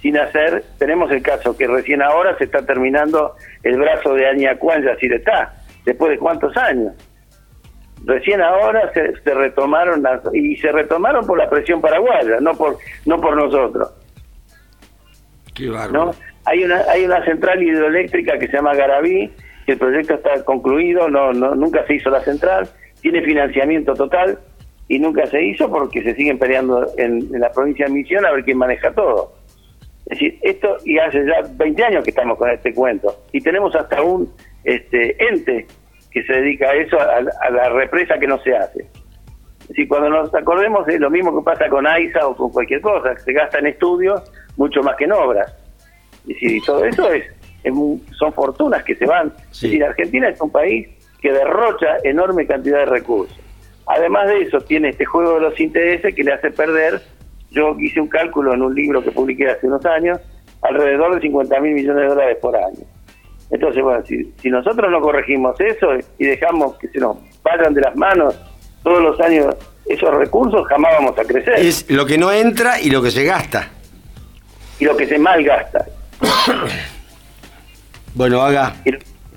sin 0.01 0.17
hacer. 0.17 0.63
Tenemos 0.77 1.09
el 1.11 1.21
caso 1.21 1.55
que 1.57 1.67
recién 1.67 2.01
ahora 2.01 2.37
se 2.37 2.43
está 2.43 2.65
terminando 2.65 3.35
el 3.63 3.77
brazo 3.77 4.15
de 4.15 4.27
Añacuán 4.27 4.83
Yacyretá, 4.83 5.53
después 5.85 6.11
de 6.11 6.17
cuántos 6.17 6.55
años. 6.57 6.93
Recién 8.05 8.41
ahora 8.41 8.91
se, 8.93 9.13
se 9.21 9.33
retomaron 9.33 10.03
las, 10.03 10.21
y 10.33 10.57
se 10.57 10.73
retomaron 10.73 11.25
por 11.25 11.37
la 11.37 11.49
presión 11.49 11.79
paraguaya, 11.79 12.41
no 12.41 12.53
por 12.53 12.77
no 13.05 13.19
por 13.21 13.37
nosotros. 13.37 13.93
Qué. 15.53 15.67
¿no? 15.91 16.11
Hay 16.45 16.63
una 16.65 16.81
hay 16.89 17.05
una 17.05 17.23
central 17.23 17.63
hidroeléctrica 17.63 18.37
que 18.37 18.47
se 18.47 18.53
llama 18.53 18.75
Garabí, 18.75 19.31
el 19.71 19.77
proyecto 19.77 20.15
está 20.15 20.43
concluido, 20.43 21.09
no, 21.09 21.33
no 21.33 21.55
nunca 21.55 21.85
se 21.87 21.95
hizo 21.95 22.09
la 22.09 22.21
central, 22.21 22.67
tiene 23.01 23.21
financiamiento 23.21 23.93
total 23.93 24.39
y 24.87 24.99
nunca 24.99 25.25
se 25.27 25.43
hizo 25.43 25.69
porque 25.69 26.03
se 26.03 26.15
siguen 26.15 26.37
peleando 26.37 26.85
en, 26.97 27.29
la 27.39 27.51
provincia 27.51 27.85
de 27.85 27.93
Misión 27.93 28.25
a 28.25 28.31
ver 28.31 28.43
quién 28.43 28.57
maneja 28.57 28.91
todo. 28.91 29.33
Es 30.05 30.19
decir, 30.19 30.37
esto 30.41 30.77
y 30.83 30.97
hace 30.97 31.25
ya 31.25 31.47
20 31.55 31.83
años 31.83 32.03
que 32.03 32.09
estamos 32.09 32.37
con 32.37 32.49
este 32.49 32.73
cuento 32.73 33.15
y 33.31 33.39
tenemos 33.41 33.73
hasta 33.75 34.01
un 34.01 34.31
este 34.63 35.15
ente 35.23 35.65
que 36.11 36.23
se 36.23 36.33
dedica 36.33 36.69
a 36.69 36.75
eso, 36.75 36.99
a, 36.99 37.17
a 37.17 37.49
la 37.49 37.69
represa 37.69 38.17
que 38.19 38.27
no 38.27 38.37
se 38.39 38.55
hace. 38.55 38.85
Es 39.69 39.87
cuando 39.87 40.09
nos 40.09 40.35
acordemos 40.35 40.85
de 40.85 40.99
lo 40.99 41.09
mismo 41.09 41.35
que 41.37 41.43
pasa 41.43 41.69
con 41.69 41.87
AISA 41.87 42.27
o 42.27 42.35
con 42.35 42.51
cualquier 42.51 42.81
cosa, 42.81 43.17
se 43.17 43.31
gasta 43.31 43.59
en 43.59 43.67
estudios 43.67 44.21
mucho 44.57 44.81
más 44.83 44.95
que 44.97 45.05
en 45.05 45.13
obras. 45.13 45.51
Es 46.27 46.27
decir, 46.27 46.61
todo 46.65 46.85
eso 46.85 47.11
es, 47.11 47.25
es 47.63 47.73
mu- 47.73 47.99
son 48.17 48.33
fortunas 48.33 48.83
que 48.83 48.95
se 48.95 49.05
van. 49.05 49.33
Sí. 49.51 49.65
Es 49.67 49.71
decir, 49.71 49.83
Argentina 49.85 50.29
es 50.29 50.39
un 50.41 50.51
país 50.51 50.87
que 51.21 51.31
derrocha 51.31 51.97
enorme 52.03 52.45
cantidad 52.45 52.79
de 52.79 52.85
recursos. 52.85 53.37
Además 53.87 54.27
de 54.27 54.41
eso, 54.43 54.59
tiene 54.61 54.89
este 54.89 55.05
juego 55.05 55.35
de 55.35 55.41
los 55.41 55.59
intereses 55.59 56.13
que 56.15 56.23
le 56.23 56.33
hace 56.33 56.51
perder, 56.51 57.01
yo 57.51 57.75
hice 57.79 57.99
un 58.01 58.07
cálculo 58.07 58.53
en 58.53 58.61
un 58.61 58.73
libro 58.73 59.03
que 59.03 59.11
publiqué 59.11 59.49
hace 59.49 59.67
unos 59.67 59.85
años, 59.85 60.19
alrededor 60.61 61.15
de 61.15 61.21
50 61.21 61.59
mil 61.59 61.73
millones 61.73 62.01
de 62.03 62.07
dólares 62.09 62.37
por 62.41 62.55
año. 62.55 62.85
Entonces, 63.51 63.83
bueno, 63.83 64.03
si, 64.05 64.33
si 64.41 64.49
nosotros 64.49 64.89
no 64.89 64.99
corregimos 65.01 65.59
eso 65.59 65.87
y 66.17 66.25
dejamos 66.25 66.75
que 66.77 66.87
se 66.87 66.99
nos 66.99 67.17
vayan 67.43 67.73
de 67.73 67.81
las 67.81 67.95
manos 67.95 68.35
todos 68.83 69.01
los 69.01 69.19
años 69.19 69.53
esos 69.85 70.13
recursos, 70.15 70.65
jamás 70.67 70.93
vamos 70.97 71.19
a 71.19 71.23
crecer. 71.23 71.55
Es 71.59 71.89
lo 71.91 72.05
que 72.05 72.17
no 72.17 72.31
entra 72.31 72.79
y 72.81 72.89
lo 72.89 73.01
que 73.01 73.11
se 73.11 73.23
gasta. 73.25 73.69
Y 74.79 74.85
lo 74.85 74.95
que 74.97 75.05
se 75.05 75.19
malgasta. 75.19 75.85
Bueno, 78.13 78.41
haga. 78.41 78.75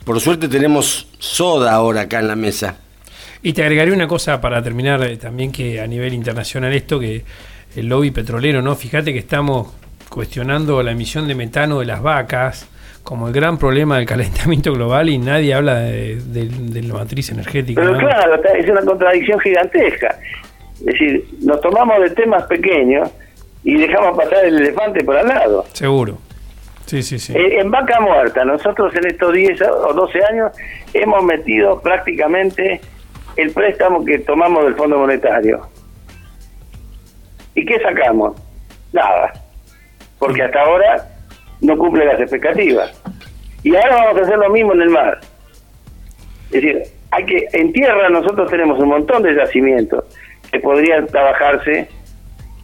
Por 0.04 0.20
suerte 0.20 0.48
tenemos 0.48 1.08
soda 1.18 1.72
ahora 1.72 2.02
acá 2.02 2.20
en 2.20 2.28
la 2.28 2.36
mesa. 2.36 2.76
Y 3.42 3.52
te 3.52 3.62
agregaré 3.62 3.92
una 3.92 4.06
cosa 4.08 4.40
para 4.40 4.62
terminar 4.62 5.02
eh, 5.04 5.16
también 5.16 5.52
que 5.52 5.80
a 5.80 5.86
nivel 5.86 6.14
internacional 6.14 6.72
esto 6.72 6.98
que 6.98 7.22
el 7.76 7.86
lobby 7.88 8.10
petrolero, 8.10 8.62
¿no? 8.62 8.74
Fíjate 8.74 9.12
que 9.12 9.18
estamos 9.18 9.68
cuestionando 10.08 10.82
la 10.82 10.92
emisión 10.92 11.26
de 11.28 11.34
metano 11.34 11.80
de 11.80 11.86
las 11.86 12.00
vacas 12.02 12.66
como 13.02 13.28
el 13.28 13.34
gran 13.34 13.58
problema 13.58 13.98
del 13.98 14.06
calentamiento 14.06 14.72
global 14.72 15.08
y 15.08 15.18
nadie 15.18 15.54
habla 15.54 15.76
de, 15.76 16.16
de- 16.16 16.48
de 16.48 16.82
la 16.82 16.94
matriz 16.94 17.30
energética. 17.30 17.80
Pero 17.80 17.92
¿no? 17.92 17.98
claro, 17.98 18.42
es 18.58 18.68
una 18.68 18.80
contradicción 18.82 19.38
gigantesca. 19.40 20.18
Es 20.80 20.84
decir, 20.86 21.24
nos 21.42 21.60
tomamos 21.60 22.00
de 22.00 22.10
temas 22.10 22.44
pequeños 22.44 23.08
y 23.64 23.76
dejamos 23.76 24.16
pasar 24.16 24.44
el 24.44 24.56
elefante 24.58 25.02
por 25.04 25.16
al 25.16 25.26
lado. 25.28 25.64
Seguro. 25.72 26.18
Sí, 26.86 27.02
sí, 27.02 27.18
sí. 27.18 27.32
Eh, 27.36 27.60
En 27.60 27.70
vaca 27.70 28.00
muerta, 28.00 28.44
nosotros 28.44 28.94
en 28.94 29.06
estos 29.06 29.32
10 29.32 29.60
o 29.62 29.92
12 29.92 30.24
años 30.24 30.52
hemos 30.94 31.22
metido 31.24 31.80
prácticamente 31.80 32.80
el 33.36 33.50
préstamo 33.52 34.04
que 34.04 34.20
tomamos 34.20 34.64
del 34.64 34.74
Fondo 34.76 34.98
Monetario. 34.98 35.68
¿Y 37.54 37.64
qué 37.66 37.78
sacamos? 37.80 38.40
Nada. 38.92 39.32
Porque 40.18 40.42
hasta 40.42 40.60
ahora 40.62 41.08
no 41.60 41.76
cumple 41.76 42.04
las 42.06 42.20
expectativas. 42.20 43.02
Y 43.62 43.74
ahora 43.74 44.04
vamos 44.04 44.20
a 44.20 44.24
hacer 44.24 44.38
lo 44.38 44.50
mismo 44.50 44.72
en 44.74 44.82
el 44.82 44.90
mar. 44.90 45.18
Es 46.46 46.62
decir, 46.62 46.82
hay 47.10 47.26
que 47.26 47.48
en 47.52 47.72
tierra 47.72 48.08
nosotros 48.10 48.50
tenemos 48.50 48.78
un 48.78 48.88
montón 48.88 49.22
de 49.22 49.34
yacimientos 49.34 50.04
que 50.52 50.60
podrían 50.60 51.06
trabajarse 51.08 51.88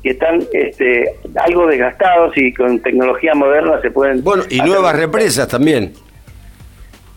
que 0.03 0.11
están 0.11 0.41
este, 0.53 1.05
algo 1.37 1.67
desgastados 1.67 2.37
y 2.37 2.53
con 2.53 2.81
tecnología 2.81 3.35
moderna 3.35 3.81
se 3.81 3.91
pueden 3.91 4.23
Bueno, 4.25 4.43
y 4.51 4.61
nuevas 4.61 4.97
represas 4.97 5.47
también. 5.49 5.93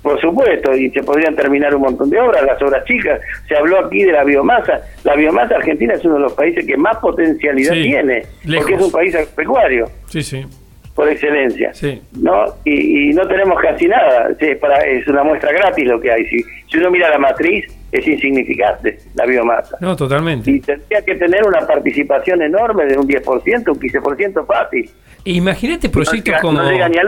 por 0.04 0.22
supuesto, 0.22 0.72
y 0.76 0.92
se 0.92 1.02
podrían 1.02 1.36
terminar 1.36 1.74
un 1.76 1.82
montón 1.82 2.12
de 2.12 2.20
obras, 2.20 2.44
las 2.44 2.62
obras 2.62 2.86
chicas. 2.86 3.20
Se 3.48 3.56
habló 3.56 3.80
aquí 3.88 4.04
de 4.04 4.12
la 4.12 4.24
biomasa. 4.24 4.82
La 5.04 5.16
biomasa 5.16 5.56
argentina 5.56 5.96
es 5.96 6.06
uno 6.06 6.14
de 6.16 6.20
los 6.22 6.34
países 6.34 6.64
que 6.68 6.78
más 6.78 6.98
potencialidad 6.98 7.74
Sí, 7.74 7.84
tiene, 7.84 8.24
lejos. 8.44 8.66
porque 8.66 8.76
es 8.76 8.82
un 8.84 8.92
país 8.92 9.16
agropecuario 9.16 9.86
Sí, 10.10 10.22
sí. 10.22 10.46
por 10.94 11.10
excelencia. 11.10 11.74
Sí. 11.74 12.00
¿no? 12.22 12.46
Y, 12.66 13.10
y 13.10 13.14
no 13.14 13.28
tenemos 13.28 13.60
casi 13.60 13.88
nada. 13.88 14.30
Sí, 14.40 14.46
es, 14.46 14.58
para, 14.60 14.78
es 14.86 15.08
una 15.08 15.24
muestra 15.24 15.52
gratis 15.52 15.86
lo 15.88 16.00
que 16.00 16.12
hay. 16.12 16.24
Si, 16.28 16.44
si 16.72 16.78
uno 16.78 16.92
mira 16.92 17.10
la 17.10 17.18
matriz, 17.18 17.66
es 17.98 18.08
insignificante 18.08 19.00
la 19.14 19.26
biomasa. 19.26 19.78
No, 19.80 19.96
totalmente. 19.96 20.50
Y 20.52 20.60
tendría 20.60 21.02
que 21.04 21.16
tener 21.16 21.44
una 21.46 21.66
participación 21.66 22.42
enorme 22.42 22.86
de 22.86 22.98
un 22.98 23.08
10%, 23.08 23.70
un 23.72 23.80
15% 23.80 24.46
fácil. 24.46 24.90
Imagínate 25.26 25.90
proyectos 25.90 26.36
como. 26.42 26.62
no 26.62 26.72
llega 26.72 26.88
ni 26.90 26.98
al. 26.98 27.08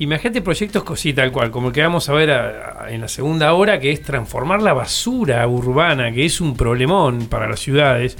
Imagínate 0.00 0.42
proyectos 0.42 0.84
así 0.92 1.12
tal 1.12 1.32
cual, 1.32 1.50
como 1.50 1.68
el 1.68 1.72
que 1.74 1.82
vamos 1.82 2.08
a 2.08 2.12
ver 2.12 2.30
a- 2.30 2.84
a- 2.84 2.90
en 2.92 3.00
la 3.00 3.08
segunda 3.08 3.52
hora, 3.54 3.80
que 3.80 3.90
es 3.90 4.00
transformar 4.02 4.62
la 4.62 4.72
basura 4.72 5.44
urbana, 5.48 6.12
que 6.12 6.24
es 6.24 6.40
un 6.40 6.56
problemón 6.56 7.26
para 7.28 7.48
las 7.48 7.58
ciudades. 7.58 8.16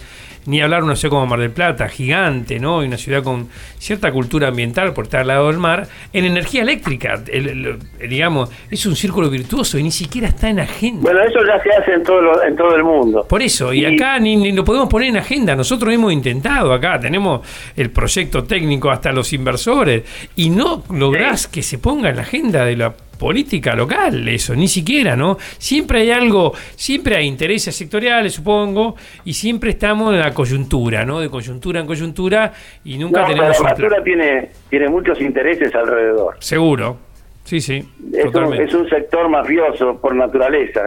Ni 0.46 0.60
hablar 0.60 0.82
una 0.82 0.96
ciudad 0.96 1.10
como 1.10 1.26
Mar 1.26 1.40
del 1.40 1.50
Plata, 1.50 1.88
gigante, 1.88 2.58
¿no? 2.58 2.82
Y 2.82 2.86
una 2.86 2.96
ciudad 2.96 3.22
con 3.22 3.48
cierta 3.78 4.10
cultura 4.12 4.48
ambiental 4.48 4.92
por 4.94 5.04
estar 5.04 5.20
al 5.20 5.26
lado 5.28 5.48
del 5.48 5.58
mar, 5.58 5.86
en 6.12 6.24
energía 6.24 6.62
eléctrica. 6.62 7.22
El- 7.30 7.48
el- 7.48 7.78
el- 8.00 8.08
digamos, 8.08 8.50
es 8.70 8.84
un 8.86 8.96
círculo 8.96 9.28
virtuoso 9.30 9.78
y 9.78 9.82
ni 9.82 9.90
siquiera 9.90 10.28
está 10.28 10.48
en 10.48 10.60
agenda. 10.60 11.02
Bueno, 11.02 11.20
eso 11.22 11.38
ya 11.46 11.62
se 11.62 11.70
hace 11.70 11.92
en 11.94 12.02
todo, 12.02 12.20
lo- 12.22 12.42
en 12.42 12.56
todo 12.56 12.74
el 12.74 12.84
mundo. 12.84 13.26
Por 13.28 13.42
eso, 13.42 13.72
y 13.72 13.80
Y- 13.82 13.86
acá 13.94 14.18
ni, 14.18 14.36
ni 14.36 14.52
lo 14.52 14.64
podemos 14.64 14.88
poner 14.88 15.08
en 15.10 15.16
agenda. 15.18 15.54
Nosotros 15.54 15.92
hemos 15.92 16.12
intentado 16.12 16.72
acá, 16.72 16.98
tenemos 16.98 17.40
el 17.76 17.90
proyecto 17.90 18.44
técnico 18.44 18.90
hasta 18.90 19.12
los 19.12 19.32
inversores, 19.32 20.02
y 20.36 20.50
no 20.50 20.82
lográs 20.92 21.46
que 21.46 21.62
se 21.62 21.78
ponga 21.78 22.10
en 22.10 22.16
la 22.16 22.22
agenda 22.22 22.64
de 22.64 22.76
la 22.76 22.94
política 23.18 23.74
local, 23.74 24.26
eso, 24.28 24.54
ni 24.54 24.68
siquiera, 24.68 25.16
¿no? 25.16 25.36
Siempre 25.58 26.00
hay 26.00 26.10
algo, 26.10 26.52
siempre 26.76 27.16
hay 27.16 27.26
intereses 27.26 27.74
sectoriales, 27.74 28.34
supongo, 28.34 28.94
y 29.24 29.32
siempre 29.32 29.70
estamos 29.70 30.14
en 30.14 30.20
la 30.20 30.32
coyuntura, 30.32 31.04
¿no? 31.04 31.20
De 31.20 31.28
coyuntura 31.28 31.80
en 31.80 31.86
coyuntura, 31.86 32.52
y 32.84 32.96
nunca 32.96 33.22
No, 33.22 33.28
tenemos 33.28 33.60
la 33.60 33.70
basura 33.70 34.02
tiene, 34.02 34.50
tiene 34.70 34.88
muchos 34.88 35.20
intereses 35.20 35.74
alrededor. 35.74 36.36
Seguro. 36.38 37.08
Sí, 37.44 37.62
sí, 37.62 37.82
Es 38.12 38.34
un, 38.34 38.54
es 38.54 38.74
un 38.74 38.86
sector 38.90 39.26
mafioso 39.30 39.98
por 39.98 40.14
naturaleza. 40.14 40.82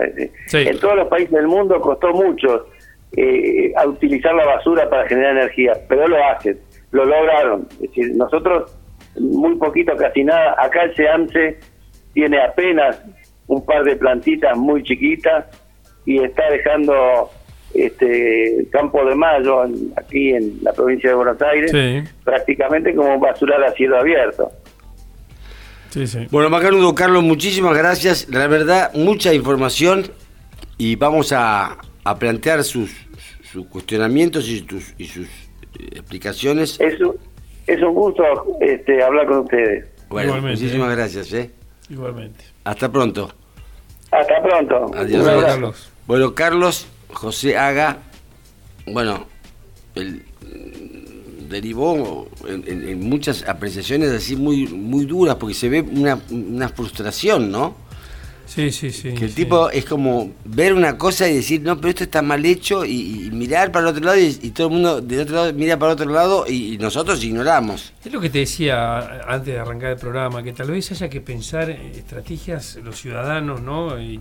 Sí. 0.45 0.57
En 0.59 0.77
todos 0.77 0.95
los 0.95 1.07
países 1.07 1.32
del 1.32 1.47
mundo 1.47 1.82
costó 1.82 2.13
mucho 2.13 2.67
eh, 3.17 3.73
a 3.75 3.88
utilizar 3.88 4.36
la 4.36 4.45
basura 4.45 4.88
para 4.88 5.07
generar 5.07 5.38
energía, 5.38 5.73
pero 5.89 6.07
lo 6.07 6.23
hacen, 6.23 6.59
lo 6.91 7.03
lograron. 7.03 7.67
Es 7.71 7.79
decir, 7.79 8.15
nosotros 8.15 8.77
muy 9.19 9.55
poquito, 9.55 9.95
casi 9.97 10.23
nada. 10.23 10.55
Acá 10.57 10.84
el 10.84 10.95
SEAMSE 10.95 11.59
tiene 12.14 12.41
apenas 12.41 12.99
un 13.47 13.66
par 13.66 13.84
de 13.84 13.95
plantitas 13.95 14.57
muy 14.57 14.84
chiquitas 14.84 15.45
y 16.05 16.20
está 16.24 16.49
dejando 16.49 17.30
este 17.74 18.68
Campo 18.72 19.03
de 19.05 19.16
Mayo 19.16 19.64
en- 19.66 19.93
aquí 19.95 20.32
en 20.34 20.59
la 20.62 20.74
provincia 20.74 21.09
de 21.09 21.16
Buenos 21.16 21.41
Aires 21.41 21.72
Sí. 21.72 22.12
prácticamente 22.24 22.93
como 22.95 23.16
un 23.16 23.22
basural 23.22 23.64
a 23.64 23.72
cielo 23.74 23.97
abierto. 23.97 24.51
Sí, 25.89 26.07
sí. 26.07 26.20
Bueno, 26.32 26.49
Macanudo, 26.49 26.95
Carlos, 26.95 27.24
muchísimas 27.24 27.78
gracias. 27.78 28.30
La 28.30 28.47
verdad, 28.47 28.93
mucha 28.93 29.34
información 29.34 30.03
y 30.78 30.95
vamos 30.95 31.34
a, 31.34 31.78
a 32.05 32.20
plantear 32.20 32.64
sus, 32.64 32.91
sus 33.43 33.66
cuestionamientos 33.68 34.49
y, 34.49 34.62
tus- 34.62 34.93
y 34.97 35.05
sus 35.05 35.28
eh, 35.28 35.88
explicaciones. 35.93 36.80
Es 36.80 36.99
un, 37.01 37.16
es 37.68 37.82
un 37.82 37.93
gusto 37.93 38.24
este, 38.62 39.03
hablar 39.03 39.28
con 39.28 39.39
ustedes. 39.39 39.86
Bueno, 40.09 40.30
Igualmente, 40.30 40.62
muchísimas 40.62 40.91
¿eh? 40.91 40.95
gracias. 40.95 41.34
¿eh? 41.34 41.51
Igualmente. 41.91 42.43
Hasta 42.63 42.91
pronto. 42.91 43.31
Hasta 44.11 44.41
pronto. 44.41 44.91
Adiós. 44.95 45.27
Abrazo. 45.27 45.45
Carlos. 45.47 45.89
Bueno, 46.07 46.33
Carlos 46.35 46.87
José 47.13 47.57
Haga, 47.57 47.99
bueno, 48.87 49.25
él 49.95 50.25
mm, 50.41 51.49
derivó 51.49 52.27
en, 52.47 52.63
en- 52.67 52.87
en 52.89 53.09
muchas 53.09 53.47
apreciaciones 53.47 54.09
así 54.11 54.35
muy 54.35 54.67
muy 54.67 55.05
duras, 55.05 55.35
porque 55.35 55.53
se 55.53 55.69
ve 55.69 55.81
una, 55.81 56.19
una 56.31 56.69
frustración, 56.69 57.51
¿no? 57.51 57.75
Sí, 58.53 58.69
sí, 58.69 58.91
sí. 58.91 59.13
Que 59.13 59.23
el 59.23 59.29
sí. 59.29 59.35
tipo 59.37 59.69
es 59.69 59.85
como 59.85 60.31
ver 60.43 60.73
una 60.73 60.97
cosa 60.97 61.25
y 61.29 61.35
decir, 61.35 61.61
no, 61.61 61.77
pero 61.77 61.87
esto 61.87 62.03
está 62.03 62.21
mal 62.21 62.45
hecho, 62.45 62.83
y, 62.83 63.27
y 63.27 63.31
mirar 63.31 63.71
para 63.71 63.87
el 63.87 63.95
otro 63.95 64.03
lado, 64.03 64.19
y, 64.19 64.37
y 64.41 64.49
todo 64.51 64.67
el 64.67 64.73
mundo 64.73 64.99
del 64.99 65.21
otro 65.21 65.35
lado 65.35 65.53
mira 65.53 65.79
para 65.79 65.93
el 65.93 65.99
otro 65.99 66.11
lado, 66.11 66.45
y, 66.45 66.73
y 66.73 66.77
nosotros 66.77 67.23
ignoramos. 67.23 67.93
Es 68.03 68.11
lo 68.11 68.19
que 68.19 68.29
te 68.29 68.39
decía 68.39 69.21
antes 69.25 69.53
de 69.53 69.59
arrancar 69.59 69.91
el 69.91 69.97
programa, 69.97 70.43
que 70.43 70.51
tal 70.51 70.69
vez 70.69 70.91
haya 70.91 71.09
que 71.09 71.21
pensar 71.21 71.69
en 71.69 71.93
estrategias 71.95 72.77
los 72.83 72.99
ciudadanos, 72.99 73.61
¿no? 73.61 74.01
Y 74.01 74.19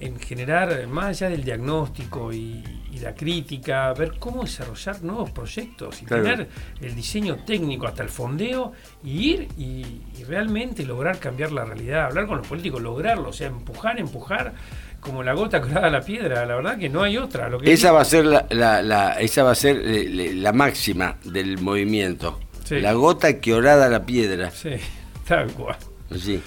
en 0.00 0.18
generar, 0.20 0.86
más 0.86 1.06
allá 1.06 1.28
del 1.30 1.42
diagnóstico 1.44 2.32
y, 2.32 2.62
y 2.92 2.98
la 3.00 3.14
crítica, 3.14 3.92
ver 3.94 4.12
cómo 4.18 4.44
desarrollar 4.44 5.02
nuevos 5.02 5.30
proyectos 5.30 6.00
y 6.02 6.04
Claro. 6.04 6.22
tener 6.22 6.48
el 6.80 6.94
diseño 6.94 7.36
técnico 7.44 7.86
hasta 7.86 8.02
el 8.04 8.08
fondeo 8.08 8.72
y 9.02 9.30
ir 9.32 9.48
y, 9.58 10.02
y 10.18 10.24
realmente 10.24 10.84
lograr 10.84 11.18
cambiar 11.18 11.50
la 11.52 11.64
realidad, 11.64 12.06
hablar 12.06 12.26
con 12.26 12.38
los 12.38 12.46
políticos, 12.46 12.80
lograrlo, 12.80 13.30
o 13.30 13.32
sea, 13.32 13.48
empujar, 13.48 13.98
empujar 13.98 14.54
como 15.00 15.22
la 15.22 15.32
gota 15.32 15.60
colada 15.60 15.86
a 15.86 15.90
la 15.90 16.00
piedra, 16.00 16.44
la 16.46 16.56
verdad 16.56 16.76
que 16.78 16.88
no 16.88 17.02
hay 17.02 17.16
otra. 17.18 17.48
Lo 17.48 17.58
que 17.60 17.72
Esa 17.72 17.92
va 17.92 18.00
a 18.00 18.04
ser 18.04 18.24
la, 18.24 18.46
la- 18.50 18.82
la- 18.82 19.20
esa 19.20 19.42
va 19.44 19.52
a 19.52 19.54
ser 19.54 19.80
eh, 19.84 20.32
la 20.34 20.52
máxima 20.52 21.16
del 21.24 21.58
movimiento. 21.58 22.40
Sí. 22.64 22.80
La 22.80 22.92
gota 22.94 23.40
que 23.40 23.54
orada 23.54 23.88
la 23.88 24.04
piedra. 24.04 24.50
Sí, 24.50 24.70
tal 25.28 25.50
cual. 25.52 25.76
Sí. 26.18 26.40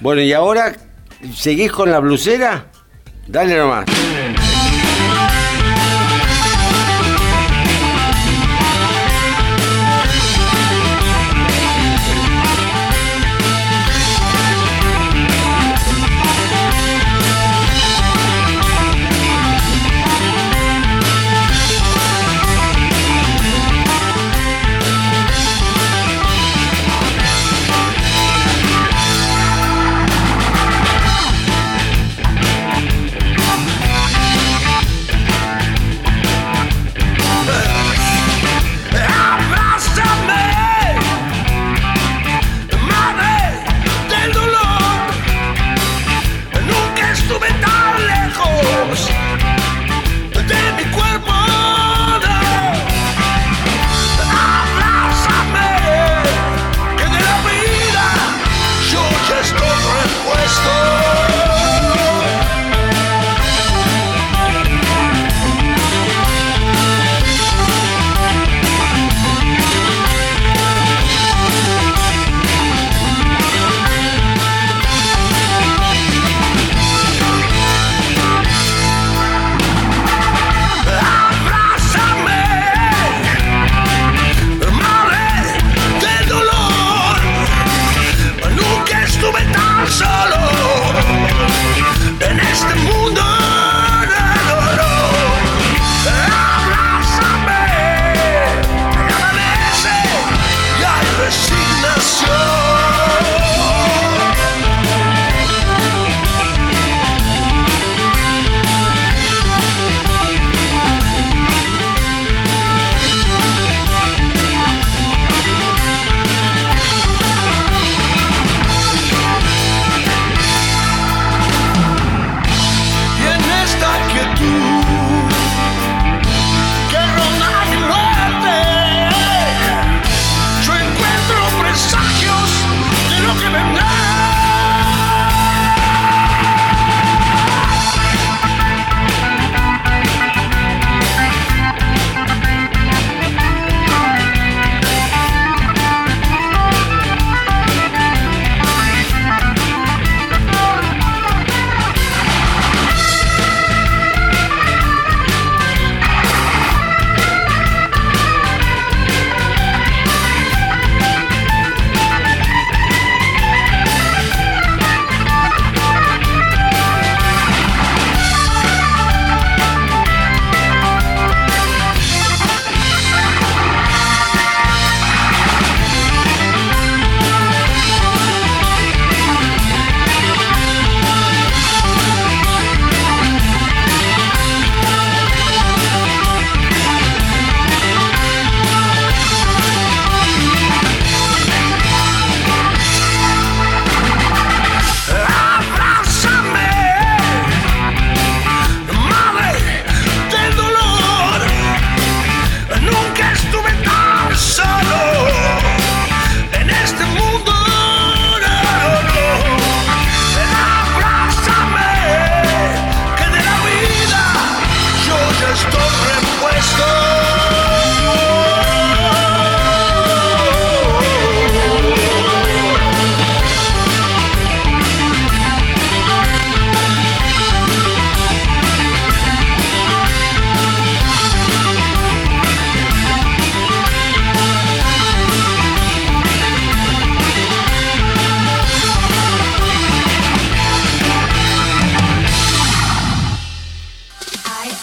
Bueno, 0.00 0.22
y 0.22 0.32
ahora, 0.32 0.74
¿seguís 1.34 1.70
con 1.72 1.90
la 1.90 1.98
blusera? 2.00 2.69
Dale 3.30 3.56
nomás. 3.56 3.84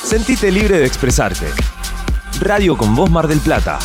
Sentite 0.08 0.50
libre 0.50 0.80
de 0.80 0.86
expresarte. 0.86 1.48
Radio 2.40 2.78
con 2.78 2.96
Voz 2.96 3.10
Mar 3.10 3.28
del 3.28 3.42
Plata. 3.42 3.78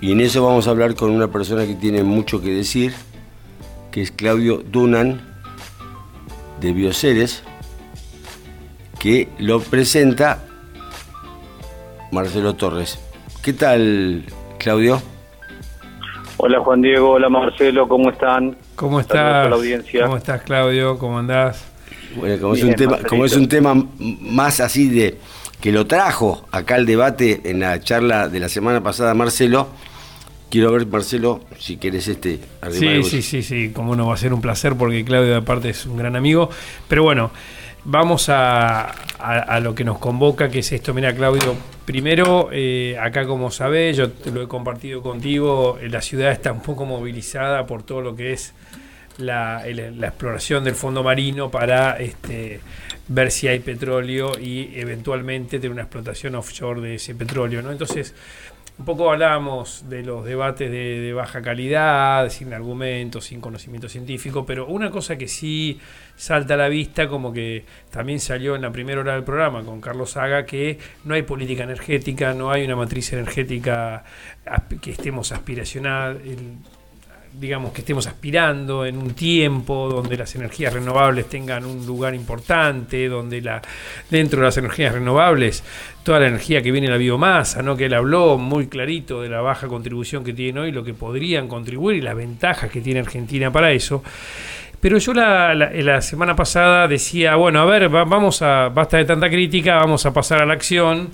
Y 0.00 0.12
en 0.12 0.20
eso 0.20 0.44
vamos 0.44 0.66
a 0.66 0.70
hablar 0.70 0.94
con 0.94 1.10
una 1.10 1.28
persona 1.28 1.66
que 1.66 1.74
tiene 1.74 2.02
mucho 2.02 2.40
que 2.40 2.50
decir, 2.50 2.94
que 3.90 4.02
es 4.02 4.10
Claudio 4.10 4.58
Dunan 4.58 5.20
de 6.60 6.72
Bioceres, 6.72 7.42
que 8.98 9.28
lo 9.38 9.60
presenta 9.60 10.44
Marcelo 12.12 12.54
Torres. 12.54 12.98
¿Qué 13.42 13.52
tal, 13.52 14.24
Claudio? 14.58 15.00
Hola 16.38 16.60
Juan 16.60 16.82
Diego, 16.82 17.12
hola 17.12 17.30
Marcelo, 17.30 17.88
¿cómo 17.88 18.10
están? 18.10 18.56
¿Cómo 18.74 18.98
a 18.98 19.00
estás? 19.00 19.48
la 19.48 19.56
audiencia. 19.56 20.04
¿Cómo 20.04 20.18
estás, 20.18 20.42
Claudio? 20.42 20.98
¿Cómo 20.98 21.18
andás? 21.18 21.64
Bueno, 22.14 22.38
como 22.40 22.54
es, 22.54 22.62
un 22.62 22.74
tema, 22.74 22.98
como 23.08 23.24
es 23.24 23.36
un 23.36 23.48
tema 23.48 23.74
más 23.98 24.60
así 24.60 24.88
de 24.90 25.16
que 25.60 25.72
lo 25.72 25.86
trajo 25.86 26.46
acá 26.50 26.74
al 26.74 26.84
debate 26.84 27.40
en 27.44 27.60
la 27.60 27.80
charla 27.80 28.28
de 28.28 28.38
la 28.38 28.50
semana 28.50 28.82
pasada 28.82 29.14
Marcelo, 29.14 29.68
quiero 30.50 30.72
ver 30.72 30.86
Marcelo 30.86 31.40
si 31.58 31.78
querés 31.78 32.06
este 32.08 32.40
Sí, 32.70 33.02
sí, 33.02 33.22
sí, 33.22 33.42
sí, 33.42 33.70
como 33.72 33.96
no 33.96 34.06
va 34.06 34.14
a 34.14 34.18
ser 34.18 34.34
un 34.34 34.42
placer 34.42 34.76
porque 34.76 35.06
Claudio 35.06 35.36
aparte 35.38 35.70
es 35.70 35.86
un 35.86 35.96
gran 35.96 36.16
amigo. 36.16 36.50
Pero 36.86 37.02
bueno, 37.02 37.30
vamos 37.86 38.28
a, 38.28 38.90
a- 39.18 39.60
lo 39.60 39.74
que 39.74 39.84
nos 39.84 39.98
convoca, 39.98 40.48
que 40.48 40.58
es 40.60 40.72
esto. 40.72 40.92
Mira, 40.92 41.14
Claudio, 41.14 41.54
primero, 41.84 42.48
eh, 42.52 42.96
acá 43.00 43.26
como 43.26 43.50
sabés, 43.50 43.96
yo 43.96 44.10
te 44.10 44.30
lo 44.30 44.42
he 44.42 44.48
compartido 44.48 45.02
contigo, 45.02 45.78
eh, 45.80 45.88
la 45.88 46.02
ciudad 46.02 46.30
está 46.32 46.52
un 46.52 46.60
poco 46.62 46.84
movilizada 46.84 47.66
por 47.66 47.82
todo 47.82 48.00
lo 48.00 48.16
que 48.16 48.32
es 48.32 48.52
la, 49.18 49.62
la 49.66 50.08
exploración 50.08 50.62
del 50.64 50.74
fondo 50.74 51.02
marino 51.02 51.50
para 51.50 51.96
este, 51.98 52.60
ver 53.08 53.30
si 53.30 53.48
hay 53.48 53.60
petróleo 53.60 54.32
y 54.38 54.72
eventualmente 54.78 55.58
tener 55.58 55.70
una 55.72 55.82
explotación 55.82 56.34
offshore 56.34 56.80
de 56.82 56.94
ese 56.96 57.14
petróleo. 57.14 57.62
¿no? 57.62 57.72
Entonces, 57.72 58.14
un 58.78 58.84
poco 58.84 59.10
hablábamos 59.10 59.88
de 59.88 60.02
los 60.02 60.24
debates 60.24 60.70
de, 60.70 61.12
baja 61.14 61.40
calidad, 61.40 62.28
sin 62.28 62.52
argumentos, 62.52 63.24
sin 63.24 63.40
conocimiento 63.40 63.88
científico, 63.88 64.44
pero 64.44 64.66
una 64.66 64.90
cosa 64.90 65.16
que 65.16 65.28
sí 65.28 65.80
salta 66.14 66.54
a 66.54 66.56
la 66.58 66.68
vista, 66.68 67.08
como 67.08 67.32
que 67.32 67.64
también 67.90 68.20
salió 68.20 68.54
en 68.54 68.62
la 68.62 68.70
primera 68.70 69.00
hora 69.00 69.14
del 69.14 69.24
programa 69.24 69.64
con 69.64 69.80
Carlos 69.80 70.10
Saga, 70.10 70.44
que 70.44 70.78
no 71.04 71.14
hay 71.14 71.22
política 71.22 71.64
energética, 71.64 72.34
no 72.34 72.50
hay 72.50 72.64
una 72.64 72.76
matriz 72.76 73.12
energética 73.14 74.04
que 74.82 74.90
estemos 74.90 75.32
aspiracional, 75.32 76.20
digamos 77.38 77.72
que 77.72 77.80
estemos 77.82 78.06
aspirando 78.06 78.86
en 78.86 78.96
un 78.96 79.14
tiempo 79.14 79.88
donde 79.90 80.16
las 80.16 80.34
energías 80.34 80.72
renovables 80.72 81.28
tengan 81.28 81.64
un 81.64 81.84
lugar 81.86 82.14
importante, 82.14 83.08
donde 83.08 83.40
la 83.42 83.60
dentro 84.10 84.40
de 84.40 84.46
las 84.46 84.56
energías 84.56 84.92
renovables 84.94 85.62
toda 86.02 86.20
la 86.20 86.28
energía 86.28 86.62
que 86.62 86.70
viene 86.72 86.86
de 86.86 86.92
la 86.92 86.98
biomasa, 86.98 87.62
¿no? 87.62 87.76
que 87.76 87.86
él 87.86 87.94
habló 87.94 88.38
muy 88.38 88.68
clarito 88.68 89.22
de 89.22 89.28
la 89.28 89.40
baja 89.40 89.66
contribución 89.66 90.22
que 90.24 90.32
tiene 90.32 90.60
hoy, 90.60 90.72
lo 90.72 90.84
que 90.84 90.94
podrían 90.94 91.48
contribuir 91.48 91.96
y 91.96 92.00
las 92.00 92.14
ventajas 92.16 92.70
que 92.70 92.80
tiene 92.80 93.00
Argentina 93.00 93.50
para 93.52 93.72
eso. 93.72 94.02
Pero 94.80 94.98
yo 94.98 95.12
la, 95.14 95.54
la- 95.54 95.70
la 95.72 96.00
semana 96.02 96.36
pasada 96.36 96.86
decía, 96.86 97.34
bueno, 97.36 97.60
a 97.60 97.64
ver, 97.64 97.92
va- 97.92 98.04
vamos 98.04 98.40
a, 98.42 98.68
basta 98.68 98.98
de 98.98 99.04
tanta 99.04 99.28
crítica, 99.28 99.76
vamos 99.76 100.06
a 100.06 100.12
pasar 100.12 100.42
a 100.42 100.46
la 100.46 100.52
acción 100.54 101.10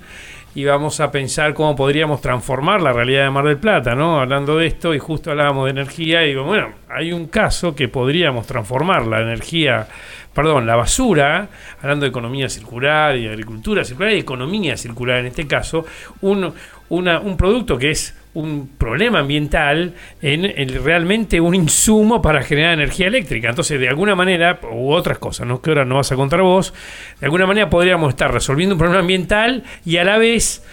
y 0.55 0.65
vamos 0.65 0.99
a 0.99 1.11
pensar 1.11 1.53
cómo 1.53 1.75
podríamos 1.75 2.21
transformar 2.21 2.81
la 2.81 2.93
realidad 2.93 3.23
de 3.23 3.29
Mar 3.31 3.45
del 3.45 3.57
Plata, 3.57 3.95
¿no? 3.95 4.19
Hablando 4.19 4.57
de 4.57 4.67
esto, 4.67 4.93
y 4.93 4.99
justo 4.99 5.31
hablábamos 5.31 5.65
de 5.65 5.71
energía, 5.71 6.23
y 6.23 6.29
digo, 6.29 6.43
bueno, 6.43 6.69
hay 6.89 7.11
un 7.11 7.27
caso 7.27 7.75
que 7.75 7.87
podríamos 7.87 8.45
transformar 8.45 9.07
la 9.07 9.21
energía, 9.21 9.87
perdón, 10.33 10.67
la 10.67 10.75
basura, 10.75 11.47
hablando 11.81 12.03
de 12.05 12.09
economía 12.09 12.49
circular 12.49 13.15
y 13.17 13.27
agricultura 13.27 13.83
circular 13.83 14.13
y 14.13 14.19
economía 14.19 14.77
circular 14.77 15.19
en 15.19 15.25
este 15.27 15.47
caso, 15.47 15.85
un, 16.21 16.53
una- 16.89 17.19
un 17.19 17.35
producto 17.35 17.77
que 17.77 17.89
es 17.91 18.15
un 18.33 18.67
problema 18.77 19.19
ambiental 19.19 19.93
en, 20.21 20.45
en 20.45 20.83
realmente 20.83 21.39
un 21.39 21.53
insumo 21.53 22.21
para 22.21 22.41
generar 22.41 22.73
energía 22.73 23.07
eléctrica. 23.07 23.49
Entonces, 23.49 23.79
de 23.79 23.89
alguna 23.89 24.15
manera, 24.15 24.59
u 24.71 24.91
otras 24.91 25.19
cosas, 25.19 25.47
¿no? 25.47 25.61
que 25.61 25.69
ahora 25.69 25.85
no 25.85 25.95
vas 25.95 26.11
a 26.11 26.15
contar 26.15 26.41
vos, 26.41 26.73
de 27.19 27.25
alguna 27.25 27.45
manera 27.45 27.69
podríamos 27.69 28.09
estar 28.09 28.33
resolviendo 28.33 28.75
un 28.75 28.79
problema 28.79 29.01
ambiental 29.01 29.63
y 29.85 29.97
a 29.97 30.03
la 30.03 30.17
vez 30.17 30.63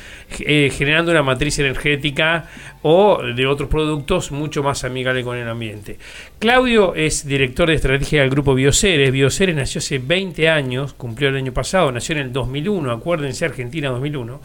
eh, 0.40 0.70
generando 0.72 1.10
una 1.10 1.22
matriz 1.22 1.58
energética 1.58 2.48
o 2.82 3.22
de 3.22 3.46
otros 3.46 3.68
productos 3.68 4.32
mucho 4.32 4.62
más 4.62 4.84
amigable 4.84 5.22
con 5.22 5.36
el 5.36 5.48
ambiente. 5.48 5.98
Claudio 6.38 6.94
es 6.94 7.26
director 7.26 7.68
de 7.68 7.74
estrategia 7.74 8.22
del 8.22 8.30
grupo 8.30 8.54
Bioceres. 8.54 9.12
Bioceres 9.12 9.56
nació 9.56 9.80
hace 9.80 9.98
20 9.98 10.48
años, 10.48 10.94
cumplió 10.94 11.28
el 11.28 11.36
año 11.36 11.52
pasado, 11.52 11.92
nació 11.92 12.16
en 12.16 12.22
el 12.22 12.32
2001, 12.32 12.90
acuérdense, 12.90 13.44
Argentina 13.44 13.90
2001 13.90 14.40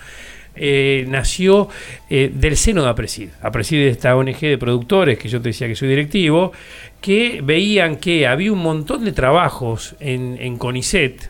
eh, 0.58 1.06
nació 1.10 1.68
eh, 2.10 2.32
del 2.34 2.56
seno 2.56 2.84
de 2.84 2.90
Apresid. 2.90 3.30
Apresid 3.42 3.78
es 3.80 3.92
esta 3.92 4.16
ONG 4.16 4.40
de 4.40 4.58
productores, 4.58 5.18
que 5.18 5.28
yo 5.28 5.42
te 5.42 5.50
decía 5.50 5.68
que 5.68 5.76
soy 5.76 5.90
directivo, 5.90 6.54
que 7.02 7.42
veían 7.44 7.98
que 7.98 8.26
había 8.26 8.54
un 8.54 8.60
montón 8.60 9.04
de 9.04 9.12
trabajos 9.12 9.96
en, 10.00 10.38
en 10.40 10.58
CONICET, 10.58 11.30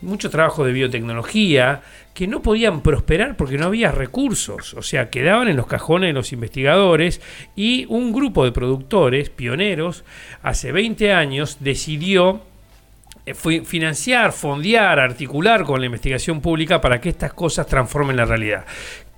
muchos 0.00 0.30
trabajos 0.30 0.66
de 0.66 0.72
biotecnología, 0.72 1.82
que 2.14 2.28
no 2.28 2.42
podían 2.42 2.80
prosperar 2.80 3.36
porque 3.36 3.58
no 3.58 3.66
había 3.66 3.90
recursos, 3.90 4.72
o 4.74 4.82
sea, 4.82 5.10
quedaban 5.10 5.48
en 5.48 5.56
los 5.56 5.66
cajones 5.66 6.08
de 6.08 6.14
los 6.14 6.32
investigadores 6.32 7.20
y 7.56 7.86
un 7.88 8.12
grupo 8.12 8.44
de 8.44 8.52
productores 8.52 9.30
pioneros 9.30 10.04
hace 10.42 10.70
20 10.70 11.12
años 11.12 11.58
decidió 11.60 12.42
eh, 13.26 13.34
financiar, 13.34 14.32
fondear, 14.32 15.00
articular 15.00 15.64
con 15.64 15.80
la 15.80 15.86
investigación 15.86 16.40
pública 16.40 16.80
para 16.80 17.00
que 17.00 17.08
estas 17.08 17.34
cosas 17.34 17.66
transformen 17.66 18.16
la 18.16 18.24
realidad. 18.24 18.64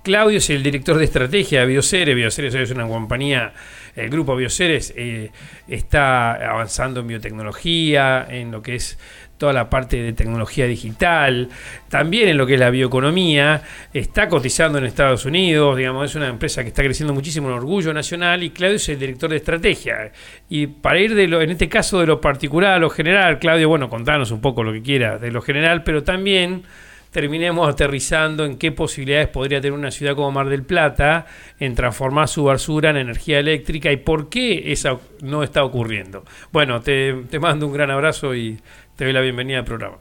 Claudio 0.01 0.37
es 0.37 0.49
el 0.49 0.63
director 0.63 0.97
de 0.97 1.03
estrategia 1.03 1.59
de 1.59 1.65
Bioceres. 1.65 2.15
Bioceres 2.15 2.55
hoy 2.55 2.61
es 2.61 2.71
una 2.71 2.87
compañía, 2.87 3.53
el 3.93 4.09
grupo 4.09 4.37
Bioceres 4.37 4.93
eh, 4.95 5.31
está 5.67 6.35
avanzando 6.49 7.01
en 7.01 7.07
biotecnología, 7.07 8.25
en 8.29 8.51
lo 8.51 8.61
que 8.61 8.75
es 8.75 8.97
toda 9.37 9.53
la 9.53 9.69
parte 9.69 10.01
de 10.01 10.13
tecnología 10.13 10.65
digital, 10.65 11.49
también 11.89 12.27
en 12.27 12.37
lo 12.37 12.45
que 12.45 12.55
es 12.55 12.59
la 12.59 12.69
bioeconomía, 12.69 13.61
está 13.93 14.27
cotizando 14.27 14.77
en 14.77 14.85
Estados 14.85 15.25
Unidos, 15.25 15.77
digamos, 15.77 16.09
es 16.09 16.15
una 16.15 16.27
empresa 16.27 16.63
que 16.63 16.69
está 16.69 16.83
creciendo 16.83 17.13
muchísimo 17.13 17.47
en 17.49 17.55
orgullo 17.55 17.93
nacional 17.93 18.43
y 18.43 18.49
Claudio 18.49 18.77
es 18.77 18.89
el 18.89 18.99
director 18.99 19.29
de 19.29 19.37
estrategia. 19.37 20.11
Y 20.49 20.67
para 20.67 20.99
ir 20.99 21.15
de 21.15 21.27
lo, 21.27 21.41
en 21.41 21.51
este 21.51 21.69
caso 21.69 21.99
de 21.99 22.07
lo 22.07 22.19
particular 22.21 22.73
a 22.73 22.79
lo 22.79 22.89
general, 22.89 23.39
Claudio, 23.39 23.69
bueno, 23.69 23.89
contanos 23.89 24.31
un 24.31 24.41
poco 24.41 24.63
lo 24.63 24.73
que 24.73 24.81
quieras 24.81 25.21
de 25.21 25.31
lo 25.31 25.41
general, 25.41 25.83
pero 25.83 26.03
también 26.03 26.63
terminemos 27.11 27.67
aterrizando 27.67 28.45
en 28.45 28.57
qué 28.57 28.71
posibilidades 28.71 29.29
podría 29.29 29.61
tener 29.61 29.77
una 29.77 29.91
ciudad 29.91 30.15
como 30.15 30.31
Mar 30.31 30.49
del 30.49 30.63
Plata 30.63 31.25
en 31.59 31.73
transformar 31.73 32.27
su 32.27 32.43
basura 32.43 32.89
en 32.89 32.97
energía 32.97 33.39
eléctrica 33.39 33.91
y 33.91 33.97
por 33.97 34.29
qué 34.29 34.71
eso 34.71 35.01
no 35.21 35.43
está 35.43 35.63
ocurriendo. 35.63 36.23
Bueno, 36.51 36.81
te, 36.81 37.13
te 37.29 37.39
mando 37.39 37.65
un 37.65 37.73
gran 37.73 37.91
abrazo 37.91 38.35
y 38.35 38.59
te 38.97 39.05
doy 39.05 39.13
la 39.13 39.21
bienvenida 39.21 39.59
al 39.59 39.65
programa. 39.65 39.97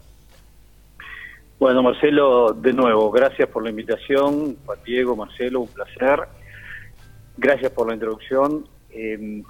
Bueno, 1.59 1.83
Marcelo, 1.83 2.53
de 2.55 2.73
nuevo, 2.73 3.11
gracias 3.11 3.49
por 3.49 3.63
la 3.63 3.71
invitación. 3.71 4.57
Juan 4.65 4.79
Diego, 4.85 5.15
Marcelo, 5.15 5.61
un 5.61 5.69
placer. 5.69 6.21
Gracias 7.37 7.73
por 7.73 7.89
la 7.89 7.95
introducción. 7.95 8.65
Eh, 8.91 9.43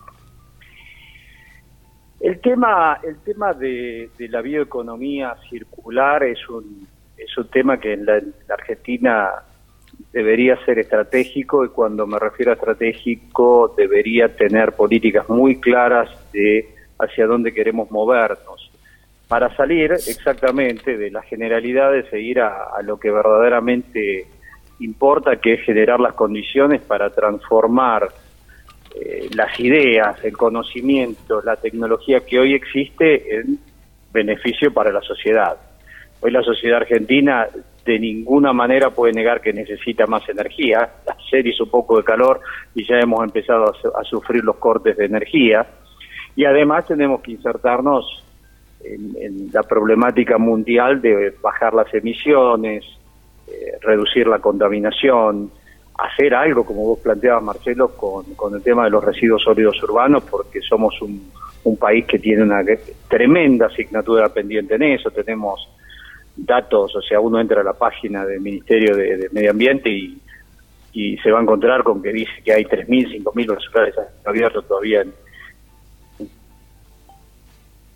el 2.20 2.40
tema, 2.40 2.98
el 3.04 3.18
tema 3.18 3.52
de, 3.52 4.10
la 4.18 4.40
bioeconomía 4.40 5.36
circular 5.48 6.24
es 6.24 6.48
un, 6.48 6.88
es 7.16 7.38
un 7.38 7.48
tema 7.48 7.78
que 7.78 7.92
en 7.92 8.00
en 8.08 8.34
la 8.48 8.54
Argentina 8.54 9.30
debería 10.12 10.56
ser 10.64 10.80
estratégico 10.80 11.64
y 11.64 11.68
cuando 11.68 12.06
me 12.06 12.18
refiero 12.18 12.50
a 12.50 12.54
estratégico 12.54 13.74
debería 13.76 14.34
tener 14.34 14.72
políticas 14.72 15.28
muy 15.28 15.60
claras 15.60 16.10
de 16.32 16.68
hacia 16.98 17.26
dónde 17.26 17.52
queremos 17.52 17.90
movernos 17.90 18.65
para 19.28 19.54
salir 19.56 19.92
exactamente 19.92 20.96
de 20.96 21.10
las 21.10 21.24
generalidades 21.24 22.12
e 22.12 22.20
ir 22.20 22.40
a, 22.40 22.80
lo 22.82 22.98
que 22.98 23.10
verdaderamente 23.10 24.26
importa, 24.80 25.36
que 25.36 25.54
es 25.54 25.64
generar 25.64 25.98
las 25.98 26.14
condiciones 26.14 26.82
para 26.82 27.10
transformar 27.10 28.08
eh, 28.94 29.28
las 29.34 29.58
ideas, 29.58 30.22
el 30.24 30.36
conocimiento, 30.36 31.42
la 31.42 31.56
tecnología 31.56 32.20
que 32.20 32.38
hoy 32.38 32.54
existe 32.54 33.36
en 33.36 33.58
beneficio 34.12 34.72
para 34.72 34.92
la 34.92 35.02
sociedad. 35.02 35.56
Hoy 36.20 36.30
la 36.30 36.42
sociedad 36.42 36.78
argentina 36.78 37.48
de 37.84 37.98
ninguna 37.98 38.52
manera 38.52 38.90
puede 38.90 39.12
negar 39.12 39.40
que 39.40 39.52
necesita 39.52 40.06
más 40.06 40.28
energía. 40.28 40.88
Ayer 41.06 41.46
hizo 41.48 41.64
un 41.64 41.70
poco 41.70 41.96
de 41.96 42.04
calor 42.04 42.40
y 42.74 42.86
ya 42.86 42.98
hemos 43.00 43.22
empezado 43.24 43.72
a 43.94 44.04
sufrir 44.04 44.44
los 44.44 44.56
cortes 44.56 44.96
de 44.96 45.04
energía. 45.06 45.66
Y 46.34 46.44
además 46.44 46.86
tenemos 46.86 47.22
que 47.22 47.32
insertarnos 47.32 48.25
en, 48.84 49.50
la 49.52 49.62
problemática 49.62 50.38
mundial 50.38 51.00
de 51.00 51.34
bajar 51.42 51.74
las 51.74 51.92
emisiones, 51.94 52.84
eh, 53.48 53.78
reducir 53.80 54.26
la 54.26 54.38
contaminación, 54.38 55.50
hacer 55.98 56.34
algo, 56.34 56.64
como 56.64 56.84
vos 56.84 56.98
planteabas, 56.98 57.42
Marcelo, 57.42 57.88
con, 57.96 58.24
con 58.34 58.54
el 58.54 58.62
tema 58.62 58.84
de 58.84 58.90
los 58.90 59.02
residuos 59.02 59.42
sólidos 59.42 59.82
urbanos, 59.82 60.24
porque 60.24 60.60
somos 60.60 61.00
un, 61.00 61.30
país 61.80 62.06
que 62.06 62.20
tiene 62.20 62.44
una 62.44 62.62
tremenda 63.08 63.66
asignatura 63.66 64.28
pendiente 64.28 64.76
en 64.76 64.84
eso. 64.84 65.10
Tenemos 65.10 65.68
datos, 66.36 66.94
o 66.94 67.02
sea, 67.02 67.18
uno 67.18 67.40
entra 67.40 67.60
a 67.60 67.64
la 67.64 67.72
página 67.72 68.24
del 68.24 68.40
Ministerio 68.40 68.94
de, 68.94 69.16
de 69.16 69.28
Medio 69.30 69.50
Ambiente 69.50 69.90
y, 69.90 70.16
y 70.92 71.18
se 71.18 71.30
va 71.30 71.40
a 71.40 71.42
encontrar 71.42 71.82
con 71.82 72.00
que 72.00 72.12
dice 72.12 72.30
que 72.44 72.52
hay 72.52 72.64
3.000, 72.64 73.22
5.000 73.22 73.46
basurales 73.48 73.94
abiertos 74.24 74.66
todavía 74.68 75.02
en, 75.02 75.12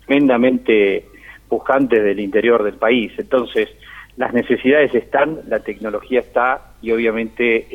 tremendamente 0.05 1.05
pujantes 1.47 2.03
del 2.03 2.19
interior 2.19 2.63
del 2.63 2.75
país. 2.75 3.11
Entonces, 3.17 3.69
las 4.17 4.33
necesidades 4.33 4.93
están, 4.93 5.39
la 5.47 5.59
tecnología 5.59 6.19
está 6.19 6.73
y 6.81 6.91
obviamente 6.91 7.67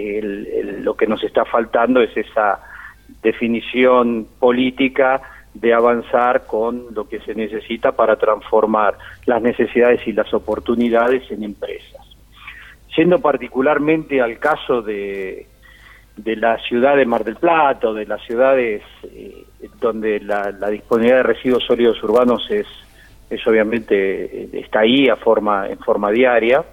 lo 0.81 0.95
que 0.97 1.07
nos 1.07 1.23
está 1.25 1.45
faltando 1.45 2.01
es 2.01 2.17
esa 2.17 2.61
definición 3.23 4.27
política 4.39 5.23
de 5.55 5.73
avanzar 5.73 6.47
con 6.47 6.95
lo 6.95 7.09
que 7.09 7.21
se 7.21 7.35
necesita 7.35 7.93
para 7.93 8.17
transformar 8.17 8.99
las 9.25 9.41
necesidades 9.41 10.07
y 10.07 10.13
las 10.13 10.33
oportunidades 10.35 11.31
en 11.31 11.45
empresas. 11.45 12.07
Siendo 12.95 13.21
particularmente 13.21 14.21
al 14.21 14.39
caso 14.39 14.83
de, 14.83 15.47
de 16.17 16.37
la 16.37 16.59
ciudad 16.59 16.97
de 16.97 17.07
Mar 17.07 17.25
del 17.25 17.37
Plata 17.37 17.89
o 17.89 17.95
de 17.95 18.07
las 18.07 18.23
ciudades 18.27 18.83
eh, 19.05 19.46
donde 19.81 20.21
la, 20.21 20.53
disponibilidad 20.71 21.19
de 21.19 21.23
residuos 21.23 21.65
sólidos 21.65 22.03
urbanos 22.03 22.47
es, 22.51 22.67
es 23.31 23.47
obviamente 23.47 24.25
eh, 24.25 24.49
está 24.53 24.81
ahí 24.81 25.09
a 25.09 25.17
forma 25.17 25.69
en 25.69 25.79
forma 25.79 26.11
diaria. 26.11 26.65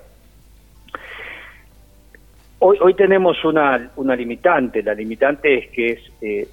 Hoy, 2.60 2.78
hoy 2.82 2.94
tenemos 2.94 3.44
una, 3.44 3.92
una 3.98 4.16
limitante, 4.16 4.82
la 4.84 4.94
limitante 4.94 5.58
es 5.58 5.70
que 5.72 5.88
es 5.90 6.00
eh, 6.22 6.48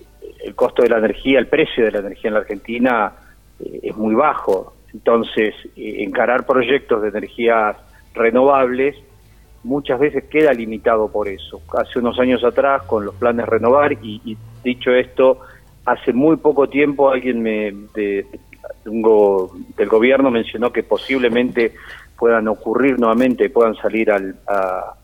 el 0.45 0.55
costo 0.55 0.83
de 0.83 0.89
la 0.89 0.99
energía, 0.99 1.39
el 1.39 1.47
precio 1.47 1.85
de 1.85 1.93
la 1.93 1.99
energía 2.01 2.29
en 2.29 2.35
la 2.35 2.41
Argentina 2.41 3.13
eh, 3.59 3.81
es 3.83 3.97
muy 3.97 4.15
bajo, 4.15 4.75
entonces 4.93 5.55
eh, 5.77 6.03
encarar 6.03 6.47
proyectos 6.47 7.03
de 7.03 7.09
energías 7.09 7.77
renovables 8.15 8.97
muchas 9.63 10.01
veces 10.01 10.25
queda 10.25 10.53
limitado 10.53 11.11
por 11.13 11.29
eso. 11.29 11.61
Hace 11.79 11.99
unos 11.99 12.19
años 12.19 12.43
atrás, 12.45 12.83
con 12.85 13.05
los 13.05 13.15
planes 13.17 13.47
renovar, 13.47 13.93
y, 13.93 14.21
y 14.25 14.37
dicho 14.65 14.91
esto, 14.91 15.41
hace 15.93 16.13
muy 16.13 16.37
poco 16.37 16.69
tiempo 16.69 17.11
alguien 17.11 17.43
me, 17.43 17.73
de, 17.95 18.27
de 18.85 18.91
un 18.91 19.03
go- 19.03 19.53
del 19.77 19.89
gobierno 19.89 20.31
mencionó 20.31 20.73
que 20.73 20.83
posiblemente 20.83 21.73
puedan 22.19 22.49
ocurrir 22.49 22.99
nuevamente, 22.99 23.49
puedan 23.51 23.75
salir 23.77 24.11
al, 24.11 24.37
a, 24.47 24.95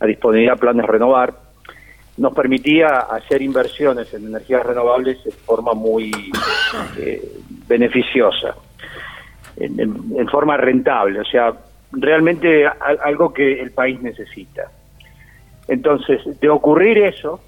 a 0.00 0.06
disponibilidad 0.06 0.58
planes 0.58 0.86
renovar, 0.86 1.34
nos 2.16 2.32
permitía 2.34 2.98
hacer 3.00 3.42
inversiones 3.42 4.12
en 4.14 4.26
energías 4.26 4.64
renovables 4.64 5.18
en 5.26 5.32
forma 5.32 5.74
muy 5.74 6.10
eh, 6.98 7.22
beneficiosa, 7.68 8.54
en, 9.56 9.78
en- 9.80 10.14
en 10.16 10.28
forma 10.28 10.56
rentable, 10.56 11.20
o 11.20 11.24
sea, 11.24 11.52
realmente 11.92 12.66
a- 12.66 12.76
algo 13.04 13.32
que 13.32 13.60
el 13.60 13.72
país 13.72 14.00
necesita. 14.00 14.70
Entonces, 15.68 16.20
de 16.40 16.48
ocurrir 16.48 16.98
eso, 16.98 17.40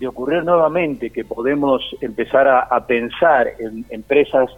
de 0.00 0.08
ocurrir 0.08 0.42
nuevamente 0.42 1.10
que 1.10 1.24
podemos 1.26 1.82
empezar 2.00 2.48
a, 2.48 2.86
pensar 2.86 3.48
en 3.58 3.84
empresas 3.90 4.50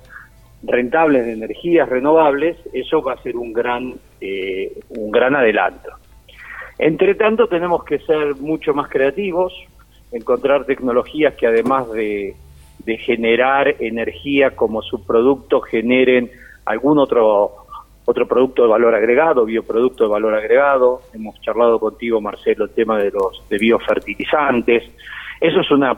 rentables 0.62 1.26
de 1.26 1.32
energías 1.32 1.88
renovables, 1.88 2.56
eso 2.72 3.02
va 3.02 3.14
a 3.14 3.22
ser 3.22 3.36
un 3.36 3.52
gran, 3.52 3.92
eh, 4.20 4.72
un 4.90 5.10
gran 5.10 5.34
adelanto. 5.34 5.90
Entre 6.78 7.16
tanto, 7.16 7.48
tenemos 7.48 7.82
que 7.82 7.98
ser 7.98 8.36
mucho 8.36 8.72
más 8.72 8.88
creativos, 8.88 9.52
encontrar 10.12 10.64
tecnologías 10.64 11.34
que 11.34 11.48
además 11.48 11.90
de, 11.90 12.36
de 12.84 12.98
generar 12.98 13.74
energía 13.80 14.54
como 14.54 14.80
subproducto, 14.80 15.60
generen 15.60 16.30
algún 16.66 17.00
otro, 17.00 17.66
otro 18.04 18.28
producto 18.28 18.62
de 18.62 18.68
valor 18.68 18.94
agregado, 18.94 19.44
bioproducto 19.44 20.04
de 20.04 20.10
valor 20.10 20.34
agregado. 20.34 21.00
Hemos 21.12 21.40
charlado 21.40 21.80
contigo, 21.80 22.20
Marcelo, 22.20 22.66
el 22.66 22.70
tema 22.70 22.96
de 22.98 23.10
los 23.10 23.42
de 23.48 23.58
biofertilizantes. 23.58 24.84
Eso 25.42 25.60
es 25.60 25.70
una, 25.72 25.96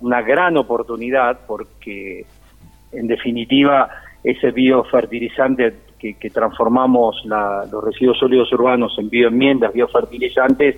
una 0.00 0.22
gran 0.22 0.56
oportunidad 0.56 1.40
porque, 1.46 2.24
en 2.92 3.06
definitiva, 3.08 3.88
ese 4.22 4.52
biofertilizante 4.52 5.74
que, 5.98 6.14
que 6.14 6.30
transformamos 6.30 7.20
la- 7.24 7.66
los 7.70 7.82
residuos 7.82 8.18
sólidos 8.18 8.52
urbanos 8.52 8.96
en 8.98 9.10
bioenmiendas, 9.10 9.72
biofertilizantes, 9.72 10.76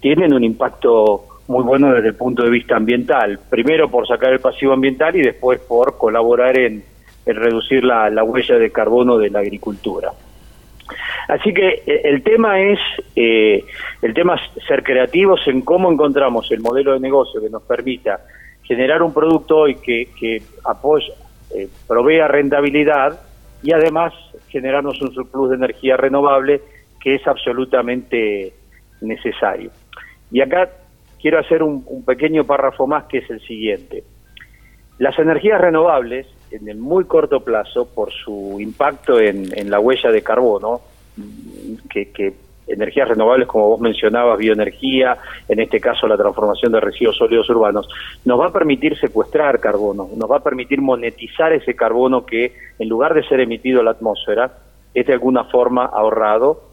tienen 0.00 0.34
un 0.34 0.42
impacto 0.42 1.24
muy 1.46 1.62
bueno 1.62 1.92
desde 1.94 2.08
el 2.08 2.14
punto 2.16 2.42
de 2.42 2.50
vista 2.50 2.76
ambiental. 2.76 3.38
Primero 3.48 3.88
por 3.88 4.06
sacar 4.06 4.32
el 4.32 4.40
pasivo 4.40 4.72
ambiental 4.72 5.14
y 5.16 5.22
después 5.22 5.60
por 5.60 5.96
colaborar 5.96 6.58
en, 6.58 6.82
en 7.24 7.36
reducir 7.36 7.84
la, 7.84 8.10
la 8.10 8.24
huella 8.24 8.56
de 8.58 8.70
carbono 8.70 9.16
de 9.16 9.30
la 9.30 9.38
agricultura. 9.38 10.10
Así 11.28 11.52
que 11.52 11.82
eh, 11.86 12.00
el 12.04 12.22
tema 12.22 12.60
es 12.60 12.78
eh, 13.14 13.64
el 14.02 14.14
tema 14.14 14.36
es 14.36 14.64
ser 14.64 14.82
creativos 14.82 15.40
en 15.46 15.62
cómo 15.62 15.90
encontramos 15.92 16.50
el 16.50 16.60
modelo 16.60 16.94
de 16.94 17.00
negocio 17.00 17.40
que 17.40 17.50
nos 17.50 17.62
permita 17.62 18.20
generar 18.62 19.02
un 19.02 19.12
producto 19.12 19.58
hoy 19.58 19.76
que, 19.76 20.08
que 20.18 20.42
apoya, 20.64 21.14
eh, 21.54 21.68
provea 21.86 22.28
rentabilidad 22.28 23.20
y 23.62 23.72
además 23.72 24.12
generarnos 24.48 25.00
un 25.00 25.12
surplus 25.12 25.50
de 25.50 25.56
energía 25.56 25.96
renovable 25.96 26.60
que 27.00 27.14
es 27.14 27.26
absolutamente 27.26 28.52
necesario. 29.00 29.70
Y 30.30 30.40
acá 30.40 30.68
quiero 31.20 31.38
hacer 31.38 31.62
un, 31.62 31.82
un 31.86 32.04
pequeño 32.04 32.44
párrafo 32.44 32.86
más 32.86 33.04
que 33.04 33.18
es 33.18 33.30
el 33.30 33.40
siguiente. 33.40 34.04
Las 34.98 35.18
energías 35.18 35.60
renovables, 35.60 36.26
en 36.50 36.68
el 36.68 36.78
muy 36.78 37.04
corto 37.04 37.40
plazo, 37.40 37.86
por 37.86 38.12
su 38.12 38.56
impacto 38.60 39.20
en, 39.20 39.70
la 39.70 39.80
huella 39.80 40.10
de 40.10 40.22
carbono, 40.22 40.80
que, 41.90 42.10
que 42.10 42.34
energías 42.68 43.08
renovables, 43.08 43.48
como 43.48 43.68
vos 43.68 43.80
mencionabas, 43.80 44.38
bioenergía, 44.38 45.18
en 45.48 45.60
este 45.60 45.80
caso 45.80 46.06
la 46.06 46.16
transformación 46.16 46.72
de 46.72 46.80
residuos 46.80 47.16
sólidos 47.16 47.48
urbanos, 47.50 47.88
nos 48.24 48.40
va 48.40 48.46
a 48.46 48.52
permitir 48.52 48.98
secuestrar 48.98 49.60
carbono, 49.60 50.08
nos 50.14 50.30
va 50.30 50.36
a 50.36 50.42
permitir 50.42 50.80
monetizar 50.80 51.52
ese 51.52 51.74
carbono 51.74 52.24
que, 52.24 52.54
en 52.78 52.88
lugar 52.88 53.14
de 53.14 53.26
ser 53.26 53.40
emitido 53.40 53.80
a 53.80 53.84
la 53.84 53.92
atmósfera, 53.92 54.52
es 54.94 55.06
de 55.06 55.12
alguna 55.12 55.44
forma 55.44 55.84
ahorrado 55.84 56.68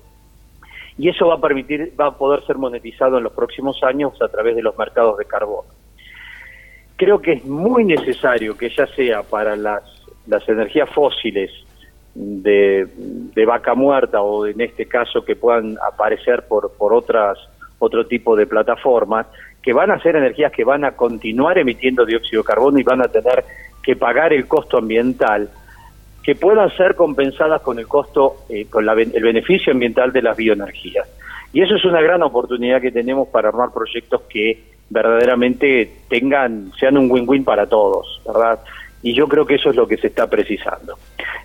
y 0.97 1.09
eso 1.09 1.28
va 1.28 1.36
a 1.36 1.41
permitir, 1.41 1.93
va 1.99 2.07
a 2.07 2.17
poder 2.17 2.45
ser 2.45 2.57
monetizado 2.57 3.17
en 3.17 3.23
los 3.23 3.34
próximos 3.34 3.84
años 3.84 4.13
a 4.21 4.30
través 4.30 4.55
de 4.55 4.61
los 4.61 4.78
mercados 4.78 5.17
de 5.17 5.26
carbono. 5.26 5.67
Creo 6.97 7.21
que 7.21 7.33
es 7.33 7.45
muy 7.45 7.83
necesario 7.83 8.57
que 8.57 8.69
ya 8.69 8.87
sea 8.87 9.23
para 9.23 9.55
las, 9.55 9.83
las 10.27 10.47
energías 10.47 10.89
fósiles 10.89 11.51
de, 12.13 12.87
de 12.95 13.45
vaca 13.45 13.75
muerta 13.75 14.21
o 14.21 14.47
en 14.47 14.61
este 14.61 14.85
caso 14.85 15.25
que 15.25 15.35
puedan 15.35 15.77
aparecer 15.85 16.47
por, 16.47 16.71
por 16.77 16.93
otras 16.93 17.37
otro 17.79 18.05
tipo 18.05 18.35
de 18.35 18.47
plataformas, 18.47 19.27
que 19.61 19.73
van 19.73 19.91
a 19.91 19.99
ser 19.99 20.15
energías 20.15 20.51
que 20.51 20.63
van 20.63 20.85
a 20.85 20.91
continuar 20.91 21.57
emitiendo 21.57 22.05
dióxido 22.05 22.41
de 22.41 22.47
carbono 22.47 22.79
y 22.79 22.83
van 22.83 23.01
a 23.01 23.07
tener 23.07 23.43
que 23.83 23.95
pagar 23.95 24.33
el 24.33 24.47
costo 24.47 24.77
ambiental, 24.77 25.49
que 26.23 26.35
puedan 26.35 26.75
ser 26.75 26.95
compensadas 26.95 27.61
con 27.61 27.77
el 27.77 27.87
costo, 27.87 28.45
eh, 28.49 28.65
con 28.69 28.85
la, 28.85 28.93
el 28.93 29.23
beneficio 29.23 29.73
ambiental 29.73 30.11
de 30.11 30.21
las 30.21 30.37
bioenergías. 30.37 31.07
Y 31.53 31.61
eso 31.61 31.75
es 31.75 31.85
una 31.85 32.01
gran 32.01 32.23
oportunidad 32.23 32.81
que 32.81 32.91
tenemos 32.91 33.27
para 33.27 33.49
armar 33.49 33.71
proyectos 33.73 34.21
que 34.29 34.74
verdaderamente 34.89 35.91
tengan, 36.09 36.71
sean 36.79 36.97
un 36.97 37.11
win-win 37.11 37.43
para 37.43 37.67
todos, 37.67 38.21
¿verdad? 38.25 38.59
Y 39.01 39.13
yo 39.13 39.27
creo 39.27 39.45
que 39.45 39.55
eso 39.55 39.69
es 39.69 39.75
lo 39.75 39.88
que 39.88 39.97
se 39.97 40.07
está 40.07 40.29
precisando. 40.29 40.97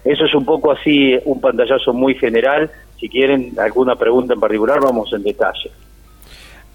Eso 0.05 0.25
es 0.25 0.35
un 0.35 0.45
poco 0.45 0.73
así, 0.73 1.19
un 1.25 1.41
pantallazo 1.41 1.93
muy 1.93 2.15
general. 2.15 2.71
Si 2.99 3.09
quieren 3.09 3.53
alguna 3.59 3.97
pregunta 3.97 4.35
en 4.35 4.41
particular, 4.41 4.81
vamos 4.81 5.13
en 5.13 5.23
detalle. 5.23 5.71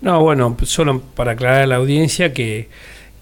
No, 0.01 0.21
bueno, 0.21 0.55
solo 0.63 1.01
para 1.15 1.31
aclarar 1.31 1.63
a 1.63 1.67
la 1.67 1.75
audiencia 1.77 2.33
que, 2.33 2.69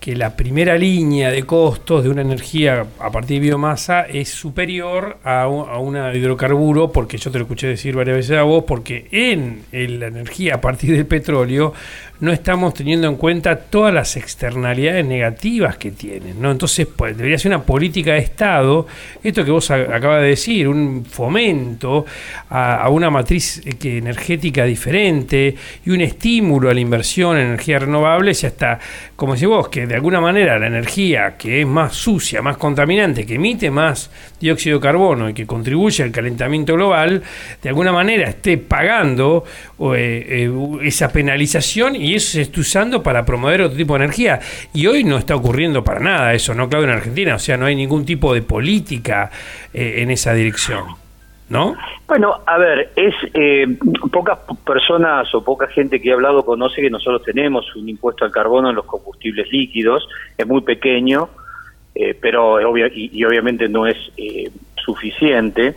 que 0.04 0.18
la 0.18 0.36
primera 0.36 0.76
línea 0.76 1.32
de 1.32 1.44
costos 1.44 2.04
de 2.04 2.10
una 2.10 2.24
energía 2.24 2.86
a 3.00 3.10
partir 3.10 3.40
de 3.40 3.48
biomasa 3.48 4.02
es 4.02 4.28
superior 4.28 5.18
a, 5.24 5.44
a 5.44 5.78
una 5.80 6.14
hidrocarburo, 6.14 6.92
porque 6.92 7.18
yo 7.18 7.32
te 7.32 7.38
lo 7.38 7.46
escuché 7.46 7.68
decir 7.68 7.96
varias 7.96 8.18
veces 8.18 8.38
a 8.38 8.44
vos, 8.44 8.66
porque 8.68 9.08
en, 9.12 9.64
la 9.72 10.08
energía 10.08 10.56
a 10.56 10.62
partir 10.62 10.94
del 10.94 11.06
petróleo 11.06 11.74
no 12.20 12.34
estamos 12.34 12.74
teniendo 12.74 13.08
en 13.08 13.16
cuenta 13.16 13.56
todas 13.56 13.94
las 13.94 14.16
externalidades 14.18 15.06
negativas 15.06 15.78
que 15.78 15.92
tienen, 15.92 16.42
¿no? 16.42 16.52
Entonces, 16.52 16.86
pues, 16.86 17.18
debería 17.18 17.38
ser 17.38 17.52
una 17.52 17.64
política 17.64 18.14
de 18.14 18.20
Estado, 18.20 18.88
esto 19.24 19.44
que 19.44 19.52
vos 19.52 19.72
acabas 19.72 20.22
de 20.22 20.28
decir, 20.28 20.68
un 20.68 21.06
fomento 21.06 22.06
a, 22.50 22.90
una 22.90 23.10
matriz 23.10 23.62
eh, 23.66 23.98
energética 23.98 24.66
diferente 24.66 25.56
y 25.86 25.90
un 25.90 26.02
estímulo 26.02 26.70
a 26.70 26.74
la 26.74 26.80
inversión 26.80 27.38
en 27.38 27.48
energías 27.48 27.82
renovables 27.82 28.44
y 28.44 28.48
hasta, 28.48 28.80
como 29.16 29.34
decís 29.34 29.48
vos, 29.48 29.70
que 29.70 29.93
de 29.94 29.98
alguna 29.98 30.20
manera 30.20 30.58
la 30.58 30.66
energía 30.66 31.36
que 31.38 31.62
es 31.62 31.68
más 31.68 31.94
sucia, 31.94 32.42
más 32.42 32.58
contaminante, 32.58 33.28
que 33.28 33.36
emite 33.36 33.70
más 33.70 34.10
dióxido 34.40 34.80
de 34.80 34.82
carbono 34.82 35.30
y 35.30 35.36
que 35.36 35.46
contribuye 35.46 36.02
al 36.02 36.10
calentamiento 36.10 36.74
global, 36.74 37.22
de 37.62 37.70
alguna 37.70 37.92
manera 37.92 38.28
esté 38.28 38.58
pagando 38.58 39.44
eh, 39.96 40.50
eh, 40.50 40.52
esa 40.82 41.10
penalización 41.10 41.96
y 41.96 42.16
eso 42.16 42.32
se 42.32 42.42
esté 42.42 42.62
usando 42.62 43.04
para 43.04 43.24
promover 43.24 43.62
otro 43.62 43.78
tipo 43.78 43.94
de 43.94 44.06
energía. 44.06 44.40
Y 44.74 44.88
hoy 44.88 45.04
no 45.04 45.20
está 45.20 45.36
ocurriendo 45.36 45.84
para 45.84 46.00
nada 46.00 46.34
eso, 46.34 46.56
¿no, 46.56 46.68
Claudio, 46.68 46.90
en 46.90 46.96
Argentina? 46.96 47.36
O 47.36 47.40
sea, 47.40 47.56
no 47.56 47.68
hay 47.68 47.76
ningún 47.76 48.04
tipo 48.04 48.34
de 48.34 48.42
política 48.42 49.30
eh, 49.76 49.98
en 49.98 50.10
esa 50.10 50.34
dirección, 50.34 50.86
¿no? 51.54 51.76
Bueno, 52.08 52.36
a 52.46 52.58
ver, 52.58 52.92
es 52.96 53.14
eh, 53.34 53.66
pocas 54.12 54.40
personas 54.66 55.34
o 55.34 55.44
poca 55.44 55.68
gente 55.68 56.02
que 56.02 56.10
he 56.10 56.14
hablado 56.14 56.44
conoce 56.44 56.82
que 56.82 56.90
nosotros 56.90 57.24
tenemos 57.24 57.74
un 57.76 57.88
impuesto 57.88 58.26
al 58.26 58.32
carbono 58.32 58.70
en 58.72 58.76
los 58.76 58.86
combustibles 58.86 59.50
líquidos, 59.52 60.08
es 60.38 60.46
muy 60.46 60.62
pequeño, 60.62 61.30
eh, 61.96 62.18
pero 62.20 62.60
y, 62.78 63.10
y 63.14 63.24
obviamente 63.24 63.70
no 63.70 63.86
es 63.88 63.98
eh, 64.18 64.50
suficiente. 64.76 65.76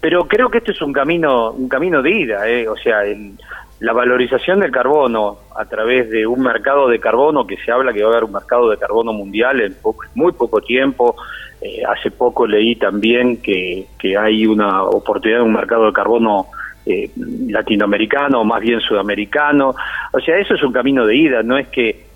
Pero 0.00 0.26
creo 0.28 0.50
que 0.50 0.58
este 0.58 0.72
es 0.72 0.82
un 0.82 0.92
camino, 0.92 1.50
un 1.52 1.68
camino 1.68 2.02
de 2.02 2.10
ida, 2.10 2.48
eh, 2.48 2.68
o 2.68 2.76
sea, 2.76 3.04
el- 3.04 3.32
la 3.80 3.92
valorización 3.92 4.60
del 4.60 4.70
carbono 4.70 5.38
a 5.54 5.64
través 5.66 6.08
de 6.10 6.26
un 6.26 6.40
mercado 6.40 6.88
de 6.88 6.98
carbono 6.98 7.46
que 7.46 7.56
se 7.58 7.70
habla 7.70 7.92
que 7.92 8.02
va 8.02 8.08
a 8.08 8.12
haber 8.12 8.24
un 8.24 8.32
mercado 8.32 8.70
de 8.70 8.78
carbono 8.78 9.12
mundial 9.12 9.60
en 9.60 9.74
poco- 9.74 10.06
muy 10.14 10.32
poco 10.32 10.60
tiempo. 10.60 11.14
Eh, 11.60 11.82
hace 11.86 12.10
poco 12.10 12.46
leí 12.46 12.76
también 12.76 13.40
que, 13.42 13.86
que 13.98 14.16
hay 14.16 14.46
una 14.46 14.82
oportunidad 14.84 15.38
de 15.40 15.44
un 15.44 15.52
mercado 15.52 15.86
de 15.86 15.92
carbono 15.92 16.46
eh, 16.86 17.10
latinoamericano 17.48 18.40
o 18.40 18.44
más 18.44 18.60
bien 18.60 18.80
sudamericano. 18.80 19.74
O 20.12 20.20
sea, 20.20 20.38
eso 20.38 20.54
es 20.54 20.62
un 20.62 20.72
camino 20.72 21.04
de 21.06 21.16
ida, 21.16 21.42
no 21.42 21.58
es 21.58 21.68
que 21.68 22.06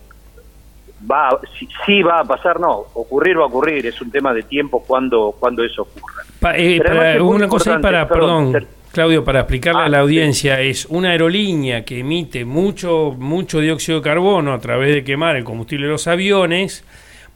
va, 1.11 1.29
a- 1.29 1.41
si, 1.59 1.67
si 1.87 2.03
va 2.03 2.21
a 2.21 2.25
pasar, 2.25 2.61
no, 2.61 2.85
ocurrir 2.95 3.39
va 3.39 3.45
a 3.45 3.47
ocurrir, 3.47 3.85
es 3.87 4.01
un 4.01 4.11
tema 4.11 4.33
de 4.33 4.43
tiempo 4.45 4.83
cuando, 4.87 5.35
cuando 5.39 5.65
eso 5.65 5.83
ocurra. 5.83 6.23
Pa- 6.41 6.57
eh, 6.57 6.79
para- 6.79 7.23
una 7.23 7.49
cosa 7.49 7.79
para, 7.81 8.07
perdón, 8.09 8.53
Claudio, 8.93 9.25
para 9.25 9.41
explicarle 9.41 9.83
Ah, 9.83 9.87
a 9.87 9.89
la 9.89 9.99
sí. 9.99 10.03
audiencia, 10.03 10.61
es 10.61 10.87
una 10.87 11.11
aerolínea 11.11 11.85
que 11.85 12.01
emite 12.01 12.45
mucho, 12.45 13.15
mucho 13.19 13.61
dióxido 13.61 13.99
de 13.99 14.05
carbono 14.05 14.53
a 14.53 14.59
través 14.59 14.93
de 14.95 15.05
quemar 15.05 15.37
el 15.37 15.45
combustible 15.45 15.87
de 15.87 15.93
los 15.93 16.09
aviones, 16.09 16.85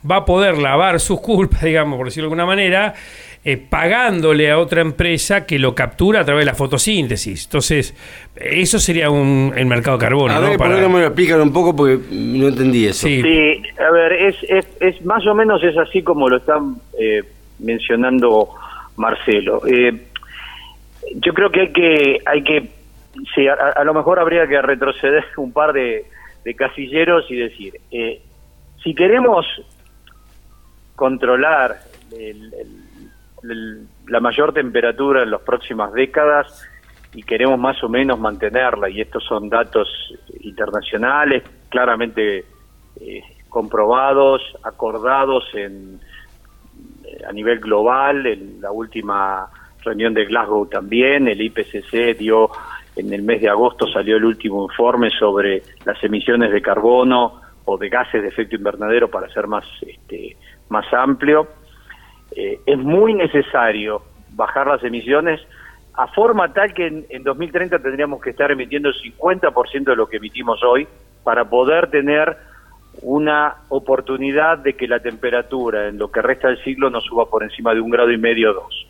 va 0.09 0.17
a 0.17 0.25
poder 0.25 0.59
lavar 0.59 0.99
sus 1.01 1.21
culpas, 1.21 1.63
digamos, 1.65 1.97
por 1.97 2.07
decirlo 2.07 2.29
de 2.29 2.33
alguna 2.33 2.47
manera, 2.47 2.95
eh, 3.45 3.57
pagándole 3.59 4.51
a 4.51 4.59
otra 4.59 4.81
empresa 4.81 5.47
que 5.47 5.59
lo 5.59 5.75
captura 5.75 6.21
a 6.21 6.25
través 6.25 6.41
de 6.43 6.47
la 6.47 6.55
fotosíntesis. 6.55 7.45
Entonces, 7.45 7.95
eso 8.35 8.79
sería 8.81 9.11
un, 9.11 9.53
el 9.55 9.67
mercado 9.67 9.97
de 9.99 10.05
carbono, 10.05 10.35
A 10.35 10.41
¿no? 10.41 10.49
ver, 10.49 10.57
¿por 10.57 10.67
Para- 10.67 10.77
qué 10.77 10.81
no 10.83 10.89
me 10.89 11.01
lo 11.01 11.07
explican 11.07 11.41
un 11.41 11.53
poco? 11.53 11.77
Porque 11.77 11.99
no 12.11 12.49
entendí 12.49 12.87
eso. 12.87 13.07
Sí. 13.07 13.23
Sí, 13.23 13.63
a 13.79 13.91
ver, 13.93 14.13
es, 14.15 14.37
es, 14.49 14.67
es 14.81 15.05
más 15.05 15.25
o 15.27 15.35
menos 15.35 15.63
es 15.63 15.77
así 15.77 16.03
como 16.03 16.29
lo 16.29 16.39
están 16.39 16.77
eh, 16.99 17.23
mencionando 17.61 18.49
Marcelo. 18.97 19.63
Eh, 19.67 19.93
yo 21.17 21.33
creo 21.35 21.51
que 21.51 21.61
hay 21.61 21.73
que, 21.73 22.19
hay 22.27 22.43
que 22.45 22.71
sí, 23.35 23.47
a, 23.49 23.55
a 23.55 23.85
lo 23.85 23.95
mejor 23.95 24.19
habría 24.19 24.47
que 24.47 24.61
retroceder 24.63 25.25
un 25.37 25.53
par 25.53 25.73
de, 25.73 26.05
de 26.45 26.55
casilleros 26.55 27.31
y 27.31 27.37
decir, 27.37 27.81
eh, 27.91 28.21
si 28.83 28.95
queremos 28.95 29.47
controlar 30.97 31.79
el- 32.17 32.53
la 34.09 34.21
mayor 34.21 34.53
temperatura 34.55 35.23
en 35.23 35.31
las 35.31 35.43
próximas 35.43 35.93
décadas 35.93 36.67
y 37.15 37.23
queremos 37.23 37.59
más 37.59 37.83
o 37.85 37.89
menos 37.89 38.19
mantenerla, 38.19 38.89
y 38.89 39.01
estos 39.03 39.23
son 39.25 39.49
datos 39.51 39.87
internacionales, 40.41 41.43
claramente 41.69 42.45
eh, 43.01 43.23
comprobados, 43.51 44.41
acordados 44.63 45.45
en, 45.55 46.01
eh, 47.05 47.19
a 47.29 47.33
nivel 47.33 47.61
global, 47.61 48.27
en 48.27 48.61
la 48.61 48.71
última 48.73 49.47
reunión 49.85 50.15
de 50.15 50.25
Glasgow 50.25 50.67
también, 50.67 51.29
el 51.29 51.41
IPCC 51.41 52.17
dio, 52.19 52.51
en 52.97 53.13
el 53.13 53.23
mes 53.23 53.41
de 53.41 53.49
agosto 53.49 53.87
salió 53.87 54.17
el 54.17 54.25
último 54.25 54.65
informe 54.65 55.11
sobre 55.11 55.63
las 55.85 56.03
emisiones 56.03 56.53
de 56.53 56.63
carbono 56.63 57.41
o 57.65 57.79
de 57.79 57.89
gases 57.89 58.23
de 58.23 58.29
efecto 58.29 58.57
invernadero 58.57 59.09
para 59.09 59.29
ser 59.29 59.47
más, 59.47 59.65
este, 59.83 60.37
más 60.69 60.87
amplio. 60.93 61.49
Eh, 62.37 62.61
es 62.67 62.79
muy 62.79 63.15
necesario 63.15 64.03
bajar 64.31 64.67
las 64.67 64.83
emisiones 64.83 65.41
a 65.95 66.09
forma 66.09 66.53
tal 66.53 66.75
que 66.75 66.87
en, 66.87 67.07
en 67.09 67.23
2030 67.23 67.79
tendríamos 67.79 68.21
que 68.21 68.31
estar 68.31 68.51
emitiendo 68.51 68.89
el 68.89 68.95
50% 68.97 69.85
de 69.85 69.97
lo 69.97 70.09
que 70.09 70.17
emitimos 70.17 70.63
hoy 70.65 70.89
para 71.23 71.49
poder 71.49 71.91
tener 71.91 72.37
una 73.03 73.57
oportunidad 73.69 74.59
de 74.59 74.75
que 74.75 74.87
la 74.87 75.01
temperatura 75.01 75.89
en 75.89 75.99
lo 75.99 76.11
que 76.11 76.23
resta 76.23 76.49
del 76.49 76.63
siglo 76.63 76.91
no 76.91 77.01
suba 77.01 77.27
por 77.27 77.43
encima 77.43 77.75
de 77.75 77.81
un 77.81 77.91
grado 77.91 78.11
y 78.11 78.19
medio 78.19 78.51
o 78.51 78.55
dos. 78.55 78.87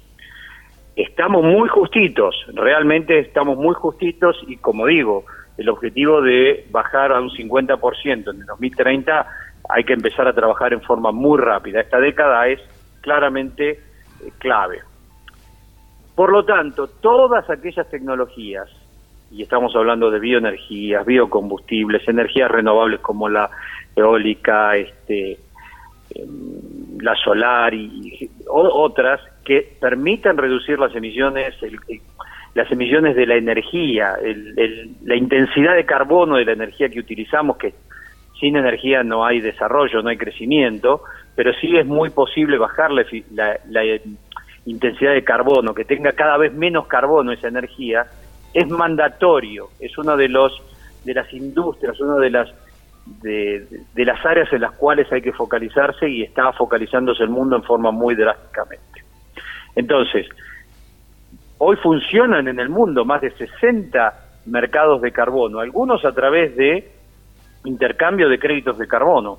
Estamos 0.96 1.42
muy 1.42 1.68
justitos, 1.68 2.36
realmente 2.54 3.18
estamos 3.18 3.56
muy 3.56 3.74
justitos 3.74 4.36
y 4.46 4.56
como 4.58 4.86
digo, 4.86 5.24
el 5.56 5.68
objetivo 5.68 6.22
de 6.22 6.66
bajar 6.70 7.12
a 7.12 7.20
un 7.20 7.30
50% 7.30 8.30
en 8.32 8.40
el 8.40 8.46
2030 8.46 9.26
hay 9.68 9.84
que 9.84 9.92
empezar 9.92 10.28
a 10.28 10.32
trabajar 10.32 10.72
en 10.72 10.82
forma 10.82 11.10
muy 11.10 11.38
rápida. 11.38 11.80
Esta 11.80 11.98
década 11.98 12.46
es 12.48 12.60
claramente 13.00 13.70
eh, 13.70 13.78
clave. 14.38 14.80
Por 16.14 16.30
lo 16.30 16.44
tanto, 16.44 16.86
todas 16.86 17.48
aquellas 17.50 17.88
tecnologías, 17.90 18.68
y 19.30 19.42
estamos 19.42 19.74
hablando 19.74 20.10
de 20.10 20.20
bioenergías, 20.20 21.04
biocombustibles, 21.04 22.06
energías 22.06 22.50
renovables 22.50 23.00
como 23.00 23.28
la 23.28 23.50
eólica, 23.96 24.76
este, 24.76 25.38
em, 26.14 26.98
la 27.00 27.16
solar 27.16 27.74
y, 27.74 28.30
otras 28.48 29.20
que 29.44 29.76
permitan 29.80 30.36
reducir 30.36 30.78
las 30.78 30.94
emisiones, 30.94 31.54
el- 31.62 31.78
las 32.54 32.70
emisiones 32.70 33.16
de 33.16 33.26
la 33.26 33.34
energía, 33.36 34.14
el- 34.22 34.54
la 35.04 35.16
intensidad 35.16 35.74
de 35.74 35.84
carbono 35.84 36.36
de 36.36 36.44
la 36.44 36.52
energía 36.52 36.88
que 36.88 37.00
utilizamos, 37.00 37.56
que 37.56 37.74
sin 38.40 38.56
energía 38.56 39.02
no 39.02 39.24
hay 39.24 39.40
desarrollo, 39.40 40.02
no 40.02 40.08
hay 40.08 40.16
crecimiento, 40.16 41.02
pero 41.34 41.52
sí 41.60 41.76
es 41.76 41.86
muy 41.86 42.10
posible 42.10 42.58
bajar 42.58 42.90
la, 42.90 43.04
la- 43.68 43.84
eh, 43.84 44.02
intensidad 44.66 45.12
de 45.12 45.22
carbono, 45.24 45.74
que 45.74 45.84
tenga 45.84 46.12
cada 46.12 46.38
vez 46.38 46.52
menos 46.54 46.86
carbono 46.86 47.32
esa 47.32 47.48
energía, 47.48 48.06
es 48.54 48.66
mandatorio, 48.68 49.68
es 49.78 49.96
uno 49.98 50.16
de 50.16 50.28
los 50.28 50.52
de 51.04 51.12
las 51.12 51.30
industrias, 51.34 52.00
una 52.00 52.16
de 52.16 52.30
las 52.30 52.50
de 53.22 54.04
las 54.06 54.24
áreas 54.24 54.50
en 54.54 54.62
las 54.62 54.72
cuales 54.72 55.10
hay 55.12 55.20
que 55.20 55.32
focalizarse 55.32 56.08
y 56.08 56.22
está 56.22 56.50
focalizándose 56.52 57.22
el 57.22 57.28
mundo 57.28 57.56
en 57.56 57.62
forma 57.62 57.90
muy 57.90 58.14
drásticamente. 58.14 59.03
Entonces, 59.76 60.26
hoy 61.58 61.76
funcionan 61.76 62.48
en 62.48 62.60
el 62.60 62.68
mundo 62.68 63.04
más 63.04 63.20
de 63.20 63.30
60 63.30 64.24
mercados 64.46 65.00
de 65.00 65.12
carbono, 65.12 65.60
algunos 65.60 66.04
a 66.04 66.12
través 66.12 66.56
de 66.56 66.90
intercambio 67.64 68.28
de 68.28 68.38
créditos 68.38 68.78
de 68.78 68.86
carbono, 68.86 69.38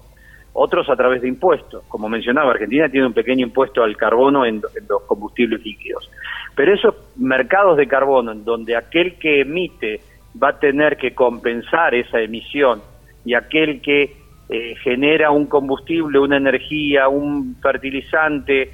otros 0.53 0.89
a 0.89 0.95
través 0.95 1.21
de 1.21 1.27
impuestos. 1.27 1.83
Como 1.87 2.09
mencionaba, 2.09 2.51
Argentina 2.51 2.89
tiene 2.89 3.07
un 3.07 3.13
pequeño 3.13 3.45
impuesto 3.45 3.83
al 3.83 3.95
carbono 3.97 4.45
en, 4.45 4.61
los 4.89 5.01
combustibles 5.03 5.63
líquidos. 5.63 6.09
Pero 6.55 6.73
esos 6.73 6.95
mercados 7.17 7.77
de 7.77 7.87
carbono 7.87 8.31
en 8.31 8.45
donde 8.45 8.75
aquel 8.75 9.19
que 9.19 9.41
emite 9.41 9.99
va 10.41 10.49
a 10.49 10.59
tener 10.59 10.97
que 10.97 11.13
compensar 11.13 11.93
esa 11.93 12.19
emisión 12.21 12.81
y 13.25 13.33
aquel 13.33 13.81
que 13.81 14.15
eh, 14.47 14.75
genera 14.81 15.31
un 15.31 15.47
combustible, 15.47 16.19
una 16.19 16.37
energía, 16.37 17.09
un 17.09 17.55
fertilizante 17.61 18.71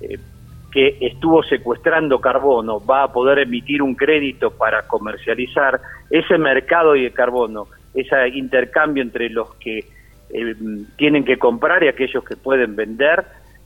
eh, 0.00 0.18
que 0.72 0.96
estuvo 1.00 1.42
secuestrando 1.42 2.18
carbono 2.18 2.80
va 2.84 3.04
a 3.04 3.12
poder 3.12 3.40
emitir 3.40 3.82
un 3.82 3.94
crédito 3.94 4.50
para 4.50 4.88
comercializar 4.88 5.80
ese 6.10 6.38
mercado 6.38 6.92
de 6.94 7.10
carbono, 7.12 7.66
ese 7.94 8.28
intercambio 8.28 9.02
entre 9.02 9.28
los 9.28 9.54
que 9.56 9.80
eh, 10.30 10.54
tienen 10.96 11.24
que 11.24 11.38
comprar 11.38 11.84
y 11.84 11.88
aquellos 11.88 12.24
que 12.24 12.36
pueden 12.36 12.74
vender, 12.74 13.22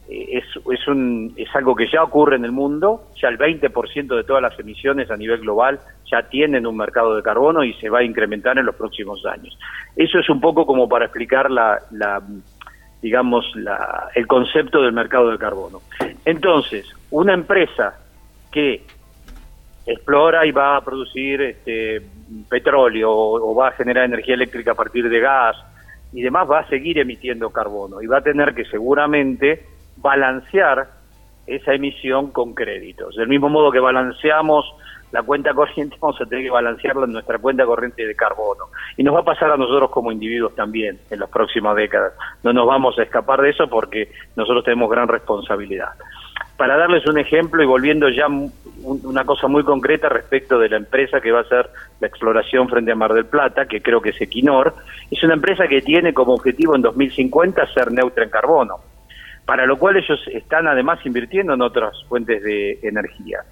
eh, 0.08 0.38
es, 0.38 0.44
es, 0.72 0.88
un, 0.88 1.32
es 1.36 1.48
algo 1.54 1.76
que 1.76 1.86
ya 1.86 2.02
ocurre 2.02 2.36
en 2.36 2.44
el 2.44 2.50
mundo, 2.50 3.04
ya 3.22 3.28
el 3.28 3.38
20% 3.38 4.16
de 4.16 4.24
todas 4.24 4.42
las 4.42 4.58
emisiones 4.58 5.08
a 5.08 5.16
nivel 5.16 5.40
global 5.40 5.78
ya 6.10 6.28
tienen 6.28 6.66
un 6.66 6.76
mercado 6.76 7.14
de 7.14 7.22
carbono 7.22 7.62
y 7.62 7.72
se 7.74 7.88
va 7.88 8.00
a 8.00 8.04
incrementar 8.04 8.58
en 8.58 8.66
los 8.66 8.74
próximos 8.74 9.24
años. 9.26 9.56
Eso 9.94 10.18
es 10.18 10.28
un 10.28 10.40
poco 10.40 10.66
como 10.66 10.88
para 10.88 11.06
explicar 11.06 11.50
la, 11.50 11.78
la, 11.92 12.20
digamos, 13.02 13.44
la, 13.56 14.10
el 14.14 14.26
concepto 14.26 14.82
del 14.82 14.92
mercado 14.92 15.30
de 15.30 15.38
carbono. 15.38 15.80
Entonces, 16.24 16.86
una 17.10 17.34
empresa 17.34 17.98
que 18.50 18.82
explora 19.86 20.44
y 20.46 20.50
va 20.50 20.76
a 20.76 20.80
producir 20.80 21.40
este, 21.42 22.02
petróleo 22.48 23.10
o, 23.12 23.50
o 23.50 23.54
va 23.54 23.68
a 23.68 23.72
generar 23.72 24.04
energía 24.04 24.34
eléctrica 24.34 24.72
a 24.72 24.74
partir 24.74 25.08
de 25.08 25.20
gas 25.20 25.56
y 26.12 26.22
demás, 26.22 26.50
va 26.50 26.60
a 26.60 26.68
seguir 26.68 26.98
emitiendo 26.98 27.50
carbono 27.50 28.00
y 28.02 28.06
va 28.06 28.18
a 28.18 28.22
tener 28.22 28.54
que 28.54 28.64
seguramente 28.64 29.66
balancear 29.96 30.88
esa 31.46 31.74
emisión 31.74 32.30
con 32.30 32.54
créditos. 32.54 33.14
Del 33.16 33.28
mismo 33.28 33.48
modo 33.48 33.70
que 33.70 33.78
balanceamos 33.78 34.64
la 35.12 35.22
cuenta 35.22 35.54
corriente, 35.54 35.96
vamos 36.00 36.20
a 36.20 36.26
tener 36.26 36.44
que 36.44 36.50
balancearla 36.50 37.04
en 37.04 37.12
nuestra 37.12 37.38
cuenta 37.38 37.64
corriente 37.64 38.06
de 38.06 38.14
carbono. 38.14 38.64
Y 38.96 39.02
nos 39.02 39.14
va 39.14 39.20
a 39.20 39.24
pasar 39.24 39.50
a 39.50 39.56
nosotros 39.56 39.90
como 39.90 40.12
individuos 40.12 40.54
también 40.54 40.98
en 41.10 41.20
las 41.20 41.30
próximas 41.30 41.76
décadas. 41.76 42.12
No 42.42 42.52
nos 42.52 42.66
vamos 42.66 42.98
a 42.98 43.02
escapar 43.02 43.40
de 43.40 43.50
eso 43.50 43.68
porque 43.68 44.10
nosotros 44.34 44.64
tenemos 44.64 44.90
gran 44.90 45.08
responsabilidad. 45.08 45.90
Para 46.56 46.76
darles 46.76 47.06
un 47.06 47.18
ejemplo 47.18 47.62
y 47.62 47.66
volviendo 47.66 48.08
ya 48.08 48.26
un- 48.26 48.52
una 48.82 49.24
cosa 49.24 49.46
muy 49.46 49.62
concreta 49.64 50.08
respecto 50.08 50.58
de 50.58 50.68
la 50.68 50.76
empresa 50.76 51.20
que 51.20 51.30
va 51.32 51.38
a 51.40 51.42
hacer 51.42 51.68
la 52.00 52.06
exploración 52.08 52.68
frente 52.68 52.92
a 52.92 52.94
Mar 52.94 53.12
del 53.12 53.26
Plata, 53.26 53.66
que 53.66 53.80
creo 53.82 54.00
que 54.00 54.10
es 54.10 54.20
Equinor, 54.20 54.74
es 55.10 55.22
una 55.22 55.34
empresa 55.34 55.66
que 55.68 55.82
tiene 55.82 56.12
como 56.14 56.34
objetivo 56.34 56.74
en 56.76 56.82
2050 56.82 57.66
ser 57.72 57.92
neutra 57.92 58.24
en 58.24 58.30
carbono 58.30 58.76
para 59.44 59.64
lo 59.64 59.78
cual 59.78 59.96
ellos 59.96 60.18
están 60.32 60.66
además 60.66 60.98
invirtiendo 61.06 61.54
en 61.54 61.62
otras 61.62 61.94
fuentes 62.08 62.42
de 62.42 62.80
energía. 62.82 63.44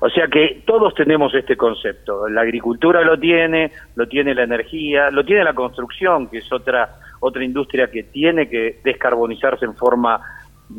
O 0.00 0.08
sea 0.08 0.26
que 0.28 0.62
todos 0.66 0.94
tenemos 0.94 1.34
este 1.34 1.56
concepto. 1.56 2.28
La 2.28 2.40
agricultura 2.40 3.02
lo 3.02 3.18
tiene, 3.18 3.70
lo 3.96 4.08
tiene 4.08 4.34
la 4.34 4.44
energía, 4.44 5.10
lo 5.10 5.24
tiene 5.24 5.44
la 5.44 5.52
construcción, 5.54 6.28
que 6.28 6.38
es 6.38 6.52
otra 6.52 6.96
otra 7.20 7.44
industria 7.44 7.90
que 7.90 8.04
tiene 8.04 8.48
que 8.48 8.80
descarbonizarse 8.82 9.66
en 9.66 9.74
forma 9.74 10.20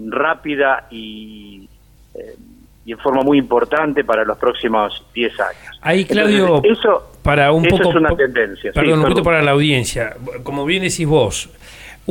rápida 0.09 0.87
y, 0.89 1.67
eh, 2.15 2.35
y 2.85 2.91
en 2.91 2.97
forma 2.97 3.21
muy 3.21 3.37
importante 3.37 4.03
para 4.03 4.25
los 4.25 4.37
próximos 4.37 5.05
10 5.13 5.39
años. 5.39 5.79
Ahí, 5.81 6.05
Claudio, 6.05 6.55
Entonces, 6.57 6.79
eso, 6.79 7.11
para 7.21 7.51
un 7.51 7.65
eso 7.65 7.77
poco 7.77 7.89
es 7.91 7.95
una 7.95 8.15
tendencia. 8.15 8.71
sí, 8.73 8.79
Perdón, 8.79 8.99
un 8.99 9.01
poquito 9.03 9.21
perdón. 9.21 9.33
para 9.33 9.41
la 9.43 9.51
audiencia. 9.51 10.15
Como 10.43 10.65
bien 10.65 10.81
decís 10.81 11.05
vos, 11.05 11.49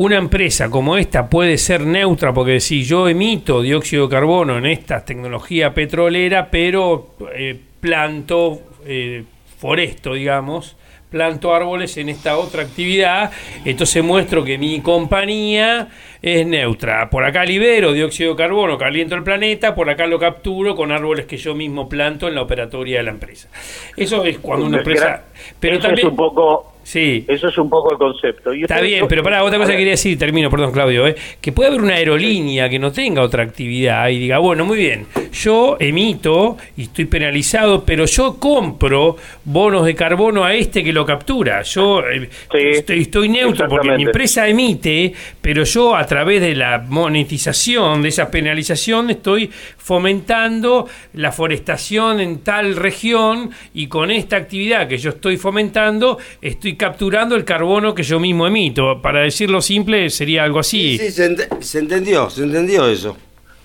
una 0.01 0.17
empresa 0.17 0.71
como 0.71 0.97
esta 0.97 1.29
puede 1.29 1.59
ser 1.59 1.83
neutra 1.83 2.33
porque 2.33 2.61
si 2.61 2.85
yo 2.85 3.07
emito 3.07 3.61
dióxido 3.61 4.07
de 4.07 4.11
carbono 4.11 4.57
en 4.57 4.65
esta 4.65 5.05
tecnología 5.05 5.75
petrolera, 5.75 6.51
pero 6.51 7.17
eh, 7.35 7.61
planto 7.81 8.63
eh, 8.87 9.25
foresto, 9.59 10.15
digamos, 10.15 10.75
planto 11.11 11.55
árboles 11.55 11.99
en 11.99 12.09
esta 12.09 12.39
otra 12.39 12.63
actividad, 12.63 13.31
entonces 13.67 14.03
muestro 14.03 14.43
que 14.43 14.57
mi 14.57 14.81
compañía 14.81 15.89
es 16.23 16.47
neutra. 16.47 17.11
Por 17.11 17.27
acá 17.27 17.45
libero 17.45 17.93
dióxido 17.93 18.31
de 18.31 18.37
carbono, 18.39 18.79
caliento 18.79 19.17
el 19.17 19.23
planeta, 19.23 19.75
por 19.75 19.91
acá 19.91 20.07
lo 20.07 20.19
capturo 20.19 20.75
con 20.75 20.93
árboles 20.93 21.27
que 21.27 21.37
yo 21.37 21.55
mismo 21.55 21.91
planto 21.91 22.27
en 22.27 22.37
la 22.37 22.43
operatoria 22.43 22.99
de 22.99 23.03
la 23.03 23.11
empresa. 23.11 23.51
Eso 23.99 24.25
es 24.25 24.39
cuando 24.39 24.65
una 24.65 24.79
empresa... 24.79 25.25
Pero 25.59 25.75
Eso 25.75 25.89
también... 25.89 26.07
es 26.07 26.11
un 26.11 26.17
poco, 26.17 26.80
Sí. 26.91 27.25
eso 27.29 27.47
es 27.47 27.57
un 27.57 27.71
poco 27.71 27.93
el 27.93 27.99
concepto. 27.99 28.53
Y 28.53 28.63
Está 28.63 28.81
bien, 28.81 29.07
pero 29.09 29.23
para 29.23 29.45
otra 29.45 29.59
cosa 29.59 29.71
que 29.71 29.79
quería 29.79 29.93
decir, 29.93 30.19
termino, 30.19 30.51
perdón 30.51 30.73
Claudio, 30.73 31.07
¿eh? 31.07 31.15
que 31.41 31.53
puede 31.53 31.69
haber 31.69 31.83
una 31.83 31.95
aerolínea 31.95 32.69
que 32.69 32.81
no 32.81 32.91
tenga 32.91 33.23
otra 33.23 33.45
actividad 33.45 34.09
y 34.09 34.19
diga, 34.19 34.39
bueno, 34.39 34.65
muy 34.65 34.77
bien, 34.77 35.07
yo 35.33 35.77
emito 35.79 36.57
y 36.77 36.83
estoy 36.83 37.05
penalizado, 37.05 37.85
pero 37.85 38.07
yo 38.07 38.41
compro 38.41 39.17
bonos 39.45 39.87
de 39.87 39.95
carbono 39.95 40.45
a 40.45 40.53
este 40.53 40.83
que 40.83 40.93
lo 40.93 41.07
captura. 41.07 41.63
Yo 41.63 42.01
eh, 42.01 42.29
Sí, 42.51 42.59
estoy, 42.59 43.03
estoy 43.03 43.29
neutro 43.29 43.69
porque 43.69 43.93
mi 43.93 44.03
empresa 44.03 44.49
emite, 44.49 45.13
pero 45.41 45.63
yo 45.63 45.95
a 45.95 46.05
través 46.07 46.41
de 46.41 46.57
la 46.57 46.85
monetización, 46.89 48.03
de 48.03 48.09
esa 48.09 48.33
penalización, 48.33 49.11
estoy 49.11 49.49
fomentando 49.77 50.89
la 51.13 51.31
forestación 51.31 52.19
en 52.19 52.41
tal 52.41 52.75
región 52.75 53.51
y 53.75 53.87
con 53.87 54.11
esta 54.11 54.37
actividad 54.37 54.89
que 54.89 54.99
yo 54.99 55.11
estoy 55.11 55.37
fomentando, 55.37 56.19
estoy 56.43 56.80
capturando 56.81 57.37
el 57.37 57.45
carbono 57.45 57.95
que 57.95 58.03
yo 58.03 58.19
mismo 58.19 58.47
emito. 58.47 59.01
Para 59.03 59.21
decirlo 59.21 59.61
simple, 59.61 60.09
sería 60.09 60.43
algo 60.45 60.59
así. 60.61 60.97
Sí, 60.99 61.11
se, 61.11 61.31
ent- 61.31 61.61
se 61.61 61.79
entendió, 61.79 62.31
se 62.31 62.43
entendió 62.45 62.89
eso. 62.89 63.17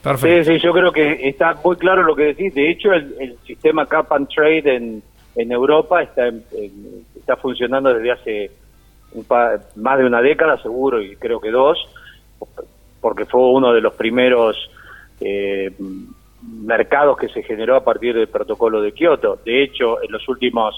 Perfecto. 0.04 0.44
Sí, 0.52 0.58
sí, 0.60 0.64
yo 0.64 0.74
creo 0.74 0.92
que 0.92 1.28
está 1.28 1.58
muy 1.64 1.78
claro 1.78 2.04
lo 2.04 2.16
que 2.16 2.24
decís. 2.26 2.54
De 2.54 2.70
hecho, 2.70 2.92
el, 2.94 3.16
el 3.20 3.38
sistema 3.48 3.86
Cap 3.88 4.12
and 4.12 4.28
Trade 4.28 4.76
en, 4.76 5.02
en 5.36 5.52
Europa 5.52 6.04
está, 6.04 6.28
en- 6.28 6.44
en- 6.52 7.06
está 7.18 7.38
funcionando 7.38 7.94
desde 7.94 8.12
hace 8.12 8.52
un 9.14 9.24
pa- 9.24 9.60
más 9.78 9.98
de 9.98 10.06
una 10.06 10.22
década, 10.22 10.62
seguro, 10.62 11.02
y 11.02 11.16
creo 11.16 11.40
que 11.40 11.50
dos, 11.50 11.78
porque 13.02 13.26
fue 13.26 13.42
uno 13.50 13.72
de 13.74 13.80
los 13.82 13.94
primeros 13.94 14.70
eh, 15.22 15.72
mercados 16.42 17.18
que 17.18 17.30
se 17.30 17.42
generó 17.44 17.76
a 17.78 17.84
partir 17.84 18.14
del 18.14 18.28
protocolo 18.28 18.82
de 18.82 18.92
Kioto. 18.92 19.40
De 19.46 19.64
hecho, 19.64 20.04
en 20.04 20.12
los 20.12 20.28
últimos 20.28 20.76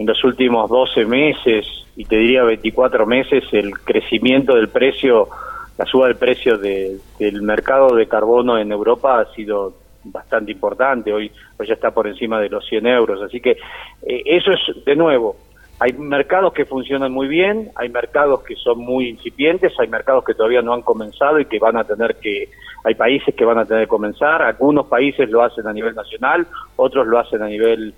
en 0.00 0.06
los 0.06 0.24
últimos 0.24 0.70
12 0.70 1.04
meses 1.04 1.66
y 1.94 2.06
te 2.06 2.16
diría 2.16 2.42
24 2.42 3.04
meses 3.04 3.44
el 3.52 3.78
crecimiento 3.80 4.54
del 4.54 4.68
precio, 4.70 5.28
la 5.76 5.84
suba 5.84 6.06
del 6.06 6.16
precio 6.16 6.56
de- 6.56 6.96
del 7.18 7.42
mercado 7.42 7.94
de 7.94 8.06
carbono 8.08 8.56
en 8.56 8.72
Europa 8.72 9.20
ha 9.20 9.26
sido 9.34 9.74
bastante 10.04 10.52
importante. 10.52 11.12
Hoy, 11.12 11.30
hoy 11.58 11.66
ya 11.66 11.74
está 11.74 11.90
por 11.90 12.06
encima 12.06 12.40
de 12.40 12.48
los 12.48 12.66
100 12.66 12.86
euros. 12.86 13.20
Así 13.20 13.40
que 13.42 13.50
eh, 13.50 14.22
eso 14.24 14.50
es, 14.52 14.84
de 14.86 14.96
nuevo, 14.96 15.36
hay 15.78 15.92
mercados 15.92 16.54
que 16.54 16.64
funcionan 16.64 17.12
muy 17.12 17.28
bien, 17.28 17.68
hay 17.76 17.90
mercados 17.90 18.42
que 18.42 18.54
son 18.56 18.78
muy 18.78 19.06
incipientes, 19.10 19.74
hay 19.78 19.88
mercados 19.88 20.24
que 20.24 20.32
todavía 20.32 20.62
no 20.62 20.72
han 20.72 20.80
comenzado 20.82 21.38
y 21.40 21.44
que 21.44 21.58
van 21.58 21.76
a 21.76 21.84
tener 21.84 22.16
que, 22.16 22.48
hay 22.84 22.94
países 22.94 23.34
que 23.34 23.44
van 23.44 23.58
a 23.58 23.66
tener 23.66 23.82
que 23.84 23.88
comenzar, 23.88 24.40
algunos 24.40 24.86
países 24.86 25.28
lo 25.28 25.42
hacen 25.42 25.66
a 25.66 25.74
nivel 25.74 25.94
nacional, 25.94 26.46
otros 26.76 27.06
lo 27.06 27.18
hacen 27.18 27.42
a 27.42 27.48
nivel 27.48 27.92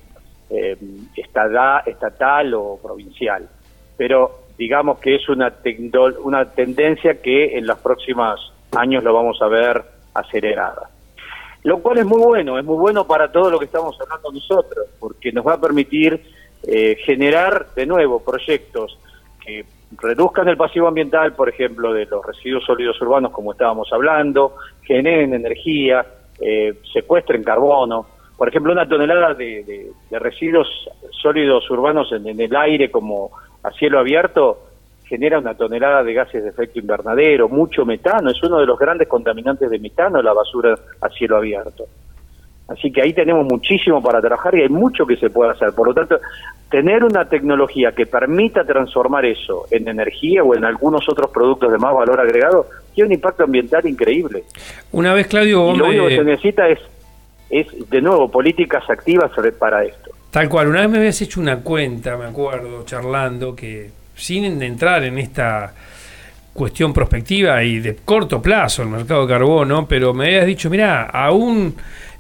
eh, 0.50 0.76
estada- 1.16 1.82
estatal 1.86 2.54
o 2.54 2.78
provincial. 2.82 3.48
Pero 3.96 4.42
digamos 4.58 4.98
que 4.98 5.16
es 5.16 5.28
una, 5.28 5.52
una 6.22 6.44
tendencia 6.50 7.20
que 7.20 7.56
en 7.56 7.66
los 7.66 7.78
próximos 7.78 8.52
años 8.76 9.02
lo 9.02 9.14
vamos 9.14 9.40
a 9.42 9.48
ver 9.48 9.82
acelerada. 10.14 10.88
Lo 11.64 11.78
cual 11.78 11.98
es 11.98 12.06
muy 12.06 12.20
bueno, 12.20 12.58
es 12.58 12.64
muy 12.64 12.76
bueno 12.76 13.06
para 13.06 13.30
todo 13.30 13.50
lo 13.50 13.58
que 13.58 13.66
estamos 13.66 13.96
hablando 14.00 14.32
nosotros, 14.32 14.86
porque 14.98 15.30
nos 15.32 15.46
va 15.46 15.54
a 15.54 15.60
permitir 15.60 16.20
eh, 16.66 16.96
generar 17.04 17.68
de 17.74 17.86
nuevo 17.86 18.20
proyectos 18.20 18.98
que 19.44 19.64
reduzcan 20.00 20.48
el 20.48 20.56
pasivo 20.56 20.88
ambiental, 20.88 21.34
por 21.34 21.48
ejemplo, 21.48 21.92
de 21.92 22.06
los 22.06 22.24
residuos 22.24 22.64
sólidos 22.64 23.00
urbanos, 23.00 23.30
como 23.32 23.52
estábamos 23.52 23.92
hablando, 23.92 24.56
generen 24.82 25.34
energía, 25.34 26.04
eh, 26.40 26.74
secuestren 26.92 27.44
carbono. 27.44 28.06
Por 28.36 28.48
ejemplo, 28.48 28.72
una 28.72 28.88
tonelada 28.88 29.34
de, 29.34 29.62
de- 29.64 29.90
de 30.10 30.18
residuos 30.18 30.66
sólidos 31.10 31.70
urbanos 31.70 32.10
en, 32.12 32.26
en 32.26 32.40
el 32.40 32.54
aire 32.56 32.90
como 32.90 33.30
a 33.62 33.70
cielo 33.72 33.98
abierto 33.98 34.58
genera 35.04 35.38
una 35.38 35.54
tonelada 35.54 36.02
de 36.02 36.14
gases 36.14 36.42
de 36.42 36.48
efecto 36.50 36.78
invernadero, 36.78 37.48
mucho 37.48 37.84
metano, 37.84 38.30
es 38.30 38.42
uno 38.42 38.58
de 38.58 38.66
los 38.66 38.78
grandes 38.78 39.06
contaminantes 39.08 39.68
de 39.70 39.78
metano 39.78 40.22
la 40.22 40.32
basura 40.32 40.74
a 41.00 41.08
cielo 41.10 41.36
abierto. 41.36 41.84
Así 42.68 42.90
que 42.90 43.02
ahí 43.02 43.12
tenemos 43.12 43.44
muchísimo 43.44 44.02
para 44.02 44.20
trabajar 44.22 44.54
y 44.54 44.62
hay 44.62 44.68
mucho 44.70 45.04
que 45.04 45.16
se 45.16 45.28
puede 45.28 45.50
hacer. 45.50 45.72
Por 45.74 45.88
lo 45.88 45.92
tanto, 45.94 46.18
tener 46.70 47.04
una 47.04 47.28
tecnología 47.28 47.92
que 47.92 48.06
permita 48.06 48.64
transformar 48.64 49.26
eso 49.26 49.66
en 49.70 49.86
energía 49.88 50.42
o 50.42 50.54
en 50.54 50.64
algunos 50.64 51.06
otros 51.08 51.30
productos 51.30 51.70
de 51.70 51.76
más 51.76 51.92
valor 51.92 52.18
agregado 52.20 52.66
tiene 52.94 53.08
un 53.08 53.14
impacto 53.14 53.44
ambiental 53.44 53.86
increíble. 53.86 54.44
Una 54.92 55.12
vez, 55.12 55.26
Claudio, 55.26 55.74
Y 55.74 55.76
lo 55.76 55.86
único 55.86 56.06
que 56.08 56.16
se 56.16 56.24
necesita 56.24 56.68
es, 56.68 56.78
es, 57.52 57.66
de 57.90 58.00
nuevo, 58.00 58.30
políticas 58.30 58.88
activas 58.88 59.30
para 59.58 59.84
esto. 59.84 60.10
Tal 60.30 60.48
cual, 60.48 60.68
una 60.68 60.80
vez 60.80 60.90
me 60.90 60.98
habías 60.98 61.20
hecho 61.20 61.40
una 61.40 61.60
cuenta, 61.60 62.16
me 62.16 62.24
acuerdo, 62.24 62.84
charlando, 62.84 63.54
que 63.54 63.90
sin 64.16 64.62
entrar 64.62 65.04
en 65.04 65.18
esta 65.18 65.74
cuestión 66.54 66.92
prospectiva 66.94 67.62
y 67.62 67.80
de 67.80 67.96
corto 67.96 68.40
plazo 68.40 68.82
el 68.82 68.88
mercado 68.88 69.26
de 69.26 69.32
carbono, 69.32 69.86
pero 69.86 70.14
me 70.14 70.26
habías 70.26 70.46
dicho, 70.46 70.70
mira, 70.70 71.04
aún 71.04 71.74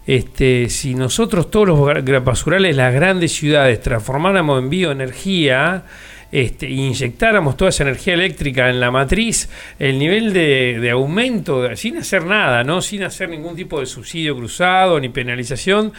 este, 0.06 0.68
si 0.68 0.94
nosotros 0.94 1.50
todos 1.50 1.68
los 1.68 2.24
basurales 2.24 2.76
las 2.76 2.92
grandes 2.92 3.32
ciudades 3.32 3.80
transformáramos 3.80 4.62
en 4.62 4.68
bioenergía, 4.68 5.84
este, 6.32 6.68
inyectáramos 6.68 7.56
toda 7.56 7.68
esa 7.68 7.82
energía 7.84 8.14
eléctrica 8.14 8.70
en 8.70 8.80
la 8.80 8.90
matriz, 8.90 9.48
el 9.78 9.98
nivel 9.98 10.32
de, 10.32 10.78
de 10.80 10.90
aumento, 10.90 11.62
de- 11.62 11.76
sin 11.76 11.98
hacer 11.98 12.24
nada, 12.24 12.64
¿no? 12.64 12.80
sin 12.80 13.02
hacer 13.04 13.28
ningún 13.28 13.54
tipo 13.54 13.78
de 13.78 13.86
subsidio 13.86 14.34
cruzado 14.34 14.98
ni 14.98 15.10
penalización, 15.10 15.92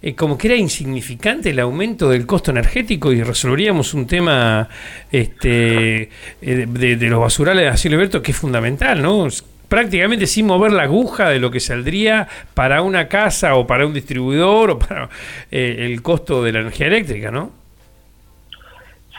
eh, 0.00 0.14
como 0.14 0.38
que 0.38 0.46
era 0.46 0.56
insignificante 0.56 1.50
el 1.50 1.58
aumento 1.58 2.08
del 2.08 2.24
costo 2.24 2.52
energético 2.52 3.12
y 3.12 3.22
resolveríamos 3.22 3.92
un 3.92 4.06
tema 4.06 4.68
este, 5.10 6.02
eh, 6.02 6.08
de, 6.40 6.96
de 6.96 7.06
los 7.08 7.20
basurales 7.20 7.80
cielo 7.80 7.96
abierto 7.96 8.22
que 8.22 8.30
es 8.30 8.36
fundamental, 8.36 9.02
¿no? 9.02 9.26
Prácticamente 9.68 10.26
sin 10.26 10.46
mover 10.46 10.72
la 10.72 10.82
aguja 10.84 11.30
de 11.30 11.38
lo 11.38 11.50
que 11.50 11.60
saldría 11.60 12.26
para 12.54 12.82
una 12.82 13.08
casa 13.08 13.54
o 13.54 13.66
para 13.66 13.86
un 13.86 13.94
distribuidor 13.94 14.70
o 14.72 14.78
para 14.78 15.08
eh, 15.50 15.76
el 15.80 16.02
costo 16.02 16.42
de 16.42 16.52
la 16.52 16.60
energía 16.60 16.86
eléctrica, 16.88 17.30
¿no? 17.30 17.59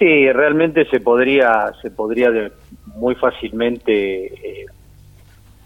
Sí, 0.01 0.31
realmente 0.31 0.85
se 0.85 0.99
podría, 0.99 1.73
se 1.79 1.91
podría 1.91 2.31
muy 2.95 3.13
fácilmente 3.13 4.25
eh, 4.33 4.65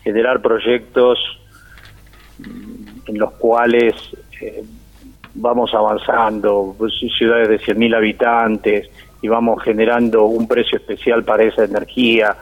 generar 0.03 0.41
proyectos 0.41 1.17
en 3.07 3.17
los 3.17 3.31
cuales 3.35 3.93
eh, 4.41 4.61
vamos 5.35 5.73
avanzando, 5.73 6.75
pues, 6.77 6.91
ciudades 7.17 7.47
de 7.47 7.59
100.000 7.61 7.95
habitantes, 7.95 8.89
y 9.21 9.29
vamos 9.29 9.63
generando 9.63 10.25
un 10.25 10.49
precio 10.49 10.79
especial 10.79 11.23
para 11.23 11.43
esa 11.43 11.63
energía, 11.63 12.35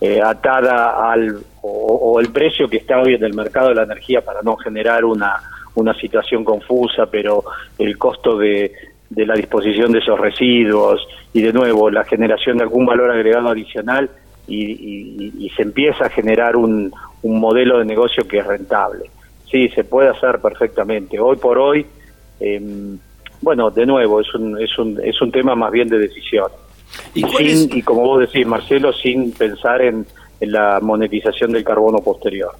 eh, 0.00 0.22
atada 0.24 1.12
al 1.12 1.40
o 1.60 2.20
el 2.20 2.32
precio 2.32 2.68
que 2.68 2.78
está 2.78 3.00
hoy 3.00 3.14
en 3.14 3.24
el 3.24 3.34
mercado 3.34 3.68
de 3.68 3.74
la 3.74 3.82
energía 3.82 4.22
para 4.22 4.40
no 4.40 4.56
generar 4.56 5.04
una, 5.04 5.42
una 5.74 5.94
situación 5.94 6.44
confusa, 6.44 7.06
pero 7.06 7.44
el 7.78 7.98
costo 7.98 8.38
de, 8.38 8.72
de 9.14 9.26
la 9.26 9.34
disposición 9.34 9.92
de 9.92 9.98
esos 10.00 10.18
residuos 10.18 11.06
y 11.32 11.42
de 11.42 11.52
nuevo 11.52 11.90
la 11.90 12.04
generación 12.04 12.56
de 12.58 12.64
algún 12.64 12.84
valor 12.86 13.10
agregado 13.10 13.48
adicional 13.48 14.10
y, 14.46 14.64
y- 14.72 15.32
y 15.38 15.50
se 15.50 15.62
empieza 15.62 16.06
a 16.06 16.10
generar 16.10 16.56
un, 16.56 16.92
un 17.22 17.40
modelo 17.40 17.78
de 17.78 17.84
negocio 17.84 18.26
que 18.26 18.38
es 18.38 18.46
rentable. 18.46 19.10
Sí, 19.50 19.68
se 19.68 19.84
puede 19.84 20.08
hacer 20.08 20.40
perfectamente. 20.40 21.18
Hoy 21.20 21.36
por 21.36 21.58
hoy, 21.58 21.86
em, 22.40 22.98
bueno, 23.40 23.70
de 23.70 23.86
nuevo, 23.86 24.20
es 24.20 24.34
un, 24.34 24.60
es 24.60 24.76
un, 24.78 25.00
es 25.02 25.20
un 25.22 25.30
tema 25.30 25.54
más 25.54 25.70
bien 25.70 25.88
de 25.88 25.98
decisión. 25.98 26.48
¿Y 27.14 27.22
sin, 27.24 27.76
y 27.76 27.82
como 27.82 28.02
vos 28.02 28.20
decís, 28.20 28.46
Marcelo, 28.46 28.92
sin 28.92 29.32
pensar 29.32 29.80
en, 29.82 30.06
en 30.40 30.52
la 30.52 30.78
monetización 30.80 31.52
del 31.52 31.62
carbono 31.64 31.98
posterior. 31.98 32.52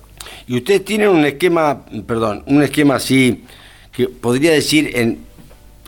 Y 0.47 0.57
ustedes 0.59 0.85
tienen 0.85 1.09
un 1.09 1.25
esquema, 1.25 1.85
perdón, 2.07 2.43
un 2.47 2.63
esquema 2.63 2.97
así, 2.97 3.45
que 3.93 4.09
podría 4.09 4.53
decir 4.53 4.91
en, 4.95 5.19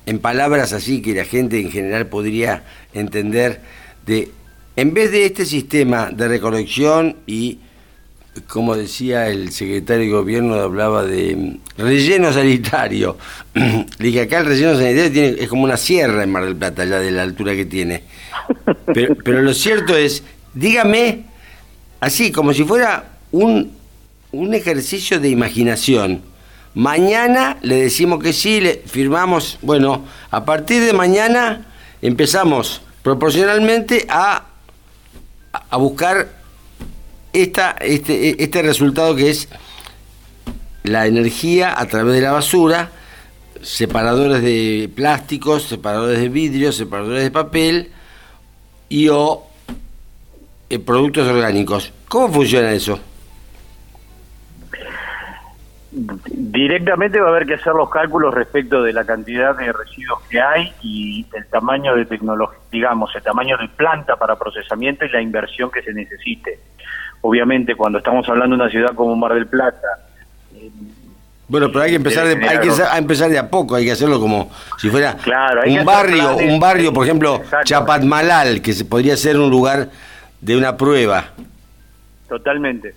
en 0.07 0.21
palabras 0.21 0.73
así 0.73 1.03
que 1.03 1.15
la 1.15 1.25
gente 1.25 1.61
en 1.61 1.71
general 1.71 2.07
podría 2.07 2.63
entender, 2.95 3.61
de, 4.07 4.31
en 4.77 4.95
vez 4.95 5.11
de 5.11 5.27
este 5.27 5.45
sistema 5.45 6.11
de 6.13 6.29
recolección 6.29 7.17
y, 7.27 7.59
como 8.47 8.77
decía 8.77 9.29
el 9.29 9.51
secretario 9.51 10.05
de 10.05 10.11
gobierno, 10.13 10.55
hablaba 10.55 11.05
de 11.05 11.35
mm, 11.35 11.59
relleno 11.79 12.33
sanitario. 12.33 13.19
Dije, 13.99 14.23
acá 14.23 14.39
el 14.39 14.47
relleno 14.47 14.77
sanitario 14.77 15.37
es 15.39 15.49
como 15.49 15.65
una 15.65 15.77
sierra 15.77 16.23
en 16.23 16.31
Mar 16.31 16.45
del 16.45 16.57
Plata, 16.57 16.85
ya 16.85 17.01
de 17.01 17.11
la 17.11 17.23
altura 17.23 17.57
que 17.57 17.65
tiene. 17.65 18.05
Pero, 18.95 19.17
pero 19.17 19.43
lo 19.43 19.53
cierto 19.55 19.97
es, 19.97 20.23
dígame, 20.55 21.25
así 21.99 22.31
como 22.31 22.55
si 22.55 22.63
fuera 22.63 23.19
un, 23.33 23.73
un 24.31 24.55
ejercicio 24.55 25.19
de 25.19 25.31
imaginación. 25.31 26.23
Mañana 26.77 27.57
le 27.63 27.77
decimos 27.77 28.23
que 28.23 28.35
sí, 28.35 28.61
le 28.61 28.83
firmamos, 28.85 29.59
bueno, 29.63 30.05
a 30.31 30.45
partir 30.45 30.85
de 30.85 30.93
mañana 30.93 31.65
empezamos 32.03 32.83
proporcionalmente 33.03 34.05
a, 34.11 34.45
a 35.53 35.77
buscar 35.79 36.29
esta, 37.33 37.71
este, 37.81 38.43
este 38.45 38.61
resultado 38.61 39.17
que 39.17 39.31
es 39.31 39.49
la 40.83 41.07
energía 41.07 41.81
a 41.81 41.87
través 41.87 42.15
de 42.15 42.21
la 42.21 42.33
basura, 42.33 42.91
separadores 43.63 44.43
de 44.43 44.91
plásticos, 44.95 45.63
separadores 45.63 46.21
de 46.21 46.29
vidrio, 46.29 46.73
separadores 46.73 47.23
de 47.23 47.31
papel 47.31 47.91
y 48.91 49.09
o 49.09 49.45
eh, 50.69 50.79
productos 50.79 51.27
orgánicos. 51.27 51.91
¿Cómo 52.07 52.31
funciona 52.31 52.71
eso? 52.73 53.01
Directamente 55.99 57.19
va 57.21 57.29
a 57.29 57.31
haber 57.31 57.47
que 57.47 57.55
hacer 57.55 57.73
los 57.73 57.89
cálculos 57.89 58.35
respecto 58.35 58.83
de 58.83 58.93
la 58.93 59.05
cantidad 59.05 59.57
de 59.57 59.73
residuos 59.73 60.21
que 60.29 60.41
hay 60.41 60.73
y 60.83 61.25
el 61.35 61.47
tamaño 61.47 61.97
de 61.97 62.05
tecnología, 62.05 62.59
digamos, 62.71 63.15
el 63.17 63.23
tamaño 63.23 63.57
de 63.57 63.69
planta 63.69 64.17
para 64.17 64.37
procesamiento 64.37 65.05
y 65.07 65.09
la 65.11 65.23
inversión 65.23 65.71
que 65.71 65.83
se 65.83 65.95
necesite. 65.95 66.59
Obviamente, 67.23 67.75
cuando 67.75 67.99
estamos 67.99 68.29
hablando 68.29 68.57
de 68.57 68.63
una 68.63 68.71
ciudad 68.71 68.95
como 68.95 69.17
Mar 69.17 69.33
del 69.35 69.47
Plata, 69.47 69.87
eh, 70.55 70.71
Bueno, 71.49 71.69
pero 71.69 71.83
hay 71.85 71.91
que 71.91 71.97
empezar 71.97 72.25
de, 72.27 72.35
Debe 72.35 72.49
hay 72.49 72.59
que 72.59 72.71
sa- 72.73 72.93
a 72.93 72.99
empezar 72.99 73.31
de 73.31 73.39
a 73.39 73.49
poco, 73.49 73.75
hay 73.77 73.85
que 73.87 73.93
hacerlo 73.93 74.21
como 74.21 74.51
si 74.79 74.91
fuera 74.91 75.15
Claro, 75.17 75.63
un 75.67 75.85
barrio, 75.85 76.35
planes. 76.37 76.53
un 76.53 76.61
barrio, 76.61 76.93
por 76.93 77.05
ejemplo. 77.07 77.41
Chapatmalal, 77.65 78.61
que 78.61 78.73
se 78.75 78.85
podría 78.85 79.17
ser 79.17 79.39
un 79.39 79.49
lugar 79.49 79.89
de 80.41 80.57
una 80.57 80.77
prueba. 80.77 81.25
Totalmente. 82.29 82.95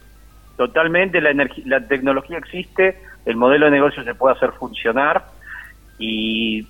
Totalmente, 0.59 1.21
la, 1.21 1.31
la 1.67 1.87
tecnología 1.87 2.37
existe, 2.37 2.97
el 3.25 3.37
modelo 3.37 3.67
de 3.67 3.71
negocio 3.71 4.03
se 4.03 4.13
puede 4.13 4.35
hacer 4.35 4.51
funcionar 4.51 5.23
y 5.97 6.67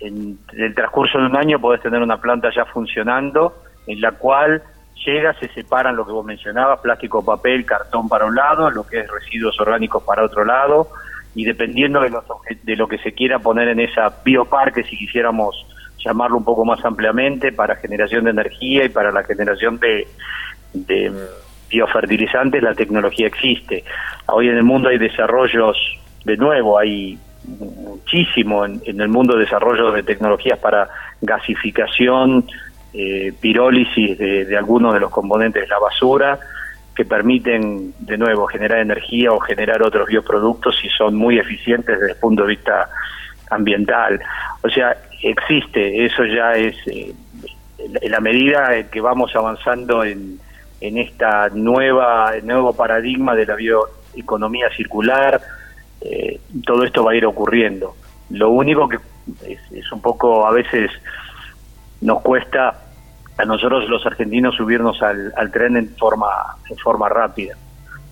en 0.00 0.36
el 0.54 0.74
transcurso 0.74 1.18
de 1.18 1.26
un 1.26 1.36
año 1.36 1.60
podés 1.60 1.80
tener 1.80 2.02
una 2.02 2.20
planta 2.20 2.50
ya 2.52 2.64
funcionando 2.64 3.62
en 3.86 4.00
la 4.00 4.10
cual 4.10 4.60
llega, 5.06 5.34
se 5.34 5.46
separan 5.50 5.94
lo 5.94 6.04
que 6.04 6.10
vos 6.10 6.26
mencionabas, 6.26 6.80
plástico, 6.80 7.24
papel, 7.24 7.64
cartón 7.64 8.08
para 8.08 8.24
un 8.26 8.34
lado, 8.34 8.70
lo 8.70 8.84
que 8.84 8.98
es 8.98 9.08
residuos 9.08 9.56
orgánicos 9.60 10.02
para 10.02 10.24
otro 10.24 10.44
lado 10.44 10.88
y 11.36 11.44
dependiendo 11.44 12.00
de, 12.00 12.10
los 12.10 12.24
de 12.64 12.74
lo 12.74 12.88
que 12.88 12.98
se 12.98 13.12
quiera 13.12 13.38
poner 13.38 13.68
en 13.68 13.78
esa 13.78 14.16
bioparque, 14.24 14.82
si 14.82 14.98
quisiéramos 14.98 15.64
llamarlo 16.04 16.38
un 16.38 16.44
poco 16.44 16.64
más 16.64 16.84
ampliamente, 16.84 17.52
para 17.52 17.76
generación 17.76 18.24
de 18.24 18.30
energía 18.30 18.84
y 18.84 18.88
para 18.88 19.12
la 19.12 19.22
generación 19.22 19.78
de, 19.78 20.08
de 20.72 21.12
biofertilizantes, 21.68 22.62
la 22.62 22.74
tecnología 22.74 23.26
existe. 23.26 23.84
Hoy 24.26 24.48
en 24.48 24.56
el 24.56 24.62
mundo 24.62 24.88
hay 24.88 24.98
desarrollos, 24.98 25.76
de 26.24 26.36
nuevo, 26.36 26.78
hay 26.78 27.18
muchísimo 27.46 28.64
en, 28.64 28.80
en 28.84 29.00
el 29.00 29.08
mundo 29.08 29.34
de 29.34 29.44
desarrollo 29.44 29.92
de 29.92 30.02
tecnologías 30.02 30.58
para 30.58 30.88
gasificación, 31.20 32.44
eh, 32.94 33.34
pirólisis 33.38 34.16
de, 34.16 34.56
algunos 34.56 34.94
de 34.94 35.00
los 35.00 35.10
componentes 35.10 35.62
de 35.62 35.68
la 35.68 35.78
basura, 35.78 36.38
que 36.96 37.04
permiten, 37.04 37.92
de 37.98 38.16
nuevo, 38.16 38.46
generar 38.46 38.78
energía 38.78 39.30
o 39.30 39.38
generar 39.38 39.82
otros 39.82 40.08
bioproductos 40.08 40.82
y 40.82 40.88
son 40.88 41.14
muy 41.14 41.38
eficientes 41.38 41.98
desde 42.00 42.12
el 42.12 42.18
punto 42.18 42.42
de 42.42 42.48
vista 42.48 42.88
ambiental. 43.50 44.20
O 44.62 44.68
sea, 44.68 44.96
existe, 45.22 46.04
eso 46.06 46.24
ya 46.24 46.54
es, 46.54 46.76
eh, 46.88 47.12
en 47.78 48.10
la 48.10 48.20
medida 48.20 48.74
en 48.74 48.88
que 48.88 49.00
vamos 49.00 49.36
avanzando 49.36 50.02
en, 50.02 50.40
en 50.80 50.98
esta 50.98 51.48
nueva, 51.50 52.32
nuevo 52.42 52.72
paradigma 52.72 53.34
de 53.34 53.46
la 53.46 53.54
bioeconomía 53.56 54.68
circular, 54.76 55.40
eh, 56.00 56.40
todo 56.64 56.84
esto 56.84 57.04
va 57.04 57.12
a 57.12 57.16
ir 57.16 57.26
ocurriendo. 57.26 57.96
Lo 58.30 58.50
único 58.50 58.88
que 58.88 58.98
es, 59.46 59.58
es 59.72 59.92
un 59.92 60.00
poco, 60.00 60.46
a 60.46 60.52
veces 60.52 60.90
nos 62.00 62.22
cuesta 62.22 62.82
a 63.36 63.44
nosotros 63.44 63.88
los 63.88 64.04
argentinos 64.06 64.54
subirnos 64.56 65.02
al, 65.02 65.32
al 65.36 65.50
tren 65.50 65.76
en 65.76 65.88
forma, 65.96 66.28
en 66.68 66.76
forma 66.78 67.08
rápida. 67.08 67.56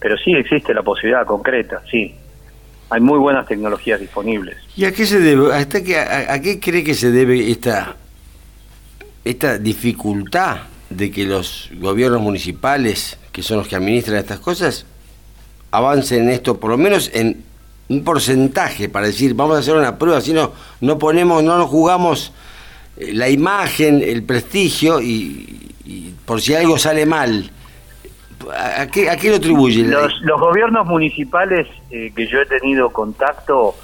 Pero 0.00 0.16
sí 0.16 0.34
existe 0.34 0.74
la 0.74 0.82
posibilidad 0.82 1.24
concreta, 1.24 1.82
sí. 1.90 2.14
Hay 2.90 3.00
muy 3.00 3.18
buenas 3.18 3.46
tecnologías 3.46 3.98
disponibles. 3.98 4.56
¿Y 4.76 4.84
a 4.84 4.92
qué 4.92 5.06
se 5.06 5.18
debe, 5.18 5.52
hasta 5.52 5.82
que, 5.82 5.98
a, 5.98 6.32
a 6.32 6.40
qué 6.40 6.60
cree 6.60 6.84
que 6.84 6.94
se 6.94 7.10
debe 7.10 7.50
esta, 7.50 7.96
esta 9.24 9.58
dificultad 9.58 10.58
de 10.90 11.10
que 11.10 11.24
los 11.24 11.68
gobiernos 11.74 12.20
municipales, 12.20 13.18
que 13.32 13.42
son 13.42 13.58
los 13.58 13.68
que 13.68 13.76
administran 13.76 14.18
estas 14.18 14.38
cosas, 14.40 14.86
avancen 15.70 16.24
en 16.24 16.30
esto, 16.30 16.58
por 16.58 16.70
lo 16.70 16.78
menos 16.78 17.10
en 17.12 17.42
un 17.88 18.02
porcentaje, 18.04 18.88
para 18.88 19.06
decir, 19.06 19.34
vamos 19.34 19.56
a 19.56 19.60
hacer 19.60 19.76
una 19.76 19.98
prueba, 19.98 20.20
si 20.20 20.32
no, 20.32 20.52
no 20.80 20.98
ponemos, 20.98 21.42
no 21.42 21.58
nos 21.58 21.68
jugamos 21.68 22.32
eh, 22.96 23.12
la 23.12 23.28
imagen, 23.28 24.02
el 24.02 24.22
prestigio, 24.22 25.00
y, 25.00 25.70
y 25.84 26.14
por 26.24 26.40
si 26.40 26.54
algo 26.54 26.78
sale 26.78 27.04
mal, 27.06 27.50
¿a, 28.78 28.86
qué, 28.86 29.10
a 29.10 29.16
qué 29.16 29.30
lo 29.30 29.36
atribuye? 29.36 29.82
Los, 29.84 30.12
los 30.22 30.40
gobiernos 30.40 30.86
municipales 30.86 31.66
eh, 31.90 32.12
que 32.14 32.26
yo 32.28 32.40
he 32.40 32.46
tenido 32.46 32.90
contacto 32.90 33.74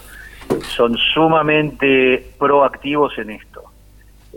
son 0.76 0.96
sumamente 1.14 2.32
proactivos 2.38 3.16
en 3.18 3.30
esto. 3.30 3.62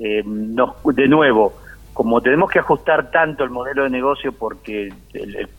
Eh, 0.02 0.24
nos- 0.26 0.76
de 0.94 1.08
nuevo, 1.08 1.58
como 1.96 2.20
tenemos 2.20 2.52
que 2.52 2.60
ajustar 2.60 3.10
tanto 3.10 3.46
el 3.46 3.50
modelo 3.50 3.86
de 3.86 3.90
negocio 3.90 4.34
porque 4.34 4.92
el, 5.14 5.50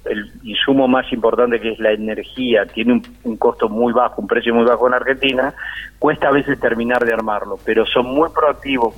insumo 0.43 0.87
más 0.87 1.11
importante 1.11 1.59
que 1.59 1.73
es 1.73 1.79
la 1.79 1.93
energía 1.93 2.67
tiene 2.67 3.01
un, 3.25 3.37
costo 3.39 3.71
muy 3.71 3.95
bajo, 3.95 4.21
un 4.21 4.29
precio 4.29 4.55
muy 4.55 4.67
bajo 4.67 4.87
en 4.87 4.93
Argentina, 4.93 5.55
cuesta 5.99 6.29
a 6.29 6.33
veces 6.33 6.61
terminar 6.61 7.07
de 7.07 7.15
armarlo, 7.15 7.59
pero 7.65 7.87
son 7.87 8.15
muy 8.15 8.29
proactivos, 8.29 8.95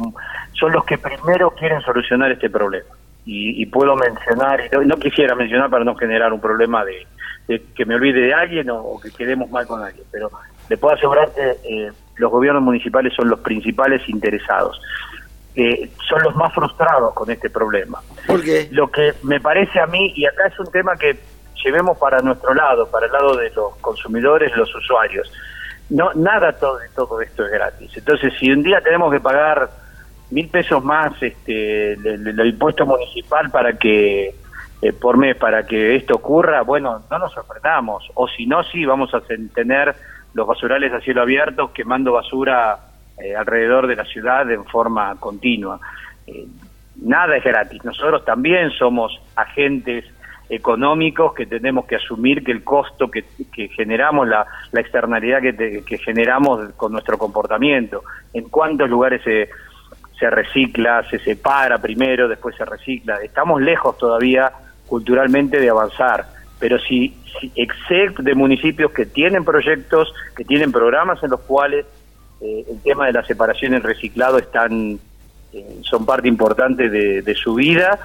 son 0.55 0.73
los 0.73 0.85
que 0.85 0.99
primero 0.99 1.53
quieren 1.53 1.81
solucionar 1.83 2.33
este 2.33 2.51
problema. 2.51 2.89
Y, 3.25 3.63
y 3.63 3.67
puedo 3.67 3.95
mencionar, 3.95 4.61
y 4.61 4.75
no, 4.75 4.83
no 4.83 4.97
quisiera 4.97 5.37
mencionar 5.37 5.71
para 5.71 5.85
no 5.85 5.95
generar 5.95 6.33
un 6.33 6.41
problema 6.41 6.85
de, 6.85 7.07
de 7.47 7.63
que 7.73 7.85
me 7.85 7.95
olvide 7.95 8.21
de 8.21 8.35
alguien 8.35 8.69
o, 8.69 8.79
o 8.79 9.01
que 9.01 9.13
quedemos 9.13 9.49
mal 9.49 9.65
con 9.65 9.81
alguien, 9.81 10.05
pero 10.11 10.29
le 10.69 10.77
puedo 10.77 10.97
asegurar 10.97 11.31
que 11.33 11.57
eh, 11.63 11.93
los 12.17 12.33
gobiernos 12.33 12.65
municipales 12.65 13.13
son 13.15 13.29
los 13.29 13.39
principales 13.39 14.07
interesados. 14.09 14.81
Eh, 15.61 15.91
son 16.09 16.23
los 16.23 16.37
más 16.37 16.55
frustrados 16.55 17.13
con 17.15 17.29
este 17.33 17.51
problema. 17.51 17.99
¿Por 18.29 18.45
qué? 18.45 18.69
Lo 18.71 18.89
que 18.93 19.15
me 19.25 19.41
parece 19.41 19.81
a 19.81 19.87
mí, 19.87 20.13
y 20.15 20.25
acá 20.25 20.47
es 20.47 20.59
un 20.61 20.71
tema 20.71 20.97
que 20.97 21.19
llevemos 21.65 21.99
para 21.99 22.21
nuestro 22.21 22.55
lado, 22.55 22.89
para 22.89 23.07
el 23.07 23.13
lado 23.13 23.35
de 23.37 23.51
los 23.51 23.75
consumidores, 23.81 24.57
los 24.57 24.73
usuarios. 24.73 25.29
No, 25.91 26.13
nada 26.15 26.53
todo, 26.53 26.79
todo 26.95 27.21
esto 27.21 27.45
es 27.45 27.51
gratis. 27.51 27.91
Entonces, 27.97 28.33
si 28.39 28.53
un 28.53 28.63
día 28.63 28.81
tenemos 28.83 29.13
que 29.13 29.19
pagar 29.19 29.69
mil 30.31 30.49
pesos 30.49 30.85
más 30.85 31.21
este, 31.21 31.97
del 31.97 32.47
impuesto 32.47 32.87
municipal 32.87 33.51
para 33.51 33.73
que 33.73 34.37
eh, 34.81 34.93
por 34.93 35.17
mes 35.17 35.35
para 35.37 35.67
que 35.67 35.97
esto 35.97 36.15
ocurra, 36.15 36.63
bueno, 36.63 37.03
no 37.11 37.19
nos 37.19 37.33
sorprendamos. 37.33 38.09
O 38.15 38.29
si 38.29 38.47
no, 38.47 38.63
sí, 38.63 38.85
vamos 38.85 39.13
a 39.13 39.23
ten- 39.23 39.49
tener 39.49 39.93
los 40.35 40.47
basurales 40.47 40.93
a 40.93 41.01
cielo 41.01 41.23
abierto 41.23 41.73
quemando 41.73 42.13
basura 42.13 42.79
eh, 43.21 43.35
alrededor 43.35 43.87
de 43.87 43.97
la 43.97 44.05
ciudad 44.05 44.51
en 44.51 44.65
forma 44.65 45.17
continua. 45.19 45.81
Eh, 46.27 46.47
nada 47.03 47.37
es 47.37 47.45
gratis. 47.45 47.85
Nosotros 47.85 48.25
también 48.25 48.71
somos 48.71 49.21
agentes 49.37 50.05
económicos 50.49 51.35
que 51.35 51.47
tenemos 51.47 51.85
que 51.87 51.97
asumir 51.97 52.43
que 52.43 52.53
el 52.53 52.65
costo 52.65 53.11
que, 53.11 53.25
que 53.53 53.69
generamos, 53.69 54.27
la, 54.27 54.47
la 54.73 54.81
externalidad 54.81 55.41
que, 55.43 55.99
generamos 55.99 56.73
con 56.77 56.93
nuestro 56.93 57.19
comportamiento, 57.19 58.03
en 58.33 58.49
cuántos 58.49 58.89
lugares 58.89 59.23
se, 59.23 59.51
se 60.19 60.31
recicla, 60.31 61.05
se 61.11 61.19
separa 61.19 61.79
primero, 61.79 62.29
después 62.29 62.57
se 62.57 62.65
recicla. 62.65 63.17
Estamos 63.17 63.61
lejos 63.61 63.99
todavía 63.99 64.51
culturalmente 64.87 65.61
de 65.61 65.69
avanzar, 65.69 66.27
pero 66.59 66.79
si, 66.79 67.15
si 67.39 67.53
excepto 67.55 68.23
de 68.23 68.35
municipios 68.35 68.91
que 68.93 69.05
tienen 69.05 69.45
proyectos, 69.45 70.15
que 70.35 70.45
tienen 70.45 70.73
programas 70.73 71.23
en 71.23 71.31
los 71.31 71.41
cuales 71.41 71.85
eh, 72.41 72.65
el 72.71 72.81
tema 72.83 73.07
de 73.07 73.13
la 73.13 73.25
separación 73.25 73.73
y 73.73 73.77
el 73.77 73.83
reciclado 73.83 74.39
están 74.39 74.99
eh, 75.53 75.79
son 75.83 76.05
parte 76.07 76.29
importante 76.29 76.89
de, 76.91 77.35
su 77.35 77.55
vida 77.55 77.99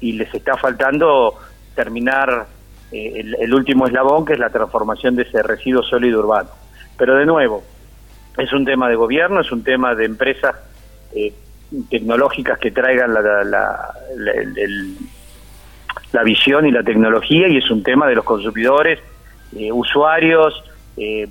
y 0.00 0.12
les 0.12 0.32
está 0.34 0.56
faltando 0.56 1.34
terminar 1.74 2.46
eh, 2.92 3.12
el, 3.16 3.36
el 3.40 3.54
último 3.54 3.86
eslabón 3.86 4.24
que 4.24 4.32
es 4.34 4.38
la 4.38 4.50
transformación 4.50 5.14
de 5.16 5.22
ese 5.22 5.42
residuo 5.42 5.82
sólido 5.82 6.18
urbano. 6.20 6.50
Pero 6.96 7.14
de 7.16 7.24
nuevo, 7.26 7.62
es 8.36 8.52
un 8.52 8.64
tema 8.64 8.88
de 8.88 8.96
gobierno, 8.96 9.40
es 9.40 9.52
un 9.52 9.62
tema 9.62 9.94
de 9.94 10.04
empresas 10.06 10.56
eh, 11.14 11.32
tecnológicas 11.90 12.58
que 12.58 12.70
traigan 12.70 13.14
la, 13.14 13.20
la- 13.20 13.44
la- 13.44 13.94
la- 14.16 14.32
el- 14.32 14.96
la 16.12 16.22
visión 16.22 16.66
y 16.66 16.70
la 16.72 16.82
tecnología 16.82 17.48
y 17.48 17.58
es 17.58 17.70
un 17.70 17.82
tema 17.82 18.06
de 18.08 18.14
los 18.14 18.24
consumidores, 18.24 18.98
usuarios, 19.72 20.62
eh, 20.96 21.26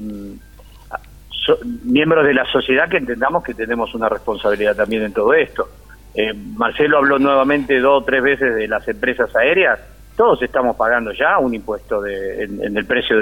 miembros 1.84 2.26
de 2.26 2.34
la 2.34 2.46
sociedad 2.46 2.90
que 2.90 2.98
entendamos 2.98 3.44
que 3.44 3.54
tenemos 3.54 3.94
una 3.96 4.10
responsabilidad 4.10 4.76
también 4.76 5.04
en 5.04 5.14
todo 5.14 5.34
esto. 5.34 5.68
Eh, 6.16 6.34
Marcelo 6.34 6.98
habló 6.98 7.20
nuevamente 7.20 7.80
dos 7.80 8.02
o 8.02 8.06
tres 8.06 8.22
veces 8.24 8.56
de 8.56 8.68
las 8.68 8.88
empresas 8.88 9.36
aéreas. 9.36 9.80
Todos 10.16 10.42
estamos 10.42 10.76
pagando 10.76 11.12
ya 11.12 11.38
un 11.38 11.54
impuesto 11.54 12.02
de- 12.02 12.44
en, 12.44 12.76
el 12.78 12.86
precio 12.86 13.18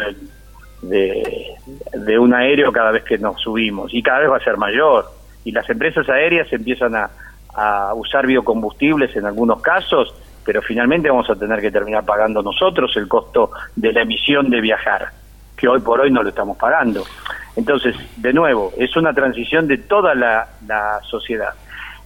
de, 0.81 1.55
de 1.93 2.19
un 2.19 2.33
aéreo 2.33 2.71
cada 2.71 2.91
vez 2.91 3.03
que 3.03 3.17
nos 3.17 3.41
subimos 3.41 3.93
y 3.93 4.01
cada 4.01 4.19
vez 4.19 4.29
va 4.31 4.37
a 4.37 4.43
ser 4.43 4.57
mayor. 4.57 5.05
Y 5.43 5.51
las 5.51 5.69
empresas 5.69 6.07
aéreas 6.09 6.51
empiezan 6.53 6.95
a, 6.95 7.09
a 7.53 7.93
usar 7.93 8.25
biocombustibles 8.27 9.15
en 9.15 9.25
algunos 9.25 9.61
casos, 9.61 10.13
pero 10.45 10.61
finalmente 10.61 11.09
vamos 11.09 11.29
a 11.29 11.35
tener 11.35 11.59
que 11.59 11.71
terminar 11.71 12.05
pagando 12.05 12.41
nosotros 12.41 12.95
el 12.97 13.07
costo 13.07 13.51
de 13.75 13.91
la 13.91 14.01
emisión 14.03 14.49
de 14.49 14.61
viajar, 14.61 15.09
que 15.57 15.67
hoy 15.67 15.81
por 15.81 15.99
hoy 16.01 16.11
no 16.11 16.23
lo 16.23 16.29
estamos 16.29 16.57
pagando. 16.57 17.03
Entonces, 17.55 17.95
de 18.17 18.33
nuevo, 18.33 18.73
es 18.77 18.95
una 18.97 19.13
transición 19.13 19.67
de 19.67 19.77
toda 19.77 20.13
la, 20.13 20.47
la 20.67 20.99
sociedad. 21.09 21.53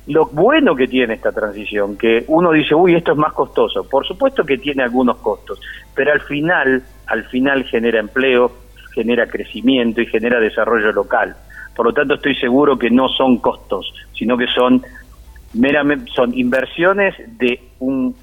Lo 0.07 0.25
bueno 0.27 0.75
que 0.75 0.87
tiene 0.87 1.15
esta 1.15 1.31
transición, 1.31 1.97
que 1.97 2.23
uno 2.27 2.51
dice, 2.51 2.73
uy, 2.73 2.95
esto 2.95 3.11
es 3.11 3.17
más 3.17 3.33
costoso. 3.33 3.87
Por 3.87 4.05
supuesto 4.07 4.43
que 4.43 4.57
tiene 4.57 4.83
algunos 4.83 5.17
costos, 5.17 5.59
pero 5.93 6.11
al 6.11 6.21
final, 6.21 6.83
al 7.07 7.23
final 7.25 7.63
genera 7.65 7.99
empleo, 7.99 8.51
genera 8.93 9.27
crecimiento 9.27 10.01
y 10.01 10.07
genera 10.07 10.39
desarrollo 10.39 10.91
local. 10.91 11.35
Por 11.75 11.85
lo 11.85 11.93
tanto, 11.93 12.15
estoy 12.15 12.35
seguro 12.35 12.77
que 12.77 12.89
no 12.89 13.07
son 13.07 13.37
costos, 13.37 13.93
sino 14.13 14.37
que 14.37 14.47
son 14.47 14.83
meramente 15.53 16.11
son 16.11 16.37
inversiones 16.37 17.15
de 17.39 17.59
un, 17.79 18.15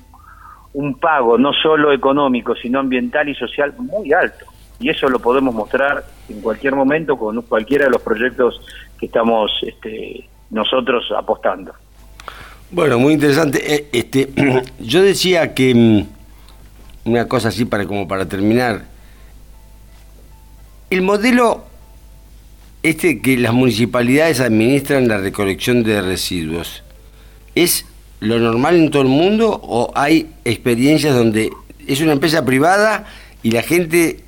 un 0.75 0.99
pago 0.99 1.39
no 1.39 1.53
solo 1.53 1.93
económico, 1.93 2.55
sino 2.55 2.79
ambiental 2.79 3.29
y 3.29 3.35
social 3.35 3.75
muy 3.79 4.13
alto. 4.13 4.47
Y 4.79 4.91
eso 4.91 5.09
lo 5.09 5.19
podemos 5.19 5.55
mostrar 5.55 6.05
en 6.29 6.41
cualquier 6.41 6.75
momento 6.75 7.17
con 7.17 7.41
cualquiera 7.43 7.87
de 7.87 7.91
los 7.91 8.03
proyectos 8.03 8.61
que 8.99 9.07
estamos 9.07 9.51
este, 9.63 10.29
nosotros 10.51 11.05
apostando. 11.17 11.73
Bueno, 12.71 12.99
muy 12.99 13.15
interesante. 13.15 13.75
Eh, 13.75 13.89
Este, 13.93 14.29
yo 14.81 15.03
decía 15.03 15.55
que 15.55 15.75
mm, 15.75 17.11
una 17.11 17.29
cosa 17.29 17.49
así 17.49 17.65
para 17.65 17.87
como 17.87 18.07
para 18.07 18.27
terminar. 18.27 18.85
El 20.91 21.03
modelo 21.03 21.65
este 22.83 23.21
que 23.21 23.37
las 23.37 23.53
municipalidades 23.53 24.41
administran 24.41 25.09
la 25.09 25.19
recolección 25.19 25.83
de 25.83 26.01
residuos, 26.03 26.85
¿es 27.57 27.85
lo 28.21 28.39
normal 28.39 28.77
en 28.77 28.91
todo 28.91 29.03
el 29.03 29.09
mundo 29.09 29.61
o 29.63 29.93
hay 29.97 30.31
experiencias 30.45 31.15
donde 31.15 31.51
es 31.87 32.01
una 32.01 32.13
empresa 32.13 32.45
privada 32.45 33.07
y 33.43 33.51
la 33.51 33.63
gente 33.63 34.21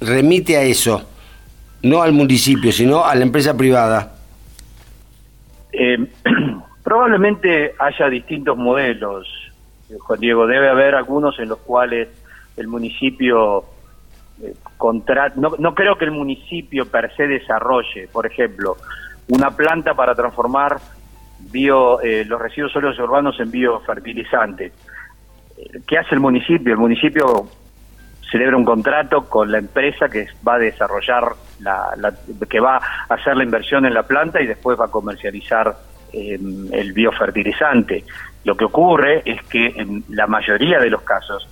remite 0.00 0.56
a 0.56 0.62
eso, 0.62 1.08
no 1.82 2.02
al 2.02 2.12
municipio, 2.12 2.72
sino 2.72 3.04
a 3.04 3.14
la 3.14 3.22
empresa 3.22 3.56
privada? 3.56 4.14
Eh, 5.72 5.98
probablemente 6.82 7.74
haya 7.78 8.08
distintos 8.08 8.56
modelos, 8.56 9.28
eh, 9.90 9.96
Juan 9.98 10.20
Diego. 10.20 10.46
Debe 10.46 10.68
haber 10.68 10.94
algunos 10.94 11.38
en 11.38 11.48
los 11.48 11.58
cuales 11.58 12.08
el 12.56 12.68
municipio 12.68 13.64
eh, 14.42 14.54
contrata. 14.76 15.34
No, 15.36 15.74
creo 15.74 15.96
que 15.96 16.06
el 16.06 16.12
municipio 16.12 16.86
per 16.86 17.14
se 17.16 17.26
desarrolle, 17.26 18.08
por 18.08 18.26
ejemplo, 18.26 18.76
una 19.28 19.50
planta 19.50 19.94
para 19.94 20.14
transformar 20.14 20.78
bio, 21.52 21.98
los 22.26 22.40
residuos 22.40 22.72
sólidos 22.72 22.98
urbanos 22.98 23.38
en 23.40 23.50
biofertilizantes. 23.50 24.72
¿Qué 25.86 25.98
hace 25.98 26.14
el 26.14 26.20
municipio? 26.20 26.72
El 26.72 26.78
municipio 26.78 27.48
celebra 28.30 28.56
un 28.56 28.64
contrato 28.64 29.24
con 29.24 29.50
la 29.50 29.58
empresa 29.58 30.08
que 30.08 30.26
va 30.46 30.54
a 30.54 30.58
desarrollar, 30.58 31.24
la, 31.60 31.90
la- 31.96 32.14
que 32.48 32.60
va 32.60 32.76
a 32.76 33.14
hacer 33.14 33.36
la 33.36 33.44
inversión 33.44 33.84
en 33.86 33.94
la 33.94 34.04
planta 34.04 34.40
y 34.40 34.46
después 34.46 34.78
va 34.78 34.86
a 34.86 34.90
comercializar 34.90 35.74
eh, 36.12 36.38
el 36.72 36.92
biofertilizante. 36.92 38.04
Lo 38.44 38.56
que 38.56 38.64
ocurre 38.64 39.22
es 39.24 39.42
que 39.48 39.66
en 39.66 40.04
la 40.08 40.26
mayoría 40.26 40.78
de 40.78 40.90
los 40.90 41.02
casos 41.02 41.48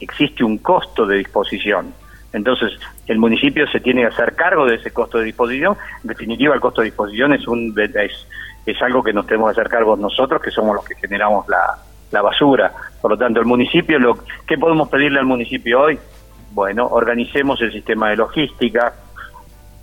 existe 0.00 0.42
un 0.44 0.58
costo 0.58 1.06
de 1.06 1.18
disposición. 1.18 1.92
Entonces, 2.32 2.72
el 3.08 3.18
municipio 3.18 3.66
se 3.66 3.80
tiene 3.80 4.02
que 4.02 4.06
hacer 4.08 4.34
cargo 4.34 4.64
de 4.64 4.76
ese 4.76 4.92
costo 4.92 5.18
de 5.18 5.24
disposición. 5.24 5.76
En 6.02 6.08
definitiva, 6.08 6.54
el 6.54 6.60
costo 6.60 6.80
de 6.80 6.86
disposición 6.86 7.32
es, 7.32 7.46
un, 7.48 7.74
es, 7.76 8.26
es 8.66 8.82
algo 8.82 9.02
que 9.02 9.12
nos 9.12 9.26
tenemos 9.26 9.48
que 9.52 9.60
hacer 9.60 9.70
cargo 9.70 9.96
nosotros, 9.96 10.40
que 10.40 10.50
somos 10.52 10.76
los 10.76 10.84
que 10.84 10.94
generamos 10.94 11.46
la, 11.48 12.22
basura. 12.22 12.72
Por 13.02 13.10
lo 13.10 13.18
tanto, 13.18 13.40
el 13.40 13.46
municipio, 13.46 13.98
lo, 13.98 14.16
¿qué 14.46 14.56
podemos 14.56 14.88
pedirle 14.88 15.18
al 15.18 15.26
municipio 15.26 15.80
hoy? 15.82 15.98
Bueno, 16.52 16.86
organicemos 16.86 17.60
el 17.62 17.72
sistema 17.72 18.10
de 18.10 18.16
logística, 18.16 18.94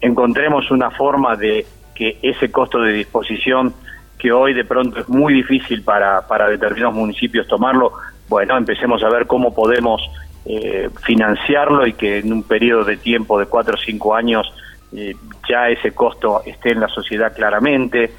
encontremos 0.01 0.69
una 0.71 0.91
forma 0.91 1.35
de 1.35 1.65
que 1.95 2.19
ese 2.21 2.51
costo 2.51 2.79
de 2.79 2.93
disposición, 2.93 3.73
que 4.19 4.31
hoy 4.31 4.53
de 4.53 4.65
pronto 4.65 4.99
es 4.99 5.09
muy 5.09 5.33
difícil 5.33 5.83
para, 5.83 6.27
para 6.27 6.47
determinados 6.49 6.95
municipios 6.95 7.47
tomarlo, 7.47 7.93
bueno, 8.27 8.57
empecemos 8.57 9.03
a 9.03 9.09
ver 9.09 9.25
cómo 9.27 9.53
podemos 9.55 10.01
eh, 10.45 10.89
financiarlo 11.03 11.87
y 11.87 11.93
que 11.93 12.19
en 12.19 12.33
un 12.33 12.43
periodo 12.43 12.83
de 12.83 12.97
tiempo 12.97 13.39
de 13.39 13.45
cuatro 13.45 13.75
o 13.75 13.77
cinco 13.77 14.15
años 14.15 14.51
eh, 14.93 15.15
ya 15.49 15.69
ese 15.69 15.91
costo 15.93 16.41
esté 16.45 16.71
en 16.71 16.79
la 16.81 16.87
sociedad 16.89 17.33
claramente. 17.35 18.11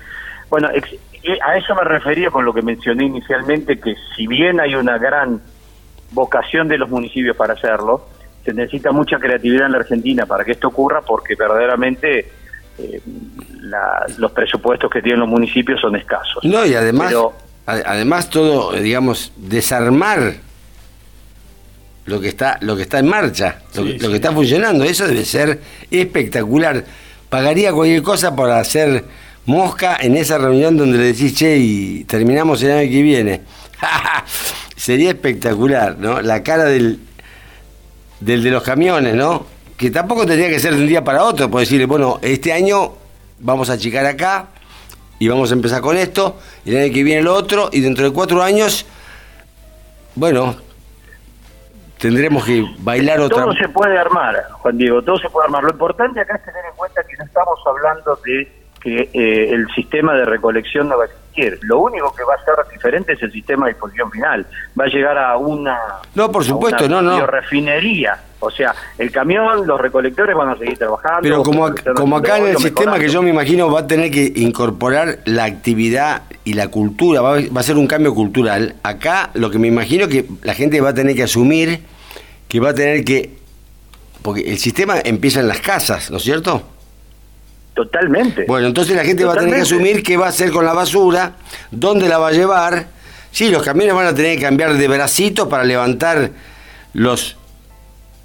Bueno, 0.51 0.69
ex- 0.73 0.93
eh, 1.23 1.39
a 1.45 1.57
eso 1.57 1.75
me 1.75 1.83
refería 1.83 2.31
con 2.31 2.45
lo 2.45 2.53
que 2.55 2.63
mencioné 2.63 3.05
inicialmente, 3.05 3.79
que 3.79 3.95
si 4.17 4.27
bien 4.27 4.61
hay 4.61 4.75
una 4.75 4.99
gran 4.99 5.41
vocación 6.13 6.69
de 6.69 6.79
los 6.79 6.89
municipios 6.89 7.37
para 7.37 7.55
hacerlo, 7.55 8.07
se 8.49 8.55
necesita 8.55 8.93
mucha 8.93 9.19
creatividad 9.19 9.67
en 9.67 9.73
la 9.73 9.79
Argentina 9.79 10.25
para 10.25 10.43
que 10.45 10.53
esto 10.53 10.69
ocurra 10.69 11.03
porque 11.03 11.35
verdaderamente 11.35 12.27
eh, 12.79 13.01
la- 13.61 14.07
los 14.17 14.33
presupuestos 14.33 14.91
que 14.91 15.03
tienen 15.03 15.21
los 15.21 15.29
municipios 15.29 15.81
son 15.81 15.97
escasos. 15.97 16.43
No, 16.45 16.65
y 16.65 16.75
además, 16.75 17.09
Pero- 17.09 17.35
además 17.67 18.31
todo, 18.31 18.75
eh, 18.75 18.81
digamos, 18.81 19.33
desarmar 19.37 20.35
lo 22.07 22.21
que 22.21 22.29
está, 22.29 22.57
lo 22.63 22.75
que 22.75 22.83
está 22.83 23.01
en 23.01 23.09
marcha, 23.09 23.59
lo, 23.75 23.83
Sí, 23.83 23.93
que, 23.93 23.99
sí. 23.99 24.05
lo 24.05 24.09
que 24.11 24.15
está 24.17 24.33
funcionando, 24.33 24.85
eso 24.85 25.07
debe 25.07 25.25
ser 25.27 25.61
espectacular. 25.91 26.85
Pagaría 27.29 27.73
cualquier 27.73 28.03
cosa 28.03 28.35
por 28.35 28.51
hacer 28.51 29.05
mosca 29.45 29.99
en 30.01 30.17
esa 30.17 30.39
reunión 30.39 30.79
donde 30.79 30.97
le 30.97 31.05
decís, 31.05 31.35
che, 31.35 31.59
y 31.59 32.05
terminamos 32.05 32.63
el 32.63 32.71
año 32.71 32.91
que 32.91 33.03
viene. 33.03 33.43
Sería 34.77 35.11
espectacular, 35.11 35.99
¿no? 35.99 36.23
La 36.23 36.43
cara 36.43 36.65
del, 36.65 36.99
del 38.21 38.43
de 38.43 38.51
los 38.51 38.63
camiones, 38.63 39.15
¿no? 39.15 39.47
Que 39.77 39.91
tampoco 39.91 40.27
tendría 40.27 40.49
que 40.49 40.59
ser 40.59 40.75
de 40.75 40.83
un 40.83 40.89
día 40.89 41.05
para 41.05 41.25
otro, 41.25 41.51
por 41.51 41.61
decirle, 41.61 41.87
bueno, 41.87 42.19
este 42.23 42.53
año 42.53 42.95
vamos 43.39 43.71
a 43.71 43.75
achicar 43.75 44.05
acá 44.07 44.47
y 45.19 45.29
vamos 45.29 45.51
a 45.51 45.55
empezar 45.55 45.81
con 45.81 45.97
esto, 45.97 46.39
y 46.65 46.71
el 46.71 46.85
año 46.85 46.95
que 46.95 47.03
viene 47.03 47.23
lo 47.23 47.35
otro, 47.35 47.71
y 47.73 47.81
dentro 47.81 48.05
de 48.05 48.13
cuatro 48.13 48.43
años, 48.43 48.87
bueno, 50.15 50.57
tendremos 51.99 52.45
que 52.45 52.65
bailar 52.79 53.21
otra 53.21 53.43
Todo 53.43 53.55
se 53.55 53.69
puede 53.69 53.99
armar, 53.99 54.37
Juan 54.53 54.79
Diego, 54.79 55.03
todo 55.03 55.19
se 55.19 55.29
puede 55.29 55.47
armar. 55.47 55.65
Lo 55.65 55.71
importante 55.71 56.21
acá 56.21 56.37
es 56.37 56.45
tener 56.45 56.65
en 56.65 56.77
cuenta 56.77 57.03
que 57.03 57.17
no 57.17 57.25
estamos 57.25 57.59
hablando 57.67 58.19
de 58.25 58.53
que 58.81 59.11
eh, 59.13 59.51
el 59.53 59.67
sistema 59.75 60.15
de 60.15 60.25
recolección 60.25 60.89
no 60.89 60.99
va 60.99 61.07
Lo 61.63 61.79
único 61.81 62.15
que 62.15 62.25
va 62.25 62.35
a 62.35 62.45
ser 62.45 62.55
diferente 62.73 63.13
es 63.13 63.23
el 63.23 63.33
sistema 63.33 63.67
de 63.67 63.73
disposición 63.73 64.11
final. 64.11 64.47
Va 64.79 64.85
a 64.85 64.89
llegar 64.89 65.17
a 65.19 65.37
una. 65.37 65.79
No, 66.15 66.31
por 66.33 66.45
supuesto, 66.45 66.85
una 66.87 67.01
no, 67.03 67.11
no. 67.11 67.17
biorefinería. 67.17 68.19
O 68.41 68.51
sea, 68.51 68.75
el 68.99 69.11
camión, 69.11 69.67
los 69.67 69.81
recolectores 69.81 70.37
van 70.37 70.51
a 70.51 70.57
seguir 70.59 70.79
trabajando. 70.79 71.21
Pero 71.23 71.43
como, 71.43 71.67
ac- 71.69 71.79
están 71.79 71.95
como 71.95 72.17
acá 72.17 72.39
en 72.39 72.47
el 72.49 72.57
sistema 72.59 72.99
que 72.99 73.09
yo 73.09 73.21
me 73.23 73.31
imagino 73.31 73.71
va 73.71 73.81
a 73.81 73.87
tener 73.87 74.11
que 74.11 74.33
incorporar 74.37 75.19
la 75.25 75.45
actividad 75.45 76.23
y 76.45 76.53
la 76.55 76.69
cultura, 76.69 77.21
va 77.21 77.37
a, 77.37 77.41
va 77.55 77.61
a 77.61 77.65
ser 77.65 77.77
un 77.77 77.87
cambio 77.89 78.15
cultural. 78.15 78.77
Acá 78.83 79.31
lo 79.35 79.51
que 79.51 79.59
me 79.59 79.67
imagino 79.69 80.07
que 80.09 80.25
la 80.43 80.55
gente 80.55 80.81
va 80.81 80.91
a 80.91 80.95
tener 80.95 81.17
que 81.17 81.25
asumir 81.25 81.81
que 82.49 82.61
va 82.61 82.71
a 82.71 82.75
tener 82.75 83.05
que... 83.05 83.37
Porque 84.23 84.41
el 84.43 84.59
sistema 84.59 84.97
empieza 85.05 85.41
en 85.41 85.49
las 85.49 85.61
casas, 85.61 86.11
¿no 86.11 86.17
es 86.19 86.23
cierto? 86.23 86.63
Totalmente. 87.79 88.45
Bueno, 88.49 88.67
entonces 88.67 88.97
la 88.97 89.05
gente 89.05 89.25
va 89.25 89.35
a 89.35 89.37
tener 89.37 89.55
que 89.55 89.61
asumir 89.61 90.03
qué 90.03 90.17
va 90.17 90.27
a 90.27 90.29
hacer 90.31 90.51
con 90.51 90.65
la 90.65 90.73
basura, 90.73 91.35
dónde 91.71 92.09
la 92.09 92.19
va 92.19 92.27
a 92.27 92.33
llevar. 92.33 92.89
Sí, 93.31 93.51
los 93.51 93.63
camiones 93.63 93.95
van 93.95 94.09
a 94.09 94.15
tener 94.17 94.35
que 94.37 94.43
cambiar 94.43 94.75
de 94.75 94.89
bracito 94.89 95.49
para 95.49 95.63
levantar 95.63 96.33
los, 96.93 97.37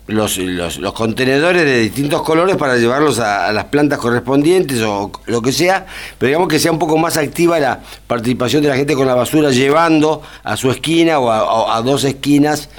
los, 0.08 0.40
los, 0.40 0.80
los 0.80 0.94
contenedores 0.94 1.66
de 1.66 1.82
distintos 1.82 2.24
colores 2.24 2.56
para 2.56 2.78
llevarlos 2.78 3.20
a, 3.20 3.48
a 3.48 3.54
las 3.54 3.66
plantas 3.66 4.00
correspondientes 4.00 4.82
o 4.82 5.12
lo 5.28 5.42
que 5.44 5.52
sea, 5.52 5.86
pero 6.18 6.30
digamos 6.30 6.48
que 6.48 6.58
sea 6.58 6.72
un 6.72 6.80
poco 6.80 6.98
más 6.98 7.16
activa 7.18 7.60
la 7.60 7.80
participación 8.08 8.64
de 8.64 8.70
la 8.70 8.76
gente 8.76 8.96
con 8.96 9.06
la 9.06 9.14
basura 9.14 9.52
llevando 9.52 10.24
a 10.44 10.58
su 10.58 10.72
esquina 10.72 11.20
o 11.20 11.30
a, 11.30 11.78
a 11.78 11.82
dos 11.84 12.06
esquinas 12.06 12.70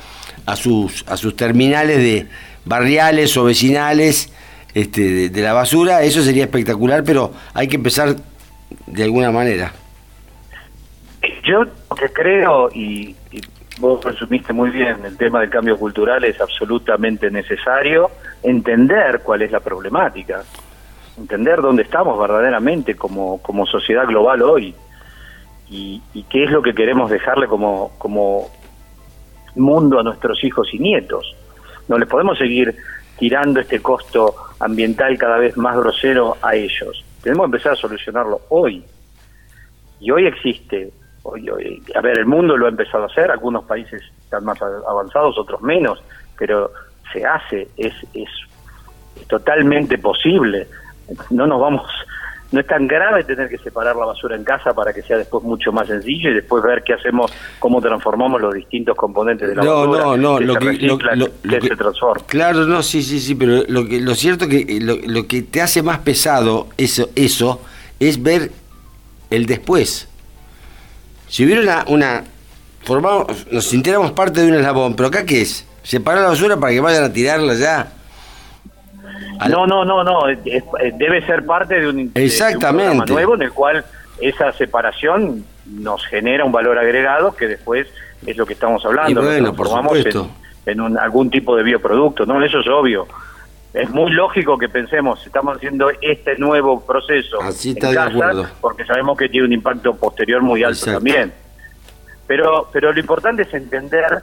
a 0.44 0.56
sus, 0.56 1.04
a 1.06 1.16
sus 1.16 1.36
terminales 1.36 1.98
de 1.98 2.26
barriales 2.64 3.36
o 3.36 3.44
vecinales 3.44 4.30
este, 4.74 5.30
de, 5.30 5.42
la 5.42 5.52
basura, 5.52 6.02
eso 6.02 6.22
sería 6.22 6.44
espectacular, 6.44 7.04
pero 7.04 7.32
hay 7.54 7.68
que 7.68 7.76
empezar 7.76 8.16
de 8.86 9.04
alguna 9.04 9.30
manera. 9.30 9.72
Yo 11.44 11.64
lo 11.64 11.96
que 11.96 12.08
creo, 12.12 12.70
y, 12.72 13.14
y 13.30 13.40
vos 13.78 14.04
resumiste 14.04 14.52
muy 14.52 14.70
bien, 14.70 14.96
el 15.04 15.16
tema 15.16 15.40
del 15.40 15.50
cambio 15.50 15.78
cultural 15.78 16.24
es 16.24 16.40
absolutamente 16.40 17.30
necesario 17.30 18.10
entender 18.42 19.20
cuál 19.22 19.42
es 19.42 19.52
la 19.52 19.60
problemática, 19.60 20.42
entender 21.18 21.60
dónde 21.60 21.82
estamos 21.82 22.18
verdaderamente 22.18 22.96
como, 22.96 23.40
como 23.42 23.66
sociedad 23.66 24.06
global 24.06 24.42
hoy 24.42 24.74
y, 25.70 26.02
y 26.12 26.22
qué 26.24 26.44
es 26.44 26.50
lo 26.50 26.62
que 26.62 26.74
queremos 26.74 27.10
dejarle 27.10 27.46
como, 27.46 27.92
como 27.98 28.50
mundo 29.54 30.00
a 30.00 30.02
nuestros 30.02 30.42
hijos 30.44 30.72
y 30.72 30.78
nietos. 30.78 31.34
No 31.88 31.98
les 31.98 32.08
podemos 32.08 32.38
seguir 32.38 32.74
tirando 33.18 33.60
este 33.60 33.80
costo 33.80 34.34
ambiental 34.60 35.16
cada 35.18 35.38
vez 35.38 35.56
más 35.56 35.76
grosero 35.76 36.36
a 36.42 36.54
ellos. 36.54 37.04
Tenemos 37.22 37.44
que 37.44 37.46
empezar 37.56 37.72
a 37.72 37.76
solucionarlo 37.76 38.40
hoy. 38.50 38.84
Y 40.00 40.10
hoy 40.10 40.26
existe, 40.26 40.90
hoy, 41.22 41.48
hoy- 41.48 41.82
a 41.94 42.00
ver, 42.00 42.18
el 42.18 42.26
mundo 42.26 42.56
lo 42.56 42.66
ha 42.66 42.70
empezado 42.70 43.04
a 43.04 43.06
hacer, 43.06 43.30
algunos 43.30 43.64
países 43.64 44.02
están 44.22 44.44
más 44.44 44.60
avanzados, 44.62 45.38
otros 45.38 45.60
menos, 45.62 46.02
pero 46.38 46.70
se 47.12 47.24
hace, 47.24 47.68
es, 47.76 47.94
es, 48.12 48.28
es 49.16 49.28
totalmente 49.28 49.98
posible. 49.98 50.66
No 51.30 51.46
nos 51.46 51.60
vamos, 51.60 51.90
no 52.54 52.60
es 52.60 52.66
tan 52.66 52.86
grave 52.86 53.24
tener 53.24 53.48
que 53.48 53.58
separar 53.58 53.96
la 53.96 54.04
basura 54.06 54.36
en 54.36 54.44
casa 54.44 54.72
para 54.72 54.92
que 54.92 55.02
sea 55.02 55.16
después 55.18 55.42
mucho 55.44 55.72
más 55.72 55.88
sencillo 55.88 56.30
y 56.30 56.34
después 56.34 56.62
ver 56.62 56.82
qué 56.84 56.94
hacemos, 56.94 57.32
cómo 57.58 57.80
transformamos 57.80 58.40
los 58.40 58.54
distintos 58.54 58.96
componentes 58.96 59.48
de 59.48 59.56
la 59.56 59.64
No, 59.64 59.80
basura, 59.88 60.04
no, 60.04 60.16
no, 60.16 60.38
que 60.38 60.44
lo 60.44 60.52
se 60.54 60.58
que- 60.60 60.86
lo- 60.86 60.98
lo- 61.14 61.58
que 61.60 61.68
se 61.68 61.76
transforman. 61.76 62.24
Claro, 62.28 62.64
no, 62.64 62.82
sí, 62.82 63.02
sí, 63.02 63.20
sí, 63.20 63.34
pero 63.34 63.64
lo 63.68 63.86
que 63.86 64.00
lo 64.00 64.14
cierto 64.14 64.48
que 64.48 64.60
eh, 64.60 64.78
lo, 64.80 64.96
lo 65.04 65.26
que 65.26 65.42
te 65.42 65.60
hace 65.60 65.82
más 65.82 65.98
pesado 65.98 66.68
eso 66.78 67.10
eso 67.16 67.60
es 68.00 68.22
ver 68.22 68.50
el 69.30 69.46
después. 69.46 70.08
Si 71.28 71.44
hubiera 71.44 71.60
una, 71.62 71.84
una 71.88 72.24
formamos, 72.82 73.26
nos 73.50 73.64
sintiéramos 73.64 74.12
parte 74.12 74.40
de 74.42 74.48
un 74.48 74.54
eslabón, 74.54 74.94
pero 74.94 75.08
acá 75.08 75.24
qué 75.26 75.42
es? 75.42 75.66
Separar 75.82 76.22
la 76.22 76.28
basura 76.30 76.56
para 76.58 76.72
que 76.72 76.80
vayan 76.80 77.04
a 77.04 77.12
tirarla 77.12 77.54
ya. 77.54 77.92
Al- 79.40 79.50
No, 79.50 79.66
no, 79.66 79.84
no, 79.84 80.04
no, 80.04 80.28
es- 80.28 80.38
debe 80.98 81.24
ser 81.26 81.44
parte 81.44 81.80
de 81.80 81.88
un, 81.88 81.96
de 81.96 82.02
un 82.04 82.12
Exactamente. 82.14 82.84
programa 82.84 83.04
nuevo 83.06 83.34
en 83.34 83.42
el 83.42 83.52
cual 83.52 83.84
esa 84.20 84.52
separación 84.52 85.44
nos 85.66 86.04
genera 86.06 86.44
un 86.44 86.52
valor 86.52 86.78
agregado 86.78 87.34
que 87.34 87.48
después 87.48 87.86
es 88.26 88.36
lo 88.36 88.46
que 88.46 88.52
estamos 88.54 88.84
hablando, 88.84 89.20
Y 89.22 89.24
bueno, 89.24 89.54
por 89.54 89.68
supuesto. 89.68 90.28
en, 90.66 90.72
en 90.72 90.80
un- 90.80 90.98
algún 90.98 91.30
tipo 91.30 91.56
de 91.56 91.62
bioproducto, 91.62 92.24
¿no? 92.26 92.42
Eso 92.42 92.60
es 92.60 92.66
obvio. 92.68 93.06
Es 93.72 93.90
muy 93.90 94.12
lógico 94.12 94.56
que 94.56 94.68
pensemos, 94.68 95.26
estamos 95.26 95.56
haciendo 95.56 95.90
este 96.00 96.38
nuevo 96.38 96.86
proceso 96.86 97.42
Así 97.42 97.70
en 97.70 97.76
está 97.76 97.88
de 97.90 97.94
casa, 97.96 98.10
acuerdo. 98.10 98.46
porque 98.60 98.84
sabemos 98.84 99.18
que 99.18 99.28
tiene 99.28 99.46
un 99.46 99.52
impacto 99.52 99.96
posterior 99.96 100.42
muy 100.42 100.62
alto 100.62 100.78
Exacto. 100.78 100.98
también. 100.98 101.32
Pero, 102.28 102.68
pero 102.72 102.92
lo 102.92 103.00
importante 103.00 103.42
es 103.42 103.52
entender 103.52 104.22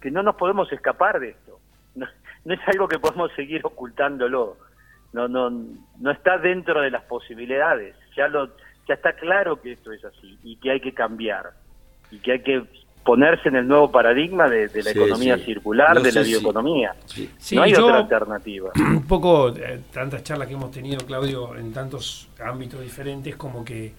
que 0.00 0.10
no 0.10 0.22
nos 0.22 0.34
podemos 0.36 0.70
escapar 0.72 1.18
de 1.20 1.30
esto. 1.30 1.57
No, 2.48 2.54
es 2.54 2.60
algo 2.66 2.88
que 2.88 2.98
podemos 2.98 3.30
seguir 3.36 3.60
ocultándolo. 3.64 4.56
No, 5.12 5.28
no, 5.28 5.50
no 5.50 6.10
está 6.10 6.38
dentro 6.38 6.80
de 6.80 6.90
las 6.90 7.02
posibilidades. 7.04 7.94
Ya 8.16 8.26
lo, 8.28 8.46
ya 8.88 8.94
está 8.94 9.12
claro 9.12 9.60
que 9.60 9.72
esto 9.72 9.92
es 9.92 10.02
así 10.04 10.38
y 10.42 10.56
que 10.56 10.70
hay 10.70 10.80
que 10.80 10.92
cambiar 10.94 11.50
y 12.10 12.18
que 12.18 12.32
hay 12.32 12.42
que 12.42 12.62
ponerse 13.04 13.48
en 13.48 13.56
el 13.56 13.68
nuevo 13.68 13.90
paradigma 13.90 14.48
de, 14.48 14.68
de 14.68 14.82
la 14.82 14.92
Sí, 14.92 14.98
economía 14.98 15.36
sí. 15.38 15.44
circular, 15.44 15.94
No 15.94 16.00
de 16.02 16.12
la 16.12 16.22
sé 16.24 16.28
bioeconomía. 16.28 16.94
Sí. 17.06 17.30
Sí, 17.38 17.56
no 17.56 17.62
hay 17.62 17.72
yo- 17.72 17.84
otra 17.86 17.98
alternativa. 17.98 18.70
un 18.76 19.06
poco 19.06 19.48
eh, 19.54 19.80
tantas 19.92 20.22
charlas 20.24 20.48
que 20.48 20.54
hemos 20.54 20.70
tenido, 20.70 20.98
Claudio, 21.06 21.54
en 21.56 21.72
tantos 21.72 22.28
ámbitos 22.42 22.80
diferentes, 22.80 23.34
como 23.36 23.64
que, 23.64 23.92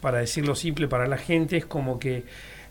para 0.00 0.18
decirlo 0.18 0.54
simple 0.56 0.86
para 0.88 1.06
la 1.08 1.16
gente, 1.18 1.56
es 1.56 1.66
como 1.66 1.98
que 1.98 2.24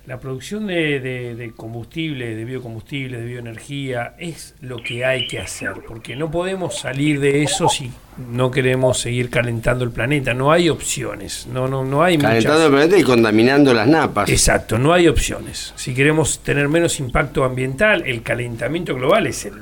la 0.08 0.20
producción 0.20 0.66
de, 0.68 1.00
de, 1.00 1.36
de 1.36 1.52
combustible, 1.52 2.36
de 2.36 2.44
biocombustible, 2.44 3.20
de 3.20 3.26
bioenergía, 3.26 4.16
es 4.18 4.56
lo 4.60 4.78
que 4.82 5.06
hay 5.06 5.28
que 5.28 5.40
hacer, 5.40 5.74
porque 5.88 6.16
no 6.16 6.32
podemos 6.32 6.80
salir 6.80 7.20
de 7.20 7.44
eso 7.44 7.70
si 7.70 7.92
no 8.32 8.50
queremos 8.50 9.00
seguir 9.00 9.30
calentando 9.30 9.84
el 9.84 9.92
planeta. 9.92 10.34
No 10.34 10.52
hay 10.52 10.70
opciones, 10.70 11.48
no, 11.52 11.68
no, 11.68 11.86
no 11.86 12.02
hay 12.04 12.18
Calentando 12.18 12.54
muchas. 12.58 12.66
el 12.66 12.72
planeta 12.72 12.98
y 12.98 13.04
contaminando 13.04 13.74
las 13.74 13.88
napas. 13.88 14.30
Exacto, 14.30 14.78
no 14.80 14.92
hay 14.92 15.08
opciones. 15.08 15.72
Si 15.76 15.94
queremos 15.94 16.40
tener 16.40 16.68
menos 16.68 17.00
impacto 17.00 17.44
ambiental, 17.44 18.04
el 18.06 18.24
calentamiento 18.24 18.96
global 18.96 19.28
es 19.28 19.46
el 19.46 19.54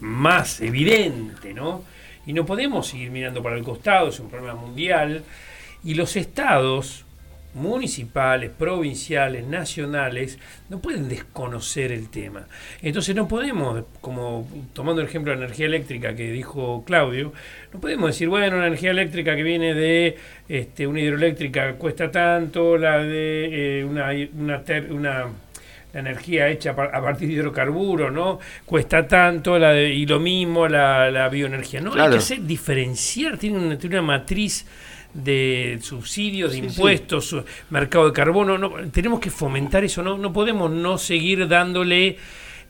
más 0.00 0.60
evidente, 0.62 1.52
¿no? 1.52 1.84
Y 2.26 2.32
no 2.32 2.46
podemos 2.46 2.86
seguir 2.88 3.10
mirando 3.10 3.42
para 3.42 3.56
el 3.56 3.62
costado, 3.62 4.08
es 4.08 4.18
un 4.20 4.30
problema 4.30 4.54
mundial. 4.54 5.22
Y 5.84 5.94
los 5.94 6.16
estados 6.16 7.04
municipales, 7.54 8.50
provinciales, 8.58 9.46
nacionales, 9.46 10.38
no 10.68 10.80
pueden 10.80 11.08
desconocer 11.08 11.92
el 11.92 12.08
tema. 12.08 12.46
Entonces 12.80 13.14
no 13.14 13.28
podemos, 13.28 13.84
como 14.00 14.48
tomando 14.72 15.02
el 15.02 15.08
ejemplo 15.08 15.32
de 15.32 15.38
la 15.38 15.44
energía 15.46 15.66
eléctrica 15.66 16.14
que 16.14 16.30
dijo 16.32 16.82
Claudio, 16.86 17.32
no 17.72 17.80
podemos 17.80 18.08
decir, 18.10 18.28
bueno, 18.28 18.58
la 18.58 18.66
energía 18.66 18.90
eléctrica 18.90 19.36
que 19.36 19.42
viene 19.42 19.74
de 19.74 20.16
este, 20.48 20.86
una 20.86 21.00
hidroeléctrica 21.00 21.74
cuesta 21.74 22.10
tanto, 22.10 22.76
la 22.78 22.98
de 22.98 23.80
eh, 23.80 23.84
una, 23.84 24.08
una, 24.38 24.62
ter- 24.64 24.92
una- 24.92 25.26
la 25.92 26.00
energía 26.00 26.48
hecha 26.48 26.70
a 26.70 27.02
partir 27.02 27.28
de 27.28 27.34
hidrocarburos, 27.34 28.10
¿no? 28.10 28.38
Cuesta 28.64 29.06
tanto, 29.06 29.58
la 29.58 29.72
de- 29.72 29.90
y 29.92 30.06
lo 30.06 30.20
mismo 30.20 30.66
la, 30.66 31.10
la 31.10 31.28
bioenergía. 31.28 31.82
No, 31.82 31.92
hay 31.92 31.98
que 32.12 32.16
hacer, 32.16 32.40
diferenciar, 32.44 33.36
tiene 33.36 33.58
una, 33.58 33.76
tiene 33.76 33.96
una 33.98 34.06
matriz 34.06 34.64
de 35.14 35.78
subsidios, 35.82 36.52
de 36.52 36.58
Sí, 36.58 36.64
impuestos, 36.64 37.36
mercado 37.70 38.06
de 38.06 38.12
carbono. 38.12 38.56
No, 38.58 38.70
tenemos 38.92 39.20
que 39.20 39.30
fomentar 39.30 39.84
eso, 39.84 40.02
no, 40.02 40.16
no 40.18 40.32
podemos 40.32 40.70
no 40.70 40.98
seguir 40.98 41.46
dándole 41.48 42.16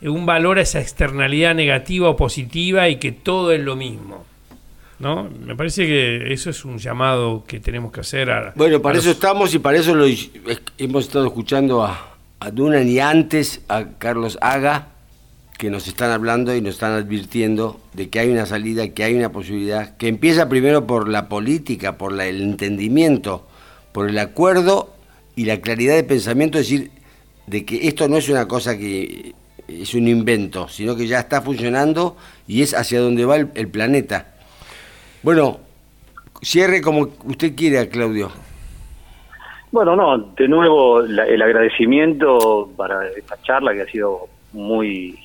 eh, 0.01 0.09
un 0.09 0.27
valor 0.27 0.59
a 0.59 0.63
esa 0.63 0.81
externalidad 0.81 1.55
negativa 1.55 2.09
o 2.11 2.17
positiva 2.17 2.89
y 2.89 2.97
que 2.97 3.13
todo 3.13 3.53
es 3.53 3.61
lo 3.61 3.77
mismo. 3.77 4.25
¿No? 4.99 5.29
Me 5.45 5.57
parece 5.57 5.85
que 5.87 6.33
eso 6.33 6.51
es 6.51 6.65
un 6.65 6.79
llamado 6.79 7.45
que 7.45 7.59
tenemos 7.59 7.91
que 7.91 8.01
hacer 8.01 8.31
a. 8.31 8.53
Bueno, 8.55 8.81
para 8.81 8.97
a 8.97 8.99
eso 9.01 9.09
los- 9.09 9.17
estamos 9.17 9.53
y 9.55 9.59
para 9.59 9.79
eso 9.79 9.95
lo, 9.97 10.05
hemos 10.79 11.05
estado 11.07 11.27
escuchando 11.27 11.83
a, 11.85 12.17
a 12.39 12.51
Dunan 12.53 12.89
y 12.89 13.01
antes 13.01 13.63
a 13.69 13.85
Carlos 13.99 14.39
Haga, 14.41 14.91
que 15.63 15.71
nos 15.71 15.87
están 15.87 16.11
hablando 16.11 16.57
y 16.57 16.61
nos 16.61 16.75
están 16.75 16.91
advirtiendo 16.91 17.79
de 17.93 18.11
que 18.11 18.19
hay 18.19 18.31
una 18.31 18.47
salida, 18.47 18.89
que 18.89 19.05
hay 19.05 19.15
una 19.15 19.31
posibilidad, 19.31 19.97
que 19.97 20.09
empieza 20.09 20.49
primero 20.49 20.89
por 20.89 21.09
la 21.09 21.29
política, 21.29 21.97
por 21.99 22.21
el 22.21 22.43
entendimiento, 22.43 23.47
por 23.93 24.09
el 24.09 24.19
acuerdo 24.19 24.93
y 25.37 25.45
la 25.45 25.61
claridad 25.61 25.95
de 25.95 26.03
pensamiento, 26.03 26.59
es 26.59 26.69
decir, 26.69 26.91
de 27.47 27.65
que 27.65 27.87
esto 27.87 28.09
no 28.09 28.17
es 28.17 28.29
una 28.29 28.49
cosa 28.49 28.77
que 28.77 29.37
es 29.69 29.95
un 29.95 30.09
invento, 30.09 30.67
sino 30.67 30.97
que 30.97 31.07
ya 31.07 31.21
está 31.21 31.41
funcionando 31.43 32.17
y 32.49 32.63
es 32.63 32.75
hacia 32.75 32.99
donde 32.99 33.25
va 33.25 33.37
el, 33.37 33.69
planeta. 33.69 34.35
Bueno, 35.23 35.61
cierre 36.43 36.83
como 36.83 37.09
usted 37.25 37.55
quiera, 37.55 37.87
Claudio. 37.89 38.33
Bueno, 39.71 39.95
no, 39.95 40.19
de 40.19 40.49
nuevo 40.49 41.03
el 41.03 41.41
agradecimiento 41.41 42.69
para 42.77 43.07
esta 43.17 43.41
charla 43.43 43.73
que 43.75 43.83
ha 43.83 43.87
sido 43.87 44.27
muy 44.53 45.17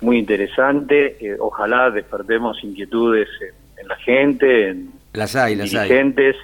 muy 0.00 0.18
interesante. 0.18 1.16
Eh, 1.20 1.36
ojalá 1.38 1.90
despertemos 1.90 2.62
inquietudes 2.62 3.28
en, 3.40 3.80
en 3.82 3.88
la 3.88 3.96
gente, 3.96 4.68
en 4.68 4.90
Las 5.12 5.36
hay, 5.36 5.56
las 5.56 5.74
hay. 5.74 5.88
dirigentes. 5.88 6.36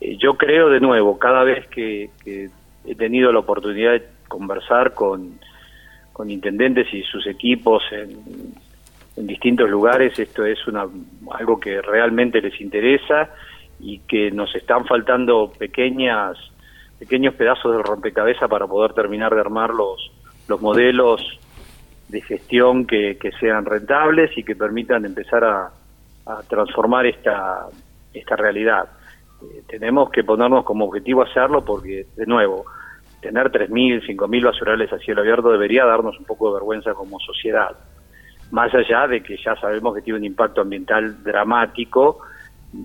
Eh, 0.00 0.16
yo 0.18 0.34
creo 0.34 0.68
de 0.70 0.80
nuevo, 0.80 1.18
cada 1.18 1.44
vez 1.44 1.66
que, 1.68 2.10
que 2.24 2.48
he 2.86 2.94
tenido 2.94 3.32
la 3.32 3.40
oportunidad 3.40 3.92
de 3.92 4.02
conversar 4.28 4.94
con, 4.94 5.38
con 6.12 6.30
intendentes 6.30 6.92
y 6.92 7.02
sus 7.02 7.26
equipos 7.26 7.82
en, 7.92 8.54
en 9.16 9.26
distintos 9.26 9.70
lugares, 9.70 10.18
esto 10.18 10.44
es 10.44 10.66
una, 10.66 10.86
algo 11.32 11.60
que 11.60 11.80
realmente 11.80 12.40
les 12.40 12.60
interesa 12.60 13.30
y 13.80 13.98
que 14.00 14.30
nos 14.30 14.54
están 14.54 14.84
faltando 14.86 15.52
pequeñas 15.58 16.36
pequeños 16.98 17.34
pedazos 17.34 17.72
del 17.72 17.82
rompecabezas 17.82 18.48
para 18.48 18.66
poder 18.66 18.92
terminar 18.94 19.34
de 19.34 19.40
armar 19.40 19.70
los, 19.70 20.10
los 20.48 20.60
modelos 20.60 21.20
de 22.14 22.20
gestión 22.20 22.86
que, 22.86 23.18
que 23.18 23.32
sean 23.32 23.64
rentables 23.64 24.30
y 24.38 24.44
que 24.44 24.54
permitan 24.54 25.04
empezar 25.04 25.42
a, 25.44 25.70
transformar 26.48 27.04
esta, 27.04 27.66
esta 28.14 28.36
realidad. 28.36 28.88
Eh, 29.42 29.62
tenemos 29.68 30.10
que 30.10 30.24
ponernos 30.24 30.64
como 30.64 30.86
objetivo 30.86 31.22
hacerlo 31.22 31.62
porque, 31.62 32.06
de 32.16 32.24
nuevo, 32.24 32.64
tener 33.20 33.50
3.000, 33.50 34.06
5.000 34.06 34.44
basurales 34.44 34.90
a 34.90 34.98
cielo 34.98 35.20
abierto 35.20 35.50
debería 35.50 35.84
darnos 35.84 36.18
un 36.18 36.24
poco 36.24 36.48
de 36.48 36.54
vergüenza 36.54 36.94
como 36.94 37.18
sociedad. 37.18 37.76
Más 38.52 38.72
allá 38.74 39.06
de 39.06 39.22
que 39.22 39.36
ya 39.36 39.54
sabemos 39.56 39.94
que 39.94 40.00
tiene 40.00 40.20
un 40.20 40.24
impacto 40.24 40.62
ambiental 40.62 41.22
dramático 41.22 42.20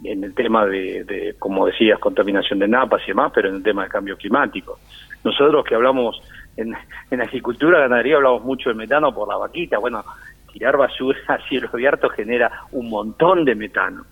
en 0.03 0.23
el 0.23 0.33
tema 0.33 0.65
de, 0.65 1.05
de, 1.05 1.35
como 1.39 1.67
decías, 1.67 1.97
contaminación 1.99 2.59
de 2.59 2.67
napas 2.67 3.03
y 3.03 3.11
demás, 3.11 3.31
pero 3.33 3.47
en 3.47 3.55
el 3.55 3.63
tema 3.63 3.83
de 3.83 3.89
cambio 3.89 4.17
climático. 4.17 4.79
Nosotros 5.23 5.63
que 5.63 5.75
hablamos 5.75 6.21
en, 6.59 7.21
agricultura, 7.21 7.79
ganadería, 7.79 8.17
hablamos 8.17 8.43
mucho 8.43 8.69
de 8.69 8.75
metano 8.75 9.13
por 9.13 9.27
la 9.27 9.37
vaquita. 9.37 9.77
Bueno, 9.77 10.03
tirar 10.51 10.77
basura 10.77 11.19
a 11.27 11.37
cielo 11.47 11.69
abierto 11.71 12.09
genera 12.09 12.51
un 12.71 12.89
montón 12.89 13.45
de 13.45 13.55
metano. 13.55 14.03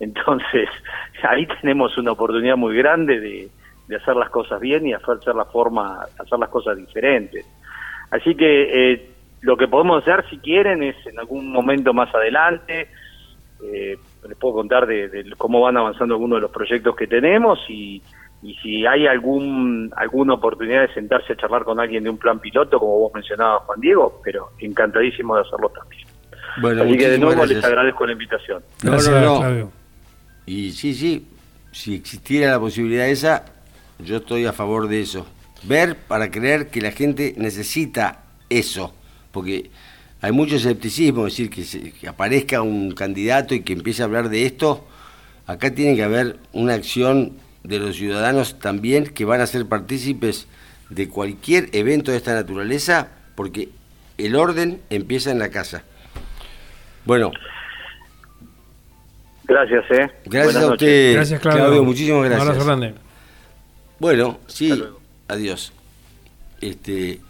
Entonces, 0.00 0.68
ahí 1.22 1.46
tenemos 1.60 1.96
una 1.98 2.12
oportunidad 2.12 2.56
muy 2.56 2.76
grande 2.76 3.20
de, 3.20 3.50
hacer 3.96 4.16
las 4.16 4.30
cosas 4.30 4.60
bien 4.60 4.86
y 4.86 4.94
hacer 4.94 5.34
la 5.34 5.44
forma, 5.44 6.06
hacer 6.18 6.38
las 6.38 6.48
cosas 6.48 6.76
diferentes. 6.76 7.46
Así 8.10 8.34
que 8.34 8.92
eh, 8.92 9.10
lo 9.42 9.56
que 9.56 9.68
podemos 9.68 10.02
hacer, 10.02 10.28
si 10.28 10.38
quieren, 10.38 10.82
es 10.82 10.96
en 11.06 11.18
algún 11.18 11.52
momento 11.52 11.94
más 11.94 12.12
adelante, 12.12 12.88
eh, 13.62 13.96
les 14.28 14.36
puedo 14.38 14.54
contar 14.54 14.86
de, 14.86 15.32
cómo 15.38 15.60
van 15.60 15.76
avanzando 15.76 16.14
algunos 16.14 16.38
de 16.38 16.42
los 16.42 16.50
proyectos 16.50 16.96
que 16.96 17.06
tenemos 17.06 17.58
y, 17.68 18.02
y 18.42 18.54
si 18.56 18.86
hay 18.86 19.06
algún 19.06 19.92
alguna 19.96 20.34
oportunidad 20.34 20.82
de 20.88 20.94
sentarse 20.94 21.32
a 21.32 21.36
charlar 21.36 21.64
con 21.64 21.80
alguien 21.80 22.04
de 22.04 22.10
un 22.10 22.18
plan 22.18 22.38
piloto, 22.38 22.78
como 22.78 22.98
vos 22.98 23.12
mencionabas, 23.14 23.62
Juan 23.64 23.80
Diego, 23.80 24.20
pero 24.24 24.50
encantadísimo 24.58 25.34
de 25.36 25.42
hacerlo 25.42 25.68
también. 25.70 26.06
Bueno, 26.60 26.82
Así 26.82 26.96
que 26.96 27.08
de 27.10 27.18
nuevo 27.18 27.34
gracias. 27.36 27.56
les 27.56 27.64
agradezco 27.64 28.06
la 28.06 28.12
invitación. 28.12 28.62
No, 28.82 28.92
Gracias, 28.92 29.22
no, 29.22 29.42
no. 29.50 29.72
Y 30.46 30.70
sí, 30.72 30.94
sí, 30.94 31.26
si 31.72 31.94
existiera 31.96 32.52
la 32.52 32.60
posibilidad 32.60 33.08
esa, 33.08 33.44
yo 33.98 34.18
estoy 34.18 34.46
a 34.46 34.52
favor 34.52 34.88
de 34.88 35.00
eso. 35.00 35.26
Ver 35.64 35.96
para 35.96 36.30
creer 36.30 36.68
que 36.68 36.80
la 36.80 36.92
gente 36.92 37.34
necesita 37.36 38.22
eso, 38.48 38.94
porque 39.32 39.70
hay 40.22 40.32
mucho 40.32 40.56
escepticismo, 40.56 41.26
es 41.26 41.32
decir, 41.34 41.50
que, 41.50 41.64
se- 41.64 41.92
que 41.92 42.08
aparezca 42.08 42.62
un 42.62 42.92
candidato 42.92 43.54
y 43.54 43.60
que 43.62 43.72
empiece 43.72 44.02
a 44.02 44.04
hablar 44.06 44.28
de 44.28 44.46
esto. 44.46 44.86
Acá 45.46 45.74
tiene 45.74 45.94
que 45.96 46.02
haber 46.04 46.36
una 46.52 46.74
acción 46.74 47.32
de 47.66 47.78
los 47.78 47.96
ciudadanos 47.96 48.58
también 48.58 49.06
que 49.06 49.24
van 49.24 49.40
a 49.40 49.46
ser 49.46 49.66
partícipes 49.66 50.46
de 50.90 51.08
cualquier 51.08 51.68
evento 51.72 52.10
de 52.12 52.16
esta 52.16 52.34
naturaleza, 52.34 53.08
porque 53.34 53.68
el 54.18 54.36
orden 54.36 54.80
empieza 54.90 55.30
en 55.30 55.38
la 55.38 55.50
casa. 55.50 55.82
Bueno, 57.04 57.32
Gracias, 59.44 59.84
eh. 59.90 60.10
gracias 60.24 60.44
Buenas 60.44 60.56
a 60.56 60.60
noches. 60.60 60.72
usted, 60.88 61.14
Gracias, 61.14 61.40
Claudio. 61.40 61.62
Claudio, 61.64 61.84
muchísimas 61.84 62.20
gracias. 62.24 62.42
Un 62.42 62.48
abrazo 62.48 62.66
grande. 62.66 62.94
Bueno, 64.00 64.40
sí, 64.48 64.84
adiós. 65.28 65.72
Este, 66.60 67.20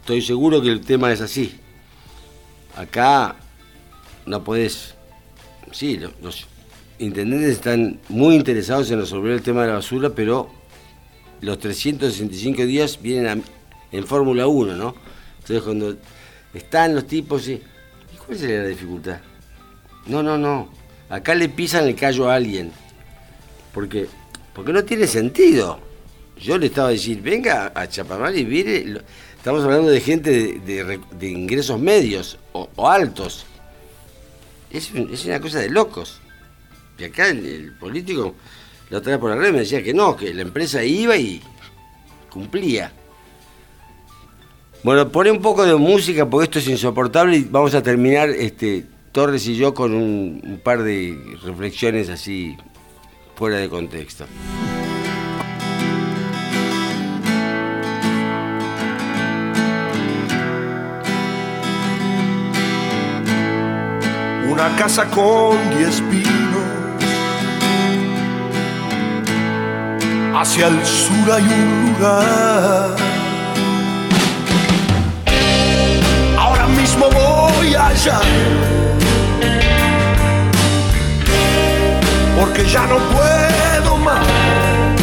estoy 0.00 0.22
seguro 0.22 0.62
que 0.62 0.68
el 0.68 0.80
tema 0.80 1.12
es 1.12 1.20
así. 1.20 1.54
Acá 2.76 3.36
no 4.24 4.42
podés. 4.42 4.94
Sí, 5.72 5.98
lo- 5.98 6.12
los, 6.22 6.48
intendentes 7.00 7.50
están 7.50 7.98
muy 8.08 8.34
interesados 8.36 8.90
en 8.90 9.00
resolver 9.00 9.32
el 9.32 9.42
tema 9.42 9.62
de 9.62 9.68
la 9.68 9.74
basura, 9.74 10.10
pero 10.10 10.50
los 11.40 11.58
365 11.58 12.62
días 12.66 13.00
vienen 13.00 13.26
a- 13.26 13.42
en 13.96 14.06
Fórmula 14.06 14.46
1, 14.46 14.76
¿no? 14.76 14.94
Entonces, 15.40 15.62
cuando 15.62 15.96
están 16.54 16.94
los 16.94 17.06
tipos, 17.06 17.48
y, 17.48 17.52
¿y 17.54 18.16
cuál 18.24 18.38
sería 18.38 18.58
la 18.60 18.68
dificultad? 18.68 19.18
No, 20.06 20.22
no, 20.22 20.38
no. 20.38 20.68
Acá 21.08 21.34
le 21.34 21.48
pisan 21.48 21.86
el 21.88 21.96
callo 21.96 22.30
a 22.30 22.34
alguien. 22.36 22.70
Porque, 23.74 24.06
porque 24.54 24.72
no 24.72 24.84
tiene 24.84 25.06
sentido. 25.06 25.80
Yo 26.38 26.56
le 26.58 26.66
estaba 26.66 26.90
decir, 26.90 27.20
venga 27.20 27.72
a 27.74 27.88
Chapamar 27.88 28.36
y 28.36 28.44
mire, 28.44 29.00
estamos 29.36 29.64
hablando 29.64 29.90
de 29.90 30.00
gente 30.00 30.30
de, 30.30 30.84
de 30.84 31.00
de 31.18 31.28
ingresos 31.28 31.78
medios 31.80 32.38
o, 32.52 32.68
o 32.76 32.88
altos. 32.88 33.44
Es, 34.70 34.90
es 34.94 35.24
una 35.26 35.40
cosa 35.40 35.58
de 35.58 35.68
locos. 35.70 36.20
Y 37.00 37.04
acá 37.04 37.28
el, 37.28 37.72
político, 37.72 38.34
la 38.90 38.98
otra 38.98 39.18
por 39.18 39.30
la 39.30 39.36
red 39.36 39.52
me 39.52 39.60
decía 39.60 39.82
que 39.82 39.94
no, 39.94 40.14
que 40.16 40.34
la 40.34 40.42
empresa 40.42 40.84
iba 40.84 41.16
y 41.16 41.40
cumplía. 42.28 42.92
Bueno, 44.82 45.08
pone 45.10 45.30
un 45.30 45.40
poco 45.40 45.64
de 45.64 45.74
música 45.76 46.28
porque 46.28 46.44
esto 46.44 46.58
es 46.58 46.68
insoportable 46.68 47.38
y 47.38 47.44
vamos 47.44 47.74
a 47.74 47.82
terminar 47.82 48.28
este 48.28 48.86
Torres 49.12 49.46
y 49.48 49.56
yo 49.56 49.74
con 49.74 49.94
un, 49.94 50.40
un 50.44 50.60
par 50.62 50.82
de 50.82 51.18
reflexiones 51.42 52.08
así 52.08 52.56
fuera 53.34 53.56
de 53.56 53.68
contexto. 53.68 54.26
una 64.60 64.76
casa 64.76 65.08
con 65.08 65.56
diez 65.78 66.02
pinos. 66.02 66.49
Hacia 70.34 70.68
el 70.68 70.86
sur 70.86 71.32
hay 71.32 71.42
un 71.42 71.92
lugar. 71.92 72.96
Ahora 76.38 76.66
mismo 76.68 77.10
voy 77.10 77.74
allá. 77.74 78.20
Porque 82.38 82.64
ya 82.64 82.86
no 82.86 82.98
puedo 82.98 83.96
más. 83.98 84.99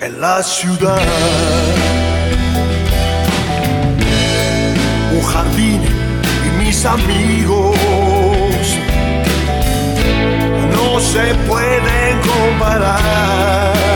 En 0.00 0.12
la 0.20 0.42
ciudad. 0.42 1.02
un 5.14 5.22
jardín 5.22 5.80
y 6.44 6.48
mis 6.64 6.84
amigos 6.84 7.76
no 10.72 11.00
se 11.00 11.34
pueden 11.46 12.20
comparar 12.20 13.93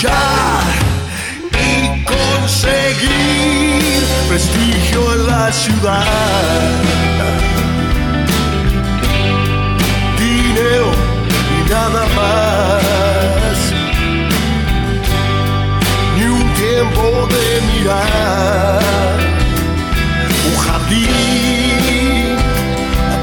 luchar 0.00 0.64
y 1.52 2.04
conseguir 2.04 3.10
prestigio 4.28 5.12
en 5.12 5.26
la 5.26 5.52
ciudad. 5.52 6.70
Dinero 10.18 10.92
y 11.58 11.70
nada 11.70 12.06
más. 12.16 13.56
Ni 16.16 16.24
un 16.24 16.54
tiempo 16.54 17.28
de 17.34 17.60
mirar. 17.72 18.80
Un 20.46 20.56
jardín 20.64 22.36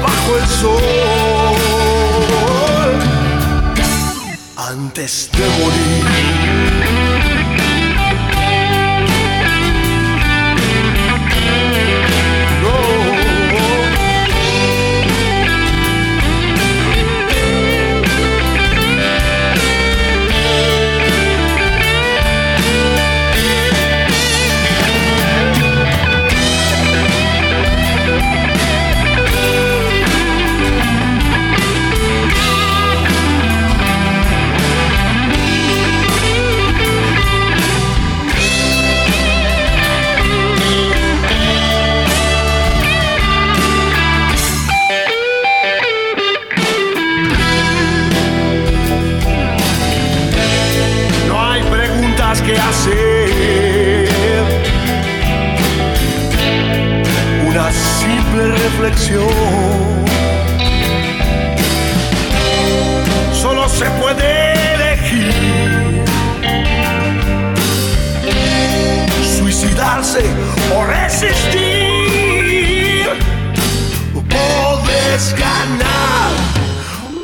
bajo 0.02 0.30
el 0.36 0.46
sol. 0.46 0.98
que 52.48 52.56
hacer. 52.58 54.08
Una 57.46 57.70
simple 57.72 58.44
reflexión. 58.52 59.28
Solo 63.32 63.68
se 63.68 63.84
puede 64.00 64.74
elegir 64.74 66.04
suicidarse 69.36 70.22
o 70.74 70.84
resistir. 70.84 71.88
Puedes 74.14 75.34
ganar 75.34 76.30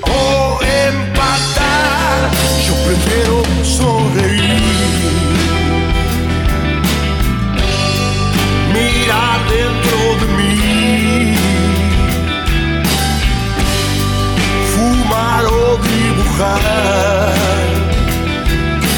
o 0.02 0.58
empatar. 0.62 2.30
Yo 2.66 2.74
prefiero 2.84 3.43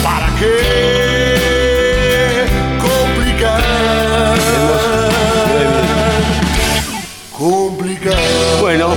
¿Para 0.03 0.35
qué? 0.39 1.37
Complicar. 2.81 3.63
Bueno, 8.61 8.95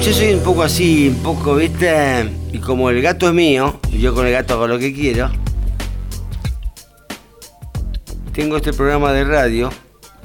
yo 0.00 0.12
soy 0.12 0.32
un 0.32 0.40
poco 0.40 0.62
así, 0.62 1.08
un 1.08 1.16
poco, 1.22 1.56
¿viste? 1.56 2.30
Y 2.52 2.58
como 2.58 2.88
el 2.88 3.02
gato 3.02 3.28
es 3.28 3.34
mío, 3.34 3.78
y 3.92 3.98
yo 3.98 4.14
con 4.14 4.26
el 4.26 4.32
gato 4.32 4.54
hago 4.54 4.66
lo 4.66 4.78
que 4.78 4.94
quiero, 4.94 5.30
tengo 8.32 8.56
este 8.56 8.72
programa 8.72 9.12
de 9.12 9.24
radio 9.24 9.68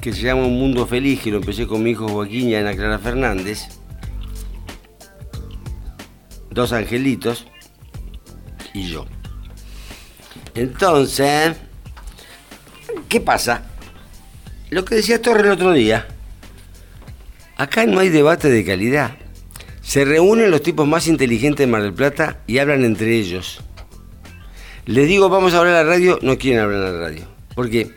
que 0.00 0.14
se 0.14 0.22
llama 0.22 0.46
Un 0.46 0.58
Mundo 0.58 0.86
Feliz, 0.86 1.20
que 1.20 1.30
lo 1.30 1.36
empecé 1.36 1.66
con 1.66 1.82
mi 1.82 1.90
hijo 1.90 2.08
Joaquín 2.08 2.48
y 2.48 2.54
Ana 2.54 2.74
Clara 2.74 2.98
Fernández. 2.98 3.77
Dos 6.58 6.72
angelitos 6.72 7.46
y 8.74 8.88
yo. 8.88 9.06
Entonces, 10.56 11.54
¿qué 13.08 13.20
pasa? 13.20 13.62
Lo 14.68 14.84
que 14.84 14.96
decía 14.96 15.22
Torre 15.22 15.42
el 15.42 15.52
otro 15.52 15.70
día. 15.70 16.08
Acá 17.56 17.86
no 17.86 18.00
hay 18.00 18.08
debate 18.08 18.50
de 18.50 18.64
calidad. 18.64 19.16
Se 19.82 20.04
reúnen 20.04 20.50
los 20.50 20.60
tipos 20.60 20.84
más 20.84 21.06
inteligentes 21.06 21.64
de 21.64 21.70
Mar 21.70 21.82
del 21.82 21.94
Plata 21.94 22.40
y 22.48 22.58
hablan 22.58 22.84
entre 22.84 23.14
ellos. 23.14 23.60
Les 24.84 25.06
digo, 25.06 25.28
vamos 25.28 25.54
a 25.54 25.60
hablar 25.60 25.74
a 25.74 25.84
la 25.84 25.90
radio, 25.90 26.18
no 26.22 26.38
quieren 26.38 26.60
hablar 26.60 26.82
a 26.82 26.90
la 26.90 26.98
radio. 26.98 27.28
¿Por 27.54 27.70
qué? 27.70 27.92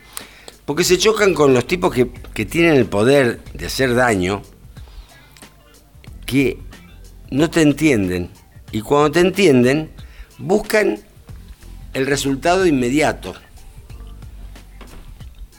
Porque 0.66 0.84
se 0.84 0.98
chocan 0.98 1.34
con 1.34 1.52
los 1.52 1.66
tipos 1.66 1.92
que, 1.92 2.12
que 2.32 2.46
tienen 2.46 2.74
el 2.74 2.86
poder 2.86 3.40
de 3.54 3.66
hacer 3.66 3.92
daño, 3.96 4.42
que 6.24 6.58
no 7.32 7.50
te 7.50 7.62
entienden. 7.62 8.30
Y 8.72 8.80
cuando 8.80 9.12
te 9.12 9.20
entienden, 9.20 9.90
buscan 10.38 10.98
el 11.92 12.06
resultado 12.06 12.66
inmediato. 12.66 13.34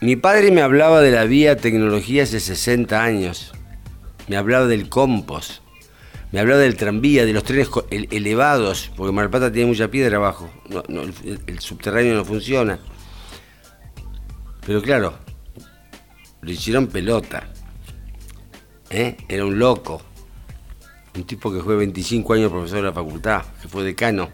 Mi 0.00 0.16
padre 0.16 0.50
me 0.50 0.60
hablaba 0.60 1.00
de 1.00 1.12
la 1.12 1.24
vía 1.24 1.56
tecnología 1.56 2.24
hace 2.24 2.40
60 2.40 3.02
años. 3.02 3.52
Me 4.28 4.36
hablaba 4.36 4.66
del 4.66 4.88
compost. 4.88 5.62
Me 6.32 6.40
hablaba 6.40 6.60
del 6.60 6.76
tranvía, 6.76 7.24
de 7.24 7.32
los 7.32 7.44
trenes 7.44 7.70
elevados, 7.90 8.90
porque 8.96 9.12
Mar 9.12 9.26
del 9.26 9.30
Plata 9.30 9.52
tiene 9.52 9.68
mucha 9.68 9.88
piedra 9.88 10.16
abajo. 10.16 10.50
El 11.46 11.60
subterráneo 11.60 12.16
no 12.16 12.24
funciona. 12.24 12.80
Pero 14.66 14.82
claro, 14.82 15.14
lo 16.40 16.50
hicieron 16.50 16.88
pelota. 16.88 17.48
¿Eh? 18.90 19.16
Era 19.28 19.44
un 19.44 19.58
loco. 19.58 20.02
Un 21.14 21.24
tipo 21.24 21.52
que 21.52 21.60
fue 21.60 21.76
25 21.76 22.34
años 22.34 22.50
profesor 22.50 22.78
de 22.78 22.84
la 22.84 22.92
facultad, 22.92 23.44
que 23.62 23.68
fue 23.68 23.84
decano. 23.84 24.30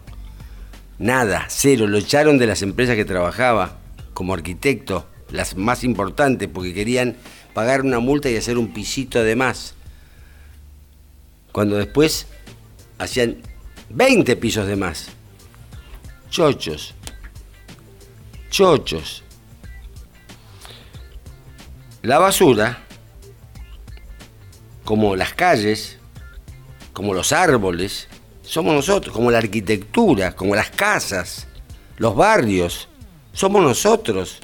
Nada, 0.97 1.45
cero. 1.49 1.87
Lo 1.87 1.97
echaron 1.97 2.37
de 2.37 2.47
las 2.47 2.61
empresas 2.61 2.95
que 2.95 3.05
trabajaba 3.05 3.77
como 4.13 4.33
arquitecto, 4.33 5.07
las 5.29 5.55
más 5.55 5.83
importantes, 5.83 6.49
porque 6.51 6.73
querían 6.73 7.17
pagar 7.53 7.81
una 7.81 7.99
multa 7.99 8.29
y 8.29 8.35
hacer 8.35 8.57
un 8.57 8.73
pisito 8.73 9.23
de 9.23 9.35
más. 9.35 9.75
Cuando 11.51 11.77
después 11.77 12.27
hacían 12.97 13.37
20 13.89 14.35
pisos 14.37 14.67
de 14.67 14.75
más. 14.75 15.09
Chochos. 16.29 16.95
Chochos. 18.49 19.23
La 22.01 22.17
basura, 22.17 22.79
como 24.83 25.15
las 25.15 25.33
calles, 25.33 25.97
como 26.93 27.13
los 27.13 27.31
árboles, 27.31 28.07
somos 28.41 28.73
nosotros, 28.73 29.13
como 29.13 29.31
la 29.31 29.37
arquitectura, 29.37 30.35
como 30.35 30.55
las 30.55 30.71
casas, 30.71 31.47
los 31.97 32.15
barrios, 32.15 32.87
somos 33.33 33.61
nosotros. 33.61 34.39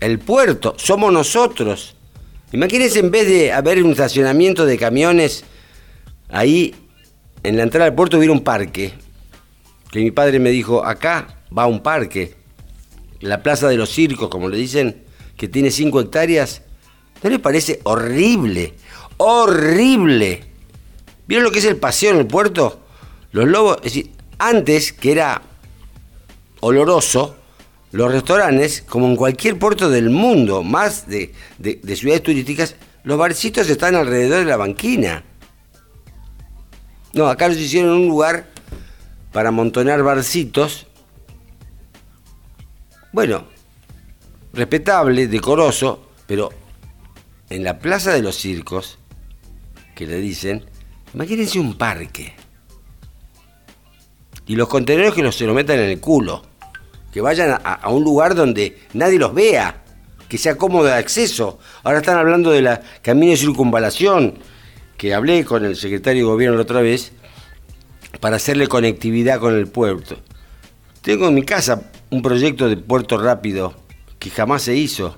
El 0.00 0.18
puerto, 0.18 0.74
somos 0.78 1.12
nosotros. 1.12 1.94
Imagínense 2.52 2.98
en 2.98 3.10
vez 3.10 3.28
de 3.28 3.52
haber 3.52 3.82
un 3.82 3.92
estacionamiento 3.92 4.66
de 4.66 4.78
camiones, 4.78 5.44
ahí 6.28 6.74
en 7.42 7.56
la 7.56 7.62
entrada 7.62 7.86
del 7.86 7.94
puerto 7.94 8.16
hubiera 8.18 8.32
un 8.32 8.44
parque. 8.44 8.92
Que 9.90 10.00
mi 10.00 10.10
padre 10.10 10.38
me 10.38 10.50
dijo, 10.50 10.84
acá 10.84 11.38
va 11.56 11.66
un 11.66 11.82
parque. 11.82 12.34
La 13.20 13.42
plaza 13.42 13.68
de 13.68 13.76
los 13.76 13.90
circos, 13.90 14.28
como 14.28 14.48
le 14.48 14.56
dicen, 14.56 15.04
que 15.36 15.48
tiene 15.48 15.70
5 15.70 16.00
hectáreas. 16.00 16.62
¿No 17.22 17.30
le 17.30 17.38
parece 17.38 17.80
horrible? 17.84 18.74
Horrible. 19.18 20.44
¿Vieron 21.26 21.44
lo 21.44 21.50
que 21.50 21.58
es 21.58 21.64
el 21.64 21.76
paseo 21.76 22.12
en 22.12 22.18
el 22.18 22.26
puerto? 22.26 22.80
Los 23.32 23.46
lobos, 23.48 23.76
es 23.78 23.82
decir, 23.84 24.10
antes 24.38 24.92
que 24.92 25.12
era 25.12 25.42
oloroso, 26.60 27.36
los 27.92 28.10
restaurantes, 28.12 28.82
como 28.82 29.06
en 29.06 29.16
cualquier 29.16 29.58
puerto 29.58 29.88
del 29.88 30.10
mundo, 30.10 30.62
más 30.62 31.06
de, 31.08 31.32
de- 31.58 31.80
de 31.82 31.96
ciudades 31.96 32.22
turísticas, 32.22 32.76
los 33.04 33.18
barcitos 33.18 33.68
están 33.68 33.94
alrededor 33.94 34.40
de 34.40 34.44
la 34.44 34.56
banquina. 34.56 35.24
No, 37.12 37.28
acá 37.28 37.48
los 37.48 37.56
hicieron 37.56 37.92
un 37.92 38.08
lugar 38.08 38.48
para 39.32 39.48
amontonar 39.48 40.02
barcitos. 40.02 40.86
Bueno, 43.12 43.44
respetable, 44.52 45.26
decoroso, 45.26 46.10
pero 46.26 46.50
en 47.48 47.64
la 47.64 47.78
plaza 47.78 48.12
de 48.12 48.22
los 48.22 48.36
circos, 48.36 48.98
que 49.96 50.06
le 50.06 50.20
dicen, 50.20 50.62
imagínense 51.14 51.58
un 51.58 51.74
parque. 51.74 52.34
Y 54.46 54.54
los 54.54 54.68
contenedores 54.68 55.14
que 55.14 55.22
los 55.22 55.34
se 55.34 55.46
lo 55.46 55.54
metan 55.54 55.80
en 55.80 55.90
el 55.90 56.00
culo. 56.00 56.42
Que 57.10 57.22
vayan 57.22 57.52
a, 57.52 57.56
a 57.56 57.88
un 57.88 58.04
lugar 58.04 58.34
donde 58.34 58.78
nadie 58.92 59.18
los 59.18 59.34
vea. 59.34 59.82
Que 60.28 60.36
sea 60.36 60.56
cómodo 60.56 60.84
de 60.84 60.92
acceso. 60.92 61.58
Ahora 61.82 61.98
están 61.98 62.18
hablando 62.18 62.50
de 62.50 62.60
la 62.60 62.82
camino 63.02 63.32
de 63.32 63.38
circunvalación. 63.38 64.34
Que 64.98 65.14
hablé 65.14 65.44
con 65.46 65.64
el 65.64 65.76
secretario 65.76 66.26
de 66.26 66.30
gobierno 66.30 66.56
la 66.56 66.62
otra 66.62 66.82
vez. 66.82 67.12
Para 68.20 68.36
hacerle 68.36 68.68
conectividad 68.68 69.40
con 69.40 69.54
el 69.54 69.66
puerto. 69.66 70.18
Tengo 71.00 71.28
en 71.28 71.34
mi 71.34 71.42
casa 71.42 71.90
un 72.10 72.20
proyecto 72.20 72.68
de 72.68 72.76
puerto 72.76 73.16
rápido. 73.16 73.74
Que 74.18 74.28
jamás 74.28 74.62
se 74.62 74.76
hizo. 74.76 75.16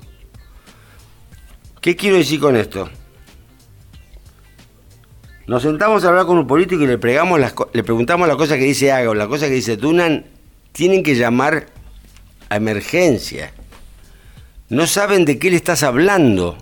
¿Qué 1.80 1.96
quiero 1.96 2.16
decir 2.16 2.38
con 2.38 2.56
esto? 2.56 2.88
Nos 5.48 5.62
sentamos 5.62 6.04
a 6.04 6.08
hablar 6.08 6.26
con 6.26 6.36
un 6.36 6.46
político 6.46 6.82
y 6.82 6.86
le, 6.86 6.98
pregamos 6.98 7.40
las 7.40 7.54
le 7.72 7.82
preguntamos 7.82 8.28
la 8.28 8.36
cosa 8.36 8.58
que 8.58 8.64
dice 8.64 8.92
Haga 8.92 9.08
o 9.08 9.14
la 9.14 9.26
cosa 9.26 9.46
que 9.46 9.54
dice 9.54 9.78
Dunan. 9.78 10.26
Tienen 10.72 11.02
que 11.02 11.14
llamar 11.14 11.68
a 12.50 12.56
emergencia. 12.56 13.50
No 14.68 14.86
saben 14.86 15.24
de 15.24 15.38
qué 15.38 15.48
le 15.50 15.56
estás 15.56 15.82
hablando. 15.82 16.58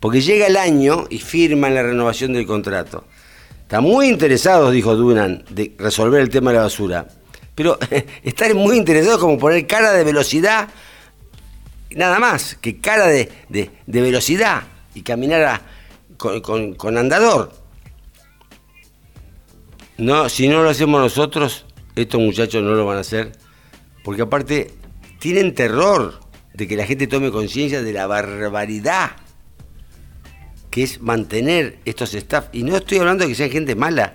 Porque 0.00 0.22
llega 0.22 0.48
el 0.48 0.56
año 0.56 1.06
y 1.08 1.18
firman 1.18 1.72
la 1.72 1.84
renovación 1.84 2.32
del 2.32 2.46
contrato. 2.46 3.04
Están 3.62 3.84
muy 3.84 4.08
interesados, 4.08 4.72
dijo 4.72 4.96
Dunan, 4.96 5.44
de 5.48 5.76
resolver 5.78 6.20
el 6.20 6.30
tema 6.30 6.50
de 6.50 6.56
la 6.56 6.64
basura. 6.64 7.06
Pero 7.54 7.78
están 8.24 8.56
muy 8.56 8.76
interesados 8.76 9.20
como 9.20 9.38
poner 9.38 9.68
cara 9.68 9.92
de 9.92 10.02
velocidad, 10.02 10.68
nada 11.92 12.18
más, 12.18 12.56
que 12.56 12.80
cara 12.80 13.06
de, 13.06 13.30
velocidad 13.86 14.64
y 14.96 15.02
caminar 15.02 15.60
con 16.16 16.98
andador. 16.98 17.59
No, 20.00 20.30
si 20.30 20.48
no 20.48 20.62
lo 20.62 20.70
hacemos 20.70 20.98
nosotros, 20.98 21.66
estos 21.94 22.18
muchachos 22.18 22.62
no 22.62 22.72
lo 22.72 22.86
van 22.86 22.96
a 22.96 23.00
hacer. 23.00 23.32
Porque 24.02 24.22
aparte, 24.22 24.70
tienen 25.18 25.54
terror 25.54 26.20
de 26.54 26.66
que 26.66 26.74
la 26.74 26.86
gente 26.86 27.06
tome 27.06 27.30
conciencia 27.30 27.82
de 27.82 27.92
la 27.92 28.06
barbaridad 28.06 29.10
que 30.70 30.84
es 30.84 31.02
mantener 31.02 31.80
estos 31.84 32.14
staff. 32.14 32.46
Y 32.52 32.62
no 32.62 32.78
estoy 32.78 32.96
hablando 32.96 33.24
de 33.24 33.28
que 33.28 33.34
sean 33.34 33.50
gente 33.50 33.74
mala. 33.74 34.14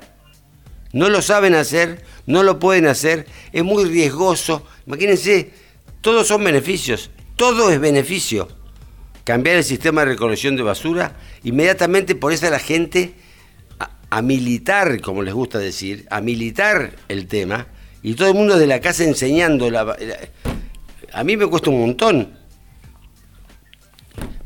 No 0.91 1.07
lo 1.09 1.21
saben 1.21 1.53
hacer, 1.53 2.03
no 2.25 2.41
lo 2.41 2.57
pueden 2.57 2.87
hacer, 2.87 3.27
es 3.51 3.63
muy 3.63 3.85
riesgoso. 3.85 4.65
Imagínense, 4.87 5.51
todos 6.01 6.25
son 6.25 6.43
beneficios, 6.43 7.11
todo 7.35 7.69
es 7.69 7.79
beneficio. 7.79 8.47
cambiar 9.23 9.57
el 9.57 9.63
sistema 9.63 10.01
de 10.01 10.13
recolección 10.13 10.55
de 10.55 10.63
basura, 10.63 11.15
inmediatamente 11.43 12.15
pones 12.15 12.43
a 12.43 12.49
la 12.49 12.59
gente 12.59 13.13
a, 14.17 14.21
militar, 14.21 15.01
como 15.01 15.23
les 15.23 15.33
gusta 15.33 15.59
decir, 15.59 16.05
a 16.09 16.21
militar 16.21 16.91
el 17.07 17.27
tema, 17.27 17.67
y 18.01 18.13
todo 18.13 18.29
el 18.29 18.35
mundo 18.35 18.57
de 18.57 18.67
la 18.67 18.79
casa 18.79 19.03
enseñando. 19.03 19.69
La, 19.69 19.83
la- 19.83 19.95
a 21.13 21.23
mí 21.23 21.37
me 21.37 21.47
cuesta 21.47 21.69
un 21.69 21.79
montón. 21.81 22.33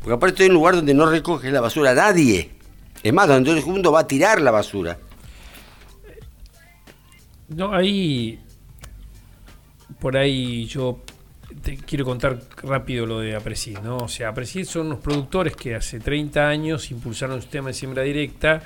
Porque 0.00 0.12
aparte 0.14 0.34
estoy 0.34 0.46
en 0.46 0.52
un 0.52 0.58
lugar 0.58 0.76
donde 0.76 0.94
no 0.94 1.06
recoge 1.06 1.50
la 1.50 1.60
basura 1.60 1.94
nadie. 1.94 2.50
Es 3.02 3.12
más, 3.12 3.28
donde 3.28 3.50
todo 3.50 3.58
el 3.58 3.66
mundo 3.66 3.92
va 3.92 4.00
a 4.00 4.06
tirar 4.06 4.40
la 4.40 4.50
basura. 4.50 4.98
No, 7.48 7.74
ahí. 7.74 8.38
Por 9.98 10.16
ahí 10.16 10.64
yo 10.66 11.00
te 11.62 11.76
quiero 11.76 12.04
contar 12.04 12.40
rápido 12.62 13.04
lo 13.06 13.20
de 13.20 13.34
Apresid, 13.34 13.78
¿no? 13.80 13.98
O 13.98 14.08
sea, 14.08 14.28
Apresid 14.28 14.64
son 14.64 14.86
unos 14.86 15.00
productores 15.00 15.54
que 15.56 15.74
hace 15.74 16.00
30 16.00 16.48
años 16.48 16.90
impulsaron 16.90 17.36
un 17.36 17.42
sistema 17.42 17.68
de 17.68 17.74
siembra 17.74 18.02
directa, 18.02 18.62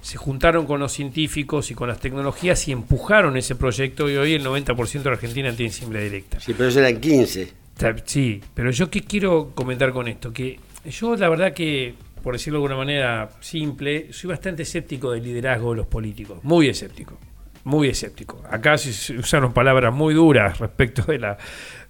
se 0.00 0.16
juntaron 0.16 0.66
con 0.66 0.80
los 0.80 0.92
científicos 0.92 1.70
y 1.70 1.74
con 1.74 1.88
las 1.88 2.00
tecnologías 2.00 2.66
y 2.68 2.72
empujaron 2.72 3.36
ese 3.36 3.54
proyecto 3.56 4.08
y 4.08 4.16
hoy 4.16 4.34
el 4.34 4.44
90% 4.44 4.92
de 5.02 5.04
la 5.04 5.10
Argentina 5.12 5.52
tiene 5.52 5.72
siembra 5.72 6.00
directa. 6.00 6.40
Sí, 6.40 6.54
pero 6.54 6.68
eso 6.68 6.78
eran 6.80 7.00
15. 7.00 7.52
Ta- 7.76 7.94
Sí, 8.04 8.40
pero 8.54 8.70
yo 8.70 8.90
qué 8.90 9.02
quiero 9.02 9.50
comentar 9.54 9.92
con 9.92 10.08
esto, 10.08 10.32
que 10.32 10.58
yo 10.88 11.14
la 11.16 11.28
verdad 11.28 11.52
que, 11.52 11.94
por 12.22 12.34
decirlo 12.34 12.58
de 12.58 12.64
alguna 12.66 12.76
manera 12.84 13.30
simple, 13.40 14.12
soy 14.12 14.30
bastante 14.30 14.62
escéptico 14.62 15.10
del 15.12 15.22
liderazgo 15.24 15.70
de 15.72 15.76
los 15.78 15.86
políticos, 15.86 16.38
muy 16.42 16.68
escéptico, 16.68 17.18
muy 17.64 17.88
escéptico. 17.88 18.42
Acá 18.50 18.78
se 18.78 19.16
usaron 19.18 19.52
palabras 19.52 19.92
muy 19.94 20.14
duras 20.14 20.58
respecto 20.58 21.02
de 21.02 21.18
la, 21.18 21.36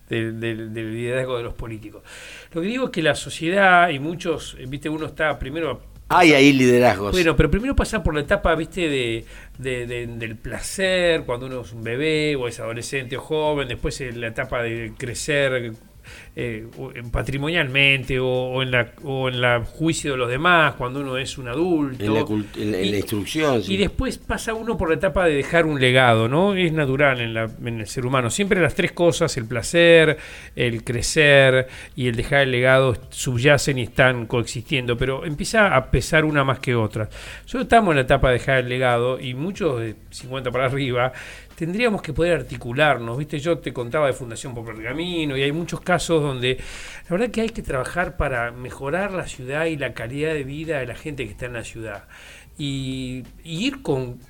del- 0.08 0.40
del- 0.40 0.72
del 0.74 0.94
liderazgo 0.94 1.36
de 1.36 1.44
los 1.44 1.54
políticos. 1.54 2.02
Lo 2.52 2.60
que 2.62 2.66
digo 2.68 2.86
es 2.86 2.90
que 2.90 3.02
la 3.02 3.14
sociedad 3.14 3.88
y 3.90 3.98
muchos, 3.98 4.56
eh, 4.58 4.64
viste, 4.66 4.88
uno 4.88 5.06
está 5.06 5.38
primero 5.38 5.82
Hay 6.10 6.32
ahí 6.32 6.52
liderazgos. 6.54 7.12
bueno, 7.12 7.36
pero 7.36 7.50
primero 7.50 7.76
pasa 7.76 8.02
por 8.02 8.14
la 8.14 8.20
etapa, 8.22 8.54
viste, 8.54 8.88
de, 8.88 9.24
de- 9.58 9.86
de- 9.86 10.06
del 10.06 10.36
placer, 10.36 11.24
cuando 11.24 11.46
uno 11.46 11.60
es 11.60 11.72
un 11.72 11.82
bebé 11.84 12.34
o 12.36 12.48
es 12.48 12.58
adolescente 12.60 13.16
o 13.16 13.20
joven, 13.20 13.68
después 13.68 14.00
la 14.16 14.28
etapa 14.28 14.62
de 14.62 14.92
crecer 14.96 15.72
eh, 16.40 16.66
patrimonialmente 17.10 18.20
o, 18.20 18.26
o 18.28 18.62
en 18.62 18.70
la 18.70 18.92
o 19.02 19.28
en 19.28 19.40
la 19.40 19.60
juicio 19.64 20.12
de 20.12 20.18
los 20.18 20.28
demás, 20.30 20.74
cuando 20.74 21.00
uno 21.00 21.18
es 21.18 21.36
un 21.36 21.48
adulto. 21.48 22.04
en, 22.04 22.14
la, 22.14 22.20
cult- 22.22 22.56
en 22.56 22.70
la- 22.72 22.78
en 22.78 22.84
Y- 22.84 22.96
instrucción. 22.96 23.62
sí. 23.62 23.74
y 23.74 23.76
después 23.76 24.18
pasa 24.18 24.54
uno 24.54 24.76
por 24.76 24.88
la 24.88 24.94
etapa 24.94 25.24
de 25.26 25.34
dejar 25.34 25.66
un 25.66 25.80
legado, 25.80 26.28
¿no? 26.28 26.54
Es 26.54 26.72
natural 26.72 27.20
en, 27.20 27.34
la- 27.34 27.50
en 27.64 27.80
el 27.80 27.86
ser 27.88 28.06
humano. 28.06 28.30
Siempre 28.30 28.60
las 28.60 28.74
tres 28.74 28.92
cosas, 28.92 29.36
el 29.36 29.46
placer, 29.46 30.16
el 30.54 30.84
crecer 30.84 31.66
y 31.96 32.06
el 32.08 32.14
dejar 32.14 32.42
el 32.42 32.52
legado, 32.52 32.96
subyacen 33.10 33.78
y 33.78 33.82
están 33.82 34.26
coexistiendo, 34.26 34.96
pero 34.96 35.24
empieza 35.24 35.74
a 35.74 35.90
pesar 35.90 36.24
una 36.24 36.44
más 36.44 36.60
que 36.60 36.74
otra. 36.76 37.08
Nosotros 37.42 37.64
estamos 37.64 37.90
en 37.92 37.96
la 37.96 38.02
etapa 38.02 38.28
de 38.28 38.34
dejar 38.34 38.58
el 38.58 38.68
legado 38.68 39.18
y 39.20 39.34
muchos 39.34 39.80
de 39.80 39.96
50 40.10 40.50
para 40.52 40.66
arriba 40.66 41.12
tendríamos 41.58 42.02
que 42.02 42.12
poder 42.12 42.34
articularnos, 42.34 43.18
¿viste? 43.18 43.40
Yo 43.40 43.58
te 43.58 43.72
contaba 43.72 44.06
de 44.06 44.12
Fundación 44.12 44.54
por 44.54 44.64
Pergamino 44.64 45.36
y 45.36 45.42
hay 45.42 45.50
muchos 45.50 45.80
casos 45.80 46.22
donde 46.22 46.56
la 46.56 47.10
verdad 47.10 47.30
que 47.32 47.40
hay 47.40 47.48
que 47.48 47.62
trabajar 47.62 48.16
para 48.16 48.52
mejorar 48.52 49.12
la 49.12 49.26
ciudad 49.26 49.64
y 49.64 49.76
la 49.76 49.92
calidad 49.92 50.34
de 50.34 50.44
vida 50.44 50.78
de 50.78 50.86
la 50.86 50.94
gente 50.94 51.24
que 51.24 51.32
está 51.32 51.46
en 51.46 51.54
la 51.54 51.64
ciudad 51.64 52.04
y 52.56 53.24
ir 53.42 53.82
con 53.82 54.20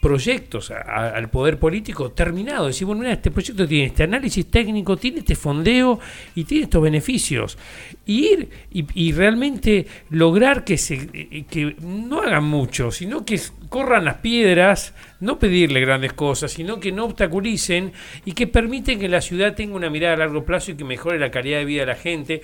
proyectos 0.00 0.70
a- 0.70 1.08
al 1.10 1.28
poder 1.28 1.58
político 1.58 2.12
terminado. 2.12 2.66
Decir, 2.68 2.86
bueno, 2.86 3.00
mira, 3.00 3.12
este 3.12 3.30
proyecto 3.30 3.66
tiene 3.66 3.86
este 3.86 4.04
análisis 4.04 4.46
técnico, 4.50 4.96
tiene 4.96 5.18
este 5.18 5.34
fondeo 5.34 5.98
y 6.34 6.44
tiene 6.44 6.64
estos 6.64 6.82
beneficios. 6.82 7.58
Ir 8.06 8.48
y, 8.72 8.86
y 8.94 9.12
realmente 9.12 9.86
lograr 10.10 10.64
que, 10.64 10.78
se, 10.78 11.08
eh, 11.12 11.44
que 11.50 11.74
no 11.80 12.20
hagan 12.20 12.44
mucho, 12.44 12.90
sino 12.90 13.24
que 13.24 13.40
corran 13.68 14.04
las 14.04 14.16
piedras, 14.16 14.94
no 15.20 15.38
pedirle 15.38 15.80
grandes 15.80 16.12
cosas, 16.12 16.52
sino 16.52 16.78
que 16.78 16.92
no 16.92 17.04
obstaculicen 17.04 17.92
y 18.24 18.32
que 18.32 18.46
permiten 18.46 19.00
que 19.00 19.08
la 19.08 19.20
ciudad 19.20 19.54
tenga 19.54 19.74
una 19.74 19.90
mirada 19.90 20.14
a 20.14 20.18
largo 20.18 20.44
plazo 20.44 20.70
y 20.70 20.76
que 20.76 20.84
mejore 20.84 21.18
la 21.18 21.30
calidad 21.30 21.58
de 21.58 21.64
vida 21.64 21.80
de 21.80 21.86
la 21.86 21.96
gente. 21.96 22.42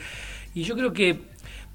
Y 0.56 0.62
yo 0.64 0.76
creo 0.76 0.92
que 0.92 1.18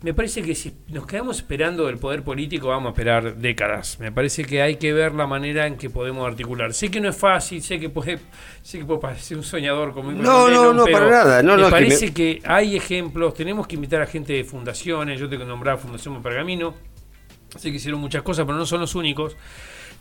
me 0.01 0.13
parece 0.13 0.41
que 0.41 0.55
si 0.55 0.73
nos 0.87 1.05
quedamos 1.05 1.37
esperando 1.37 1.85
del 1.87 1.97
poder 1.97 2.23
político, 2.23 2.69
vamos 2.69 2.87
a 2.87 2.89
esperar 2.91 3.35
décadas. 3.35 3.99
Me 3.99 4.11
parece 4.13 4.45
que 4.45 4.61
hay 4.61 4.77
que 4.77 4.93
ver 4.93 5.13
la 5.13 5.27
manera 5.27 5.67
en 5.67 5.77
que 5.77 5.89
podemos 5.89 6.25
articular. 6.25 6.73
Sé 6.73 6.89
que 6.89 7.01
no 7.01 7.09
es 7.09 7.17
fácil, 7.17 7.61
sé 7.61 7.79
que 7.79 7.89
puede, 7.89 8.19
sé 8.61 8.79
que 8.79 8.85
puedo 8.85 8.99
parecer 9.01 9.35
un 9.37 9.43
soñador 9.43 9.93
como 9.93 10.11
No, 10.13 10.47
no, 10.49 10.73
no, 10.73 10.85
para 10.85 11.09
nada. 11.09 11.43
No, 11.43 11.55
me 11.57 11.61
no, 11.63 11.67
que 11.67 11.71
parece 11.71 12.05
me- 12.07 12.13
que, 12.13 12.41
hay 12.45 12.77
ejemplos. 12.77 13.33
Tenemos 13.33 13.67
que 13.67 13.75
invitar 13.75 14.01
a 14.01 14.05
gente 14.07 14.31
de 14.33 14.43
fundaciones. 14.45 15.19
Yo 15.19 15.27
te 15.27 15.37
nombraba 15.37 15.77
Fundación 15.77 16.23
Pergamino. 16.23 16.73
Sé 17.57 17.69
que 17.71 17.77
hicieron 17.77 17.99
muchas 17.99 18.21
cosas, 18.21 18.45
pero 18.45 18.57
no 18.57 18.65
son 18.65 18.79
los 18.79 18.95
únicos. 18.95 19.35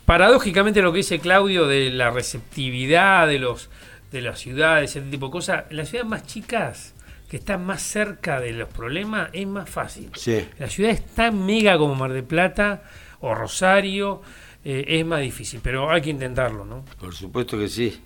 Paradójicamente 0.05 0.81
lo 0.81 0.91
que 0.91 0.97
dice 0.97 1.19
Claudio 1.19 1.67
de 1.67 1.89
la 1.91 2.09
receptividad 2.09 3.27
de 3.27 3.39
los 3.39 3.69
de 4.11 4.21
las 4.21 4.39
ciudades, 4.39 4.95
ese 4.95 5.01
tipo 5.01 5.27
de 5.27 5.31
cosas, 5.31 5.65
las 5.69 5.89
ciudades 5.89 6.09
más 6.09 6.25
chicas, 6.25 6.95
que 7.29 7.37
están 7.37 7.63
más 7.63 7.83
cerca 7.83 8.39
de 8.39 8.51
los 8.51 8.67
problemas, 8.69 9.29
es 9.33 9.45
más 9.45 9.69
fácil. 9.69 10.09
Sí. 10.15 10.47
La 10.57 10.67
ciudad 10.67 10.91
es 10.91 11.05
tan 11.05 11.45
mega 11.45 11.77
como 11.77 11.93
Mar 11.93 12.11
del 12.11 12.23
Plata 12.23 12.83
o 13.21 13.35
Rosario, 13.35 14.21
eh, 14.65 14.83
es 14.87 15.05
más 15.05 15.21
difícil, 15.21 15.59
pero 15.63 15.91
hay 15.91 16.01
que 16.01 16.09
intentarlo, 16.09 16.65
¿no? 16.65 16.83
Por 16.99 17.13
supuesto 17.13 17.57
que 17.57 17.69
sí. 17.69 18.01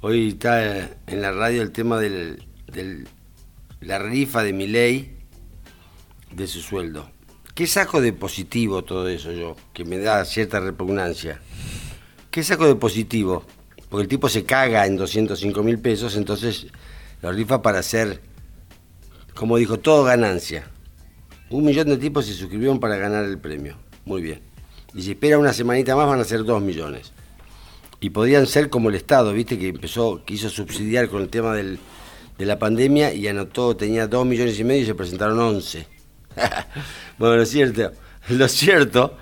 Hoy 0.00 0.28
está 0.28 0.80
eh, 0.80 0.88
en 1.06 1.22
la 1.22 1.30
radio 1.30 1.62
el 1.62 1.70
tema 1.70 2.00
de 2.00 2.36
la 3.80 3.98
rifa 4.00 4.42
de 4.42 4.52
mi 4.52 4.66
ley 4.66 5.16
de 6.32 6.46
su 6.48 6.60
sueldo. 6.60 7.08
¿Qué 7.54 7.68
saco 7.68 8.00
de 8.00 8.12
positivo 8.12 8.82
todo 8.82 9.08
eso 9.08 9.30
yo? 9.32 9.56
Que 9.72 9.84
me 9.84 9.98
da 9.98 10.24
cierta 10.24 10.58
repugnancia. 10.58 11.40
¿Qué 12.30 12.42
saco 12.42 12.66
de 12.66 12.74
positivo? 12.74 13.44
Porque 13.88 14.02
el 14.02 14.08
tipo 14.08 14.28
se 14.28 14.44
caga 14.44 14.84
en 14.84 14.96
205 14.96 15.62
mil 15.62 15.78
pesos, 15.78 16.16
entonces 16.16 16.66
la 17.22 17.32
rifa 17.32 17.62
para 17.62 17.78
hacer, 17.80 18.20
como 19.34 19.56
dijo, 19.56 19.78
todo 19.78 20.04
ganancia. 20.04 20.70
Un 21.50 21.64
millón 21.64 21.88
de 21.88 21.96
tipos 21.96 22.26
se 22.26 22.32
suscribieron 22.34 22.80
para 22.80 22.96
ganar 22.96 23.24
el 23.24 23.38
premio. 23.38 23.76
Muy 24.04 24.22
bien. 24.22 24.40
Y 24.94 25.02
si 25.02 25.12
espera 25.12 25.38
una 25.38 25.52
semanita 25.52 25.94
más 25.96 26.06
van 26.08 26.20
a 26.20 26.24
ser 26.24 26.44
dos 26.44 26.62
millones. 26.62 27.12
Y 28.00 28.10
podrían 28.10 28.46
ser 28.46 28.68
como 28.70 28.88
el 28.88 28.94
Estado, 28.94 29.32
viste, 29.32 29.58
que 29.58 29.68
empezó, 29.68 30.24
quiso 30.24 30.50
subsidiar 30.50 31.08
con 31.08 31.22
el 31.22 31.28
tema 31.28 31.54
del, 31.54 31.78
de 32.38 32.46
la 32.46 32.58
pandemia 32.58 33.12
y 33.14 33.26
anotó, 33.28 33.76
tenía 33.76 34.06
dos 34.06 34.26
millones 34.26 34.58
y 34.58 34.64
medio 34.64 34.82
y 34.82 34.86
se 34.86 34.94
presentaron 34.94 35.38
11. 35.38 35.86
bueno, 37.18 37.36
lo 37.36 37.46
cierto, 37.46 37.92
lo 38.28 38.48
cierto 38.48 39.16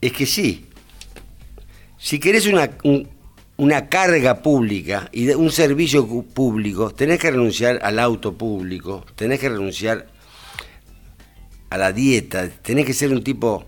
es 0.00 0.12
que 0.12 0.26
sí. 0.26 0.66
Si 1.98 2.18
querés 2.20 2.46
una, 2.46 2.70
un- 2.84 3.08
una 3.56 3.88
carga 3.88 4.42
pública 4.42 5.08
y 5.12 5.28
un 5.30 5.50
servicio 5.50 6.06
público, 6.22 6.90
tenés 6.92 7.18
que 7.20 7.30
renunciar 7.30 7.78
al 7.82 7.98
auto 7.98 8.34
público, 8.34 9.04
tenés 9.14 9.38
que 9.40 9.48
renunciar 9.48 10.08
a 11.70 11.78
la 11.78 11.92
dieta, 11.92 12.48
tenés 12.48 12.84
que 12.86 12.94
ser 12.94 13.10
un 13.12 13.22
tipo 13.22 13.64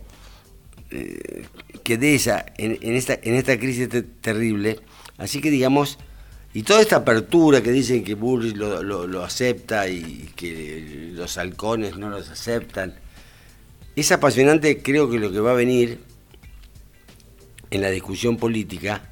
eh, 0.90 1.46
que 1.84 1.98
de 1.98 2.14
esa, 2.14 2.46
en, 2.58 2.78
en 2.80 2.94
esta, 2.94 3.14
en 3.22 3.34
esta 3.34 3.58
crisis 3.58 3.88
te- 3.88 4.02
terrible, 4.02 4.80
así 5.18 5.40
que 5.40 5.50
digamos, 5.50 5.98
y 6.52 6.62
toda 6.62 6.80
esta 6.80 6.96
apertura 6.96 7.62
que 7.62 7.70
dicen 7.70 8.02
que 8.02 8.14
Bullrich 8.14 8.56
lo, 8.56 8.82
lo- 8.82 9.06
lo 9.06 9.22
acepta 9.24 9.88
y 9.88 10.30
que 10.34 11.10
los 11.12 11.38
halcones 11.38 11.96
no 11.96 12.08
los 12.10 12.28
aceptan, 12.28 12.94
es 13.94 14.10
apasionante, 14.12 14.82
creo 14.82 15.08
que 15.10 15.18
lo 15.18 15.30
que 15.30 15.38
va 15.40 15.52
a 15.52 15.54
venir 15.54 16.00
en 17.70 17.82
la 17.82 17.90
discusión 17.90 18.36
política, 18.36 19.10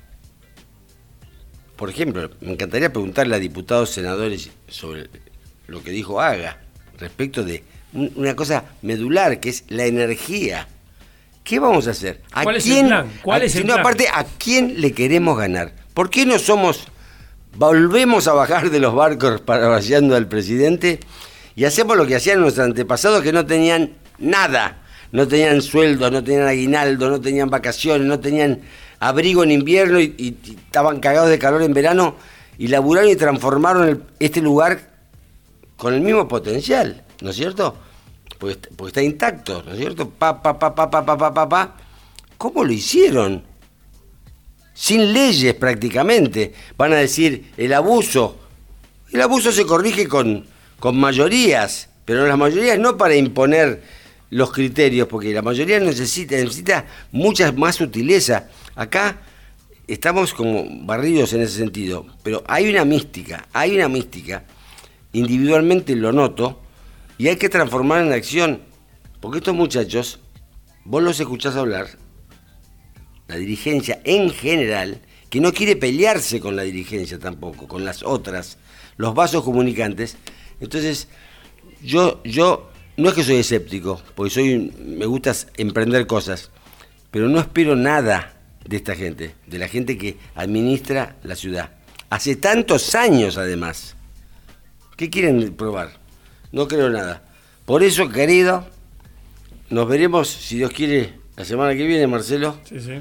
por 1.77 1.91
ejemplo, 1.91 2.31
me 2.41 2.53
encantaría 2.53 2.93
preguntarle 2.93 3.35
a 3.37 3.39
diputados, 3.39 3.91
senadores 3.91 4.51
sobre 4.69 5.09
lo 5.67 5.83
que 5.83 5.91
dijo 5.91 6.21
Haga 6.21 6.59
respecto 6.99 7.43
de 7.43 7.65
un- 7.93 8.13
una 8.17 8.35
cosa 8.37 8.65
medular 8.83 9.41
que 9.41 9.49
es 9.51 9.65
la 9.69 9.85
energía. 9.87 10.69
¿Qué 11.43 11.59
vamos 11.59 11.87
a 11.89 11.91
hacer? 11.91 12.23
¿A 12.33 12.43
¿Cuál 12.43 12.57
es 12.57 12.67
el 12.67 12.73
quién, 12.73 12.87
plan? 12.87 13.13
¿Cuál 13.23 13.43
a- 13.43 13.45
es 13.45 13.55
el 13.55 13.63
sino 13.63 13.75
plan? 13.75 13.81
aparte, 13.87 14.07
¿a 14.13 14.25
quién 14.39 14.81
le 14.81 14.93
queremos 14.93 15.37
ganar? 15.39 15.75
¿Por 15.93 16.11
qué 16.11 16.25
no 16.25 16.39
somos, 16.39 16.85
volvemos 17.57 18.27
a 18.29 18.33
bajar 18.33 18.71
de 18.71 18.81
los 18.81 18.95
barcos 18.95 19.41
parafraseando 19.41 20.17
al 20.17 20.27
presidente 20.29 21.01
y 21.55 21.65
hacemos 21.65 21.97
lo 21.97 22.07
que 22.07 22.17
hacían 22.17 22.41
nuestros 22.41 22.67
antepasados 22.67 23.23
que 23.23 23.33
no 23.33 23.45
tenían 23.47 23.93
nada? 24.19 24.83
no 25.15 25.29
tenían 25.29 25.63
sueldos, 25.63 26.11
no 26.11 26.25
tenían 26.25 26.49
aguinaldo, 26.49 27.09
no 27.09 27.21
tenían 27.21 27.49
vacaciones, 27.49 28.05
no 28.05 28.19
tenían 28.19 28.63
abrigo 28.99 29.45
en 29.45 29.53
invierno 29.53 30.01
y, 30.01 30.13
y, 30.19 30.37
y 30.45 30.57
estaban 30.57 30.99
cagados 30.99 31.31
de 31.31 31.39
calor 31.39 31.63
en 31.63 31.73
verano 31.73 32.17
y 32.59 32.67
laburaron 32.67 33.09
y 33.09 33.15
transformaron 33.15 33.89
el, 33.89 34.03
este 34.19 34.41
lugar 34.41 34.91
con 35.77 35.95
el 35.95 36.01
mismo 36.01 36.27
potencial, 36.27 37.05
¿no 37.21 37.31
es 37.31 37.37
cierto? 37.37 37.77
Porque, 38.41 38.55
está, 38.55 38.69
porque 38.75 38.89
está 38.89 39.03
intacto, 39.03 39.63
¿no 39.63 39.71
es 39.71 39.79
cierto? 39.79 40.11
Pa, 40.11 40.43
pa, 40.43 40.59
pa, 40.59 40.75
pa, 40.75 40.91
pa, 40.91 41.05
pa, 41.07 41.33
pa, 41.33 41.49
pa. 41.49 41.77
¿Cómo 42.37 42.65
lo 42.65 42.73
hicieron? 42.73 43.45
Sin 44.73 45.13
leyes 45.13 45.55
prácticamente. 45.55 46.53
Van 46.77 46.93
a 46.93 46.97
decir 46.97 47.53
el 47.57 47.73
abuso. 47.73 48.37
El 49.13 49.21
abuso 49.21 49.53
se 49.53 49.65
corrige 49.65 50.09
con, 50.09 50.45
con 50.81 50.99
mayorías, 50.99 51.89
pero 52.05 52.27
las 52.27 52.37
mayorías 52.37 52.81
no 52.81 52.97
para 52.97 53.15
imponer 53.15 53.81
los 54.35 54.51
criterios, 54.51 55.07
porque 55.07 55.33
la 55.33 55.43
mayoría 55.43 55.79
necesita, 55.79 56.35
necesita 56.35 56.87
mucha 57.13 57.53
más 57.53 57.77
sutileza. 57.77 58.49
Acá 58.75 59.23
estamos 59.87 60.35
como 60.35 60.67
barridos 60.85 61.33
en 61.35 61.43
ese 61.43 61.57
sentido, 61.59 62.05
pero 62.25 62.43
hay 62.49 62.69
una 62.69 62.85
mística, 62.85 63.47
hay 63.53 63.77
una 63.77 63.89
mística, 63.89 64.43
individualmente 65.13 65.95
lo 65.95 66.11
noto, 66.11 66.61
y 67.17 67.29
hay 67.29 67.37
que 67.37 67.49
transformar 67.49 68.05
en 68.05 68.13
acción, 68.13 68.63
porque 69.21 69.39
estos 69.39 69.55
muchachos, 69.55 70.19
vos 70.85 71.01
los 71.01 71.21
escuchás 71.21 71.55
hablar, 71.55 71.91
la 73.29 73.37
dirigencia 73.37 74.01
en 74.03 74.31
general, 74.31 75.01
que 75.31 75.41
no 75.41 75.53
quiere 75.53 75.77
pelearse 75.77 76.41
con 76.41 76.57
la 76.57 76.65
dirigencia 76.65 77.21
tampoco, 77.21 77.69
con 77.69 77.85
las 77.85 78.03
otras, 78.03 78.59
los 78.97 79.15
vasos 79.15 79.45
comunicantes, 79.45 80.17
entonces 80.59 81.07
yo, 81.81 82.21
yo 82.25 82.74
no 82.97 83.09
es 83.09 83.15
que 83.15 83.25
soy 83.25 83.37
escéptico, 83.37 84.01
porque 84.15 84.31
soy, 84.31 84.73
me 84.79 85.07
gusta 85.07 85.35
emprender 85.57 86.07
cosas, 86.07 86.51
pero 87.11 87.29
no 87.29 87.41
espero 87.41 87.77
nada 87.77 88.35
de 88.65 88.77
esta 88.77 88.95
gente, 88.95 89.35
de 89.47 89.59
la 89.59 89.69
gente 89.69 89.99
que 89.99 90.17
administra 90.35 91.17
la 91.23 91.37
ciudad. 91.37 91.71
Hace 92.11 92.37
tantos 92.37 92.95
años 92.95 93.37
además. 93.37 93.97
¿Qué 94.97 95.11
quieren 95.11 95.55
probar? 95.55 95.91
No 96.53 96.69
creo 96.69 96.89
nada. 96.89 97.25
Por 97.65 97.83
eso, 97.83 98.09
querido, 98.09 98.65
nos 99.71 99.89
veremos, 99.89 100.29
si 100.29 100.59
Dios 100.59 100.71
quiere, 100.71 101.15
la 101.37 101.45
semana 101.45 101.75
que 101.75 101.85
viene, 101.85 102.07
Marcelo. 102.07 102.59
Sí, 102.65 102.79
sí. 102.79 103.01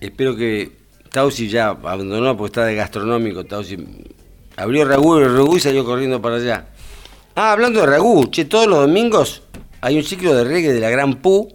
Espero 0.00 0.36
que 0.36 0.70
Tausi 1.10 1.48
ya 1.48 1.68
abandonó 1.68 2.36
porque 2.36 2.50
está 2.50 2.64
de 2.64 2.74
gastronómico. 2.74 3.44
Tausi 3.44 3.76
abrió 4.56 4.84
Ragú, 4.84 5.18
Ragú 5.18 5.56
y 5.56 5.60
salió 5.60 5.84
corriendo 5.84 6.22
para 6.22 6.36
allá. 6.36 6.68
Ah, 7.34 7.52
hablando 7.52 7.80
de 7.80 7.86
Ragú, 7.86 8.26
che, 8.30 8.44
todos 8.44 8.66
los 8.66 8.80
domingos 8.80 9.42
hay 9.80 9.96
un 9.96 10.04
ciclo 10.04 10.34
de 10.34 10.44
reggae 10.44 10.72
de 10.72 10.80
la 10.80 10.90
Gran 10.90 11.14
Pu 11.14 11.48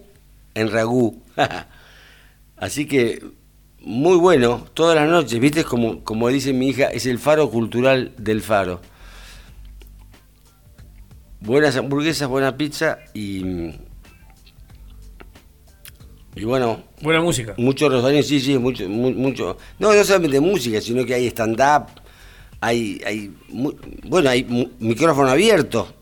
en 0.54 0.70
Ragú. 0.70 1.22
Así 2.56 2.86
que 2.86 3.22
muy 3.80 4.16
bueno, 4.16 4.66
todas 4.74 4.96
las 4.96 5.08
noches, 5.08 5.38
viste, 5.38 5.64
como, 5.64 6.02
como 6.02 6.28
dice 6.28 6.52
mi 6.52 6.68
hija, 6.68 6.86
es 6.86 7.06
el 7.06 7.18
faro 7.18 7.48
cultural 7.50 8.12
del 8.18 8.42
faro. 8.42 8.80
Buenas 11.40 11.76
hamburguesas, 11.76 12.28
buena 12.28 12.56
pizza 12.56 12.98
y. 13.14 13.70
Y 16.34 16.44
bueno, 16.44 16.82
Buena 17.00 17.20
música. 17.20 17.54
Muchos 17.58 17.90
rosarios, 17.92 18.26
sí, 18.26 18.40
sí, 18.40 18.58
mucho, 18.58 18.88
mu- 18.88 19.12
mucho. 19.12 19.56
No, 19.78 19.92
no 19.94 20.04
solamente 20.04 20.40
música, 20.40 20.80
sino 20.80 21.04
que 21.04 21.14
hay 21.14 21.26
stand-up, 21.28 21.86
hay, 22.60 23.00
hay, 23.06 23.34
mu- 23.48 23.74
bueno, 24.04 24.30
hay 24.30 24.44
micrófono 24.80 25.28
abierto. 25.30 25.92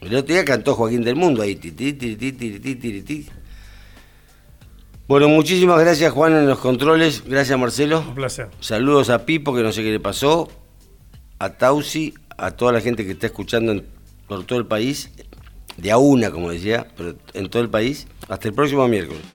El 0.00 0.14
otro 0.16 0.34
día 0.34 0.44
cantó 0.44 0.74
Joaquín 0.74 1.02
del 1.02 1.16
Mundo 1.16 1.42
ahí. 1.42 1.58
Bueno, 5.06 5.28
muchísimas 5.28 5.78
gracias 5.80 6.12
Juan 6.12 6.34
en 6.34 6.46
los 6.46 6.58
controles, 6.58 7.22
gracias 7.26 7.58
Marcelo. 7.58 8.00
Un 8.00 8.14
placer. 8.14 8.48
Saludos 8.60 9.10
a 9.10 9.26
Pipo, 9.26 9.54
que 9.54 9.62
no 9.62 9.72
sé 9.72 9.82
qué 9.82 9.90
le 9.90 10.00
pasó, 10.00 10.50
a 11.38 11.50
Tausi, 11.50 12.14
a 12.36 12.52
toda 12.52 12.72
la 12.72 12.80
gente 12.80 13.04
que 13.04 13.12
está 13.12 13.26
escuchando 13.26 13.72
en- 13.72 13.84
por 14.26 14.44
todo 14.44 14.58
el 14.58 14.66
país, 14.66 15.10
de 15.76 15.90
a 15.90 15.98
una, 15.98 16.30
como 16.30 16.50
decía, 16.50 16.86
pero 16.96 17.16
en 17.34 17.48
todo 17.50 17.62
el 17.62 17.68
país. 17.68 18.06
Hasta 18.28 18.48
el 18.48 18.54
próximo 18.54 18.86
miércoles. 18.88 19.20